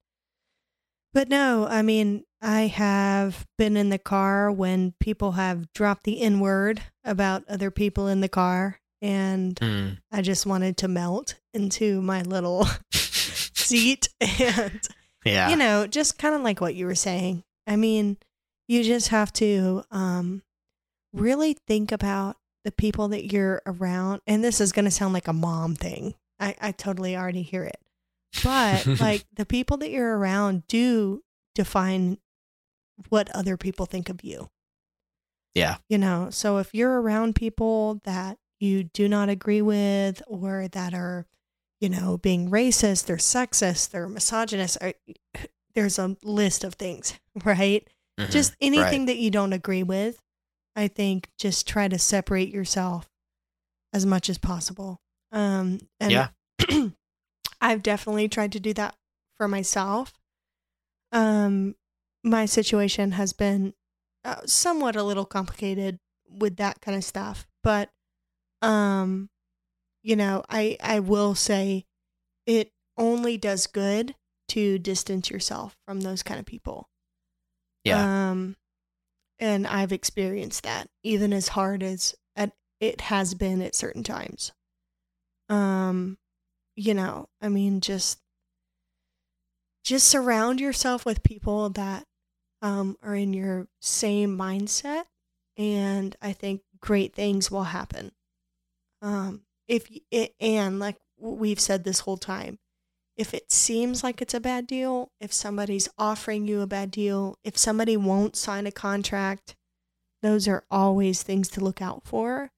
But 1.13 1.29
no, 1.29 1.67
I 1.67 1.81
mean, 1.81 2.23
I 2.41 2.61
have 2.67 3.45
been 3.57 3.75
in 3.77 3.89
the 3.89 3.97
car 3.99 4.51
when 4.51 4.93
people 4.99 5.33
have 5.33 5.71
dropped 5.73 6.03
the 6.05 6.21
N 6.21 6.39
word 6.39 6.81
about 7.03 7.43
other 7.49 7.69
people 7.71 8.07
in 8.07 8.21
the 8.21 8.29
car, 8.29 8.79
and 9.01 9.55
Mm. 9.57 9.97
I 10.11 10.21
just 10.21 10.45
wanted 10.45 10.77
to 10.77 10.87
melt 10.87 11.35
into 11.53 12.01
my 12.01 12.21
little 12.21 12.67
seat 12.91 14.09
and 14.21 14.81
yeah. 15.25 15.49
you 15.49 15.55
know, 15.57 15.85
just 15.87 16.17
kind 16.17 16.33
of 16.35 16.41
like 16.41 16.61
what 16.61 16.75
you 16.75 16.85
were 16.85 16.95
saying. 16.95 17.43
I 17.67 17.75
mean, 17.75 18.17
you 18.67 18.83
just 18.83 19.09
have 19.09 19.31
to 19.33 19.83
um, 19.91 20.41
really 21.13 21.53
think 21.67 21.91
about 21.91 22.37
the 22.63 22.71
people 22.71 23.07
that 23.09 23.31
you're 23.31 23.61
around. 23.65 24.21
And 24.25 24.43
this 24.43 24.59
is 24.59 24.71
going 24.71 24.85
to 24.85 24.91
sound 24.91 25.13
like 25.13 25.27
a 25.27 25.33
mom 25.33 25.75
thing. 25.75 26.15
I, 26.39 26.55
I 26.59 26.71
totally 26.71 27.15
already 27.15 27.43
hear 27.43 27.63
it. 27.63 27.79
But 28.43 28.85
like 28.99 29.25
the 29.33 29.45
people 29.45 29.77
that 29.77 29.91
you're 29.91 30.17
around 30.17 30.67
do 30.67 31.23
define 31.53 32.17
what 33.09 33.29
other 33.35 33.57
people 33.57 33.85
think 33.85 34.09
of 34.09 34.23
you. 34.23 34.49
Yeah. 35.53 35.77
You 35.87 35.97
know, 35.97 36.29
so 36.31 36.57
if 36.57 36.73
you're 36.73 37.01
around 37.01 37.35
people 37.35 38.01
that 38.03 38.37
you 38.59 38.83
do 38.83 39.07
not 39.07 39.29
agree 39.29 39.61
with 39.61 40.21
or 40.27 40.67
that 40.69 40.93
are, 40.93 41.25
you 41.79 41.89
know, 41.89 42.17
being 42.17 42.49
racist, 42.49 43.05
they're 43.05 43.17
sexist, 43.17 43.91
they're 43.91 44.09
misogynist, 44.09 44.77
or, 44.81 44.93
there's 45.75 45.99
a 45.99 46.17
list 46.23 46.63
of 46.63 46.75
things, 46.75 47.13
right? 47.45 47.87
Mhm. 48.19 48.31
Just 48.31 48.55
anything 48.61 49.01
Right. 49.01 49.05
that 49.07 49.17
you 49.17 49.29
don't 49.31 49.53
agree 49.53 49.83
with, 49.83 50.19
I 50.75 50.87
think 50.87 51.29
just 51.37 51.67
try 51.67 51.87
to 51.87 51.99
separate 51.99 52.49
yourself 52.49 53.09
as 53.93 54.05
much 54.05 54.29
as 54.29 54.37
possible. 54.37 55.01
Um, 55.31 55.79
and 55.99 56.11
Yeah. 56.11 56.29
I've 57.61 57.83
definitely 57.83 58.27
tried 58.29 58.51
to 58.53 58.59
do 58.59 58.73
that 58.73 58.95
for 59.37 59.47
myself. 59.47 60.13
Um, 61.11 61.75
my 62.23 62.45
situation 62.45 63.11
has 63.13 63.33
been 63.33 63.73
uh, 64.23 64.45
somewhat 64.45 64.95
a 64.95 65.03
little 65.03 65.25
complicated 65.25 65.99
with 66.27 66.57
that 66.57 66.81
kind 66.81 66.97
of 66.97 67.03
stuff, 67.03 67.45
but 67.63 67.89
um, 68.61 69.29
you 70.03 70.15
know, 70.15 70.43
I 70.49 70.77
I 70.81 70.99
will 70.99 71.35
say 71.35 71.85
it 72.45 72.71
only 72.97 73.37
does 73.37 73.67
good 73.67 74.15
to 74.49 74.79
distance 74.79 75.29
yourself 75.29 75.75
from 75.85 76.01
those 76.01 76.23
kind 76.23 76.39
of 76.39 76.45
people. 76.45 76.89
Yeah. 77.85 78.31
Um, 78.31 78.55
and 79.39 79.65
I've 79.65 79.91
experienced 79.91 80.63
that 80.63 80.89
even 81.03 81.31
as 81.31 81.49
hard 81.49 81.83
as 81.83 82.15
it 82.79 83.01
has 83.01 83.33
been 83.33 83.61
at 83.61 83.75
certain 83.75 84.03
times. 84.03 84.51
Um, 85.49 86.17
you 86.75 86.93
know, 86.93 87.29
I 87.41 87.49
mean, 87.49 87.81
just 87.81 88.19
just 89.83 90.07
surround 90.07 90.59
yourself 90.59 91.05
with 91.05 91.23
people 91.23 91.69
that 91.69 92.05
um, 92.61 92.97
are 93.03 93.15
in 93.15 93.33
your 93.33 93.67
same 93.81 94.37
mindset, 94.37 95.03
and 95.57 96.15
I 96.21 96.33
think 96.33 96.61
great 96.79 97.13
things 97.13 97.51
will 97.51 97.65
happen. 97.65 98.11
Um, 99.01 99.41
if 99.67 99.87
it, 100.11 100.33
and 100.39 100.79
like 100.79 100.97
we've 101.17 101.59
said 101.59 101.83
this 101.83 102.01
whole 102.01 102.17
time, 102.17 102.57
if 103.17 103.33
it 103.33 103.51
seems 103.51 104.03
like 104.03 104.21
it's 104.21 104.33
a 104.33 104.39
bad 104.39 104.67
deal, 104.67 105.11
if 105.19 105.31
somebody's 105.31 105.87
offering 105.97 106.47
you 106.47 106.61
a 106.61 106.67
bad 106.67 106.91
deal, 106.91 107.37
if 107.43 107.57
somebody 107.57 107.95
won't 107.95 108.35
sign 108.35 108.67
a 108.67 108.71
contract, 108.71 109.55
those 110.21 110.47
are 110.47 110.65
always 110.69 111.23
things 111.23 111.49
to 111.49 111.63
look 111.63 111.81
out 111.81 112.03
for. 112.05 112.51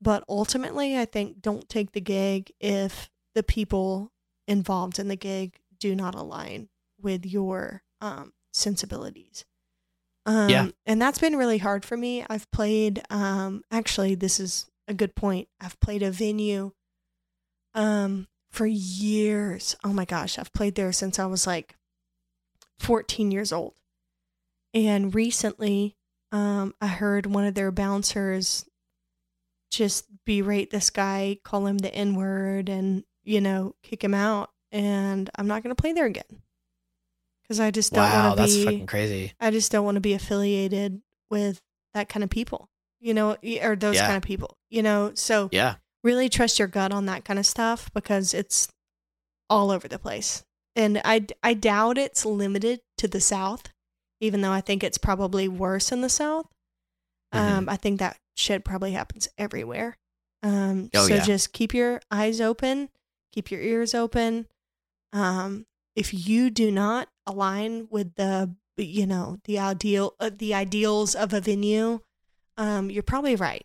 But 0.00 0.24
ultimately, 0.28 0.98
I 0.98 1.04
think 1.04 1.40
don't 1.40 1.68
take 1.68 1.92
the 1.92 2.00
gig 2.00 2.50
if 2.58 3.10
the 3.34 3.44
people 3.44 4.10
involved 4.48 4.98
in 4.98 5.08
the 5.08 5.16
gig 5.16 5.60
do 5.78 5.94
not 5.94 6.14
align 6.14 6.68
with 7.00 7.24
your 7.24 7.82
um, 8.00 8.32
sensibilities. 8.52 9.44
Um, 10.26 10.48
Yeah. 10.48 10.68
And 10.86 11.00
that's 11.00 11.18
been 11.18 11.36
really 11.36 11.58
hard 11.58 11.84
for 11.84 11.96
me. 11.96 12.24
I've 12.28 12.50
played, 12.50 13.02
um, 13.10 13.62
actually, 13.70 14.14
this 14.16 14.40
is 14.40 14.66
a 14.88 14.94
good 14.94 15.14
point. 15.14 15.48
I've 15.60 15.78
played 15.80 16.02
a 16.02 16.10
venue 16.10 16.72
um, 17.74 18.26
for 18.52 18.66
years. 18.66 19.74
Oh 19.82 19.92
my 19.92 20.04
gosh. 20.04 20.38
I've 20.38 20.52
played 20.52 20.74
there 20.74 20.92
since 20.92 21.18
I 21.18 21.26
was 21.26 21.46
like 21.46 21.76
14 22.78 23.30
years 23.30 23.52
old. 23.52 23.74
And 24.74 25.14
recently, 25.14 25.96
um, 26.30 26.74
I 26.80 26.86
heard 26.86 27.26
one 27.26 27.44
of 27.44 27.54
their 27.54 27.70
bouncers 27.70 28.64
just 29.70 30.06
berate 30.26 30.70
this 30.70 30.90
guy, 30.90 31.38
call 31.44 31.66
him 31.66 31.78
the 31.78 31.94
N 31.94 32.14
word, 32.14 32.68
and, 32.68 33.04
you 33.24 33.40
know, 33.40 33.74
kick 33.82 34.02
him 34.04 34.14
out. 34.14 34.50
And 34.70 35.28
I'm 35.36 35.46
not 35.46 35.62
going 35.62 35.74
to 35.74 35.80
play 35.80 35.92
there 35.92 36.06
again. 36.06 36.42
Because 37.42 37.60
I 37.60 37.70
just 37.70 37.92
don't 37.92 38.04
wow, 38.04 38.28
want 38.28 38.38
to 38.38 38.44
be. 38.44 38.52
that's 38.64 38.64
fucking 38.64 38.86
crazy. 38.86 39.32
I 39.40 39.50
just 39.50 39.72
don't 39.72 39.84
want 39.84 39.96
to 39.96 40.00
be 40.00 40.14
affiliated 40.14 41.02
with 41.30 41.60
that 41.92 42.08
kind 42.08 42.24
of 42.24 42.30
people, 42.30 42.68
you 43.00 43.12
know, 43.12 43.36
or 43.62 43.76
those 43.76 43.96
Yeah. 43.96 44.06
kind 44.06 44.16
of 44.16 44.22
people, 44.22 44.56
you 44.70 44.82
know. 44.82 45.12
So 45.14 45.48
Yeah. 45.52 45.74
Really 46.02 46.28
trust 46.28 46.58
your 46.58 46.68
gut 46.68 46.92
on 46.92 47.06
that 47.06 47.24
kind 47.24 47.38
of 47.38 47.46
stuff 47.46 47.90
because 47.94 48.34
it's 48.34 48.68
all 49.48 49.70
over 49.70 49.88
the 49.88 49.98
place. 49.98 50.42
And 50.74 51.00
I, 51.04 51.26
I 51.42 51.54
doubt 51.54 51.98
it's 51.98 52.24
limited 52.24 52.80
to 52.98 53.08
the 53.08 53.20
South, 53.20 53.64
even 54.20 54.40
though 54.40 54.52
I 54.52 54.60
think 54.60 54.82
it's 54.82 54.98
probably 54.98 55.48
worse 55.48 55.92
in 55.92 56.00
the 56.00 56.08
South. 56.08 56.46
Mhm. 57.34 57.38
Um, 57.38 57.68
I 57.68 57.76
think 57.76 57.98
that 57.98 58.16
shit 58.36 58.64
probably 58.64 58.92
happens 58.92 59.28
everywhere. 59.38 59.96
Um, 60.42 60.90
Oh, 60.94 61.06
so 61.06 61.14
yeah. 61.16 61.24
just 61.24 61.52
keep 61.52 61.72
your 61.74 62.00
eyes 62.10 62.40
open, 62.40 62.88
keep 63.32 63.50
your 63.50 63.60
ears 63.60 63.94
open. 63.94 64.46
Um, 65.12 65.66
if 65.94 66.26
you 66.26 66.50
do 66.50 66.70
not 66.72 67.08
align 67.26 67.86
with 67.90 68.14
the, 68.14 68.54
you 68.78 69.06
know, 69.06 69.36
the 69.44 69.58
ideal, 69.58 70.14
uh, 70.18 70.30
the 70.34 70.54
ideals 70.54 71.14
of 71.14 71.32
a 71.34 71.40
venue, 71.40 72.00
um, 72.56 72.90
you're 72.90 73.02
probably 73.02 73.36
right. 73.36 73.64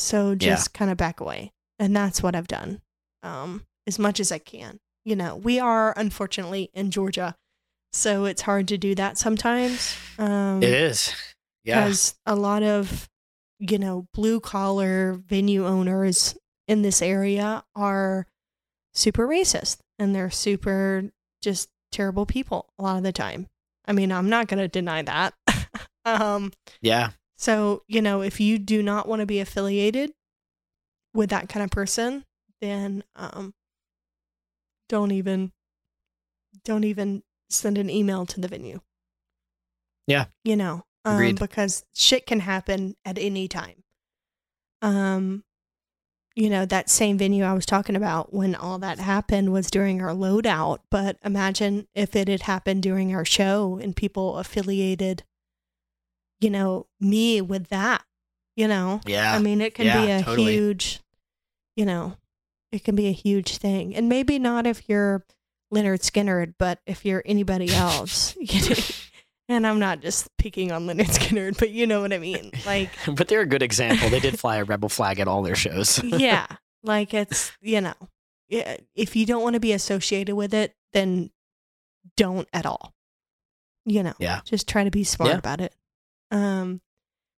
So 0.00 0.30
Yeah. 0.30 0.36
just 0.36 0.72
kind 0.74 0.90
of 0.90 0.96
back 0.96 1.20
away, 1.20 1.52
and 1.78 1.94
that's 1.94 2.22
what 2.22 2.34
I've 2.34 2.48
done, 2.48 2.80
um, 3.22 3.66
as 3.86 3.98
much 3.98 4.18
as 4.20 4.32
I 4.32 4.38
can. 4.38 4.80
You 5.04 5.16
know, 5.16 5.36
we 5.36 5.58
are 5.58 5.92
unfortunately 5.96 6.70
in 6.72 6.90
Georgia, 6.90 7.36
so 7.92 8.24
it's 8.24 8.42
hard 8.42 8.68
to 8.68 8.78
do 8.78 8.94
that 8.94 9.18
sometimes. 9.18 9.94
Um, 10.18 10.62
It 10.62 10.72
is. 10.72 11.14
Yeah. 11.64 11.84
because 11.84 12.14
a 12.24 12.34
lot 12.34 12.62
of 12.62 13.08
you 13.58 13.78
know 13.78 14.06
blue 14.14 14.40
collar 14.40 15.12
venue 15.12 15.66
owners 15.66 16.34
in 16.66 16.80
this 16.80 17.02
area 17.02 17.62
are 17.76 18.26
super 18.94 19.28
racist 19.28 19.80
and 19.98 20.14
they're 20.14 20.30
super 20.30 21.10
just 21.42 21.68
terrible 21.92 22.24
people 22.24 22.72
a 22.78 22.82
lot 22.82 22.96
of 22.96 23.02
the 23.02 23.12
time 23.12 23.46
i 23.86 23.92
mean 23.92 24.10
i'm 24.10 24.30
not 24.30 24.48
going 24.48 24.58
to 24.58 24.68
deny 24.68 25.02
that 25.02 25.34
um 26.06 26.50
Yeah. 26.80 27.10
So 27.40 27.82
you 27.88 28.02
know 28.02 28.20
if 28.20 28.38
you 28.38 28.58
do 28.58 28.82
not 28.82 29.08
want 29.08 29.20
to 29.20 29.26
be 29.26 29.40
affiliated 29.40 30.12
with 31.14 31.30
that 31.30 31.48
kind 31.48 31.64
of 31.64 31.70
person 31.70 32.24
then 32.60 33.02
um 33.16 33.54
don't 34.90 35.10
even 35.10 35.50
don't 36.64 36.84
even 36.84 37.22
send 37.48 37.78
an 37.78 37.88
email 37.88 38.26
to 38.26 38.40
the 38.40 38.48
venue. 38.48 38.80
Yeah. 40.06 40.26
you 40.44 40.56
know 40.56 40.84
um, 41.04 41.34
because 41.36 41.84
shit 41.94 42.26
can 42.26 42.40
happen 42.40 42.96
at 43.04 43.16
any 43.18 43.48
time. 43.48 43.84
Um 44.82 45.44
you 46.36 46.48
know 46.50 46.64
that 46.64 46.88
same 46.88 47.18
venue 47.18 47.42
i 47.42 47.52
was 47.52 47.66
talking 47.66 47.96
about 47.96 48.32
when 48.32 48.54
all 48.54 48.78
that 48.78 49.00
happened 49.00 49.52
was 49.52 49.68
during 49.68 50.00
our 50.00 50.14
loadout 50.14 50.78
but 50.88 51.16
imagine 51.24 51.88
if 51.92 52.14
it 52.14 52.28
had 52.28 52.42
happened 52.42 52.82
during 52.82 53.12
our 53.12 53.24
show 53.24 53.80
and 53.82 53.96
people 53.96 54.38
affiliated 54.38 55.24
you 56.40 56.50
know 56.50 56.86
me 57.00 57.40
with 57.40 57.68
that 57.68 58.04
you 58.56 58.66
know 58.68 59.00
Yeah. 59.06 59.34
I 59.34 59.38
mean, 59.38 59.60
it 59.60 59.74
can 59.74 59.86
Yeah, 59.86 60.04
be 60.04 60.10
a 60.12 60.22
totally. 60.22 60.52
huge, 60.52 61.00
you 61.76 61.84
know, 61.86 62.16
it 62.72 62.84
can 62.84 62.94
be 62.96 63.06
a 63.08 63.12
huge 63.12 63.56
thing. 63.58 63.94
And 63.96 64.08
maybe 64.08 64.38
not 64.38 64.66
if 64.66 64.88
you're 64.88 65.24
Lynyrd 65.72 66.00
Skynyrd, 66.02 66.54
but 66.58 66.80
if 66.86 67.04
you're 67.04 67.22
anybody 67.24 67.72
else, 67.74 68.36
you 68.38 68.68
know, 68.68 68.76
and 69.48 69.66
I'm 69.66 69.78
not 69.78 70.00
just 70.00 70.28
picking 70.36 70.72
on 70.72 70.86
Lynyrd 70.86 71.06
Skynyrd, 71.16 71.58
but 71.58 71.70
you 71.70 71.86
know 71.86 72.00
what 72.00 72.12
I 72.12 72.18
mean. 72.18 72.50
Like, 72.66 72.90
but 73.14 73.28
they're 73.28 73.40
a 73.40 73.46
good 73.46 73.62
example. 73.62 74.08
They 74.10 74.20
did 74.20 74.38
fly 74.38 74.56
a 74.56 74.64
rebel 74.64 74.88
flag 74.88 75.20
at 75.20 75.28
all 75.28 75.42
their 75.42 75.54
shows. 75.56 76.02
yeah, 76.04 76.46
like 76.82 77.14
it's, 77.14 77.52
you 77.60 77.80
know, 77.80 77.94
if 78.48 79.14
you 79.16 79.26
don't 79.26 79.42
want 79.42 79.54
to 79.54 79.60
be 79.60 79.72
associated 79.72 80.34
with 80.36 80.52
it, 80.54 80.74
then 80.92 81.30
don't 82.16 82.48
at 82.52 82.66
all. 82.66 82.92
You 83.86 84.02
know, 84.02 84.14
Yeah. 84.18 84.40
just 84.44 84.68
try 84.68 84.84
to 84.84 84.90
be 84.90 85.04
smart 85.04 85.30
Yeah. 85.30 85.38
about 85.38 85.60
it. 85.60 85.72
Um, 86.30 86.80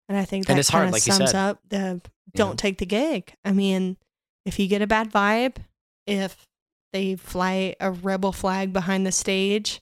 and 0.09 0.19
I 0.19 0.25
think 0.25 0.47
that 0.47 0.59
it's 0.59 0.69
hard, 0.69 0.83
kind 0.85 0.89
of 0.89 0.93
like 0.95 1.03
sums 1.03 1.35
up 1.35 1.61
the 1.69 2.01
don't 2.35 2.59
take 2.59 2.79
the 2.79 2.87
gig. 2.87 3.35
I 3.45 3.53
mean, 3.53 3.97
if 4.45 4.59
you 4.59 4.67
get 4.69 4.83
a 4.83 4.87
bad 4.87 5.13
vibe, 5.13 5.57
if 6.07 6.47
they 6.93 7.17
fly 7.17 7.77
a 7.81 7.91
rebel 7.93 8.33
flag 8.33 8.73
behind 8.73 9.07
the 9.07 9.13
stage, 9.13 9.81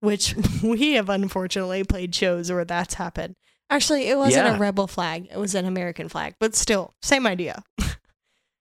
which 0.00 0.34
we 0.62 0.92
have 0.94 1.08
unfortunately 1.08 1.84
played 1.84 2.14
shows 2.14 2.50
where 2.50 2.64
that's 2.64 2.94
happened. 2.94 3.36
Actually, 3.70 4.08
it 4.08 4.18
wasn't 4.18 4.46
Yeah. 4.46 4.56
a 4.56 4.58
rebel 4.58 4.86
flag; 4.86 5.28
it 5.30 5.38
was 5.38 5.54
an 5.54 5.64
American 5.64 6.08
flag, 6.08 6.34
but 6.40 6.54
still, 6.54 6.94
same 7.02 7.26
idea. 7.26 7.62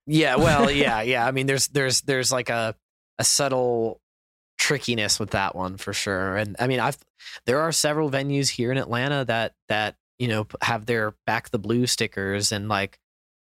Yeah, 0.07 0.37
well, 0.37 0.69
yeah, 0.71 1.03
yeah. 1.03 1.25
I 1.25 1.31
mean, 1.31 1.45
there's 1.45 1.67
there's 1.67 2.01
there's 2.01 2.31
like 2.31 2.49
a 2.49 2.75
a 3.19 3.23
subtle 3.23 4.00
trickiness 4.61 5.19
with 5.19 5.31
that 5.31 5.55
one 5.55 5.75
for 5.75 5.91
sure. 5.91 6.37
And 6.37 6.55
I 6.59 6.67
mean, 6.67 6.79
I've 6.79 6.97
there 7.47 7.59
are 7.61 7.71
several 7.71 8.11
venues 8.11 8.47
here 8.47 8.71
in 8.71 8.77
Atlanta 8.77 9.25
that 9.25 9.53
that 9.69 9.95
you 10.19 10.27
know 10.27 10.45
have 10.61 10.85
their 10.85 11.15
back 11.25 11.49
the 11.49 11.57
blue 11.57 11.87
stickers 11.87 12.51
and 12.51 12.69
like 12.69 12.99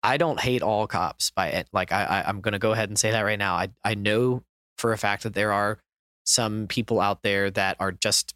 I 0.03 0.17
don't 0.17 0.41
hate 0.41 0.61
all 0.61 0.89
cops 0.89 1.31
by 1.31 1.49
it. 1.51 1.69
Like 1.73 1.93
I, 1.93 2.03
I 2.05 2.29
I'm 2.29 2.41
gonna 2.41 2.59
go 2.59 2.73
ahead 2.73 2.89
and 2.89 2.99
say 2.99 3.13
that 3.13 3.21
right 3.21 3.39
now. 3.39 3.55
I 3.55 3.69
I 3.85 3.95
know 3.95 4.43
for 4.77 4.93
a 4.93 4.99
fact 4.99 5.23
that 5.23 5.35
there 5.35 5.53
are 5.53 5.79
some 6.27 6.67
people 6.67 7.01
out 7.01 7.23
there 7.23 7.49
that 7.49 7.77
are 7.79 7.93
just 7.93 8.35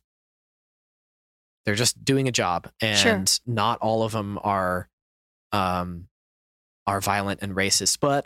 they're 1.66 1.74
just 1.74 2.04
doing 2.04 2.28
a 2.28 2.32
job 2.32 2.70
and 2.80 3.28
Sure. 3.28 3.52
not 3.54 3.80
all 3.80 4.04
of 4.04 4.12
them 4.12 4.38
are 4.44 4.88
um 5.50 6.06
are 6.86 7.00
violent 7.00 7.42
and 7.42 7.56
racist 7.56 7.98
but 8.00 8.24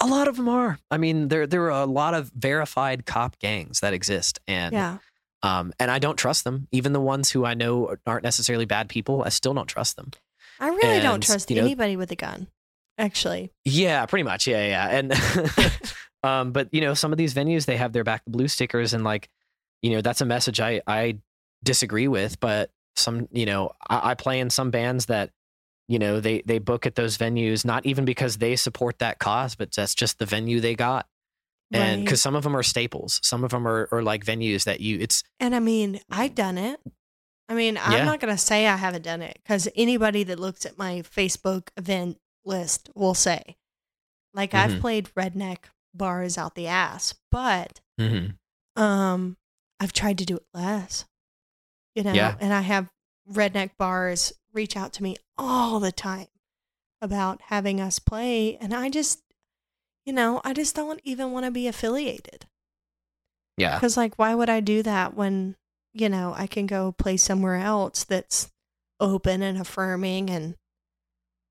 a 0.00 0.06
lot 0.06 0.28
of 0.28 0.36
them 0.36 0.48
are 0.48 0.78
i 0.90 0.96
mean 0.96 1.28
there 1.28 1.46
there 1.46 1.62
are 1.70 1.82
a 1.82 1.86
lot 1.86 2.14
of 2.14 2.30
verified 2.34 3.04
cop 3.06 3.38
gangs 3.38 3.80
that 3.80 3.92
exist 3.92 4.40
and 4.48 4.72
Yeah, 4.72 4.98
um 5.42 5.72
and 5.78 5.90
i 5.90 5.98
don't 5.98 6.16
trust 6.16 6.44
them 6.44 6.68
even 6.72 6.92
the 6.92 7.00
ones 7.00 7.30
who 7.30 7.44
i 7.44 7.54
know 7.54 7.94
aren't 8.06 8.24
necessarily 8.24 8.64
bad 8.64 8.88
people 8.88 9.22
i 9.24 9.28
still 9.28 9.54
don't 9.54 9.66
trust 9.68 9.96
them 9.96 10.10
I 10.62 10.68
really 10.68 11.00
don't 11.00 11.22
trust 11.22 11.50
you 11.50 11.56
know- 11.56 11.62
anybody 11.64 11.96
with 11.96 12.10
a 12.12 12.16
gun. 12.16 12.46
Actually, 12.98 13.50
Yeah, 13.64 14.04
pretty 14.04 14.24
much. 14.24 14.46
Yeah, 14.46 14.66
yeah. 14.66 14.88
And 14.90 15.14
um, 16.22 16.52
but 16.52 16.68
you 16.70 16.82
know, 16.82 16.92
some 16.92 17.12
of 17.12 17.16
these 17.18 17.32
venues 17.32 17.64
they 17.64 17.78
have 17.78 17.94
their 17.94 18.04
back 18.04 18.22
the 18.24 18.30
blue 18.30 18.46
stickers 18.46 18.92
and 18.92 19.02
like, 19.02 19.30
you 19.80 19.90
know, 19.92 20.02
that's 20.02 20.20
a 20.20 20.26
message 20.26 20.60
I 20.60 20.82
I 20.86 21.16
disagree 21.64 22.08
with. 22.08 22.38
But 22.40 22.70
some, 22.94 23.26
you 23.32 23.46
know, 23.46 23.72
I, 23.88 24.10
I 24.10 24.14
play 24.16 24.38
in 24.38 24.50
some 24.50 24.70
bands 24.70 25.06
that, 25.06 25.30
you 25.90 25.98
know, 25.98 26.20
they 26.20 26.42
they 26.46 26.58
book 26.60 26.86
at 26.86 26.94
those 26.94 27.18
venues 27.18 27.64
not 27.64 27.84
even 27.84 28.04
because 28.04 28.38
they 28.38 28.54
support 28.54 29.00
that 29.00 29.18
cause, 29.18 29.56
but 29.56 29.72
that's 29.72 29.94
just 29.94 30.18
the 30.20 30.26
venue 30.26 30.60
they 30.60 30.74
got. 30.76 31.06
And 31.72 31.98
right. 31.98 32.04
because 32.04 32.22
some 32.22 32.34
of 32.36 32.42
them 32.44 32.56
are 32.56 32.62
staples, 32.62 33.20
some 33.22 33.42
of 33.44 33.50
them 33.50 33.66
are, 33.66 33.88
are 33.92 34.02
like 34.02 34.24
venues 34.24 34.64
that 34.64 34.80
you 34.80 34.98
it's 35.00 35.22
And 35.40 35.54
I 35.54 35.58
mean, 35.58 36.00
I've 36.10 36.34
done 36.36 36.58
it. 36.58 36.80
I 37.48 37.54
mean, 37.54 37.76
I'm 37.76 37.92
Yeah. 37.92 38.04
not 38.04 38.20
going 38.20 38.32
to 38.32 38.38
say 38.38 38.68
I 38.68 38.76
haven't 38.76 39.02
done 39.02 39.22
it 39.22 39.38
because 39.42 39.68
anybody 39.74 40.22
that 40.24 40.38
looks 40.38 40.64
at 40.64 40.78
my 40.78 41.02
Facebook 41.02 41.68
event 41.76 42.18
list 42.44 42.88
will 42.94 43.14
say, 43.14 43.56
like, 44.32 44.54
I've 44.54 44.72
Mhm. 44.72 44.80
played 44.80 45.14
redneck 45.16 45.64
bars 45.92 46.38
out 46.38 46.54
the 46.54 46.68
ass, 46.68 47.14
but 47.32 47.80
um, 48.76 49.36
I've 49.80 49.92
tried 49.92 50.18
to 50.18 50.24
do 50.24 50.36
it 50.36 50.46
less, 50.54 51.04
you 51.96 52.04
know, 52.04 52.14
Yeah. 52.14 52.36
and 52.40 52.52
I 52.54 52.60
have 52.60 52.88
redneck 53.28 53.70
bars 53.76 54.32
reach 54.52 54.76
out 54.76 54.92
to 54.94 55.02
me 55.02 55.16
all 55.38 55.80
the 55.80 55.92
time 55.92 56.26
about 57.00 57.40
having 57.46 57.80
us 57.80 57.98
play. 57.98 58.56
And 58.56 58.74
I 58.74 58.88
just, 58.90 59.22
you 60.04 60.12
know, 60.12 60.40
I 60.44 60.52
just 60.52 60.74
don't 60.76 61.00
even 61.04 61.32
want 61.32 61.44
to 61.46 61.50
be 61.50 61.66
affiliated. 61.66 62.46
yeah. 63.56 63.74
Because, 63.76 63.96
like, 63.96 64.18
why 64.18 64.34
would 64.34 64.50
I 64.50 64.60
do 64.60 64.82
that 64.82 65.14
when, 65.14 65.56
you 65.92 66.08
know, 66.08 66.34
I 66.36 66.46
can 66.46 66.66
go 66.66 66.92
play 66.92 67.16
somewhere 67.16 67.56
else 67.56 68.04
that's 68.04 68.50
open 68.98 69.42
and 69.42 69.58
affirming 69.58 70.28
and 70.30 70.56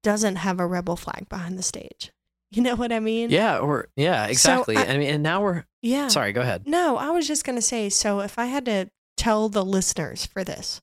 doesn't 0.03 0.37
have 0.37 0.59
a 0.59 0.67
rebel 0.67 0.95
flag 0.95 1.27
behind 1.29 1.57
the 1.57 1.63
stage? 1.63 2.11
You 2.51 2.63
know 2.63 2.75
what 2.75 2.91
I 2.91 2.99
mean? 2.99 3.29
Yeah, 3.29 3.59
or 3.59 3.89
yeah, 3.95 4.25
exactly. 4.25 4.75
I- 4.75 4.85
I, 4.85 4.97
mean, 4.97 5.07
and 5.13 5.21
now 5.21 5.43
we're 5.43 5.65
Yeah. 5.83 6.07
sorry, 6.07 6.33
go 6.33 6.41
ahead. 6.41 6.67
No, 6.67 6.97
I 6.97 7.11
was 7.11 7.27
just 7.27 7.45
going 7.45 7.57
to 7.57 7.61
say 7.61 7.89
so 7.89 8.21
if 8.21 8.39
I 8.39 8.45
had 8.47 8.65
to 8.65 8.89
tell 9.17 9.49
the 9.49 9.63
listeners 9.63 10.25
for 10.25 10.43
this 10.43 10.81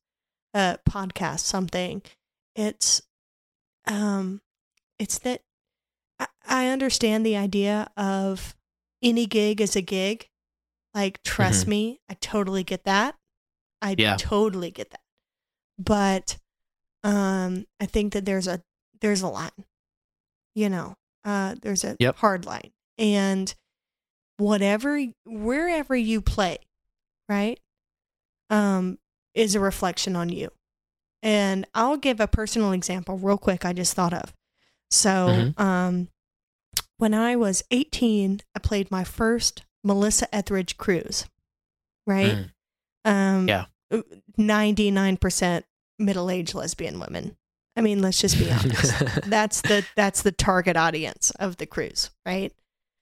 uh, 0.57 0.77
podcast 0.89 1.41
something, 1.41 2.03
it's 2.55 3.03
um 3.87 4.41
it's 4.99 5.19
that 5.21 5.43
I, 6.19 6.27
I 6.49 6.69
understand 6.69 7.25
the 7.27 7.37
idea 7.37 7.91
of 7.97 8.55
any 9.03 9.27
gig 9.27 9.61
is 9.61 9.77
a 9.77 9.83
gig. 9.83 10.29
Like, 10.95 11.23
trust 11.23 11.67
me, 11.67 12.01
I 12.09 12.15
totally 12.15 12.65
get 12.65 12.85
that. 12.85 13.17
I 13.83 13.93
Mm-hmm. 13.93 14.01
Yeah. 14.01 14.17
totally 14.17 14.71
get 14.71 14.91
that. 14.91 15.03
But 15.79 16.39
um, 17.05 17.67
I 17.79 17.87
think 17.87 18.15
that 18.15 18.25
there's 18.25 18.49
a 18.49 18.63
there's 19.03 19.21
a 19.23 19.29
line. 19.29 19.51
You 20.55 20.71
know, 20.71 20.95
uh, 21.25 21.57
there's 21.61 21.85
a 21.85 21.97
Yep. 22.01 22.17
hard 22.17 22.47
line, 22.47 22.73
and 22.97 23.55
whatever 24.39 25.05
wherever 25.27 25.95
you 25.95 26.23
play, 26.23 26.59
right, 27.29 27.61
um, 28.49 28.99
is 29.37 29.55
a 29.55 29.61
reflection 29.61 30.17
on 30.17 30.29
you. 30.31 30.51
And 31.23 31.67
I'll 31.75 31.97
give 31.97 32.19
a 32.21 32.27
personal 32.27 32.73
example 32.73 33.17
real 33.19 33.39
quick. 33.39 33.65
I 33.65 33.73
just 33.73 33.95
thought 33.95 34.13
of. 34.13 34.35
So, 34.91 35.53
Mhm. 35.57 35.61
um, 35.61 36.09
when 36.99 37.15
I 37.15 37.37
was 37.37 37.63
18, 37.71 38.41
I 38.55 38.59
played 38.59 38.91
my 38.91 39.05
first 39.05 39.63
Melissa 39.85 40.33
Etheridge 40.35 40.77
cruise, 40.77 41.27
right? 42.07 42.37
Mm. 42.37 42.51
Um, 43.05 43.49
Yeah. 43.49 43.67
99% 44.39 45.65
middle-aged 45.99 46.55
lesbian 46.55 46.99
women. 47.01 47.37
I 47.77 47.83
mean, 47.83 48.01
let's 48.03 48.21
just 48.21 48.39
be 48.39 48.51
honest. 48.51 48.93
that's 49.31 49.61
the 49.61 49.85
that's 49.97 50.23
the 50.23 50.33
target 50.33 50.77
audience 50.77 51.31
of 51.33 51.59
the 51.59 51.67
cruise, 51.67 52.11
right? 52.25 52.53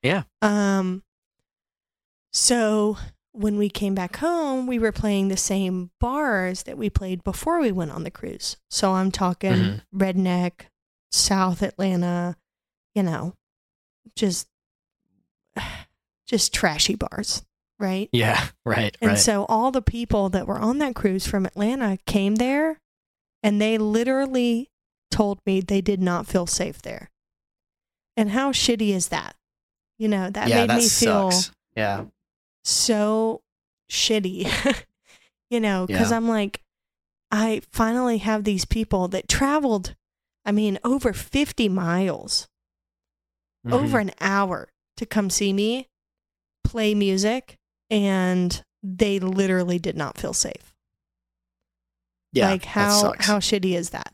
Yeah. 0.03 0.25
Um 0.43 1.05
so 2.33 2.99
when 3.37 3.59
we 3.59 3.69
came 3.69 3.95
back 3.97 4.17
home, 4.17 4.67
we 4.67 4.79
were 4.79 4.93
playing 4.93 5.27
the 5.29 5.37
same 5.37 5.91
bars 6.01 6.63
that 6.63 6.79
we 6.79 6.89
played 6.89 7.25
before 7.25 7.59
we 7.61 7.73
went 7.73 7.91
on 7.91 8.05
the 8.05 8.11
cruise. 8.11 8.57
So 8.71 8.93
I'm 8.93 9.11
talking 9.11 9.53
Mhm. 9.53 9.83
Redneck, 9.95 10.53
South 11.11 11.61
Atlanta, 11.61 12.37
you 12.95 13.03
know, 13.03 13.35
just 14.15 14.49
just 16.27 16.55
trashy 16.55 16.95
bars, 16.95 17.45
right? 17.79 18.09
yeah, 18.13 18.49
right, 18.65 18.77
Right. 18.77 18.97
And 19.01 19.11
right. 19.11 19.19
so 19.19 19.45
all 19.49 19.71
the 19.71 19.83
people 19.83 20.29
that 20.31 20.47
were 20.47 20.59
on 20.59 20.79
that 20.79 20.95
cruise 20.95 21.27
from 21.27 21.45
Atlanta 21.45 21.99
came 22.07 22.37
there 22.37 22.81
and 23.43 23.61
they 23.61 23.77
literally 23.79 24.71
told 25.11 25.41
me 25.45 25.61
they 25.61 25.81
did 25.81 26.01
not 26.01 26.27
feel 26.27 26.47
safe 26.47 26.81
there. 26.83 27.11
And 28.17 28.31
how 28.31 28.53
shitty 28.53 28.91
is 28.91 29.09
that? 29.09 29.37
You 29.99 30.09
know, 30.09 30.31
that 30.31 30.49
yeah, 30.49 30.61
made 30.63 30.71
that 30.71 30.77
me 30.77 30.89
feel 30.89 31.31
sucks. 31.31 31.51
Yeah. 31.77 32.05
So 32.65 33.43
shitty, 33.91 34.49
you 35.51 35.61
know, 35.61 35.87
because 35.87 36.11
Yeah. 36.11 36.17
I'm 36.17 36.29
like, 36.29 36.61
I 37.31 37.63
finally 37.73 38.19
have 38.19 38.45
these 38.45 38.65
people 38.65 39.09
that 39.09 39.29
traveled, 39.29 39.95
I 40.45 40.53
mean, 40.53 40.79
over 40.85 41.13
50 41.13 41.69
miles, 41.69 42.49
over 43.71 43.99
Mhm. 43.99 44.01
an 44.03 44.11
hour 44.21 44.69
to 44.97 45.07
come 45.07 45.31
see 45.31 45.53
me 45.53 45.89
play 46.63 46.95
music, 46.95 47.57
and 47.91 48.63
they 48.83 49.19
literally 49.19 49.79
did 49.79 49.97
not 49.97 50.17
feel 50.19 50.33
safe. 50.33 50.73
yeah, 52.33 52.51
like 52.51 52.65
how 52.65 53.15
how 53.21 53.39
shitty 53.39 53.75
is 53.77 53.91
that? 53.91 54.13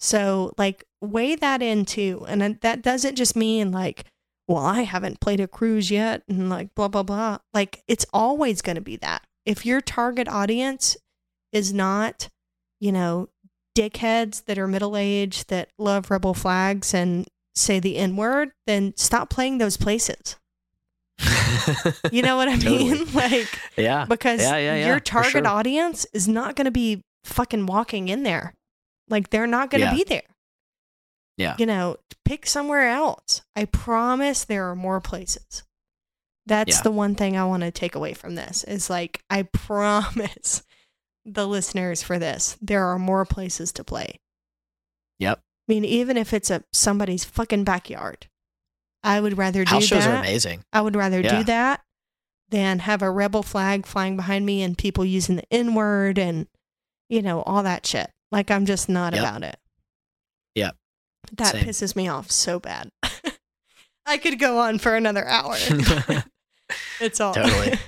So 0.00 0.52
like 0.56 0.84
weigh 1.02 1.34
that 1.36 1.60
into, 1.62 2.24
and 2.26 2.58
that 2.60 2.82
doesn't 2.82 3.16
just 3.16 3.36
mean 3.36 3.70
like, 3.70 4.04
well, 4.48 4.64
I 4.64 4.82
haven't 4.82 5.20
played 5.20 5.40
a 5.40 5.46
cruise 5.46 5.90
yet, 5.90 6.22
and 6.28 6.48
like 6.48 6.74
blah 6.74 6.88
blah 6.88 7.02
blah. 7.02 7.38
Like 7.52 7.82
it's 7.86 8.06
always 8.12 8.62
going 8.62 8.76
to 8.76 8.82
be 8.82 8.96
that. 8.96 9.22
If 9.44 9.64
your 9.64 9.80
target 9.80 10.26
audience 10.26 10.96
is 11.52 11.72
not, 11.72 12.28
you 12.80 12.90
know, 12.90 13.28
dickheads 13.76 14.44
that 14.46 14.58
are 14.58 14.66
middle 14.66 14.96
aged 14.96 15.48
that 15.50 15.68
love 15.78 16.10
rebel 16.10 16.34
flags 16.34 16.94
and 16.94 17.26
say 17.54 17.78
the 17.78 17.96
n 17.98 18.16
word, 18.16 18.50
then 18.66 18.94
stop 18.96 19.30
playing 19.30 19.58
those 19.58 19.76
places. 19.76 20.36
You 22.10 22.22
know 22.22 22.36
what 22.36 22.48
I 22.48 22.56
Totally. 22.56 22.90
mean? 22.92 23.06
like 23.14 23.48
yeah. 23.76 24.06
because 24.06 24.40
Yeah, 24.40 24.56
yeah, 24.56 24.74
yeah, 24.76 24.86
your 24.86 25.00
target 25.00 25.32
sure. 25.32 25.46
audience 25.46 26.06
is 26.14 26.26
not 26.26 26.56
going 26.56 26.64
to 26.64 26.70
be 26.70 27.02
fucking 27.24 27.66
walking 27.66 28.08
in 28.08 28.22
there. 28.22 28.54
Like 29.08 29.30
they're 29.30 29.46
not 29.46 29.70
going 29.70 29.82
to 29.88 29.94
be 29.94 30.04
there. 30.04 30.22
Yeah. 31.38 31.54
You 31.58 31.64
know, 31.66 31.96
pick 32.26 32.46
somewhere 32.46 32.88
else. 32.88 33.40
I 33.56 33.64
promise 33.64 34.44
there 34.44 34.68
are 34.68 34.76
more 34.76 35.00
places. 35.00 35.62
That's 36.46 36.76
Yeah. 36.78 36.82
the 36.82 36.90
one 36.90 37.14
thing 37.14 37.36
I 37.36 37.44
want 37.44 37.62
to 37.62 37.70
take 37.70 37.94
away 37.94 38.12
from 38.12 38.34
this 38.34 38.64
is 38.64 38.90
like 38.90 39.22
I 39.30 39.42
promise 39.52 40.62
the 41.24 41.46
listeners 41.46 42.02
for 42.02 42.18
this 42.18 42.56
there 42.60 42.84
are 42.86 42.98
more 42.98 43.24
places 43.24 43.72
to 43.72 43.84
play. 43.84 44.18
Yep. 45.18 45.38
I 45.38 45.72
mean, 45.72 45.84
even 45.84 46.16
if 46.16 46.32
it's 46.32 46.50
a 46.50 46.64
somebody's 46.72 47.24
fucking 47.24 47.64
backyard, 47.64 48.26
I 49.02 49.20
would 49.20 49.38
rather 49.38 49.64
do 49.64 49.70
House 49.70 49.84
shows 49.84 50.04
that. 50.04 50.14
are 50.16 50.18
amazing. 50.20 50.62
I 50.72 50.80
would 50.80 50.96
rather 50.96 51.20
Yeah. 51.20 51.38
do 51.38 51.44
that 51.44 51.82
than 52.48 52.78
have 52.80 53.02
a 53.02 53.10
rebel 53.10 53.42
flag 53.42 53.84
flying 53.86 54.16
behind 54.16 54.44
me 54.46 54.62
and 54.62 54.76
people 54.76 55.04
using 55.04 55.36
the 55.36 55.52
N 55.52 55.74
word 55.74 56.18
and, 56.18 56.48
you 57.10 57.20
know, 57.22 57.42
all 57.42 57.62
that 57.62 57.84
shit. 57.86 58.10
Like, 58.32 58.50
I'm 58.50 58.64
just 58.64 58.88
not 58.88 59.12
Yep. 59.12 59.22
about 59.22 59.42
it. 59.42 59.60
Yep. 60.54 60.76
That 61.36 61.52
Same. 61.52 61.64
pisses 61.64 61.96
me 61.96 62.08
off 62.08 62.30
so 62.30 62.58
bad. 62.58 62.90
I 64.06 64.16
could 64.16 64.38
go 64.38 64.58
on 64.58 64.78
for 64.78 64.96
another 64.96 65.26
hour. 65.26 65.56
it's 67.00 67.20
all. 67.20 67.34
Totally. 67.34 67.78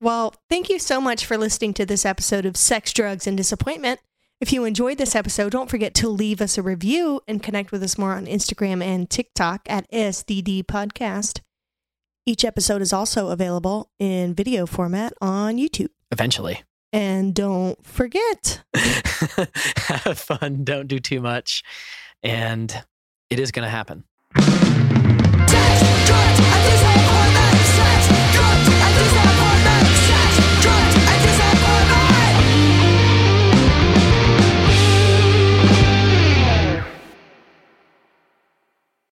well, 0.00 0.34
thank 0.48 0.68
you 0.68 0.78
so 0.78 1.00
much 1.00 1.26
for 1.26 1.36
listening 1.36 1.74
to 1.74 1.86
this 1.86 2.06
episode 2.06 2.46
of 2.46 2.56
Sex, 2.56 2.92
Drugs, 2.92 3.26
and 3.26 3.36
Disappointment. 3.36 4.00
If 4.40 4.52
you 4.52 4.64
enjoyed 4.64 4.98
this 4.98 5.16
episode, 5.16 5.50
don't 5.50 5.68
forget 5.68 5.94
to 5.94 6.08
leave 6.08 6.40
us 6.40 6.56
a 6.56 6.62
review 6.62 7.20
and 7.26 7.42
connect 7.42 7.72
with 7.72 7.82
us 7.82 7.98
more 7.98 8.12
on 8.12 8.26
Instagram 8.26 8.82
and 8.84 9.10
TikTok 9.10 9.62
at 9.66 9.90
SDD 9.90 10.64
Podcast. 10.64 11.40
Each 12.24 12.44
episode 12.44 12.80
is 12.80 12.92
also 12.92 13.30
available 13.30 13.90
in 13.98 14.34
video 14.34 14.66
format 14.66 15.12
on 15.20 15.56
YouTube. 15.56 15.88
Eventually. 16.12 16.62
And 16.92 17.34
don't 17.34 17.84
forget, 17.84 18.62
Have 18.74 20.18
fun. 20.18 20.64
Don't 20.64 20.86
do 20.86 21.00
too 21.00 21.20
much. 21.20 21.62
And 22.22 22.84
it 23.30 23.38
is 23.38 23.52
going 23.52 23.64
to 23.64 23.70
happen. 23.70 24.04